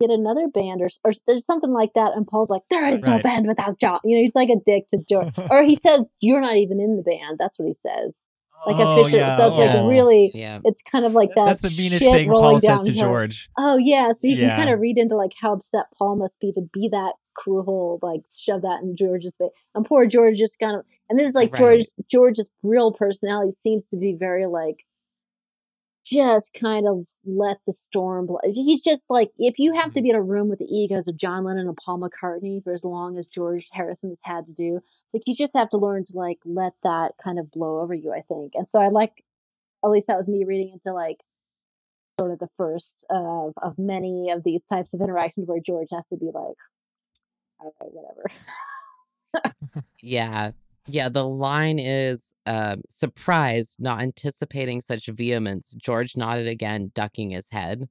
get 0.08 0.18
another 0.18 0.48
band 0.48 0.82
or 0.82 0.90
or 1.04 1.12
there's 1.28 1.46
something 1.46 1.72
like 1.72 1.94
that." 1.96 2.14
And 2.16 2.28
Paul's 2.28 2.50
like, 2.50 2.64
"There 2.70 2.88
is 2.92 3.06
no 3.06 3.20
band 3.20 3.48
without 3.48 3.80
John." 3.80 4.00
You 4.04 4.18
know, 4.18 4.22
he's 4.22 4.36
like 4.36 4.50
a 4.50 4.60
dick 4.66 4.88
to 4.90 5.00
George, 5.10 5.34
or 5.52 5.64
he 5.64 5.76
says, 5.76 6.04
"You're 6.20 6.42
not 6.42 6.58
even 6.58 6.80
in 6.80 6.98
the 6.98 7.04
band." 7.04 7.38
That's 7.40 7.58
what 7.58 7.66
he 7.68 7.74
says. 7.74 8.28
Like 8.66 8.78
Oh, 8.80 9.02
officially, 9.02 9.20
yeah, 9.20 9.38
so 9.38 9.48
it's 9.48 9.60
yeah. 9.60 9.66
like 9.66 9.76
oh, 9.76 9.88
really, 9.90 10.32
Yeah, 10.34 10.60
it's 10.64 10.82
kind 10.82 11.04
of 11.06 11.12
like 11.12 11.32
that. 11.36 11.46
That's 11.46 11.62
the 11.62 11.82
meanest 11.82 12.02
thing 12.02 12.30
rolling 12.30 12.62
Paul 12.62 12.78
says 12.78 12.84
to. 12.84 12.94
George. 12.94 13.50
Oh 13.58 13.78
yeah, 13.78 14.12
so 14.12 14.28
you 14.28 14.38
can 14.38 14.56
kind 14.56 14.70
of 14.70 14.80
read 14.80 14.98
into 14.98 15.16
like 15.16 15.34
how 15.40 15.54
upset 15.54 15.86
Paul 15.98 16.16
must 16.16 16.40
be 16.40 16.52
to 16.54 16.62
be 16.74 16.88
that 16.90 17.14
cruel, 17.36 18.00
like 18.02 18.22
shove 18.32 18.62
that 18.62 18.82
in 18.82 18.96
George's 18.96 19.36
face. 19.38 19.50
And 19.76 19.86
poor 19.86 20.06
George 20.06 20.38
just 20.38 20.60
kind 20.60 20.78
of, 20.78 20.86
and 21.10 21.20
this 21.20 21.28
is 21.28 21.34
like 21.34 21.52
Right. 21.54 21.60
George 21.60 21.86
George's 22.10 22.52
real 22.62 22.94
personality 22.94 23.54
seems 23.60 23.86
to 23.88 23.98
be 23.98 24.16
very 24.18 24.46
like, 24.46 24.86
just 26.06 26.54
kind 26.54 26.88
of 26.88 27.08
let 27.26 27.58
the 27.66 27.74
storm 27.74 28.26
blow. 28.28 28.40
He's 28.46 28.84
just 28.84 29.10
like 29.10 29.32
if 29.38 29.60
you 29.60 29.74
have 29.74 29.94
to 29.94 30.00
Mm-hmm. 30.00 30.04
be 30.04 30.10
in 30.10 30.16
a 30.16 30.22
room 30.22 30.50
with 30.50 30.60
the 30.60 30.66
egos 30.66 31.08
of 31.08 31.18
John 31.18 31.44
Lennon 31.46 31.68
and 31.68 31.78
Paul 31.78 32.00
McCartney 32.00 32.64
for 32.64 32.74
as 32.74 32.84
long 32.86 33.18
as 33.18 33.28
George 33.28 33.68
Harrison 33.72 34.10
has 34.10 34.22
had 34.24 34.46
to 34.48 34.54
do, 34.54 34.82
like 35.14 35.24
you 35.28 35.36
just 35.36 35.56
have 35.56 35.70
to 35.72 35.78
learn 35.78 36.06
to 36.06 36.18
like 36.18 36.40
let 36.46 36.74
that 36.84 37.14
kind 37.24 37.40
of 37.40 37.52
blow 37.52 37.80
over 37.82 37.94
you. 37.94 38.14
I 38.14 38.22
think, 38.22 38.54
and 38.56 38.68
so 38.68 38.82
I 38.82 38.90
like, 38.90 39.24
at 39.84 39.90
least 39.90 40.08
that 40.08 40.18
was 40.18 40.30
me 40.30 40.44
reading 40.46 40.72
into 40.74 40.94
like 40.94 41.20
sort 42.20 42.32
of 42.32 42.40
the 42.40 42.50
first 42.58 43.06
of 43.10 43.54
of 43.62 43.78
many 43.80 44.30
of 44.32 44.44
these 44.44 44.64
types 44.66 44.94
of 44.94 45.02
interactions 45.02 45.48
where 45.48 45.60
George 45.60 45.90
has 45.92 46.06
to 46.08 46.18
be 46.18 46.28
like, 46.28 46.58
all 47.60 47.74
right, 47.82 47.92
whatever. 47.94 48.26
yeah, 50.02 50.52
yeah. 50.88 51.10
The 51.10 51.28
line 51.28 51.80
is 51.80 52.34
um, 52.46 52.82
surprised, 52.90 53.80
not 53.80 54.02
anticipating 54.02 54.82
such 54.82 55.08
vehemence. 55.08 55.76
George 55.76 56.18
nodded 56.18 56.48
again, 56.48 56.92
ducking 56.94 57.32
his 57.32 57.50
head. 57.50 57.88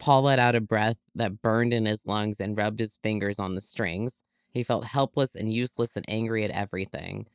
Paul 0.00 0.22
let 0.22 0.38
out 0.38 0.54
a 0.54 0.60
breath 0.60 0.98
that 1.14 1.40
burned 1.40 1.72
in 1.72 1.86
his 1.86 2.06
lungs 2.06 2.40
and 2.40 2.56
rubbed 2.56 2.78
his 2.78 2.96
fingers 2.96 3.38
on 3.38 3.54
the 3.54 3.60
strings. 3.60 4.22
He 4.52 4.62
felt 4.62 4.84
helpless 4.84 5.34
and 5.34 5.52
useless 5.52 5.96
and 5.96 6.04
angry 6.08 6.44
at 6.44 6.50
everything. 6.50 7.26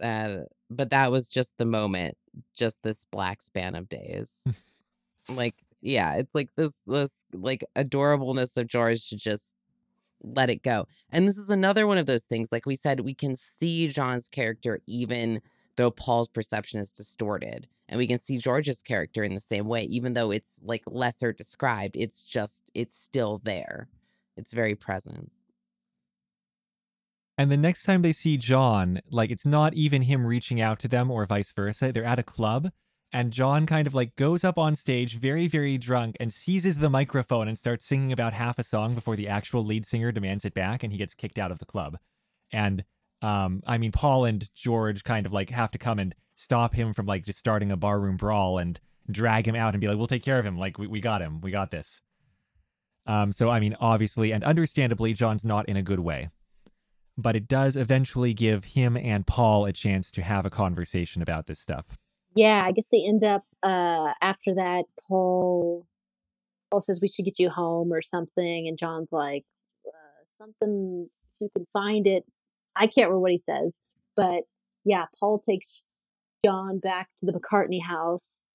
Uh, 0.00 0.38
but 0.70 0.90
that 0.90 1.10
was 1.10 1.28
just 1.28 1.56
the 1.58 1.66
moment, 1.66 2.16
just 2.54 2.82
this 2.82 3.06
black 3.10 3.40
span 3.42 3.74
of 3.74 3.88
days. 3.88 4.46
like, 5.28 5.54
yeah, 5.80 6.16
it's 6.16 6.34
like 6.34 6.50
this, 6.56 6.80
this 6.86 7.24
like 7.32 7.64
adorableness 7.76 8.56
of 8.56 8.66
George 8.66 9.08
to 9.08 9.16
just 9.16 9.56
let 10.22 10.50
it 10.50 10.62
go. 10.62 10.86
And 11.10 11.26
this 11.26 11.38
is 11.38 11.50
another 11.50 11.86
one 11.86 11.98
of 11.98 12.06
those 12.06 12.24
things. 12.24 12.50
Like 12.50 12.66
we 12.66 12.76
said, 12.76 13.00
we 13.00 13.14
can 13.14 13.36
see 13.36 13.88
John's 13.88 14.28
character 14.28 14.80
even 14.86 15.40
though 15.76 15.90
Paul's 15.90 16.28
perception 16.28 16.80
is 16.80 16.92
distorted. 16.92 17.66
And 17.88 17.98
we 17.98 18.06
can 18.06 18.18
see 18.18 18.38
George's 18.38 18.82
character 18.82 19.22
in 19.22 19.34
the 19.34 19.40
same 19.40 19.66
way, 19.66 19.82
even 19.84 20.14
though 20.14 20.30
it's 20.30 20.60
like 20.64 20.82
lesser 20.86 21.32
described. 21.32 21.96
It's 21.96 22.22
just, 22.22 22.70
it's 22.74 22.98
still 22.98 23.40
there. 23.44 23.88
It's 24.36 24.52
very 24.52 24.74
present. 24.74 25.30
And 27.36 27.50
the 27.50 27.56
next 27.56 27.82
time 27.84 28.02
they 28.02 28.12
see 28.12 28.36
John, 28.36 29.00
like 29.10 29.30
it's 29.30 29.46
not 29.46 29.74
even 29.74 30.02
him 30.02 30.26
reaching 30.26 30.60
out 30.60 30.78
to 30.80 30.88
them 30.88 31.10
or 31.10 31.24
vice 31.26 31.52
versa. 31.52 31.92
They're 31.92 32.04
at 32.04 32.18
a 32.18 32.22
club 32.22 32.70
and 33.12 33.32
John 33.32 33.66
kind 33.66 33.86
of 33.86 33.94
like 33.94 34.16
goes 34.16 34.42
up 34.42 34.58
on 34.58 34.74
stage 34.74 35.16
very, 35.16 35.46
very 35.46 35.76
drunk 35.76 36.16
and 36.18 36.32
seizes 36.32 36.78
the 36.78 36.88
microphone 36.88 37.46
and 37.46 37.58
starts 37.58 37.84
singing 37.84 38.12
about 38.12 38.32
half 38.32 38.58
a 38.58 38.64
song 38.64 38.94
before 38.94 39.16
the 39.16 39.28
actual 39.28 39.64
lead 39.64 39.84
singer 39.84 40.12
demands 40.12 40.44
it 40.44 40.54
back 40.54 40.82
and 40.82 40.92
he 40.92 40.98
gets 40.98 41.14
kicked 41.14 41.38
out 41.38 41.50
of 41.50 41.58
the 41.58 41.66
club. 41.66 41.98
And 42.50 42.84
um, 43.20 43.62
I 43.66 43.76
mean, 43.78 43.92
Paul 43.92 44.24
and 44.24 44.48
George 44.54 45.04
kind 45.04 45.26
of 45.26 45.32
like 45.32 45.50
have 45.50 45.70
to 45.72 45.78
come 45.78 45.98
and 45.98 46.14
stop 46.36 46.74
him 46.74 46.92
from 46.92 47.06
like 47.06 47.24
just 47.24 47.38
starting 47.38 47.70
a 47.70 47.76
barroom 47.76 48.16
brawl 48.16 48.58
and 48.58 48.80
drag 49.10 49.46
him 49.46 49.54
out 49.56 49.74
and 49.74 49.80
be 49.80 49.88
like, 49.88 49.98
we'll 49.98 50.06
take 50.06 50.24
care 50.24 50.38
of 50.38 50.46
him. 50.46 50.56
Like, 50.56 50.78
we, 50.78 50.86
we 50.86 51.00
got 51.00 51.20
him. 51.20 51.40
We 51.40 51.50
got 51.50 51.70
this. 51.70 52.00
Um, 53.06 53.32
so, 53.32 53.50
I 53.50 53.60
mean, 53.60 53.76
obviously 53.78 54.32
and 54.32 54.42
understandably, 54.42 55.12
John's 55.12 55.44
not 55.44 55.68
in 55.68 55.76
a 55.76 55.82
good 55.82 56.00
way 56.00 56.30
but 57.18 57.36
it 57.36 57.46
does 57.46 57.76
eventually 57.76 58.32
give 58.32 58.64
him 58.64 58.96
and 58.96 59.26
Paul 59.26 59.66
a 59.66 59.72
chance 59.72 60.10
to 60.12 60.22
have 60.22 60.46
a 60.46 60.50
conversation 60.50 61.20
about 61.20 61.46
this 61.46 61.60
stuff. 61.60 61.98
Yeah, 62.34 62.62
I 62.64 62.72
guess 62.72 62.88
they 62.90 63.04
end 63.04 63.24
up 63.24 63.44
uh 63.62 64.12
after 64.20 64.54
that. 64.54 64.84
Paul 65.06 65.86
Paul 66.70 66.80
says 66.80 67.00
we 67.00 67.08
should 67.08 67.24
get 67.24 67.38
you 67.38 67.50
home 67.50 67.92
or 67.92 68.02
something, 68.02 68.66
and 68.66 68.78
John's 68.78 69.12
like 69.12 69.44
uh, 69.86 70.24
something. 70.38 71.08
You 71.40 71.50
can 71.54 71.66
find 71.72 72.06
it. 72.06 72.24
I 72.76 72.86
can't 72.86 73.08
remember 73.08 73.20
what 73.20 73.30
he 73.32 73.36
says, 73.36 73.74
but 74.16 74.44
yeah, 74.84 75.06
Paul 75.18 75.38
takes 75.38 75.82
John 76.44 76.78
back 76.78 77.10
to 77.18 77.26
the 77.26 77.32
McCartney 77.32 77.82
house, 77.82 78.46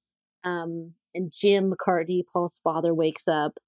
um, 0.43 0.93
and 1.13 1.31
Jim 1.31 1.71
McCartney, 1.71 2.23
Paul's 2.31 2.59
father, 2.63 2.93
wakes 2.93 3.27
up 3.27 3.59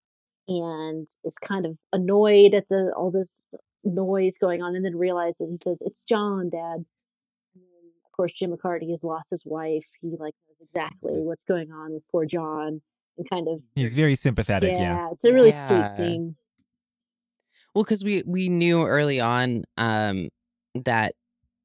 and 0.47 1.07
is 1.23 1.37
kind 1.37 1.65
of 1.65 1.77
annoyed 1.93 2.55
at 2.55 2.67
the 2.69 2.91
all 2.97 3.11
this 3.11 3.43
noise 3.83 4.37
going 4.37 4.63
on, 4.63 4.75
and 4.75 4.83
then 4.83 4.95
realizes 4.97 5.49
he 5.49 5.57
says, 5.57 5.81
"It's 5.85 6.01
John, 6.03 6.49
Dad." 6.49 6.85
And 8.19 8.27
then, 8.27 8.31
of 8.31 8.31
course, 8.31 8.33
Jim 8.33 8.51
McCartney 8.51 8.89
has 8.91 9.03
lost 9.03 9.29
his 9.29 9.45
wife. 9.45 9.85
He 10.01 10.09
like 10.19 10.33
knows 10.47 10.57
exactly 10.69 11.13
what's 11.13 11.43
going 11.43 11.71
on 11.71 11.93
with 11.93 12.03
poor 12.11 12.25
John, 12.25 12.81
and 13.17 13.29
kind 13.29 13.47
of 13.47 13.61
He's 13.75 13.95
very 13.95 14.15
sympathetic, 14.15 14.73
yeah. 14.73 14.79
yeah, 14.95 15.09
it's 15.11 15.23
a 15.23 15.33
really 15.33 15.49
Yeah. 15.49 15.87
sweet 15.87 15.89
scene. 15.89 16.35
Well, 17.73 17.83
because 17.83 18.03
we 18.03 18.23
we 18.25 18.49
knew 18.49 18.83
early 18.85 19.19
on 19.19 19.63
um 19.77 20.29
that 20.75 21.13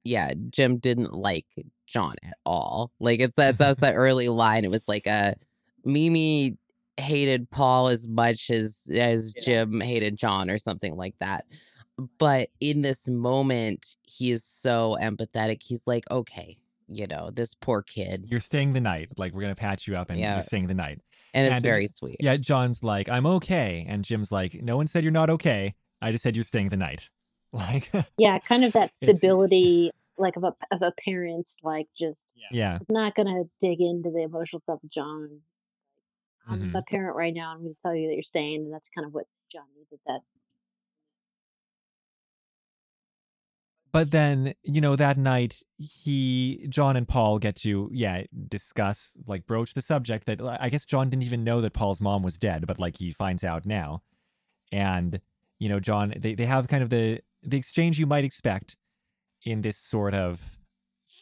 yeah, 0.04 0.32
Jim 0.50 0.78
didn't 0.78 1.14
like 1.14 1.46
John 1.86 2.14
at 2.22 2.34
all. 2.44 2.92
Like 3.00 3.20
it's 3.20 3.36
that 3.36 3.58
that 3.58 3.68
was 3.68 3.78
that 3.78 3.94
early 3.96 4.28
line. 4.28 4.64
It 4.64 4.70
was 4.70 4.84
like 4.86 5.06
a 5.06 5.34
Mimi 5.84 6.56
hated 6.96 7.50
Paul 7.50 7.88
as 7.88 8.06
much 8.06 8.50
as 8.50 8.86
as 8.92 9.32
Jim 9.32 9.80
hated 9.80 10.16
John 10.16 10.50
or 10.50 10.58
something 10.58 10.94
like 10.94 11.14
that. 11.20 11.46
But 12.18 12.50
in 12.60 12.82
this 12.82 13.08
moment, 13.08 13.96
he 14.02 14.30
is 14.32 14.44
so 14.44 14.96
empathetic. 15.00 15.62
He's 15.62 15.86
like, 15.86 16.04
okay, 16.10 16.56
you 16.88 17.06
know, 17.06 17.30
this 17.30 17.54
poor 17.54 17.82
kid. 17.82 18.26
You're 18.28 18.40
staying 18.40 18.72
the 18.72 18.80
night. 18.80 19.12
Like 19.16 19.32
we're 19.32 19.42
gonna 19.42 19.54
patch 19.54 19.86
you 19.86 19.96
up 19.96 20.10
and 20.10 20.18
Yeah. 20.18 20.34
you're 20.34 20.42
staying 20.42 20.66
the 20.66 20.74
night. 20.74 21.00
And 21.32 21.46
it's 21.46 21.54
And 21.56 21.62
very 21.62 21.86
sweet. 21.86 22.16
Yeah, 22.20 22.36
John's 22.36 22.82
like, 22.84 23.08
I'm 23.08 23.26
okay. 23.26 23.86
And 23.88 24.04
Jim's 24.04 24.32
like, 24.32 24.54
No 24.62 24.76
one 24.76 24.86
said 24.86 25.02
you're 25.04 25.12
not 25.12 25.30
okay. 25.30 25.74
I 26.02 26.10
just 26.12 26.22
said 26.22 26.36
you're 26.36 26.42
staying 26.44 26.68
the 26.70 26.76
night. 26.76 27.10
Like 27.52 27.90
Yeah, 28.18 28.40
kind 28.40 28.64
of 28.64 28.72
that 28.72 28.92
stability, 28.94 29.92
like 30.18 30.34
of 30.34 30.42
a 30.42 30.54
of 30.72 30.82
a 30.82 30.92
parent's, 31.04 31.60
like 31.62 31.86
just 31.96 32.34
yeah. 32.50 32.78
it's 32.80 32.90
not 32.90 33.14
gonna 33.14 33.44
dig 33.60 33.80
into 33.80 34.10
the 34.10 34.22
emotional 34.22 34.58
stuff 34.60 34.80
of 34.82 34.90
John. 34.90 35.40
I'm 36.48 36.72
Mhm. 36.72 36.78
a 36.78 36.82
parent 36.82 37.14
right 37.16 37.32
now. 37.32 37.52
I'm 37.52 37.62
going 37.62 37.74
to 37.74 37.80
tell 37.80 37.94
you 37.94 38.08
that 38.08 38.14
you're 38.14 38.22
staying, 38.22 38.62
and 38.64 38.72
that's 38.74 38.88
kind 38.90 39.06
of 39.06 39.14
what 39.14 39.26
John 39.50 39.64
needed. 39.76 39.98
That 40.06 40.20
But 43.94 44.10
then, 44.10 44.54
you 44.64 44.80
know, 44.80 44.96
that 44.96 45.16
night 45.16 45.62
he 45.76 46.66
John 46.68 46.96
and 46.96 47.06
Paul 47.06 47.38
get 47.38 47.54
to, 47.58 47.88
yeah, 47.92 48.24
discuss, 48.48 49.16
like 49.24 49.46
broach 49.46 49.74
the 49.74 49.82
subject 49.82 50.26
that 50.26 50.40
I 50.42 50.68
guess 50.68 50.84
John 50.84 51.10
didn't 51.10 51.22
even 51.22 51.44
know 51.44 51.60
that 51.60 51.74
Paul's 51.74 52.00
mom 52.00 52.24
was 52.24 52.36
dead, 52.36 52.66
but 52.66 52.80
like 52.80 52.96
he 52.98 53.12
finds 53.12 53.44
out 53.44 53.64
now. 53.64 54.02
And, 54.72 55.20
you 55.60 55.68
know, 55.68 55.78
John 55.78 56.12
they, 56.18 56.34
they 56.34 56.46
have 56.46 56.66
kind 56.66 56.82
of 56.82 56.90
the 56.90 57.20
the 57.40 57.56
exchange 57.56 58.00
you 58.00 58.06
might 58.06 58.24
expect 58.24 58.76
in 59.44 59.60
this 59.60 59.76
sort 59.78 60.12
of 60.12 60.58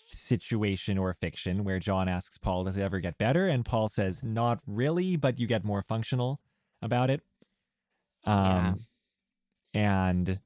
situation 0.07 0.97
or 0.97 1.13
fiction 1.13 1.65
where 1.65 1.79
John 1.79 2.09
asks 2.09 2.39
Paul, 2.39 2.65
does 2.65 2.79
it 2.79 2.83
ever 2.83 3.01
get 3.01 3.19
better? 3.19 3.49
And 3.49 3.67
Paul 3.67 3.91
says, 3.91 4.25
not 4.25 4.61
really, 4.67 5.17
but 5.17 5.39
you 5.39 5.47
get 5.47 5.63
more 5.63 5.83
functional 5.83 6.41
about 6.81 7.11
it. 7.11 7.21
Um 8.25 8.47
Yeah. 8.47 8.75
and 9.75 10.41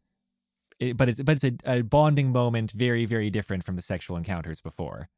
it, 0.79 0.97
but 0.97 1.09
it's 1.09 1.23
but 1.23 1.43
it's 1.43 1.45
a, 1.45 1.79
a 1.79 1.83
bonding 1.83 2.33
moment 2.33 2.73
very 2.73 3.05
very 3.05 3.31
different 3.31 3.65
from 3.65 3.77
the 3.77 3.83
sexual 3.83 4.17
encounters 4.17 4.61
before 4.61 5.09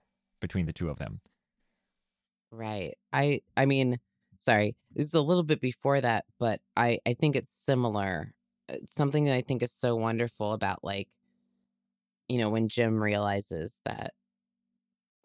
between 0.41 0.67
the 0.67 0.73
two 0.73 0.89
of 0.89 0.99
them 0.99 1.21
Right. 2.51 2.97
I 3.13 3.41
I 3.57 3.67
mean, 3.67 3.99
sorry. 4.37 4.77
This 4.93 5.07
is 5.07 5.15
a 5.15 5.23
little 5.23 5.43
bit 5.43 5.61
before 5.61 6.01
that, 6.01 6.25
but 6.39 6.61
I 6.77 7.01
I 7.07 7.15
think 7.15 7.37
it's 7.37 7.53
similar. 7.55 8.35
It's 8.69 8.93
something 8.93 9.25
that 9.25 9.35
I 9.35 9.43
think 9.43 9.63
is 9.63 9.73
so 9.73 9.97
wonderful 9.97 10.53
about 10.53 10.83
like 10.85 11.09
you 12.29 12.39
know, 12.39 12.51
when 12.51 12.69
Jim 12.69 13.03
realizes 13.03 13.81
that 13.85 14.13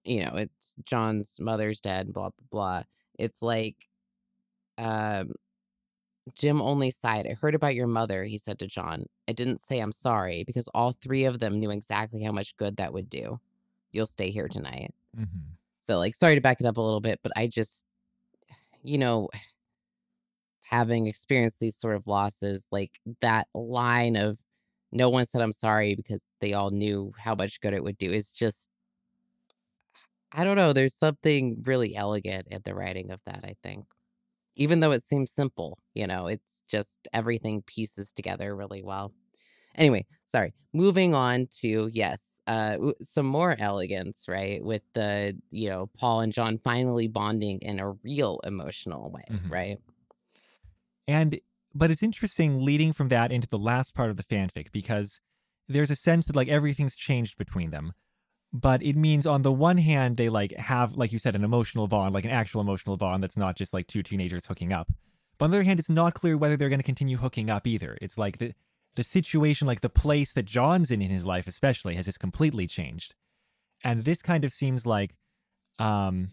you 0.04 0.24
know, 0.26 0.34
it's 0.36 0.76
John's 0.86 1.40
mother's 1.40 1.80
dead, 1.80 2.14
blah 2.14 2.32
blah 2.32 2.48
blah. 2.52 2.84
It's 3.20 3.42
like 3.42 3.88
um 4.78 5.34
Jim 6.34 6.62
only 6.62 6.90
sighed. 6.91 7.28
I 7.28 7.34
heard 7.34 7.56
about 7.56 7.76
your 7.76 7.88
mother, 7.88 8.24
he 8.24 8.38
said 8.38 8.60
to 8.60 8.68
John. 8.68 9.06
I 9.28 9.34
didn't 9.34 9.60
say 9.60 9.80
I'm 9.80 9.91
sorry 9.91 10.44
because 10.45 10.70
all 10.70 10.94
three 10.94 11.26
of 11.26 11.40
them 11.40 11.60
knew 11.60 11.72
exactly 11.72 12.24
how 12.24 12.32
much 12.32 12.56
good 12.58 12.78
that 12.78 12.94
would 12.94 13.10
do. 13.10 13.40
You'll 13.91 14.06
stay 14.06 14.32
here 14.32 14.48
tonight. 14.48 14.94
mm-hmm. 15.18 15.40
So 15.82 15.98
like 15.98 16.16
sorry 16.16 16.36
to 16.36 16.41
back 16.41 16.62
it 16.62 16.66
up 16.66 16.78
a 16.78 16.82
little 16.82 17.02
bit, 17.02 17.20
but 17.24 17.34
I 17.36 17.48
just 17.48 17.86
you 18.84 18.98
know 18.98 19.30
having 20.62 21.08
experienced 21.08 21.60
these 21.60 21.76
sort 21.76 21.95
of 21.95 22.08
losses, 22.08 22.68
like 22.72 23.00
that 23.22 23.48
line 23.54 24.16
of 24.16 24.40
no 24.91 25.10
one 25.10 25.26
said 25.26 25.41
I'm 25.41 25.52
sorry 25.52 25.95
because 25.95 26.26
they 26.40 26.54
all 26.54 26.72
knew 26.72 27.14
how 27.18 27.36
much 27.36 27.60
good 27.60 27.74
it 27.74 27.84
would 27.84 27.98
do 27.98 28.12
is 28.12 28.32
just 28.32 28.70
I 30.32 30.44
don't 30.44 30.58
know, 30.58 30.74
there's 30.74 30.95
something 30.95 31.62
really 31.64 31.95
elegant 31.95 32.48
at 32.52 32.64
the 32.64 32.74
writing 32.74 33.12
of 33.12 33.22
that, 33.26 33.41
I 33.44 33.56
think. 33.62 33.86
Even 34.56 34.80
though 34.80 34.92
it 34.92 35.04
seems 35.04 35.32
simple, 35.32 35.80
you 35.94 36.06
know, 36.08 36.28
it's 36.28 36.64
just 36.70 37.08
everything 37.14 37.62
pieces 37.64 38.14
together 38.14 38.56
really 38.56 38.84
well. 38.84 39.14
Anyway, 39.76 40.06
sorry. 40.26 40.54
Moving 40.74 41.16
on 41.16 41.48
to 41.62 41.90
yes, 41.92 42.42
uh 42.48 42.78
some 43.02 43.26
more 43.26 43.56
elegance, 43.60 44.26
right? 44.28 44.64
With 44.64 44.84
the, 44.94 45.40
you 45.52 45.70
know, 45.70 45.88
Paul 45.98 46.22
and 46.22 46.34
John 46.34 46.58
finally 46.58 47.08
bonding 47.08 47.60
in 47.62 47.80
a 47.80 47.92
real 48.04 48.40
emotional 48.44 49.12
way, 49.12 49.24
Mhm. 49.30 49.50
right? 49.52 49.78
and 51.08 51.40
but 51.76 51.90
it's 51.92 52.04
interesting 52.04 52.64
leading 52.64 52.94
from 52.94 53.08
that 53.10 53.32
into 53.32 53.48
the 53.48 53.58
last 53.58 53.96
part 53.96 54.10
of 54.10 54.16
the 54.18 54.24
fanfic 54.24 54.72
because 54.72 55.20
there's 55.68 55.90
a 55.92 55.96
sense 55.96 56.26
that 56.28 56.36
like 56.36 56.48
everything's 56.48 56.96
changed 56.96 57.38
between 57.38 57.72
them 57.72 57.94
but 58.54 58.84
it 58.84 58.96
means 58.96 59.26
on 59.26 59.42
the 59.42 59.52
one 59.52 59.80
hand 59.80 60.16
they 60.18 60.30
like 60.30 60.52
have 60.58 60.96
like 60.96 61.12
you 61.12 61.18
said 61.20 61.36
an 61.36 61.44
emotional 61.44 61.88
bond 61.88 62.14
like 62.14 62.24
an 62.26 62.32
actual 62.32 62.62
emotional 62.62 62.96
bond 62.98 63.24
that's 63.24 63.38
not 63.38 63.56
just 63.56 63.74
like 63.74 63.88
two 63.88 64.04
teenagers 64.04 64.46
hooking 64.46 64.72
up 64.72 64.92
but 65.38 65.46
on 65.46 65.52
the 65.52 65.58
other 65.58 65.64
hand 65.64 65.80
it's 65.80 65.90
not 65.90 66.14
clear 66.14 66.38
whether 66.38 66.56
they're 66.56 66.70
going 66.70 66.80
to 66.80 66.84
continue 66.84 67.18
hooking 67.18 67.50
up 67.50 67.66
either 67.66 67.98
it's 68.02 68.18
like 68.18 68.38
the 68.38 68.54
the 68.96 69.04
situation 69.04 69.66
like 69.66 69.82
the 69.82 69.90
place 69.90 70.32
that 70.34 70.46
john's 70.46 70.92
in 70.92 71.02
in 71.02 71.10
his 71.10 71.26
life 71.26 71.48
especially 71.48 71.96
has 71.96 72.06
just 72.06 72.20
completely 72.20 72.68
changed 72.68 73.16
and 73.84 74.06
this 74.06 74.22
kind 74.22 74.46
of 74.46 74.54
seems 74.54 74.86
like 74.86 75.16
um 75.80 76.30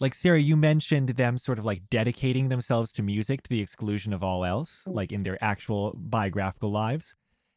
like 0.00 0.14
Sarah, 0.14 0.40
you 0.40 0.56
mentioned 0.56 1.10
them 1.10 1.38
sort 1.38 1.58
of 1.58 1.64
like 1.64 1.82
dedicating 1.88 2.48
themselves 2.48 2.92
to 2.94 3.02
music 3.02 3.42
to 3.44 3.48
the 3.48 3.60
exclusion 3.60 4.12
of 4.12 4.24
all 4.24 4.44
else, 4.44 4.84
Mm. 4.88 4.94
like 4.94 5.12
in 5.12 5.22
their 5.22 5.42
actual 5.42 5.94
biographical 5.98 6.68
lives. 6.68 7.14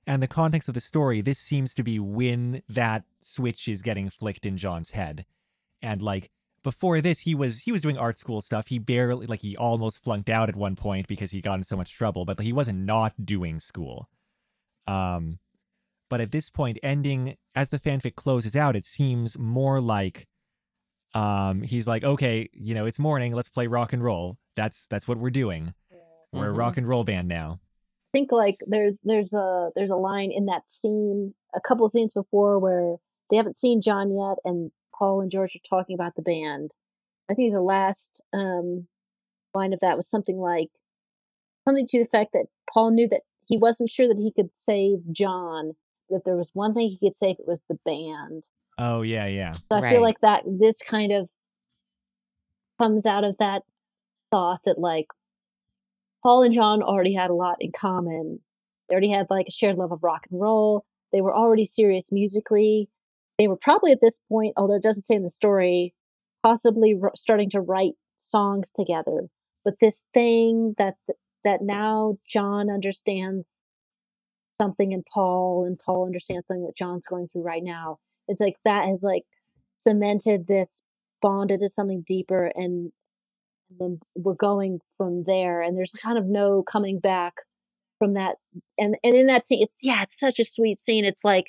And 0.07 0.23
the 0.23 0.27
context 0.27 0.69
of 0.69 0.73
the 0.73 0.81
story, 0.81 1.19
this 1.21 1.37
seems 1.37 1.75
to 1.75 1.83
be 1.83 1.99
when 1.99 2.63
that 2.69 3.03
switch 3.19 3.67
is 3.67 3.81
getting 3.81 4.09
flicked 4.09 4.45
in 4.45 4.55
John's 4.55 4.91
head. 4.91 5.25
And 5.81 6.01
like 6.01 6.31
before 6.63 7.01
this, 7.01 7.19
he 7.21 7.35
was 7.35 7.59
he 7.59 7.71
was 7.73 7.81
doing 7.81 7.97
art 7.97 8.17
school 8.17 8.41
stuff. 8.41 8.67
He 8.67 8.79
barely 8.79 9.27
like 9.27 9.41
he 9.41 9.55
almost 9.57 10.03
flunked 10.03 10.29
out 10.29 10.49
at 10.49 10.55
one 10.55 10.75
point 10.75 11.07
because 11.07 11.31
he 11.31 11.41
got 11.41 11.55
in 11.55 11.63
so 11.65 11.75
much 11.77 11.93
trouble, 11.93 12.23
but 12.25 12.39
he 12.39 12.53
wasn't 12.53 12.79
not 12.79 13.13
doing 13.25 13.59
school. 13.59 14.09
Um 14.87 15.39
but 16.09 16.21
at 16.21 16.31
this 16.31 16.49
point, 16.49 16.79
ending 16.81 17.35
as 17.53 17.69
the 17.69 17.77
fanfic 17.77 18.15
closes 18.15 18.55
out, 18.55 18.77
it 18.77 18.85
seems 18.85 19.37
more 19.37 19.81
like 19.81 20.25
um 21.13 21.63
he's 21.63 21.87
like 21.87 22.03
okay 22.03 22.49
you 22.53 22.73
know 22.75 22.85
it's 22.85 22.99
morning 22.99 23.33
let's 23.33 23.47
play 23.49 23.65
rock 23.65 23.93
and 23.93 24.03
roll 24.03 24.37
that's 24.57 24.87
that's 24.87 25.07
what 25.07 25.17
we're 25.17 25.29
doing 25.29 25.73
we're 26.33 26.49
a 26.49 26.53
Mhm. 26.53 26.57
rock 26.57 26.77
and 26.77 26.87
roll 26.87 27.05
band 27.05 27.29
now 27.29 27.59
think 28.17 28.31
like 28.31 28.57
there's 28.65 28.95
there's 29.03 29.33
a 29.33 29.69
there's 29.75 29.91
a 29.91 29.95
line 29.95 30.31
in 30.31 30.45
that 30.47 30.67
scene, 30.67 31.33
a 31.55 31.61
couple 31.61 31.87
scenes 31.87 32.13
before 32.13 32.57
where 32.57 32.95
they 33.29 33.37
haven't 33.37 33.57
seen 33.57 33.81
John 33.81 34.15
yet, 34.15 34.37
and 34.43 34.71
Paul 34.97 35.21
and 35.21 35.29
George 35.29 35.55
are 35.55 35.69
talking 35.69 35.93
about 35.93 36.15
the 36.15 36.23
band. 36.23 36.71
I 37.29 37.33
think 37.35 37.53
the 37.53 37.61
last 37.61 38.21
um, 38.33 38.87
line 39.53 39.73
of 39.73 39.79
that 39.81 39.97
was 39.97 40.09
something 40.09 40.37
like 40.37 40.69
something 41.67 41.85
to 41.87 41.99
the 41.99 42.05
effect 42.05 42.31
that 42.33 42.47
Paul 42.73 42.91
knew 42.91 43.07
that 43.09 43.21
he 43.45 43.57
wasn't 43.57 43.89
sure 43.89 44.07
that 44.07 44.17
he 44.17 44.31
could 44.31 44.53
save 44.53 44.99
John, 45.11 45.73
but 46.09 46.17
if 46.17 46.23
there 46.23 46.37
was 46.37 46.51
one 46.53 46.73
thing 46.73 46.89
he 46.89 47.07
could 47.07 47.15
save, 47.15 47.37
it 47.39 47.47
was 47.47 47.61
the 47.69 47.77
band. 47.85 48.43
oh 48.79 49.01
yeah 49.03 49.27
yeah 49.27 49.51
So 49.53 49.77
I 49.77 49.81
Right. 49.81 49.91
feel 49.91 50.01
like 50.01 50.21
that 50.21 50.43
this 50.47 50.81
kind 50.81 51.11
of 51.11 51.29
comes 52.79 53.05
out 53.05 53.23
of 53.23 53.37
that 53.37 53.63
thought 54.31 54.61
that 54.65 54.79
like 54.79 55.07
Paul 56.27 56.43
and 56.43 56.53
John 56.53 56.83
already 56.83 57.13
had 57.13 57.29
a 57.29 57.33
lot 57.33 57.55
in 57.61 57.71
common. 57.71 58.41
They 58.89 58.93
already 58.93 59.11
had 59.11 59.27
like 59.29 59.47
a 59.47 59.51
shared 59.51 59.77
love 59.77 59.93
of 59.93 60.03
rock 60.03 60.27
and 60.29 60.41
roll. 60.41 60.83
They 61.13 61.21
were 61.21 61.33
already 61.33 61.65
serious 61.65 62.11
musically. 62.11 62.89
They 63.39 63.47
were 63.47 63.55
probably 63.55 63.93
at 63.93 64.01
this 64.01 64.19
point, 64.27 64.53
although 64.57 64.75
it 64.75 64.83
doesn't 64.83 65.03
say 65.03 65.15
in 65.15 65.23
the 65.23 65.29
story, 65.29 65.93
possibly 66.43 66.99
r- 67.01 67.13
starting 67.15 67.49
to 67.51 67.61
write 67.61 67.93
songs 68.17 68.73
together. 68.73 69.29
But 69.63 69.75
this 69.79 70.03
thing 70.13 70.75
that 70.77 70.95
that 71.45 71.61
now 71.61 72.17
John 72.27 72.69
understands 72.69 73.61
something 74.51 74.91
in 74.91 75.05
Paul, 75.09 75.63
and 75.63 75.79
Paul 75.79 76.05
understands 76.05 76.47
something 76.47 76.65
that 76.65 76.75
John's 76.75 77.05
going 77.05 77.29
through 77.29 77.43
right 77.43 77.63
now. 77.63 77.99
It's 78.27 78.41
like 78.41 78.57
that 78.65 78.85
has 78.85 79.01
like 79.01 79.23
cemented 79.75 80.47
this 80.47 80.83
bond 81.21 81.51
into 81.51 81.69
something 81.69 82.03
deeper, 82.05 82.51
and, 82.53 82.91
and 83.69 83.79
then 83.79 83.99
we're 84.15 84.33
going 84.33 84.79
from 84.97 85.23
there. 85.25 85.61
And 85.61 85.77
there's 85.77 85.93
kind 85.93 86.17
of 86.17 86.25
no 86.25 86.63
coming 86.63 86.99
back 86.99 87.33
from 87.99 88.13
that. 88.13 88.37
And 88.77 88.95
and 89.03 89.15
in 89.15 89.27
that 89.27 89.45
scene, 89.45 89.61
it's 89.61 89.79
yeah, 89.81 90.03
it's 90.03 90.19
such 90.19 90.39
a 90.39 90.45
sweet 90.45 90.79
scene. 90.79 91.05
It's 91.05 91.23
like 91.23 91.47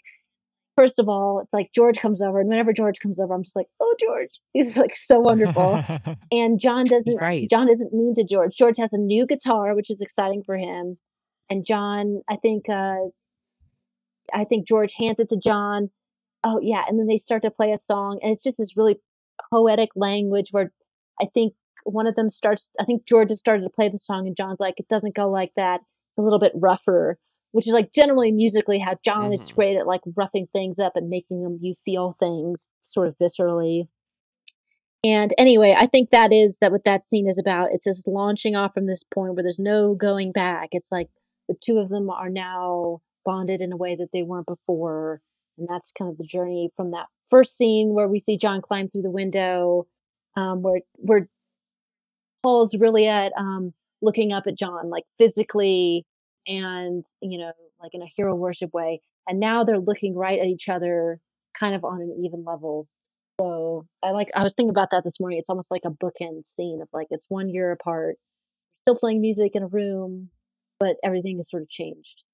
first 0.77 0.99
of 1.01 1.09
all, 1.09 1.41
it's 1.41 1.53
like 1.53 1.73
George 1.75 1.99
comes 1.99 2.23
over, 2.23 2.41
and 2.41 2.49
whenever 2.49 2.73
George 2.73 3.01
comes 3.01 3.21
over, 3.21 3.35
I'm 3.35 3.43
just 3.43 3.57
like, 3.57 3.67
oh 3.81 3.95
George, 4.01 4.41
he's 4.53 4.77
like 4.77 4.95
so 4.95 5.21
wonderful. 5.21 5.83
and 6.33 6.61
John 6.61 6.85
doesn't 6.85 7.21
Right. 7.21 7.49
John 7.49 7.69
isn't 7.69 7.93
mean 7.93 8.15
to 8.15 8.25
George. 8.25 8.57
George 8.57 8.79
has 8.79 8.93
a 8.93 8.99
new 8.99 9.27
guitar, 9.27 9.75
which 9.75 9.91
is 9.91 10.01
exciting 10.01 10.43
for 10.45 10.57
him. 10.57 10.99
And 11.51 11.65
John, 11.65 12.23
I 12.29 12.37
think 12.37 12.69
uh 12.69 12.97
I 14.33 14.45
think 14.45 14.67
George 14.67 14.95
hands 14.99 15.19
it 15.19 15.29
to 15.31 15.37
John. 15.37 15.91
Oh 16.45 16.61
yeah, 16.63 16.85
and 16.89 16.99
then 16.99 17.07
they 17.07 17.19
start 17.19 17.43
to 17.43 17.51
play 17.51 17.73
a 17.73 17.79
song 17.79 18.19
and 18.23 18.33
it's 18.33 18.45
just 18.45 18.59
this 18.59 18.77
really 18.77 19.01
poetic 19.53 19.91
language 19.97 20.49
where 20.51 20.73
I 21.21 21.27
think 21.27 21.55
one 21.93 22.07
of 22.07 22.15
them 22.15 22.31
starts 22.31 22.71
I 22.81 22.85
think 22.85 23.07
George 23.07 23.31
has 23.31 23.39
started 23.39 23.63
to 23.65 23.71
play 23.71 23.89
the 23.89 23.99
song 23.99 24.27
and 24.27 24.37
John's 24.37 24.61
like, 24.61 24.75
it 24.79 24.89
doesn't 24.89 25.15
go 25.15 25.29
like 25.31 25.53
that. 25.57 25.81
It's 26.11 26.19
a 26.19 26.23
little 26.23 26.39
bit 26.39 26.53
rougher. 26.55 27.19
Which 27.53 27.67
is 27.67 27.73
like 27.73 27.93
generally 27.93 28.31
musically 28.31 28.79
how 28.79 28.97
John 29.03 29.33
is 29.33 29.51
Mhm. 29.51 29.55
great 29.55 29.77
at 29.79 29.87
like 29.87 30.03
roughing 30.15 30.49
things 30.53 30.79
up 30.79 30.97
and 30.97 31.09
making 31.09 31.43
them 31.43 31.59
you 31.63 31.75
feel 31.75 32.15
things 32.21 32.69
sort 32.83 33.09
of 33.09 33.17
viscerally 33.17 33.89
And 35.05 35.33
anyway, 35.39 35.75
I 35.79 35.87
think 35.87 36.11
that 36.11 36.33
is 36.33 36.59
that 36.61 36.73
what 36.73 36.85
that 36.85 37.09
scene 37.09 37.29
is 37.29 37.39
about. 37.39 37.71
It's 37.73 37.85
this 37.85 38.05
launching 38.07 38.57
off 38.57 38.75
from 38.75 38.87
this 38.87 39.05
point 39.05 39.35
where 39.35 39.43
there's 39.45 39.59
no 39.61 39.95
going 39.95 40.33
back. 40.33 40.71
It's 40.73 40.91
like 40.91 41.09
the 41.49 41.55
two 41.55 41.79
of 41.79 41.89
them 41.89 42.11
are 42.11 42.29
now 42.29 43.01
bonded 43.25 43.61
in 43.61 43.73
a 43.73 43.77
way 43.77 43.95
that 43.95 44.11
they 44.13 44.23
weren't 44.23 44.47
before. 44.47 45.21
And 45.57 45.69
that's 45.69 45.93
kind 45.93 46.11
of 46.11 46.19
the 46.19 46.25
journey 46.25 46.71
from 46.77 46.91
that 46.91 47.07
first 47.31 47.57
scene 47.57 47.95
where 47.95 48.09
we 48.09 48.19
see 48.19 48.37
John 48.37 48.61
climb 48.61 48.89
through 48.89 49.03
the 49.03 49.11
window, 49.11 49.87
um, 50.37 50.63
where 50.63 50.81
where 50.95 51.29
Paul's 52.43 52.77
really 52.77 53.07
at 53.09 53.33
um, 53.37 53.73
looking 54.03 54.33
up 54.33 54.47
at 54.47 54.57
John, 54.57 54.91
like 54.91 55.05
physically 55.19 56.07
and 56.47 57.05
you 57.21 57.39
know, 57.39 57.53
like 57.81 57.95
in 57.95 58.03
a 58.03 58.07
hero 58.07 58.35
worship 58.35 58.73
way. 58.73 59.01
And 59.29 59.41
now 59.41 59.65
they're 59.65 59.79
looking 59.79 60.17
right 60.17 60.39
at 60.39 60.47
each 60.47 60.69
other, 60.69 61.21
kind 61.59 61.75
of 61.75 61.85
on 61.85 62.01
an 62.01 62.17
even 62.25 62.45
level. 62.45 62.89
So 63.41 63.87
I 64.03 64.11
like 64.11 64.31
I 64.35 64.43
was 64.43 64.55
thinking 64.55 64.71
about 64.71 64.91
that 64.91 65.05
this 65.05 65.21
morning. 65.21 65.39
It's 65.39 65.51
almost 65.51 65.71
like 65.71 65.85
a 65.85 65.91
bookend 65.91 66.45
scene 66.45 66.81
of 66.83 66.89
like 66.93 67.09
it's 67.11 67.27
one 67.29 67.49
year 67.49 67.71
apart, 67.71 68.17
still 68.85 68.97
playing 68.97 69.21
music 69.21 69.55
in 69.55 69.63
a 69.63 69.69
room, 69.69 70.31
but 70.81 70.97
everything 71.05 71.37
has 71.39 71.51
sort 71.51 71.63
of 71.63 71.69
changed. 71.69 72.25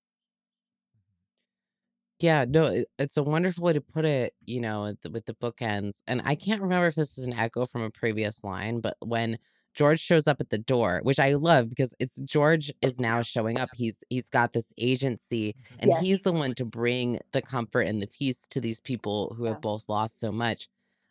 Yeah, 2.21 2.47
no, 2.49 2.67
it, 2.67 2.87
it's 2.99 3.17
a 3.17 3.23
wonderful 3.23 3.65
way 3.65 3.73
to 3.73 3.81
put 3.81 4.05
it, 4.05 4.33
you 4.47 4.61
know, 4.61 4.85
with 4.85 5.01
the, 5.03 5.11
with 5.11 5.27
the 5.27 5.35
bookends. 5.35 6.03
And 6.07 6.23
I 6.25 6.37
can't 6.37 6.63
remember 6.63 6.87
if 6.87 6.95
this 6.95 7.19
is 7.19 7.27
an 7.27 7.35
echo 7.35 7.67
from 7.67 7.83
a 7.83 7.91
previous 7.91 8.45
line, 8.45 8.81
but 8.81 8.97
when 9.01 9.37
George 9.75 10.01
shows 10.01 10.27
up 10.29 10.41
at 10.41 10.51
the 10.51 10.59
door, 10.59 11.01
which 11.03 11.19
I 11.19 11.35
love 11.35 11.69
because 11.69 11.95
it's 11.99 12.21
George 12.21 12.73
is 12.81 13.01
now 13.01 13.23
showing 13.23 13.59
up. 13.59 13.69
He's 13.75 14.05
he's 14.09 14.29
got 14.31 14.53
this 14.53 14.73
agency 14.79 15.57
and 15.81 15.91
Yes. 15.91 16.01
he's 16.01 16.23
the 16.23 16.33
one 16.33 16.53
to 16.55 16.65
bring 16.65 17.19
the 17.33 17.43
comfort 17.43 17.83
and 17.83 18.01
the 18.01 18.07
peace 18.07 18.47
to 18.49 18.61
these 18.61 18.81
people 18.81 19.35
who 19.37 19.45
Yeah. 19.45 19.51
have 19.51 19.61
both 19.61 19.85
lost 19.89 20.21
so 20.21 20.31
much. 20.31 20.69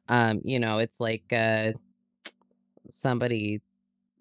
Um, 0.07 0.41
you 0.45 0.59
know, 0.59 0.77
it's 0.79 0.99
like 0.99 1.23
uh 1.31 1.73
somebody 2.89 3.61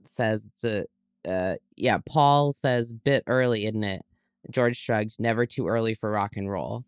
says 0.03 0.45
it's 0.47 0.65
a 0.65 0.85
uh 1.29 1.55
yeah, 1.77 1.99
Paul 2.05 2.53
says 2.53 2.93
bit 2.93 3.23
early, 3.27 3.65
isn't 3.67 3.85
it? 3.85 4.03
George 4.51 4.77
shrugged, 4.77 5.21
never 5.21 5.47
too 5.47 5.69
early 5.69 5.95
for 5.95 6.11
rock 6.11 6.37
and 6.37 6.51
roll. 6.51 6.85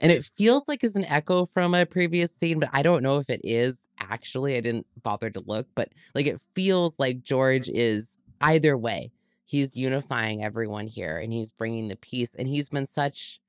And 0.00 0.10
it 0.10 0.24
feels 0.24 0.68
like 0.68 0.82
it's 0.82 0.96
an 0.96 1.04
echo 1.04 1.44
from 1.44 1.74
a 1.74 1.86
previous 1.86 2.34
scene, 2.34 2.58
but 2.60 2.70
I 2.72 2.82
don't 2.82 3.02
know 3.02 3.18
if 3.18 3.30
it 3.30 3.40
is 3.44 3.88
actually. 3.98 4.56
I 4.56 4.60
didn't 4.60 4.86
bother 5.02 5.30
to 5.30 5.40
look, 5.46 5.68
but 5.74 5.90
like 6.14 6.26
it 6.26 6.40
feels 6.54 6.98
like 6.98 7.22
George 7.22 7.68
is 7.68 8.18
either 8.40 8.76
way. 8.76 9.12
He's 9.46 9.76
unifying 9.76 10.42
everyone 10.42 10.86
here 10.86 11.18
and 11.18 11.32
he's 11.32 11.50
bringing 11.50 11.88
the 11.88 11.96
peace. 11.96 12.34
And 12.34 12.48
he's 12.48 12.68
been 12.68 12.86
such 12.86 13.40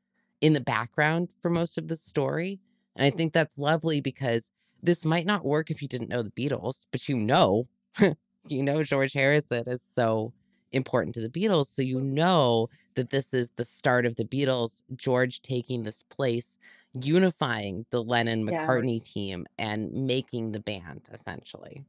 in 0.42 0.54
the 0.54 0.62
background 0.62 1.30
for 1.42 1.50
most 1.50 1.78
of 1.78 1.88
the 1.88 1.96
story. 1.96 2.60
And 2.96 3.06
I 3.06 3.10
think 3.10 3.34
that's 3.34 3.58
lovely 3.58 4.02
because 4.02 4.52
this 4.84 5.04
might 5.06 5.26
not 5.26 5.46
work 5.46 5.72
if 5.72 5.82
you 5.82 5.88
didn't 5.88 6.10
know 6.10 6.22
the 6.22 6.32
Beatles, 6.32 6.86
but 6.92 7.10
you 7.10 7.16
know, 7.18 7.68
you 8.48 8.64
know, 8.64 8.84
George 8.84 9.14
Harrison 9.14 9.64
is 9.68 9.82
so 9.82 10.34
important 10.76 11.16
to 11.16 11.22
the 11.22 11.30
Beatles. 11.30 11.68
So 11.68 11.82
you 11.82 12.00
know 12.00 12.70
that 12.96 13.10
this 13.10 13.34
is 13.34 13.52
the 13.56 13.66
start 13.66 14.06
of 14.06 14.16
the 14.16 14.26
Beatles, 14.26 14.84
George 14.96 15.42
taking 15.42 15.84
this 15.84 16.04
place, 16.04 16.58
unifying 16.94 17.86
the 17.90 18.04
Lennon 18.04 18.48
Yeah. 18.48 18.66
McCartney 18.66 19.04
team 19.04 19.46
and 19.58 19.92
making 19.92 20.52
the 20.52 20.60
band 20.60 21.08
essentially. 21.12 21.86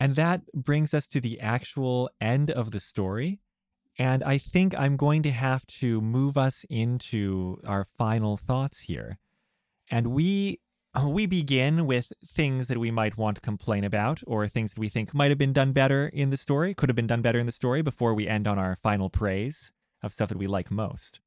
And 0.00 0.16
that 0.16 0.42
brings 0.52 0.92
us 0.92 1.06
to 1.08 1.20
the 1.20 1.40
actual 1.40 2.10
end 2.20 2.50
of 2.50 2.70
the 2.72 2.80
story. 2.80 3.40
And 3.96 4.24
I 4.24 4.38
think 4.38 4.74
I'm 4.76 4.96
going 4.96 5.22
to 5.22 5.30
have 5.30 5.64
to 5.66 6.00
move 6.00 6.36
us 6.36 6.64
into 6.68 7.60
our 7.64 7.84
final 7.84 8.36
thoughts 8.36 8.80
here. 8.80 9.18
And 9.90 10.08
we 10.08 10.58
we 11.02 11.26
begin 11.26 11.86
with 11.86 12.12
things 12.24 12.68
that 12.68 12.78
we 12.78 12.90
might 12.90 13.16
want 13.16 13.36
to 13.36 13.40
complain 13.40 13.82
about 13.84 14.22
or 14.26 14.46
things 14.46 14.74
that 14.74 14.80
we 14.80 14.88
think 14.88 15.12
might 15.12 15.30
have 15.30 15.38
been 15.38 15.52
done 15.52 15.72
better 15.72 16.06
in 16.08 16.30
the 16.30 16.36
story, 16.36 16.74
could 16.74 16.88
have 16.88 16.96
been 16.96 17.06
done 17.08 17.22
better 17.22 17.38
in 17.38 17.46
the 17.46 17.52
story 17.52 17.82
before 17.82 18.14
we 18.14 18.28
end 18.28 18.46
on 18.46 18.58
our 18.58 18.76
final 18.76 19.10
praise 19.10 19.72
of 20.02 20.12
stuff 20.12 20.28
that 20.28 20.38
we 20.38 20.46
like 20.46 20.70
most. 20.70 21.20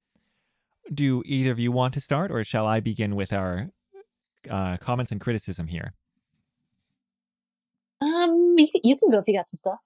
Do 0.94 1.22
either 1.26 1.52
of 1.52 1.60
you 1.60 1.72
want 1.72 1.94
to 1.96 2.02
start 2.02 2.32
or 2.32 2.44
shall 2.44 2.66
I 2.66 2.80
begin 2.80 3.16
with 3.16 3.34
our 3.34 3.72
uh, 4.50 4.78
comments 4.78 5.12
and 5.12 5.20
criticism 5.20 5.68
here? 5.68 5.94
Um, 8.00 8.56
you, 8.58 8.68
can- 8.72 8.82
you 8.84 8.98
can 8.98 9.10
go 9.12 9.20
if 9.20 9.26
you 9.28 9.34
got 9.34 9.50
some 9.50 9.58
stuff. 9.58 9.80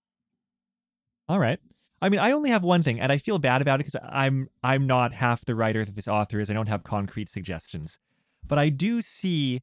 All 1.28 1.40
right. 1.40 1.60
I 2.04 2.10
mean, 2.10 2.20
I 2.20 2.32
only 2.32 2.50
have 2.50 2.64
one 2.64 2.82
thing, 2.84 3.00
and 3.00 3.12
I 3.12 3.18
feel 3.18 3.38
bad 3.40 3.62
about 3.62 3.80
it 3.80 3.86
because 3.86 4.00
I'm 4.04 4.50
I'm 4.64 4.88
not 4.88 5.14
half 5.14 5.46
the 5.46 5.54
writer 5.54 5.86
that 5.86 5.96
this 5.96 6.08
author 6.08 6.40
is. 6.40 6.50
I 6.50 6.54
don't 6.54 6.68
have 6.68 6.84
concrete 6.84 7.30
suggestions, 7.30 8.00
but 8.46 8.58
I 8.58 8.70
do 8.70 9.04
see 9.04 9.62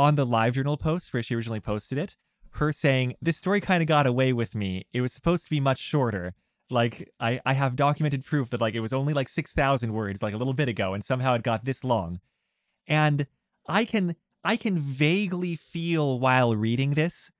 on 0.00 0.14
the 0.14 0.24
live 0.24 0.54
journal 0.54 0.78
post 0.78 1.12
where 1.12 1.22
she 1.22 1.34
originally 1.34 1.60
posted 1.60 1.98
it, 1.98 2.16
her 2.52 2.72
saying 2.72 3.14
this 3.20 3.36
story 3.36 3.60
kind 3.60 3.82
of 3.82 3.86
got 3.86 4.06
away 4.06 4.32
with 4.32 4.54
me. 4.54 4.86
It 4.92 5.02
was 5.02 5.12
supposed 5.12 5.44
to 5.44 5.50
be 5.50 5.60
much 5.60 5.78
shorter. 5.78 6.34
Like 6.70 7.12
I 7.20 7.40
I 7.44 7.52
have 7.52 7.76
documented 7.76 8.24
proof 8.24 8.48
that 8.50 8.60
like 8.60 8.74
it 8.74 8.80
was 8.80 8.92
only 8.92 9.12
like 9.12 9.28
six 9.28 9.52
thousand 9.52 9.92
words 9.92 10.22
like 10.22 10.34
a 10.34 10.36
little 10.36 10.54
bit 10.54 10.68
ago, 10.68 10.94
and 10.94 11.04
somehow 11.04 11.34
it 11.34 11.42
got 11.42 11.64
this 11.64 11.84
long, 11.84 12.20
and 12.86 13.26
I 13.68 13.84
can 13.84 14.16
I 14.42 14.56
can 14.56 14.78
vaguely 14.78 15.54
feel 15.54 16.18
while 16.18 16.56
reading 16.56 16.94
this 16.94 17.30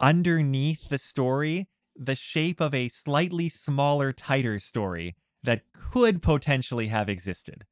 underneath 0.00 0.88
the 0.88 0.98
story 0.98 1.66
the 1.96 2.16
shape 2.16 2.60
of 2.60 2.74
a 2.74 2.88
slightly 2.88 3.48
smaller, 3.48 4.12
tighter 4.12 4.58
story 4.58 5.14
that 5.42 5.62
could 5.72 6.22
potentially 6.22 6.88
have 6.88 7.08
existed. 7.08 7.64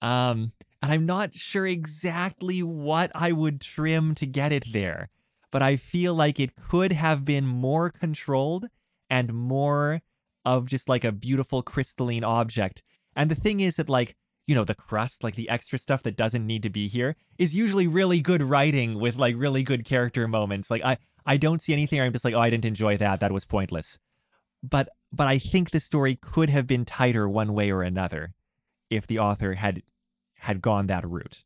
Um, 0.00 0.52
and 0.82 0.92
I'm 0.92 1.06
not 1.06 1.34
sure 1.34 1.66
exactly 1.66 2.62
what 2.62 3.10
I 3.14 3.32
would 3.32 3.60
trim 3.60 4.14
to 4.16 4.26
get 4.26 4.52
it 4.52 4.72
there, 4.72 5.08
but 5.50 5.62
I 5.62 5.76
feel 5.76 6.14
like 6.14 6.38
it 6.38 6.56
could 6.56 6.92
have 6.92 7.24
been 7.24 7.46
more 7.46 7.90
controlled 7.90 8.68
and 9.10 9.32
more 9.32 10.02
of 10.44 10.66
just 10.66 10.88
like 10.88 11.04
a 11.04 11.12
beautiful 11.12 11.62
crystalline 11.62 12.24
object. 12.24 12.82
And 13.16 13.30
the 13.30 13.34
thing 13.34 13.60
is 13.60 13.76
that, 13.76 13.88
like, 13.88 14.16
you 14.46 14.54
know, 14.54 14.64
the 14.64 14.74
crust, 14.74 15.24
like 15.24 15.34
the 15.34 15.48
extra 15.48 15.78
stuff 15.78 16.02
that 16.04 16.16
doesn't 16.16 16.46
need 16.46 16.62
to 16.62 16.70
be 16.70 16.88
here, 16.88 17.16
is 17.38 17.56
usually 17.56 17.86
really 17.86 18.20
good 18.20 18.42
writing 18.42 18.98
with 18.98 19.16
like 19.16 19.34
really 19.36 19.62
good 19.62 19.84
character 19.84 20.28
moments. 20.28 20.70
Like, 20.70 20.84
I, 20.84 20.98
I 21.26 21.36
don't 21.36 21.60
see 21.60 21.72
anything 21.72 22.00
I'm 22.00 22.12
just 22.12 22.24
like, 22.24 22.34
oh, 22.34 22.40
I 22.40 22.50
didn't 22.50 22.64
enjoy 22.64 22.96
that. 22.96 23.20
That 23.20 23.32
was 23.32 23.44
pointless. 23.44 23.98
But 24.62 24.88
but 25.12 25.26
I 25.26 25.38
think 25.38 25.70
the 25.70 25.80
story 25.80 26.16
could 26.16 26.50
have 26.50 26.66
been 26.66 26.84
tighter 26.84 27.28
one 27.28 27.52
way 27.52 27.70
or 27.70 27.82
another 27.82 28.34
if 28.90 29.06
the 29.06 29.18
author 29.18 29.54
had 29.54 29.82
had 30.38 30.62
gone 30.62 30.86
that 30.88 31.08
route. 31.08 31.44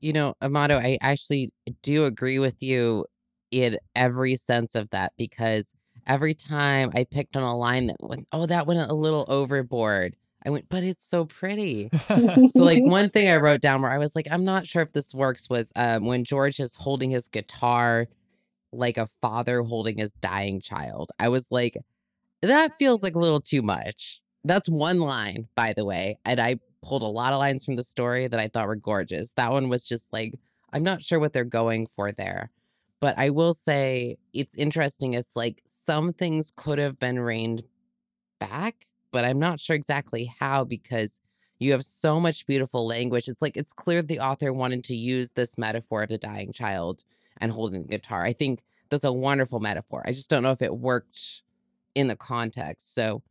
You 0.00 0.12
know, 0.12 0.34
Amato, 0.42 0.76
I 0.76 0.98
actually 1.00 1.52
do 1.82 2.04
agree 2.04 2.38
with 2.38 2.62
you 2.62 3.06
in 3.50 3.78
every 3.94 4.34
sense 4.34 4.74
of 4.74 4.90
that 4.90 5.12
because 5.16 5.74
every 6.06 6.34
time 6.34 6.90
I 6.94 7.04
picked 7.04 7.36
on 7.36 7.42
a 7.42 7.56
line 7.56 7.86
that 7.86 7.96
went, 8.00 8.26
oh, 8.32 8.46
that 8.46 8.66
went 8.66 8.80
a 8.80 8.94
little 8.94 9.24
overboard, 9.28 10.16
I 10.44 10.50
went, 10.50 10.68
but 10.68 10.82
it's 10.82 11.08
so 11.08 11.24
pretty. 11.24 11.88
So, 12.08 12.64
like, 12.64 12.82
one 12.84 13.10
thing 13.10 13.28
I 13.28 13.36
wrote 13.36 13.60
down 13.60 13.82
where 13.82 13.92
I 13.92 13.98
was 13.98 14.16
like, 14.16 14.26
I'm 14.30 14.44
not 14.44 14.66
sure 14.66 14.82
if 14.82 14.92
this 14.92 15.14
works 15.14 15.48
was 15.48 15.70
um, 15.76 16.06
when 16.06 16.24
George 16.24 16.58
is 16.58 16.74
holding 16.74 17.10
his 17.10 17.28
guitar 17.28 18.08
like 18.72 18.96
a 18.96 19.06
father 19.06 19.62
holding 19.62 19.98
his 19.98 20.12
dying 20.14 20.60
child. 20.60 21.10
I 21.18 21.28
was 21.28 21.52
like, 21.52 21.76
that 22.40 22.72
feels 22.78 23.02
like 23.02 23.14
a 23.14 23.18
little 23.18 23.40
too 23.40 23.62
much. 23.62 24.20
That's 24.44 24.68
one 24.68 24.98
line, 24.98 25.48
by 25.54 25.74
the 25.74 25.84
way. 25.84 26.18
And 26.24 26.40
I 26.40 26.56
pulled 26.82 27.02
a 27.02 27.06
lot 27.06 27.32
of 27.32 27.38
lines 27.38 27.64
from 27.64 27.76
the 27.76 27.84
story 27.84 28.26
that 28.26 28.40
I 28.40 28.48
thought 28.48 28.66
were 28.66 28.76
gorgeous. 28.76 29.32
That 29.32 29.52
one 29.52 29.68
was 29.68 29.86
just 29.86 30.12
like, 30.12 30.34
I'm 30.72 30.82
not 30.82 31.02
sure 31.02 31.20
what 31.20 31.32
they're 31.32 31.44
going 31.44 31.86
for 31.86 32.12
there. 32.12 32.50
But 33.00 33.18
I 33.18 33.30
will 33.30 33.54
say 33.54 34.16
it's 34.32 34.54
interesting. 34.54 35.14
It's 35.14 35.34
like 35.34 35.62
some 35.64 36.12
things 36.12 36.52
could 36.54 36.78
have 36.78 36.98
been 36.98 37.18
reined 37.18 37.64
back, 38.38 38.86
but 39.10 39.24
I'm 39.24 39.38
not 39.38 39.60
sure 39.60 39.74
exactly 39.74 40.32
how 40.38 40.64
because 40.64 41.20
you 41.58 41.72
have 41.72 41.84
so 41.84 42.20
much 42.20 42.46
beautiful 42.46 42.86
language. 42.86 43.28
It's 43.28 43.42
like 43.42 43.56
it's 43.56 43.72
clear 43.72 44.02
the 44.02 44.20
author 44.20 44.52
wanted 44.52 44.84
to 44.84 44.94
use 44.94 45.30
this 45.30 45.56
metaphor 45.56 46.02
of 46.02 46.08
the 46.08 46.18
dying 46.18 46.52
child 46.52 47.04
and 47.40 47.52
holding 47.52 47.82
the 47.82 47.88
guitar. 47.88 48.24
I 48.24 48.32
think 48.32 48.62
that's 48.90 49.04
a 49.04 49.12
wonderful 49.12 49.60
metaphor. 49.60 50.02
I 50.04 50.12
just 50.12 50.28
don't 50.28 50.42
know 50.42 50.50
if 50.50 50.62
it 50.62 50.76
worked 50.76 51.42
in 51.94 52.08
the 52.08 52.16
context. 52.16 52.94
So 52.94 53.22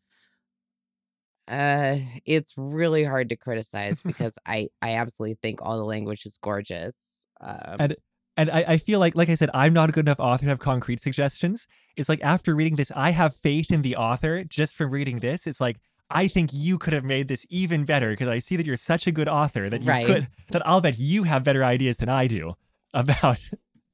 uh 1.52 1.98
it's 2.26 2.54
really 2.58 3.04
hard 3.04 3.30
to 3.30 3.36
criticize 3.36 4.02
because 4.12 4.38
I 4.46 4.70
I 4.82 4.96
absolutely 4.96 5.38
think 5.42 5.60
all 5.62 5.78
the 5.78 5.86
language 5.86 6.26
is 6.26 6.38
gorgeous. 6.38 7.28
Um, 7.42 7.76
And 7.80 7.96
and 8.38 8.50
I, 8.50 8.64
I 8.70 8.78
feel 8.78 9.00
like 9.00 9.14
like 9.16 9.30
I 9.30 9.36
said, 9.36 9.50
I'm 9.54 9.74
not 9.74 9.90
a 9.90 9.92
good 9.92 10.06
enough 10.08 10.20
author 10.20 10.44
to 10.44 10.50
have 10.50 10.60
concrete 10.60 11.02
suggestions. 11.02 11.68
It's 11.98 12.10
like 12.10 12.22
after 12.24 12.56
reading 12.56 12.78
this, 12.78 12.92
I 12.96 13.10
have 13.12 13.36
faith 13.36 13.70
in 13.72 13.82
the 13.82 13.96
author 13.98 14.44
just 14.46 14.76
from 14.78 14.92
reading 14.92 15.20
this. 15.20 15.46
It's 15.46 15.60
like 15.60 15.78
I 16.10 16.28
think 16.28 16.50
you 16.54 16.78
could 16.78 16.94
have 16.94 17.04
made 17.06 17.28
this 17.28 17.46
even 17.50 17.86
better 17.86 18.10
because 18.12 18.28
I 18.28 18.40
see 18.40 18.56
that 18.58 18.66
you're 18.66 18.78
such 18.78 19.06
a 19.08 19.12
good 19.12 19.28
author 19.28 19.70
that 19.70 19.82
you 19.82 19.88
Right. 19.90 20.06
could 20.06 20.28
that 20.50 20.66
I'll 20.68 20.82
bet 20.82 20.98
you 20.98 21.24
have 21.24 21.44
better 21.44 21.64
ideas 21.64 21.98
than 21.98 22.10
I 22.10 22.28
do 22.28 22.54
about 22.94 23.50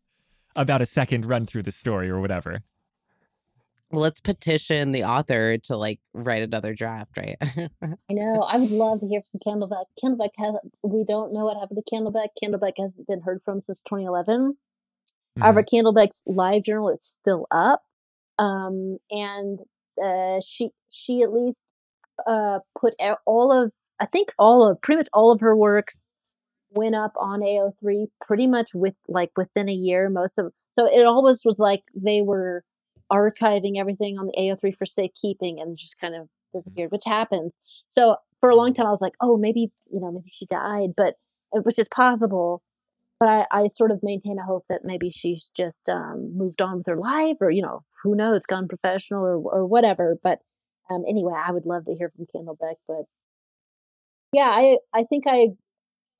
about 0.55 0.81
a 0.81 0.85
second 0.85 1.25
run 1.25 1.45
through 1.45 1.63
the 1.63 1.71
story 1.71 2.09
or 2.09 2.19
whatever. 2.19 2.61
Well, 3.89 4.01
let's 4.01 4.19
petition 4.19 4.91
the 4.91 5.05
author 5.05 5.57
to 5.59 5.77
like 5.77 5.99
write 6.13 6.43
another 6.43 6.73
draft, 6.73 7.15
right? 7.15 7.37
I 7.81 7.95
know. 8.13 8.41
I 8.41 8.57
would 8.57 8.71
love 8.71 8.99
to 8.99 9.07
hear 9.07 9.21
from 9.31 9.39
Candlebeck. 9.61 9.85
Candlebeck 10.03 10.31
has. 10.37 10.57
We 10.83 11.05
don't 11.05 11.33
know 11.33 11.45
what 11.45 11.57
happened 11.57 11.79
to 11.85 11.95
Candlebeck. 11.95 12.29
Candlebeck 12.43 12.73
hasn't 12.77 13.07
been 13.07 13.21
heard 13.21 13.41
from 13.45 13.61
since 13.61 13.81
2011. 13.81 14.57
Mhm. 15.37 15.41
However, 15.41 15.63
Candlebeck's 15.63 16.23
live 16.25 16.63
journal 16.63 16.89
is 16.89 17.03
still 17.03 17.47
up, 17.49 17.83
um, 18.37 18.97
and 19.09 19.59
uh, 20.03 20.41
she 20.45 20.71
she 20.89 21.21
at 21.21 21.31
least 21.31 21.65
uh, 22.25 22.59
put 22.79 22.93
all 23.25 23.51
of 23.53 23.71
I 23.99 24.05
think 24.05 24.33
all 24.37 24.67
of 24.67 24.81
pretty 24.81 24.97
much 24.97 25.09
all 25.13 25.31
of 25.31 25.39
her 25.39 25.55
works 25.55 26.13
went 26.71 26.95
up 26.95 27.13
on 27.17 27.39
AO3 27.41 28.07
pretty 28.21 28.47
much 28.47 28.73
with 28.73 28.95
like 29.07 29.31
within 29.37 29.69
a 29.69 29.73
year. 29.73 30.09
Most 30.09 30.37
of 30.37 30.51
so 30.77 30.85
it 30.87 31.05
always 31.05 31.43
was 31.45 31.59
like 31.59 31.83
they 31.95 32.21
were 32.21 32.63
archiving 33.11 33.77
everything 33.77 34.17
on 34.17 34.27
the 34.27 34.33
AO3 34.37 34.75
for 34.75 34.85
safekeeping 34.85 35.59
and 35.59 35.77
just 35.77 35.99
kind 35.99 36.15
of 36.15 36.27
disappeared, 36.53 36.91
which 36.91 37.05
happens. 37.05 37.53
So 37.89 38.17
for 38.39 38.49
a 38.49 38.55
long 38.55 38.73
time, 38.73 38.87
I 38.87 38.91
was 38.91 39.01
like, 39.01 39.15
oh, 39.21 39.37
maybe 39.37 39.71
you 39.91 39.99
know, 39.99 40.11
maybe 40.11 40.29
she 40.29 40.45
died, 40.45 40.91
but 40.95 41.15
it 41.53 41.65
was 41.65 41.75
just 41.75 41.91
possible. 41.91 42.61
But 43.19 43.29
I, 43.29 43.63
I 43.63 43.67
sort 43.67 43.91
of 43.91 44.01
maintain 44.03 44.37
a 44.37 44.45
hope 44.45 44.65
that 44.69 44.81
maybe 44.85 45.09
she's 45.09 45.49
just 45.55 45.89
um, 45.89 46.33
moved 46.35 46.61
on 46.61 46.77
with 46.77 46.87
her 46.87 46.97
life, 46.97 47.37
or 47.41 47.51
you 47.51 47.63
know, 47.63 47.83
who 48.03 48.15
knows, 48.15 48.45
gone 48.45 48.67
professional 48.67 49.23
or 49.23 49.37
or 49.37 49.65
whatever. 49.65 50.17
But 50.21 50.39
um, 50.91 51.03
anyway, 51.07 51.33
I 51.35 51.51
would 51.51 51.65
love 51.65 51.85
to 51.85 51.95
hear 51.95 52.11
from 52.15 52.25
Candlebeck. 52.25 52.75
But 52.87 53.05
yeah, 54.33 54.49
I 54.49 54.77
I 54.93 55.03
think 55.03 55.23
I 55.27 55.49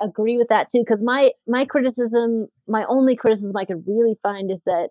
agree 0.01 0.37
with 0.37 0.47
that 0.49 0.69
too 0.69 0.79
because 0.79 1.01
my 1.03 1.31
my 1.47 1.65
criticism 1.65 2.47
my 2.67 2.85
only 2.85 3.15
criticism 3.15 3.55
i 3.57 3.65
could 3.65 3.83
really 3.87 4.15
find 4.21 4.51
is 4.51 4.61
that 4.63 4.89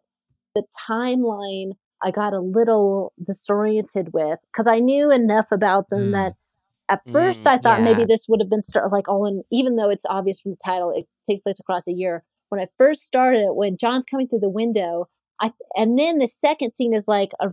the 0.54 0.64
timeline 0.88 1.72
i 2.02 2.10
got 2.10 2.32
a 2.32 2.40
little 2.40 3.12
disoriented 3.22 4.12
with 4.12 4.38
because 4.52 4.66
i 4.66 4.78
knew 4.78 5.10
enough 5.10 5.46
about 5.50 5.90
them 5.90 6.10
Mm. 6.10 6.12
that 6.12 6.34
at 6.88 7.02
first 7.12 7.44
Mm, 7.44 7.50
i 7.50 7.58
thought 7.58 7.82
maybe 7.82 8.04
this 8.04 8.26
would 8.28 8.40
have 8.40 8.50
been 8.50 8.62
start 8.62 8.92
like 8.92 9.08
all 9.08 9.26
in 9.26 9.42
even 9.50 9.76
though 9.76 9.90
it's 9.90 10.06
obvious 10.08 10.40
from 10.40 10.52
the 10.52 10.58
title 10.64 10.90
it 10.94 11.06
takes 11.28 11.42
place 11.42 11.58
across 11.60 11.86
a 11.88 11.92
year 11.92 12.24
when 12.48 12.60
i 12.60 12.68
first 12.78 13.02
started 13.06 13.40
it 13.40 13.54
when 13.56 13.76
john's 13.76 14.04
coming 14.04 14.28
through 14.28 14.40
the 14.40 14.48
window 14.48 15.08
i 15.40 15.52
and 15.76 15.98
then 15.98 16.18
the 16.18 16.28
second 16.28 16.74
scene 16.74 16.94
is 16.94 17.08
like 17.08 17.30
a, 17.40 17.48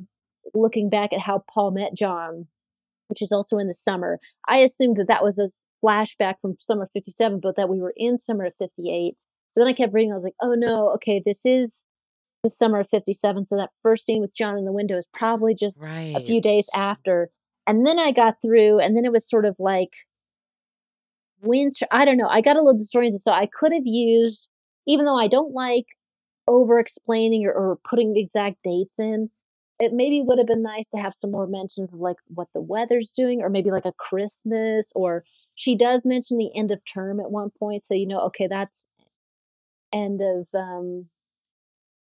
looking 0.54 0.90
back 0.90 1.12
at 1.14 1.22
how 1.22 1.44
paul 1.52 1.72
met 1.72 1.94
john 1.96 2.48
which 3.08 3.22
is 3.22 3.32
also 3.34 3.58
in 3.58 3.68
the 3.68 3.74
summer. 3.76 4.18
I 4.48 4.58
assumed 4.60 4.96
that 4.98 5.08
that 5.10 5.22
was 5.22 5.38
a 5.38 5.48
flashback 5.86 6.36
from 6.42 6.56
summer 6.58 6.90
57, 6.94 7.42
but 7.42 7.56
that 7.58 7.70
we 7.70 7.80
were 7.80 7.94
in 7.96 8.18
summer 8.18 8.46
of 8.46 8.56
58. 8.56 9.16
So 9.52 9.60
then 9.60 9.68
I 9.68 9.74
kept 9.74 9.94
reading. 9.94 10.12
I 10.12 10.16
was 10.16 10.24
like, 10.24 10.34
oh 10.42 10.56
no, 10.56 10.90
okay, 10.96 11.22
this 11.24 11.46
is 11.46 11.84
the 12.44 12.50
summer 12.50 12.82
of 12.82 12.90
57. 12.90 13.46
So 13.46 13.56
that 13.56 13.72
first 13.82 14.06
scene 14.06 14.22
with 14.22 14.34
John 14.36 14.58
in 14.58 14.66
the 14.66 14.72
window 14.72 14.98
is 14.98 15.08
probably 15.14 15.56
just 15.56 15.82
Right. 15.82 16.14
a 16.16 16.20
few 16.20 16.42
days 16.42 16.70
after. 16.76 17.30
And 17.66 17.88
then 17.88 17.98
I 17.98 18.12
got 18.12 18.42
through, 18.42 18.80
and 18.80 18.96
then 18.96 19.06
it 19.06 19.12
was 19.14 19.28
sort 19.28 19.46
of 19.46 19.56
like 19.60 19.94
winter. 21.42 21.88
I 21.92 22.04
don't 22.06 22.18
know. 22.18 22.28
I 22.28 22.42
got 22.42 22.58
a 22.58 22.60
little 22.60 22.78
disoriented. 22.78 23.22
So 23.22 23.32
I 23.32 23.46
could 23.46 23.72
have 23.74 23.86
used, 23.86 24.50
even 24.86 25.06
though 25.06 25.18
I 25.18 25.28
don't 25.28 25.54
like 25.54 25.86
over 26.48 26.78
explaining 26.80 27.46
or, 27.46 27.54
or 27.54 27.80
putting 27.90 28.18
exact 28.18 28.58
dates 28.64 29.00
in, 29.00 29.30
it 29.80 29.94
maybe 29.94 30.22
would 30.22 30.38
have 30.38 30.48
been 30.48 30.62
nice 30.62 30.88
to 30.90 30.98
have 30.98 31.14
some 31.16 31.32
more 31.32 31.48
mentions 31.48 31.94
of 31.94 32.00
like 32.02 32.18
what 32.28 32.50
the 32.54 32.62
weather's 32.62 33.12
doing 33.12 33.42
or 33.42 33.50
maybe 33.50 33.72
like 33.72 33.86
a 33.86 33.94
Christmas 33.94 34.92
or 34.96 35.24
she 35.56 35.76
does 35.76 36.04
mention 36.04 36.38
the 36.38 36.52
end 36.56 36.72
of 36.72 36.84
term 36.86 37.20
at 37.22 37.32
one 37.32 37.50
point. 37.58 37.86
So, 37.86 37.94
you 37.94 38.08
know, 38.08 38.20
okay, 38.22 38.48
that's 38.48 38.88
end 39.94 40.22
of 40.22 40.48
um, 40.54 41.08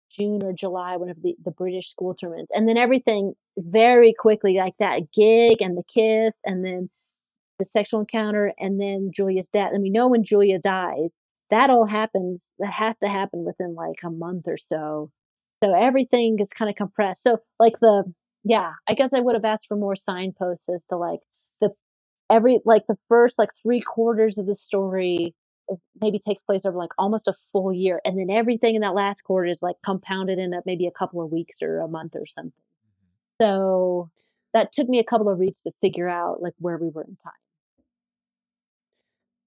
June 0.09 0.43
or 0.43 0.53
July, 0.53 0.97
whenever 0.97 1.19
the, 1.21 1.35
the 1.43 1.51
British 1.51 1.89
school 1.89 2.13
term 2.13 2.33
ends. 2.37 2.51
And 2.53 2.67
then 2.67 2.77
everything 2.77 3.33
very 3.57 4.13
quickly, 4.13 4.57
like 4.57 4.75
that 4.79 5.11
gig 5.13 5.61
and 5.61 5.77
the 5.77 5.83
kiss 5.83 6.41
and 6.45 6.65
then 6.65 6.89
the 7.59 7.65
sexual 7.65 7.99
encounter 7.99 8.53
and 8.59 8.79
then 8.79 9.11
Julia's 9.13 9.49
death. 9.49 9.71
And 9.73 9.83
we 9.83 9.89
know 9.89 10.07
when 10.07 10.23
Julia 10.23 10.59
dies, 10.59 11.15
that 11.49 11.69
all 11.69 11.87
happens, 11.87 12.53
that 12.59 12.73
has 12.73 12.97
to 12.99 13.07
happen 13.07 13.43
within 13.45 13.75
like 13.75 14.03
a 14.03 14.09
month 14.09 14.45
or 14.47 14.57
so. 14.57 15.11
So 15.63 15.73
everything 15.73 16.37
is 16.39 16.53
kind 16.53 16.69
of 16.69 16.75
compressed. 16.75 17.23
So 17.23 17.39
like 17.59 17.79
the, 17.81 18.05
yeah, 18.43 18.73
I 18.87 18.93
guess 18.93 19.13
I 19.13 19.19
would 19.19 19.35
have 19.35 19.45
asked 19.45 19.67
for 19.67 19.75
more 19.75 19.95
signposts 19.95 20.69
as 20.69 20.85
to 20.87 20.95
like 20.95 21.19
the, 21.59 21.71
every, 22.29 22.59
like 22.65 22.83
the 22.87 22.97
first 23.07 23.37
like 23.37 23.49
three 23.61 23.81
quarters 23.81 24.37
of 24.37 24.45
the 24.45 24.55
story 24.55 25.35
is 25.69 25.81
maybe 26.01 26.19
takes 26.19 26.43
place 26.43 26.65
over 26.65 26.77
like 26.77 26.91
almost 26.97 27.27
a 27.27 27.33
full 27.51 27.73
year. 27.73 28.01
And 28.05 28.17
then 28.19 28.29
everything 28.29 28.75
in 28.75 28.81
that 28.81 28.95
last 28.95 29.21
quarter 29.23 29.49
is 29.49 29.61
like 29.61 29.75
compounded 29.83 30.39
in 30.39 30.53
a, 30.53 30.61
maybe 30.65 30.87
a 30.87 30.91
couple 30.91 31.21
of 31.21 31.31
weeks 31.31 31.61
or 31.61 31.79
a 31.79 31.87
month 31.87 32.15
or 32.15 32.25
something. 32.25 32.51
Mm-hmm. 32.51 33.45
So 33.45 34.09
that 34.53 34.71
took 34.71 34.89
me 34.89 34.99
a 34.99 35.03
couple 35.03 35.29
of 35.29 35.39
reads 35.39 35.63
to 35.63 35.71
figure 35.81 36.09
out 36.09 36.41
like 36.41 36.53
where 36.59 36.77
we 36.77 36.89
were 36.89 37.03
in 37.03 37.15
time. 37.15 37.33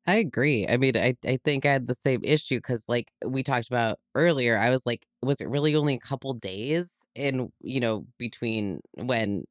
I 0.05 0.17
agree. 0.17 0.67
I 0.69 0.79
mean, 0.79 0.97
I, 0.97 1.17
I 1.25 1.39
think 1.45 1.65
I 1.65 1.73
had 1.73 1.87
the 1.87 1.95
same 1.95 2.23
issue 2.25 2.59
because, 2.59 2.85
like 2.89 3.13
we 3.25 3.45
talked 3.45 3.69
about 3.69 4.01
earlier, 4.17 4.59
I 4.59 4.71
was 4.71 4.85
like, 4.85 5.07
was 5.23 5.41
it 5.41 5.49
really 5.49 5.77
only 5.77 5.95
a 5.95 6.01
couple 6.01 6.35
days 6.35 7.07
in, 7.15 7.53
you 7.61 7.79
know, 7.79 8.05
between 8.19 8.81
when 8.95 9.45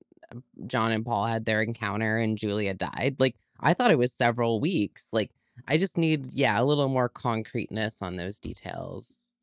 John 0.66 0.92
and 0.92 1.06
Paul 1.06 1.26
had 1.26 1.46
their 1.46 1.62
encounter 1.62 2.18
and 2.18 2.38
Julia 2.38 2.74
died? 2.74 3.16
Like, 3.18 3.38
I 3.62 3.74
thought 3.74 3.92
it 3.92 3.98
was 3.98 4.12
several 4.12 4.60
weeks. 4.60 5.08
Like, 5.14 5.32
I 5.68 5.78
just 5.78 5.98
need, 5.98 6.32
yeah, 6.34 6.60
a 6.60 6.64
little 6.64 6.90
more 6.90 7.10
concreteness 7.10 8.02
on 8.02 8.16
those 8.16 8.40
details. 8.40 9.36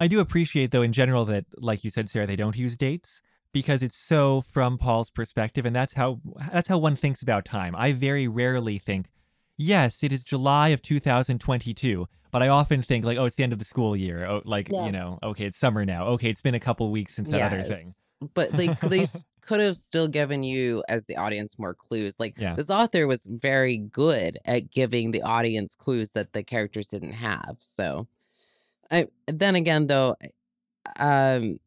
I 0.00 0.08
do 0.08 0.20
appreciate, 0.20 0.70
though, 0.70 0.82
in 0.82 0.92
general, 0.92 1.24
that, 1.26 1.44
like 1.58 1.84
you 1.84 1.90
said, 1.90 2.10
Sarah, 2.10 2.26
they 2.26 2.36
don't 2.36 2.56
use 2.56 2.76
dates 2.76 3.22
because 3.52 3.82
it's 3.82 3.96
so 3.96 4.40
from 4.40 4.78
Paul's 4.78 5.10
perspective, 5.10 5.64
and 5.64 5.76
that's 5.76 5.92
how 5.92 6.20
that's 6.50 6.68
how 6.68 6.78
one 6.78 6.96
thinks 6.96 7.22
about 7.22 7.44
time. 7.44 7.74
I 7.76 7.92
very 7.92 8.26
rarely 8.26 8.78
think, 8.78 9.06
yes, 9.56 10.02
it 10.02 10.10
is 10.12 10.24
July 10.24 10.68
of 10.70 10.82
2022, 10.82 12.08
but 12.30 12.42
I 12.42 12.48
often 12.48 12.82
think 12.82 13.04
like, 13.04 13.18
oh, 13.18 13.26
it's 13.26 13.36
the 13.36 13.44
end 13.44 13.52
of 13.52 13.58
the 13.58 13.64
school 13.64 13.94
year. 13.94 14.26
Oh, 14.26 14.42
like 14.44 14.68
Yeah. 14.70 14.86
you 14.86 14.92
know, 14.92 15.18
okay, 15.22 15.44
it's 15.44 15.58
summer 15.58 15.84
now. 15.84 16.06
Okay, 16.08 16.30
it's 16.30 16.40
been 16.40 16.54
a 16.54 16.60
couple 16.60 16.90
weeks 16.90 17.14
since 17.14 17.30
that 17.30 17.52
other 17.52 17.62
thing. 17.62 17.86
Yes. 17.86 18.12
But 18.34 18.52
like 18.54 18.80
they 18.80 19.04
could 19.42 19.60
have 19.60 19.76
still 19.76 20.08
given 20.08 20.42
you 20.42 20.82
as 20.88 21.04
the 21.04 21.16
audience 21.16 21.58
more 21.58 21.74
clues. 21.74 22.18
Like 22.18 22.38
Yeah. 22.38 22.54
this 22.54 22.70
author 22.70 23.06
was 23.06 23.26
very 23.26 23.76
good 23.76 24.38
at 24.44 24.70
giving 24.70 25.10
the 25.10 25.22
audience 25.22 25.74
clues 25.76 26.12
that 26.12 26.32
the 26.32 26.42
characters 26.42 26.86
didn't 26.86 27.12
have. 27.12 27.56
So 27.58 28.06
I 28.90 29.08
then 29.26 29.54
again 29.56 29.86
though 29.88 30.16
um 30.98 31.58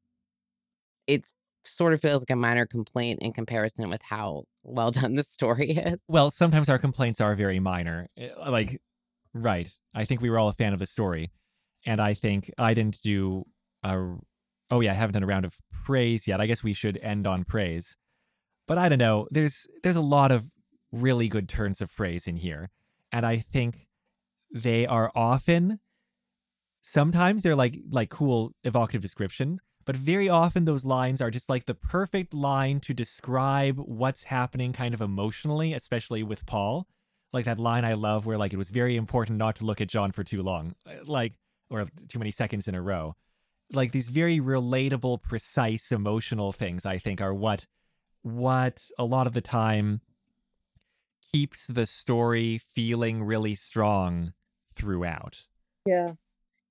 it 1.08 1.32
sort 1.64 1.94
of 1.94 2.02
feels 2.02 2.22
like 2.22 2.30
a 2.34 2.36
minor 2.36 2.66
complaint 2.66 3.20
in 3.22 3.32
comparison 3.34 3.90
with 3.90 4.02
how 4.04 4.44
well 4.64 4.92
done 5.00 5.16
the 5.16 5.24
story 5.24 5.72
is. 5.72 6.06
Well, 6.08 6.32
sometimes 6.32 6.70
our 6.70 6.78
complaints 6.80 7.20
are 7.22 7.36
very 7.36 7.60
minor. 7.60 8.08
Eh, 8.18 8.30
Like, 8.48 8.82
right. 9.34 9.72
I 9.94 10.06
think 10.06 10.22
we 10.22 10.30
were 10.30 10.38
all 10.40 10.50
a 10.50 10.54
fan 10.54 10.74
of 10.74 10.80
the 10.80 10.86
story. 10.88 11.32
And 11.86 12.02
I 12.02 12.14
think 12.14 12.52
I 12.58 12.74
didn't 12.74 13.02
do 13.02 13.46
a. 13.84 14.16
Oh, 14.72 14.82
yeah, 14.82 14.92
I 14.92 14.96
haven't 14.96 15.14
done 15.14 15.24
a 15.24 15.28
round 15.28 15.46
of 15.46 15.58
praise 15.72 16.28
yet. 16.28 16.42
I 16.42 16.48
guess 16.48 16.64
we 16.64 16.74
should 16.74 16.98
end 16.98 17.28
on 17.28 17.44
praise. 17.44 17.98
But 18.68 18.78
I 18.78 18.90
don't 18.90 19.00
know. 19.00 19.28
There's 19.30 19.68
there's 19.84 19.96
a 19.96 20.02
lot 20.02 20.32
of 20.32 20.52
really 20.92 21.28
good 21.28 21.48
turns 21.48 21.82
of 21.82 21.92
phrase 21.92 22.26
in 22.26 22.38
here. 22.38 22.72
And 23.12 23.26
I 23.26 23.38
think 23.38 23.88
they 24.52 24.88
are 24.88 25.12
often 25.14 25.80
sometimes 26.82 27.42
they're 27.42 27.56
like 27.56 27.78
like 27.92 28.10
cool 28.10 28.54
evocative 28.64 29.02
description 29.02 29.58
but 29.86 29.96
very 29.96 30.30
often 30.30 30.66
those 30.66 30.86
lines 30.86 31.20
are 31.20 31.32
just 31.32 31.50
like 31.50 31.66
the 31.66 31.74
perfect 31.74 32.34
line 32.34 32.80
to 32.80 32.94
describe 32.94 33.78
what's 33.78 34.26
happening 34.26 34.72
kind 34.72 34.94
of 34.94 35.02
emotionally 35.02 35.74
especially 35.74 36.22
with 36.22 36.46
paul 36.46 36.88
like 37.34 37.46
that 37.46 37.60
line 37.60 37.84
i 37.84 37.94
love 37.94 38.26
where 38.28 38.38
like 38.38 38.54
it 38.54 38.58
was 38.58 38.70
very 38.70 38.96
important 38.96 39.40
not 39.40 39.56
to 39.56 39.66
look 39.66 39.82
at 39.82 39.88
john 39.88 40.12
for 40.12 40.24
too 40.24 40.44
long 40.44 40.76
like 41.06 41.34
or 41.72 41.88
too 42.08 42.20
many 42.20 42.32
seconds 42.32 42.68
in 42.68 42.76
a 42.76 42.82
row 42.82 43.16
like 43.74 43.92
these 43.92 44.10
very 44.10 44.40
relatable 44.40 45.22
precise 45.22 45.92
emotional 45.92 46.52
things 46.52 46.86
i 46.86 46.98
think 46.98 47.22
are 47.22 47.34
what 47.34 47.66
what 48.22 48.86
a 48.98 49.06
lot 49.06 49.28
of 49.28 49.34
the 49.34 49.42
time 49.42 50.02
keeps 51.32 51.68
the 51.68 51.86
story 51.86 52.58
feeling 52.58 53.24
really 53.24 53.56
strong 53.56 54.34
throughout 54.74 55.48
Yeah. 55.86 56.14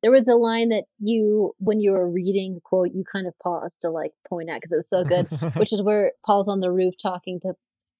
There 0.02 0.12
was 0.12 0.28
a 0.28 0.34
line 0.34 0.68
that 0.68 0.84
you, 0.98 1.54
when 1.58 1.80
you 1.80 1.92
were 1.92 2.10
reading 2.10 2.54
the 2.54 2.60
quote, 2.60 2.90
you 2.92 3.04
kind 3.10 3.26
of 3.26 3.32
paused 3.42 3.80
to 3.82 3.90
like 3.90 4.12
point 4.28 4.50
out 4.50 4.56
because 4.56 4.72
it 4.72 4.76
was 4.76 4.88
so 4.88 5.02
good, 5.02 5.26
which 5.56 5.72
is 5.72 5.80
where 5.88 6.12
Paul's 6.26 6.48
on 6.48 6.60
the 6.60 6.70
roof 6.70 6.94
talking 7.00 7.40
to 7.40 7.54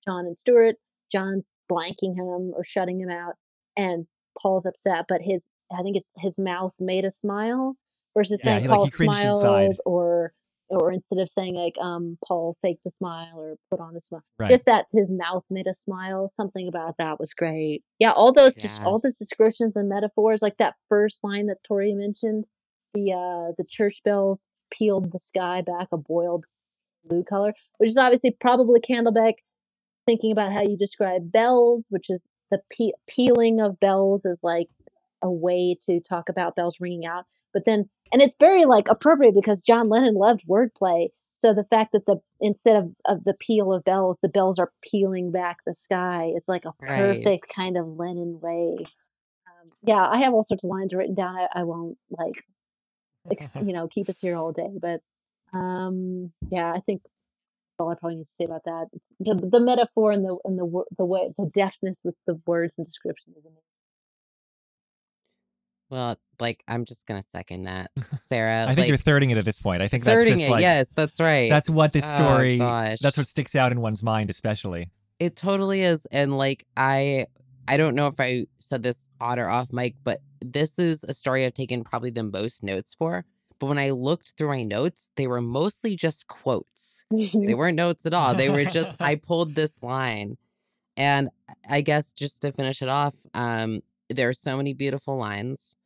John 0.04 0.26
and 0.26 0.38
Stuart. 0.38 0.76
John's 1.10 1.50
blanking 1.70 2.14
him 2.14 2.52
or 2.54 2.62
shutting 2.62 3.00
him 3.00 3.08
out, 3.08 3.34
and 3.76 4.06
Paul's 4.38 4.66
upset, 4.66 5.06
but 5.08 5.22
his, 5.22 5.48
I 5.72 5.82
think 5.82 5.96
it's 5.96 6.10
his 6.18 6.38
mouth 6.38 6.74
made 6.78 7.06
a 7.06 7.10
smile 7.10 7.76
versus 8.16 8.40
Yeah, 8.44 8.58
saying 8.58 8.68
like, 8.68 8.76
Paul 8.76 8.84
he 8.84 8.90
smiled 8.90 9.36
inside. 9.36 9.76
or, 9.84 10.32
or 10.68 10.92
instead 10.92 11.18
of 11.18 11.28
saying 11.28 11.54
like, 11.54 11.76
um, 11.80 12.16
Paul 12.26 12.56
faked 12.62 12.86
a 12.86 12.90
smile 12.90 13.34
or 13.36 13.56
put 13.70 13.80
on 13.80 13.94
a 13.96 14.00
smile. 14.00 14.22
right 14.38 14.50
just 14.50 14.66
that 14.66 14.86
his 14.92 15.10
mouth 15.10 15.44
made 15.50 15.66
a 15.66 15.74
smile 15.74 16.26
something 16.28 16.66
about 16.68 16.96
that 16.98 17.18
was 17.20 17.34
great 17.34 17.82
yeah 17.98 18.12
all 18.12 18.32
those 18.32 18.54
just 18.54 18.80
Yeah. 18.80 18.86
all 18.86 18.98
those 18.98 19.16
descriptions 19.16 19.76
and 19.76 19.88
metaphors 19.88 20.40
like 20.42 20.56
that 20.58 20.74
first 20.88 21.22
line 21.22 21.46
that 21.46 21.58
tori 21.66 21.92
mentioned 21.94 22.44
the 22.94 23.12
uh 23.12 23.52
the 23.58 23.64
church 23.68 24.02
bells 24.04 24.48
peeled 24.72 25.12
the 25.12 25.18
sky 25.18 25.60
back 25.62 25.88
a 25.92 25.96
boiled 25.96 26.44
blue 27.04 27.22
color 27.24 27.52
which 27.78 27.90
is 27.90 27.98
obviously 27.98 28.30
probably 28.40 28.80
candlebeck 28.80 29.34
thinking 30.06 30.32
about 30.32 30.52
how 30.52 30.62
you 30.62 30.76
describe 30.76 31.30
bells 31.30 31.86
which 31.90 32.08
is 32.08 32.26
the 32.50 32.60
pe- 32.76 32.92
peeling 33.08 33.60
of 33.60 33.78
bells 33.80 34.24
is 34.24 34.40
like 34.42 34.68
a 35.22 35.30
way 35.30 35.76
to 35.82 36.00
talk 36.00 36.28
about 36.28 36.56
bells 36.56 36.80
ringing 36.80 37.04
out 37.06 37.24
But 37.54 37.64
then, 37.64 37.88
and 38.12 38.20
it's 38.20 38.34
very 38.38 38.64
like 38.66 38.88
appropriate 38.88 39.34
because 39.34 39.62
John 39.62 39.88
Lennon 39.88 40.14
loved 40.14 40.42
wordplay. 40.48 41.08
So 41.36 41.54
the 41.54 41.64
fact 41.64 41.92
that 41.92 42.06
the 42.06 42.20
instead 42.40 42.76
of, 42.76 42.90
of 43.06 43.24
the 43.24 43.34
peal 43.34 43.72
of 43.72 43.84
bells, 43.84 44.18
the 44.22 44.28
bells 44.28 44.58
are 44.58 44.72
peeling 44.82 45.30
back 45.30 45.58
the 45.66 45.74
sky 45.74 46.32
is 46.36 46.44
like 46.48 46.64
a 46.64 46.72
Right. 46.80 47.22
perfect 47.22 47.52
kind 47.54 47.76
of 47.76 47.86
Lennon 47.86 48.40
way. 48.40 48.76
Um, 48.80 49.70
yeah, 49.82 50.06
I 50.06 50.18
have 50.18 50.32
all 50.34 50.42
sorts 50.44 50.64
of 50.64 50.70
lines 50.70 50.92
written 50.94 51.14
down. 51.14 51.36
I, 51.36 51.60
I 51.60 51.62
won't 51.64 51.96
like, 52.10 52.44
ex- 53.30 53.52
you 53.64 53.72
know, 53.72 53.88
keep 53.88 54.08
us 54.08 54.20
here 54.20 54.36
all 54.36 54.52
day. 54.52 54.70
But 54.80 55.00
um, 55.52 56.32
yeah, 56.50 56.72
I 56.72 56.80
think 56.80 57.02
all 57.78 57.90
I 57.90 57.94
probably 57.94 58.16
need 58.18 58.26
to 58.28 58.32
say 58.32 58.44
about 58.44 58.64
that. 58.64 58.86
It's 58.92 59.12
the 59.20 59.34
the 59.34 59.60
metaphor 59.60 60.12
and 60.12 60.24
the 60.24 60.40
and 60.44 60.58
the 60.58 60.84
the 60.96 61.04
way 61.04 61.28
the 61.36 61.50
deftness 61.52 62.02
with 62.04 62.14
the 62.26 62.40
words 62.46 62.78
and 62.78 62.84
description 62.84 63.32
is 63.36 63.44
amazing. 63.44 63.60
Well, 65.90 66.16
like 66.40 66.62
I'm 66.66 66.84
just 66.84 67.06
gonna 67.06 67.22
second 67.22 67.64
that, 67.64 67.90
Sarah. 68.18 68.62
I 68.64 68.66
think 68.74 68.78
like, 68.78 68.88
you're 68.88 68.96
thirding 68.98 69.30
it 69.30 69.38
at 69.38 69.44
this 69.44 69.60
point. 69.60 69.82
I 69.82 69.88
think 69.88 70.04
that's 70.04 70.22
thirding 70.22 70.34
just 70.38 70.48
it. 70.48 70.50
like 70.50 70.62
yes, 70.62 70.90
that's 70.94 71.20
right. 71.20 71.48
that's 71.50 71.70
what 71.70 71.92
this 71.92 72.04
Oh, 72.06 72.16
story 72.16 72.58
gosh. 72.58 72.98
that's 73.00 73.16
what 73.16 73.26
sticks 73.28 73.54
out 73.54 73.72
in 73.72 73.80
one's 73.80 74.02
mind 74.02 74.30
especially. 74.30 74.90
It 75.20 75.36
totally 75.36 75.82
is. 75.82 76.06
And 76.06 76.36
like 76.36 76.66
I 76.76 77.26
I 77.68 77.76
don't 77.76 77.94
know 77.94 78.08
if 78.08 78.18
I 78.18 78.46
said 78.58 78.82
this 78.82 79.08
on 79.20 79.38
or 79.38 79.48
off 79.48 79.72
mic, 79.72 79.94
but 80.04 80.20
this 80.40 80.78
is 80.78 81.04
a 81.04 81.14
story 81.14 81.44
I've 81.46 81.54
taken 81.54 81.84
probably 81.84 82.10
the 82.10 82.24
most 82.24 82.62
notes 82.62 82.94
for. 82.94 83.24
But 83.60 83.66
when 83.68 83.78
I 83.78 83.90
looked 83.90 84.34
through 84.36 84.48
my 84.48 84.64
notes, 84.64 85.10
they 85.16 85.26
were 85.26 85.40
mostly 85.40 85.94
just 85.96 86.26
quotes. 86.26 87.04
They 87.10 87.54
weren't 87.54 87.76
notes 87.76 88.04
at 88.04 88.12
all. 88.12 88.34
They 88.34 88.50
were 88.50 88.64
just 88.64 88.96
I 89.00 89.14
pulled 89.14 89.54
this 89.54 89.82
line. 89.82 90.36
And 90.96 91.30
I 91.70 91.80
guess 91.80 92.12
just 92.12 92.42
to 92.42 92.52
finish 92.52 92.82
it 92.82 92.88
off, 92.88 93.14
um, 93.32 93.82
there 94.08 94.28
are 94.28 94.34
so 94.34 94.56
many 94.56 94.74
beautiful 94.74 95.16
lines, 95.16 95.76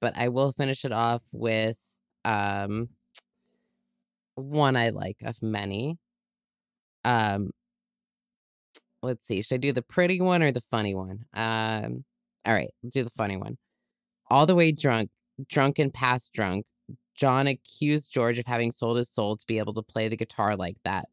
but 0.00 0.16
I 0.16 0.28
will 0.28 0.52
finish 0.52 0.84
it 0.84 0.92
off 0.92 1.22
with 1.32 1.78
um 2.24 2.88
one 4.36 4.76
I 4.76 4.90
like 4.90 5.18
of 5.22 5.42
many. 5.42 5.98
Um 7.04 7.50
let's 9.02 9.24
see, 9.24 9.42
should 9.42 9.56
I 9.56 9.58
do 9.58 9.72
the 9.72 9.82
pretty 9.82 10.20
one 10.20 10.42
or 10.42 10.50
the 10.52 10.60
funny 10.60 10.94
one? 10.94 11.24
Um 11.34 12.04
all 12.46 12.54
right, 12.54 12.70
do 12.88 13.02
the 13.02 13.10
funny 13.10 13.36
one. 13.36 13.56
All 14.30 14.46
the 14.46 14.54
way 14.54 14.72
drunk, 14.72 15.10
drunk 15.48 15.78
and 15.78 15.92
past 15.92 16.32
drunk, 16.32 16.66
John 17.14 17.46
accused 17.46 18.12
George 18.12 18.38
of 18.38 18.46
having 18.46 18.70
sold 18.72 18.98
his 18.98 19.10
soul 19.10 19.36
to 19.36 19.46
be 19.46 19.58
able 19.58 19.72
to 19.74 19.82
play 19.82 20.08
the 20.08 20.16
guitar 20.16 20.56
like 20.56 20.76
that. 20.84 21.06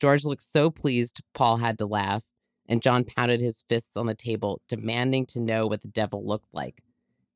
George 0.00 0.24
looked 0.24 0.42
so 0.42 0.70
pleased, 0.70 1.22
Paul 1.34 1.58
had 1.58 1.78
to 1.78 1.86
laugh, 1.86 2.24
and 2.68 2.82
John 2.82 3.04
pounded 3.04 3.40
his 3.40 3.64
fists 3.68 3.96
on 3.96 4.06
the 4.06 4.14
table, 4.14 4.60
demanding 4.68 5.26
to 5.26 5.40
know 5.40 5.66
what 5.66 5.82
the 5.82 5.88
devil 5.88 6.24
looked 6.24 6.54
like. 6.54 6.82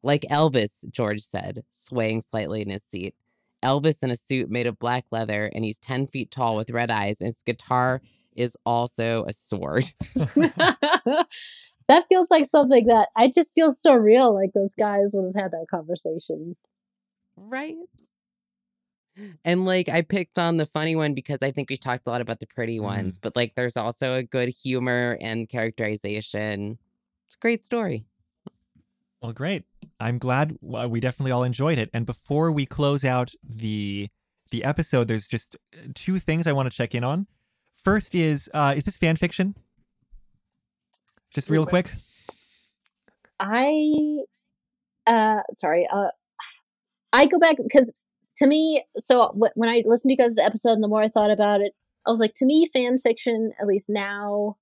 Like 0.03 0.23
Elvis, 0.31 0.89
George 0.91 1.21
said, 1.21 1.65
swaying 1.71 2.21
slightly 2.21 2.63
in 2.63 2.71
his 2.71 2.85
seat. 2.85 3.15
Elvis 3.63 4.03
in 4.03 4.11
a 4.11 4.17
suit 4.17 4.51
made 4.51 4.67
of 4.67 4.79
black 4.79 5.05
leather, 5.11 5.51
and 5.55 5.65
he's 5.65 5.79
10 5.79 6.07
feet 6.07 6.31
tall 6.31 6.57
with 6.57 6.71
red 6.71 6.91
eyes, 6.91 7.21
and 7.21 7.27
his 7.27 7.43
guitar 7.43 8.01
is 8.37 8.57
also 8.65 9.25
a 9.27 9.33
sword. 9.33 9.93
that 10.15 12.07
feels 12.09 12.29
like 12.31 12.47
something 12.47 12.87
that 12.87 13.09
I 13.17 13.29
just 13.29 13.55
feel 13.55 13.71
so 13.71 13.95
real. 13.95 14.35
Like 14.35 14.53
those 14.55 14.75
guys 14.75 15.13
would 15.15 15.27
have 15.27 15.43
had 15.43 15.51
that 15.53 15.67
conversation. 15.71 16.57
Right. 17.37 17.77
And 19.45 19.65
like 19.65 19.89
I 19.89 20.03
picked 20.03 20.39
on 20.39 20.57
the 20.57 20.67
funny 20.67 20.97
one 20.97 21.15
because 21.15 21.39
I 21.43 21.51
think 21.51 21.71
we 21.71 21.77
talked 21.77 22.07
a 22.07 22.11
lot 22.11 22.21
about 22.21 22.41
the 22.41 22.47
pretty 22.47 22.81
ones, 22.81 23.19
but 23.19 23.35
like 23.37 23.55
there's 23.55 23.77
also 23.77 24.15
a 24.15 24.23
good 24.23 24.49
humor 24.49 25.17
and 25.21 25.49
characterization. 25.49 26.79
It's 27.27 27.37
a 27.37 27.39
great 27.39 27.65
story. 27.65 28.05
Well, 29.23 29.33
great. 29.33 29.65
I'm 29.99 30.19
glad 30.19 30.59
uh, 30.75 30.89
we 30.89 31.01
definitely 31.01 31.33
all 31.33 31.43
enjoyed 31.43 31.79
it. 31.79 31.91
And 31.93 32.05
before 32.05 32.53
we 32.53 32.67
close 32.67 33.05
out 33.05 33.33
the 33.43 34.09
the 34.51 34.63
episode, 34.65 35.09
there's 35.09 35.27
just 35.27 35.57
uh, 35.75 35.89
two 35.95 36.19
things 36.19 36.47
I 36.47 36.53
want 36.53 36.71
to 36.71 36.77
check 36.77 36.95
in 36.95 37.03
on. 37.03 37.27
First 37.73 38.15
is 38.15 38.51
uh, 38.53 38.75
is 38.77 38.85
this 38.85 38.97
fan 38.97 39.17
fiction? 39.17 39.57
Just 41.33 41.51
real 41.51 41.67
quick. 41.67 41.91
I, 43.39 44.19
uh, 45.07 45.41
sorry, 45.53 45.87
uh, 45.91 46.09
I 47.13 47.27
go 47.27 47.39
back 47.39 47.57
because 47.57 47.93
to 48.37 48.47
me, 48.47 48.85
so 48.99 49.33
when 49.55 49.69
I 49.69 49.83
listened 49.87 50.11
to 50.11 50.13
you 50.15 50.19
guys' 50.19 50.39
episode 50.39 50.73
and 50.73 50.85
the 50.85 50.89
more 50.89 51.01
I 51.03 51.09
thought 51.09 51.31
about 51.31 51.61
it, 51.61 51.73
I 52.07 52.11
was 52.11 52.21
like, 52.21 52.35
to 52.37 52.45
me, 52.47 52.67
fan 52.67 52.99
fiction, 53.01 53.53
at 53.61 53.67
least 53.67 53.89
now, 53.91 54.57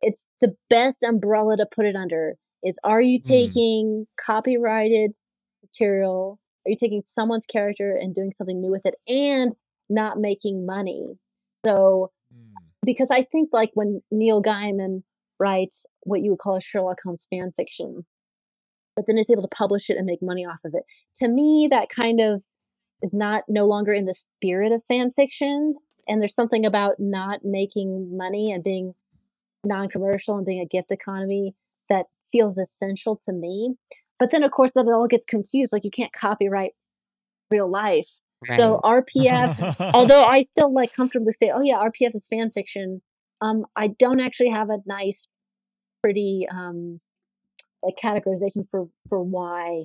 it's 0.00 0.22
the 0.40 0.56
best 0.70 1.02
umbrella 1.02 1.56
to 1.56 1.66
put 1.66 1.86
it 1.86 1.96
under 1.96 2.36
is 2.62 2.78
are 2.84 3.00
you 3.00 3.20
Mm. 3.20 3.24
taking 3.24 4.06
copyrighted 4.24 5.16
material? 5.62 6.38
Are 6.66 6.70
you 6.70 6.76
taking 6.76 7.02
someone's 7.04 7.46
character 7.46 7.94
and 7.96 8.14
doing 8.14 8.32
something 8.32 8.60
new 8.60 8.70
with 8.70 8.86
it 8.86 8.94
and 9.08 9.54
not 9.88 10.18
making 10.18 10.66
money? 10.66 11.18
So, 11.52 12.10
mm. 12.34 12.52
because 12.84 13.10
I 13.10 13.22
think 13.22 13.50
like 13.52 13.70
when 13.74 14.02
Neil 14.10 14.42
Gaiman 14.42 15.02
writes 15.38 15.86
what 16.02 16.22
you 16.22 16.30
would 16.30 16.40
call 16.40 16.56
a 16.56 16.60
Sherlock 16.60 16.98
Holmes 17.04 17.26
fan 17.30 17.52
fiction, 17.56 18.04
but 18.96 19.06
then 19.06 19.18
is 19.18 19.30
able 19.30 19.42
to 19.42 19.48
publish 19.48 19.90
it 19.90 19.98
and 19.98 20.06
make 20.06 20.22
money 20.22 20.44
off 20.44 20.64
of 20.64 20.74
it. 20.74 20.84
To 21.16 21.28
me, 21.28 21.68
that 21.70 21.90
kind 21.90 22.18
of 22.18 22.42
is 23.02 23.12
not 23.12 23.44
no 23.46 23.66
longer 23.66 23.92
in 23.92 24.06
the 24.06 24.14
spirit 24.14 24.72
of 24.72 24.82
fan 24.88 25.12
fiction. 25.12 25.74
And 26.08 26.20
there's 26.20 26.34
something 26.34 26.64
about 26.64 26.94
not 26.98 27.40
making 27.44 28.16
money 28.16 28.50
and 28.50 28.64
being 28.64 28.94
non-commercial 29.64 30.36
and 30.36 30.46
being 30.46 30.60
a 30.60 30.66
gift 30.66 30.90
economy 30.90 31.54
that 31.90 32.06
feels 32.32 32.56
essential 32.56 33.20
to 33.24 33.32
me. 33.32 33.74
But 34.18 34.30
then 34.30 34.42
of 34.42 34.50
course 34.50 34.72
that 34.72 34.86
it 34.86 34.92
all 34.92 35.08
gets 35.08 35.26
confused. 35.26 35.72
Like 35.72 35.84
you 35.84 35.90
can't 35.90 36.12
copyright 36.12 36.72
real 37.50 37.70
life. 37.70 38.08
Right. 38.48 38.58
So 38.58 38.80
RPF 38.82 39.90
although 39.94 40.24
I 40.24 40.40
still 40.40 40.72
like 40.72 40.94
comfortably 40.94 41.32
say, 41.32 41.50
oh 41.54 41.62
yeah, 41.62 41.76
RPF 41.76 42.14
is 42.14 42.26
fan 42.30 42.50
fiction. 42.50 43.02
Um, 43.42 43.66
I 43.74 43.88
don't 43.88 44.20
actually 44.20 44.48
have 44.48 44.70
a 44.70 44.78
nice, 44.86 45.28
pretty 46.02 46.46
um, 46.50 47.00
like 47.82 47.94
categorization 48.02 48.66
for 48.70 48.88
for 49.08 49.22
why 49.22 49.84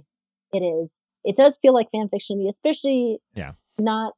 it 0.53 0.59
is. 0.59 0.91
It 1.23 1.35
does 1.35 1.57
feel 1.61 1.73
like 1.73 1.91
fan 1.91 2.09
fiction 2.09 2.38
to 2.38 2.43
me, 2.43 2.49
especially 2.49 3.19
Yeah. 3.35 3.53
not 3.80 4.13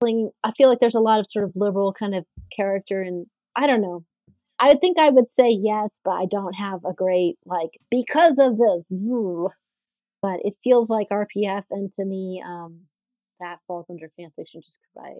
clinging. 0.00 0.30
I 0.42 0.52
feel 0.52 0.68
like 0.68 0.80
there's 0.80 0.94
a 0.96 1.00
lot 1.00 1.20
of 1.20 1.26
sort 1.28 1.44
of 1.44 1.52
liberal 1.54 1.92
kind 1.92 2.14
of 2.14 2.24
character, 2.54 3.00
and 3.02 3.26
I 3.54 3.66
don't 3.66 3.80
know. 3.82 4.04
I 4.58 4.74
think 4.76 4.98
I 4.98 5.10
would 5.10 5.28
say 5.28 5.48
yes, 5.50 6.00
but 6.04 6.12
I 6.12 6.26
don't 6.26 6.54
have 6.54 6.84
a 6.84 6.92
great 6.92 7.38
like 7.44 7.70
because 7.90 8.38
of 8.38 8.56
this. 8.58 8.86
ooh. 8.92 9.50
But 10.22 10.40
it 10.42 10.54
feels 10.64 10.88
like 10.88 11.08
RPF, 11.10 11.64
and 11.70 11.92
to 11.94 12.04
me, 12.04 12.42
um, 12.44 12.86
that 13.40 13.58
falls 13.66 13.86
under 13.90 14.08
fan 14.16 14.30
fiction 14.34 14.62
just 14.62 14.80
because 14.80 14.96
I 15.06 15.12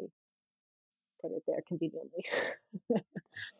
put 1.25 1.33
it 1.37 1.43
there 1.47 1.61
conveniently. 1.67 2.25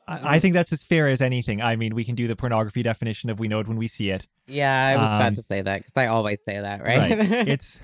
I, 0.07 0.37
I 0.37 0.39
think 0.39 0.55
that's 0.55 0.73
as 0.73 0.83
fair 0.83 1.09
as 1.09 1.21
anything. 1.23 1.63
I 1.63 1.77
mean, 1.77 1.95
we 1.95 2.05
can 2.05 2.15
do 2.15 2.27
the 2.29 2.37
pornography 2.37 2.83
definition 2.83 3.31
of 3.31 3.41
we 3.41 3.49
know 3.49 3.61
it 3.61 3.69
when 3.69 3.79
we 3.79 3.89
see 3.89 4.11
it. 4.11 4.29
yeah, 4.47 4.87
I 4.95 4.97
was 4.97 5.09
Um, 5.09 5.17
about 5.17 5.35
to 5.37 5.43
say 5.43 5.63
that 5.63 5.79
because 5.79 5.93
I 5.97 6.07
always 6.07 6.43
say 6.45 6.61
that, 6.61 6.83
right? 6.83 7.13
it's 7.49 7.81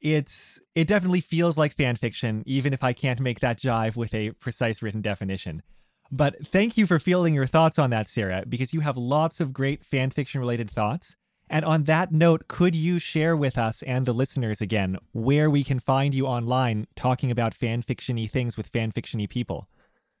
it's 0.00 0.60
it 0.74 0.86
definitely 0.86 1.20
feels 1.20 1.58
like 1.58 1.72
fan 1.72 1.96
fiction, 1.96 2.42
even 2.46 2.72
if 2.72 2.84
I 2.84 2.92
can't 2.92 3.20
make 3.20 3.40
that 3.40 3.58
jive 3.58 3.96
with 3.96 4.14
a 4.14 4.30
precise 4.32 4.82
written 4.82 5.00
definition. 5.00 5.62
But 6.10 6.46
thank 6.46 6.78
you 6.78 6.86
for 6.86 6.98
fielding 6.98 7.34
your 7.34 7.46
thoughts 7.46 7.78
on 7.78 7.90
that, 7.90 8.08
Sarah, 8.08 8.44
because 8.48 8.72
you 8.72 8.80
have 8.80 8.96
lots 8.96 9.40
of 9.40 9.52
great 9.52 9.84
fan 9.84 10.10
fiction 10.10 10.40
related 10.40 10.70
thoughts. 10.70 11.16
And 11.50 11.64
on 11.64 11.84
that 11.84 12.12
note, 12.12 12.48
could 12.48 12.74
you 12.74 12.98
share 12.98 13.36
with 13.36 13.56
us 13.56 13.82
and 13.82 14.06
the 14.06 14.12
listeners 14.12 14.60
again 14.60 14.98
where 15.12 15.48
we 15.48 15.64
can 15.64 15.78
find 15.78 16.14
you 16.14 16.26
online 16.26 16.86
talking 16.94 17.30
about 17.30 17.54
fanfictiony 17.54 18.30
things 18.30 18.56
with 18.56 18.70
fanfictiony 18.70 19.28
people? 19.28 19.68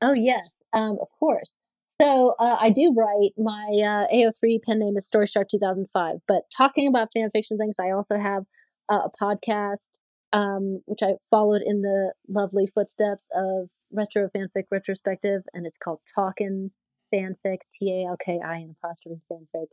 Oh 0.00 0.14
yes, 0.16 0.62
um, 0.72 0.98
of 1.00 1.08
course. 1.18 1.56
So 2.00 2.34
uh, 2.38 2.56
I 2.60 2.70
do 2.70 2.94
write. 2.96 3.32
My 3.36 3.66
uh, 3.70 4.14
AO3 4.14 4.62
pen 4.62 4.78
name 4.78 4.96
is 4.96 5.06
Story 5.06 5.26
Shark 5.26 5.48
2005. 5.48 6.18
But 6.28 6.42
talking 6.56 6.86
about 6.86 7.08
fanfiction 7.16 7.58
things, 7.58 7.76
I 7.80 7.90
also 7.90 8.18
have 8.18 8.44
uh, 8.88 9.06
a 9.06 9.10
podcast, 9.10 9.98
um, 10.32 10.80
which 10.86 11.00
I 11.02 11.14
followed 11.28 11.62
in 11.64 11.82
the 11.82 12.12
lovely 12.28 12.68
footsteps 12.68 13.26
of 13.34 13.68
Retro 13.92 14.28
Fanfic 14.28 14.64
Retrospective, 14.70 15.42
and 15.52 15.66
it's 15.66 15.76
called 15.76 16.00
Talkin' 16.14 16.70
Fanfic, 17.12 17.58
T 17.72 18.02
A 18.02 18.08
L 18.08 18.16
K 18.22 18.40
I 18.44 18.66
apostrophe 18.78 19.20
fanfic. 19.30 19.66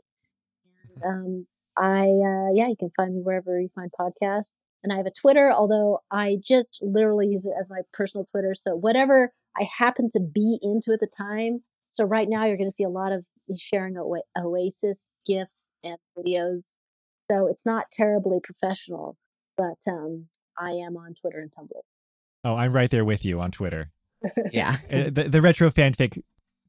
And 1.02 1.46
um, 1.46 1.48
I 1.78 2.04
uh, 2.08 2.52
yeah, 2.54 2.68
you 2.68 2.76
can 2.78 2.92
find 2.96 3.16
me 3.16 3.22
wherever 3.22 3.60
you 3.60 3.70
find 3.76 3.92
podcasts. 4.00 4.56
And 4.84 4.94
I 4.94 4.98
have 4.98 5.08
a 5.08 5.12
Twitter, 5.12 5.52
although 5.52 6.02
I 6.12 6.38
just 6.44 6.80
literally 6.82 7.28
use 7.28 7.48
it 7.48 7.54
as 7.60 7.70
my 7.70 7.82
personal 7.92 8.24
Twitter. 8.24 8.54
So 8.54 8.76
whatever 8.76 9.32
I 9.58 9.68
happen 9.78 10.10
to 10.12 10.20
be 10.20 10.60
into 10.62 10.92
at 10.92 11.00
the 11.00 11.08
time. 11.08 11.64
So 11.90 12.04
right 12.04 12.28
now 12.30 12.46
you're 12.46 12.58
going 12.58 12.70
to 12.70 12.76
see 12.76 12.84
a 12.84 12.90
lot 12.90 13.12
of 13.12 13.26
sharing 13.58 13.98
Oa- 13.98 14.22
Oasis 14.38 15.12
gifts 15.26 15.72
and 15.84 15.98
videos. 16.18 16.76
So 17.32 17.48
it's 17.48 17.66
not 17.66 17.90
terribly 17.92 18.40
professional, 18.44 19.18
but 19.58 19.78
um, 19.88 20.28
I 20.60 20.72
am 20.72 20.98
on 20.98 21.16
Twitter 21.20 21.40
and 21.40 21.52
Tumblr. 21.52 21.82
Oh, 22.44 22.56
I'm 22.56 22.74
right 22.74 22.90
there 22.90 23.06
with 23.06 23.26
you 23.26 23.42
on 23.42 23.52
Twitter. 23.52 23.92
yeah. 24.52 24.76
Uh, 24.92 25.10
the, 25.10 25.28
the 25.30 25.42
retro 25.42 25.70
fanfic 25.70 26.22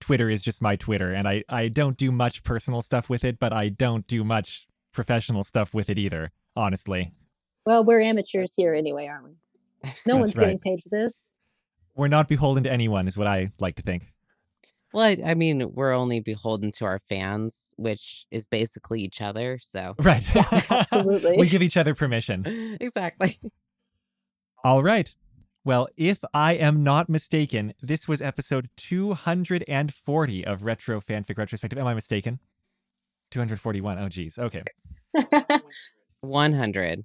Twitter 0.07 0.31
is 0.31 0.41
just 0.41 0.63
my 0.63 0.77
Twitter, 0.77 1.13
and 1.13 1.27
I, 1.27 1.43
I 1.49 1.67
don't 1.67 1.97
do 1.97 2.13
much 2.13 2.45
personal 2.45 2.81
stuff 2.81 3.11
with 3.11 3.25
it, 3.25 3.41
but 3.41 3.53
I 3.53 3.69
don't 3.69 4.07
do 4.07 4.23
much 4.23 4.69
professional 4.93 5.43
stuff 5.43 5.75
with 5.75 5.91
it 5.91 5.99
either, 5.99 6.31
honestly. 6.55 7.13
Well, 7.65 7.83
we're 7.83 8.01
amateurs 8.01 8.55
here 8.55 8.73
anyway, 8.73 9.09
aren't 9.09 9.25
we? 9.25 9.31
No 9.83 9.91
That's 10.15 10.15
one's 10.15 10.35
getting 10.35 10.61
paid 10.61 10.81
for 10.81 10.91
this. 10.91 11.23
We're 11.97 12.07
not 12.07 12.29
beholden 12.29 12.63
to 12.63 12.71
anyone, 12.71 13.09
is 13.09 13.17
what 13.17 13.27
I 13.27 13.51
like 13.59 13.75
to 13.77 13.83
think. 13.83 14.13
Well, 14.93 15.03
I, 15.03 15.19
I 15.31 15.35
mean, 15.35 15.75
we're 15.75 15.93
only 15.93 16.21
beholden 16.21 16.71
to 16.77 16.85
our 16.85 17.01
fans, 17.01 17.75
which 17.77 18.27
is 18.31 18.47
basically 18.47 19.01
each 19.01 19.21
other. 19.21 19.59
So 19.59 19.97
Right. 19.99 20.25
Absolutely. 20.71 21.37
we 21.37 21.49
give 21.49 21.63
each 21.63 21.77
other 21.77 21.97
permission. 21.97 22.45
exactly. 22.81 23.41
All 24.63 24.85
right. 24.85 25.13
Well, 25.67 25.89
if 25.97 26.21
I 26.33 26.53
am 26.53 26.85
not 26.85 27.09
mistaken, 27.09 27.75
this 27.83 28.07
was 28.07 28.23
episode 28.23 28.71
240 28.77 30.47
of 30.47 30.65
Retro 30.65 31.01
Fanfic 31.01 31.37
Retrospective. 31.37 31.77
Am 31.77 31.89
I 31.89 31.95
mistaken? 31.95 32.39
241. 33.33 33.99
Oh, 33.99 34.09
geez. 34.09 34.39
Okay. 34.39 34.63
One 36.21 36.53
hundred. 36.53 37.05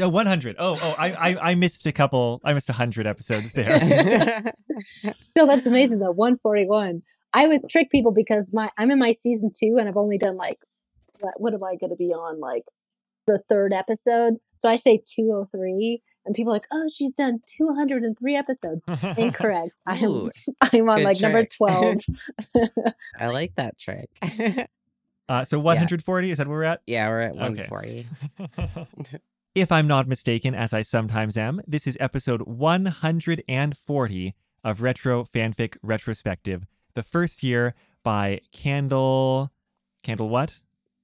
Oh, 0.00 0.08
100. 0.08 0.56
Oh, 0.58 0.78
oh, 0.82 0.94
I, 0.98 1.12
I, 1.12 1.50
I 1.50 1.54
missed 1.54 1.84
a 1.84 1.92
couple. 1.92 2.40
I 2.42 2.54
missed 2.54 2.70
100 2.70 3.06
episodes 3.06 3.52
there. 3.54 3.78
Still, 5.32 5.46
that's 5.46 5.66
amazing 5.66 5.98
though. 5.98 6.12
141. 6.12 7.02
I 7.34 7.42
always 7.42 7.62
trick 7.68 7.90
people 7.90 8.12
because 8.12 8.54
my 8.54 8.70
I'm 8.78 8.90
in 8.90 8.98
my 8.98 9.12
season 9.12 9.50
two 9.54 9.76
and 9.78 9.86
I've 9.86 9.98
only 9.98 10.16
done 10.16 10.38
like 10.38 10.56
what, 11.20 11.34
what 11.36 11.52
am 11.52 11.62
I 11.62 11.76
going 11.76 11.90
to 11.90 11.96
be 11.96 12.14
on 12.14 12.40
like 12.40 12.64
the 13.26 13.42
third 13.50 13.74
episode? 13.74 14.36
So 14.60 14.70
I 14.70 14.76
say 14.76 15.02
203, 15.14 16.00
and 16.24 16.34
people 16.34 16.52
are 16.52 16.56
like, 16.56 16.66
oh, 16.72 16.86
she's 16.92 17.12
done 17.12 17.40
203 17.46 18.36
episodes. 18.36 18.84
Incorrect. 19.18 19.80
I'm 19.86 20.04
Ooh, 20.04 20.30
I'm 20.60 20.88
on 20.88 20.96
good 20.98 21.04
like 21.04 21.20
number 21.20 21.44
12. 21.44 21.96
I 23.18 23.28
like 23.28 23.54
that 23.56 23.78
trick. 23.78 24.08
uh, 25.28 25.44
so 25.44 25.58
140, 25.58 26.30
is 26.30 26.38
that 26.38 26.46
where 26.48 26.56
we're 26.58 26.62
at? 26.64 26.82
yeah, 26.86 27.08
we're 27.08 27.20
at 27.20 27.32
Okay. 27.32 27.40
one 27.40 27.56
forty. 27.68 28.04
if 29.54 29.70
I'm 29.72 29.86
not 29.86 30.06
mistaken, 30.08 30.54
as 30.54 30.72
I 30.72 30.82
sometimes 30.82 31.36
am, 31.36 31.60
this 31.66 31.86
is 31.86 31.96
episode 32.00 32.42
140 32.42 34.34
of 34.64 34.82
Retro 34.82 35.24
Fanfic 35.24 35.76
Retrospective, 35.82 36.64
the 36.94 37.02
first 37.02 37.42
year 37.42 37.74
by 38.04 38.40
Candle. 38.52 39.50
Candle 40.02 40.28
what? 40.28 40.60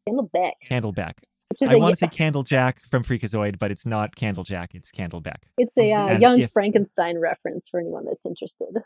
Candlebeck, 0.08 0.52
Candleback. 0.68 1.14
Which 1.50 1.62
is 1.62 1.70
I 1.70 1.74
a 1.74 1.78
want 1.78 1.92
to 1.92 1.96
say 1.96 2.06
Candlejack 2.06 2.80
from 2.80 3.02
Freakazoid, 3.02 3.58
but 3.58 3.70
it's 3.70 3.86
not 3.86 4.16
Candlejack, 4.16 4.68
it's 4.74 4.90
Candleback. 4.90 5.44
it's 5.56 5.76
a 5.76 5.92
uh, 5.92 6.18
young 6.18 6.40
if- 6.40 6.52
Frankenstein 6.52 7.18
reference 7.18 7.68
for 7.68 7.80
anyone 7.80 8.04
that's 8.04 8.24
interested. 8.24 8.82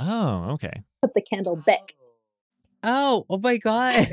Oh, 0.00 0.52
okay. 0.52 0.82
Put 1.02 1.14
the 1.14 1.20
candle 1.20 1.56
back. 1.56 1.94
Oh, 2.82 3.26
oh 3.28 3.38
my 3.38 3.58
god! 3.58 3.94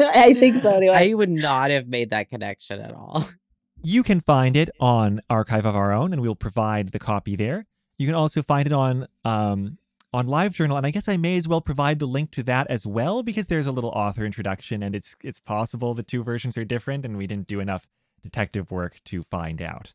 I 0.00 0.34
think 0.36 0.60
so 0.60 0.74
anyway. 0.76 0.94
I 1.10 1.14
would 1.14 1.28
not 1.28 1.70
have 1.70 1.86
made 1.86 2.10
that 2.10 2.28
connection 2.28 2.80
at 2.80 2.92
all. 2.92 3.24
You 3.82 4.02
can 4.02 4.20
find 4.20 4.56
it 4.56 4.68
on 4.78 5.22
Archive 5.30 5.64
of 5.64 5.74
Our 5.74 5.90
Own, 5.90 6.12
and 6.12 6.20
we'll 6.20 6.34
provide 6.34 6.90
the 6.90 6.98
copy 6.98 7.34
there. 7.34 7.64
You 7.96 8.04
can 8.06 8.14
also 8.14 8.42
find 8.42 8.66
it 8.66 8.74
on 8.74 9.06
um, 9.24 9.78
on 10.12 10.26
LiveJournal, 10.26 10.76
and 10.76 10.86
I 10.86 10.90
guess 10.90 11.08
I 11.08 11.16
may 11.16 11.36
as 11.36 11.46
well 11.46 11.60
provide 11.60 11.98
the 11.98 12.06
link 12.06 12.30
to 12.32 12.42
that 12.44 12.66
as 12.68 12.86
well 12.86 13.22
because 13.22 13.46
there's 13.46 13.66
a 13.66 13.72
little 13.72 13.90
author 13.90 14.24
introduction, 14.24 14.82
and 14.82 14.94
it's 14.94 15.16
it's 15.22 15.38
possible 15.38 15.94
the 15.94 16.02
two 16.02 16.22
versions 16.22 16.58
are 16.58 16.64
different, 16.64 17.04
and 17.04 17.16
we 17.16 17.26
didn't 17.26 17.46
do 17.46 17.60
enough 17.60 17.86
detective 18.22 18.70
work 18.70 19.00
to 19.04 19.22
find 19.22 19.62
out. 19.62 19.94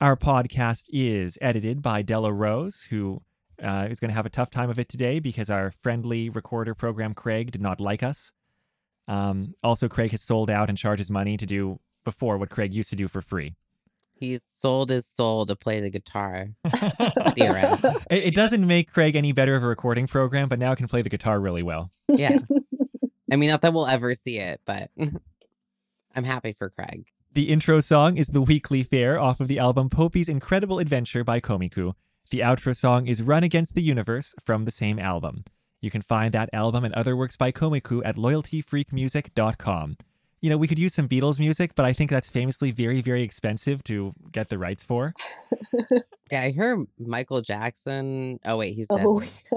Our 0.00 0.16
podcast 0.16 0.86
is 0.90 1.38
edited 1.40 1.80
by 1.80 2.02
Della 2.02 2.32
Rose, 2.32 2.88
who 2.90 3.22
uh, 3.62 3.86
is 3.88 4.00
going 4.00 4.10
to 4.10 4.14
have 4.14 4.26
a 4.26 4.30
tough 4.30 4.50
time 4.50 4.68
of 4.68 4.78
it 4.78 4.88
today 4.88 5.20
because 5.20 5.48
our 5.48 5.70
friendly 5.70 6.28
recorder 6.28 6.74
program 6.74 7.14
Craig 7.14 7.52
did 7.52 7.62
not 7.62 7.80
like 7.80 8.02
us. 8.02 8.32
Um, 9.08 9.54
also, 9.62 9.88
Craig 9.88 10.10
has 10.10 10.22
sold 10.22 10.50
out 10.50 10.68
and 10.68 10.76
charges 10.76 11.10
money 11.10 11.36
to 11.36 11.46
do 11.46 11.80
before 12.04 12.36
what 12.36 12.50
Craig 12.50 12.74
used 12.74 12.90
to 12.90 12.96
do 12.96 13.08
for 13.08 13.20
free. 13.20 13.54
He's 14.22 14.44
sold 14.44 14.90
his 14.90 15.04
soul 15.04 15.46
to 15.46 15.56
play 15.56 15.80
the 15.80 15.90
guitar. 15.90 16.50
It, 17.34 18.26
it 18.26 18.34
doesn't 18.36 18.64
make 18.64 18.92
Craig 18.92 19.16
any 19.16 19.32
better 19.32 19.56
of 19.56 19.64
a 19.64 19.66
recording 19.66 20.06
program, 20.06 20.48
but 20.48 20.60
now 20.60 20.76
can 20.76 20.86
play 20.86 21.02
the 21.02 21.08
guitar 21.08 21.40
really 21.40 21.64
well. 21.64 21.90
Yeah. 22.08 22.38
I 23.32 23.36
mean, 23.36 23.50
not 23.50 23.62
that 23.62 23.72
we'll 23.72 23.86
ever 23.86 24.14
see 24.14 24.38
it, 24.38 24.60
but 24.64 24.90
I'm 26.14 26.22
happy 26.22 26.52
for 26.52 26.70
Craig. 26.70 27.06
The 27.32 27.48
intro 27.48 27.80
song 27.80 28.16
is 28.16 28.28
The 28.28 28.42
Weekly 28.42 28.84
Fair 28.84 29.18
off 29.18 29.40
of 29.40 29.48
the 29.48 29.58
album 29.58 29.88
Poupi's 29.88 30.28
Incredible 30.28 30.78
Adventure 30.78 31.24
by 31.24 31.40
Komiku. 31.40 31.94
The 32.30 32.40
outro 32.40 32.76
song 32.76 33.08
is 33.08 33.22
Run 33.22 33.42
Against 33.42 33.74
the 33.74 33.82
Universe 33.82 34.36
from 34.40 34.66
the 34.66 34.70
same 34.70 35.00
album. 35.00 35.42
You 35.80 35.90
can 35.90 36.02
find 36.02 36.32
that 36.32 36.50
album 36.52 36.84
and 36.84 36.94
other 36.94 37.16
works 37.16 37.36
by 37.36 37.50
Komiku 37.50 38.02
at 38.04 38.14
loyaltyfreakmusic.com. 38.14 39.96
You 40.42 40.50
know, 40.50 40.58
we 40.58 40.68
could 40.68 40.78
use 40.78 40.92
some 40.92 41.08
Beatles 41.08 41.38
music, 41.38 41.74
but 41.74 41.86
I 41.86 41.92
think 41.92 42.10
that's 42.10 42.28
famously 42.28 42.72
very, 42.72 43.00
very 43.00 43.22
expensive 43.22 43.82
to 43.84 44.12
get 44.30 44.50
the 44.50 44.58
rights 44.58 44.84
for. 44.84 45.14
Yeah, 46.32 46.42
I 46.44 46.50
hear 46.50 46.84
Michael 46.98 47.42
Jackson. 47.42 48.40
Oh 48.46 48.56
wait, 48.56 48.74
he's 48.74 48.88
dead. 48.88 49.04
oh, 49.04 49.22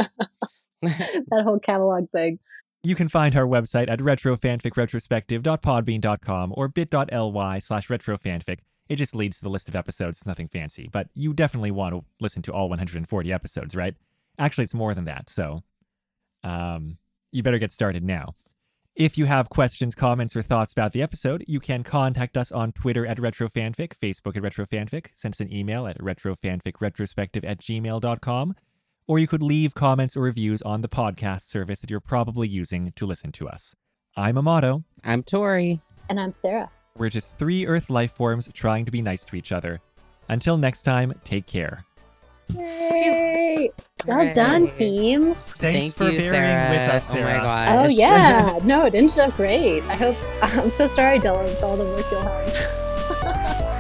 that 0.82 1.44
whole 1.45 1.57
catalog 1.57 2.12
thing. 2.12 2.40
You 2.84 2.95
can 2.95 3.07
find 3.07 3.34
our 3.38 3.48
website 3.48 3.90
at 3.90 3.99
retrofanficretrospective.podbean.com 3.99 6.53
or 6.57 6.68
bit.ly 6.68 7.60
slash 7.60 7.88
retrofanfic. 7.88 8.60
It 8.90 8.98
just 8.98 9.16
leads 9.16 9.38
to 9.38 9.44
the 9.44 9.49
list 9.49 9.70
of 9.70 9.76
episodes. 9.76 10.18
It's 10.20 10.28
nothing 10.28 10.49
fancy, 10.49 10.90
but 10.91 11.07
you 11.14 11.34
definitely 11.34 11.72
want 11.72 11.95
to 11.95 12.03
listen 12.20 12.41
to 12.41 12.52
all 12.52 12.68
140 12.68 13.32
episodes, 13.32 13.74
right? 13.74 13.95
Actually, 14.38 14.66
it's 14.66 14.74
more 14.74 14.94
than 14.94 15.06
that, 15.06 15.30
so 15.30 15.64
um, 16.44 16.98
you 17.32 17.41
better 17.41 17.57
get 17.57 17.72
started 17.72 18.03
now. 18.03 18.36
If 18.96 19.18
you 19.18 19.26
have 19.26 19.50
questions, 19.50 19.94
comments, 19.94 20.38
or 20.38 20.42
thoughts 20.42 20.72
about 20.72 20.94
the 20.94 21.02
episode, 21.02 21.44
you 21.50 21.60
can 21.60 21.84
contact 21.84 22.38
us 22.38 22.50
on 22.50 22.72
Twitter 22.72 23.06
at 23.06 23.18
retrofanfic, 23.18 23.90
Facebook 23.90 24.38
at 24.38 24.44
retrofanfic, 24.44 25.08
send 25.14 25.34
us 25.34 25.42
an 25.42 25.52
email 25.52 25.86
at 25.86 26.00
retrofanficretrospective 26.00 27.44
at 27.44 27.60
gmail.com, 27.60 28.56
or 29.06 29.20
you 29.20 29.28
could 29.28 29.44
leave 29.44 29.74
comments 29.74 30.16
or 30.16 30.22
reviews 30.22 30.62
on 30.62 30.80
the 30.80 30.88
podcast 30.88 31.42
service 31.42 31.82
that 31.82 31.92
you're 31.92 32.00
probably 32.00 32.48
using 32.48 32.94
to 32.96 33.06
listen 33.06 33.34
to 33.34 33.50
us. 33.50 33.76
I'm 34.16 34.38
Amato. 34.38 34.86
I'm 35.04 35.24
Tori. 35.24 35.82
And 36.10 36.18
I'm 36.18 36.34
Sarah. 36.34 36.72
We're 36.98 37.10
just 37.10 37.38
three 37.38 37.68
Earth 37.68 37.90
life 37.90 38.14
forms 38.14 38.50
trying 38.54 38.86
to 38.86 38.92
be 38.92 39.02
nice 39.02 39.26
to 39.26 39.36
each 39.36 39.52
other. 39.52 39.82
Until 40.30 40.58
next 40.58 40.84
time, 40.84 41.14
take 41.26 41.48
care. 41.48 41.84
Yay! 42.54 43.72
Well 44.06 44.34
done, 44.34 44.68
team. 44.70 45.34
Thanks 45.34 45.58
Thank 45.58 45.94
for 45.96 46.04
you, 46.06 46.20
bearing 46.20 46.32
Sarah. 46.32 46.70
with 46.70 46.94
us, 46.96 47.12
Oh 47.16 47.22
my 47.22 47.22
Sarah. 47.22 47.42
gosh. 47.42 47.70
Oh 47.72 47.88
yeah, 47.98 48.60
no, 48.64 48.86
it 48.86 48.94
ended 48.96 49.18
up 49.20 49.36
great. 49.36 49.82
I 49.84 49.96
hope. 49.96 50.18
I'm 50.42 50.70
so 50.70 50.86
sorry, 50.86 51.20
Dylan, 51.20 51.50
for 51.60 51.66
all 51.66 51.78
the 51.78 51.86
work 51.86 52.06
you'll 52.12 52.22
have. 52.22 53.72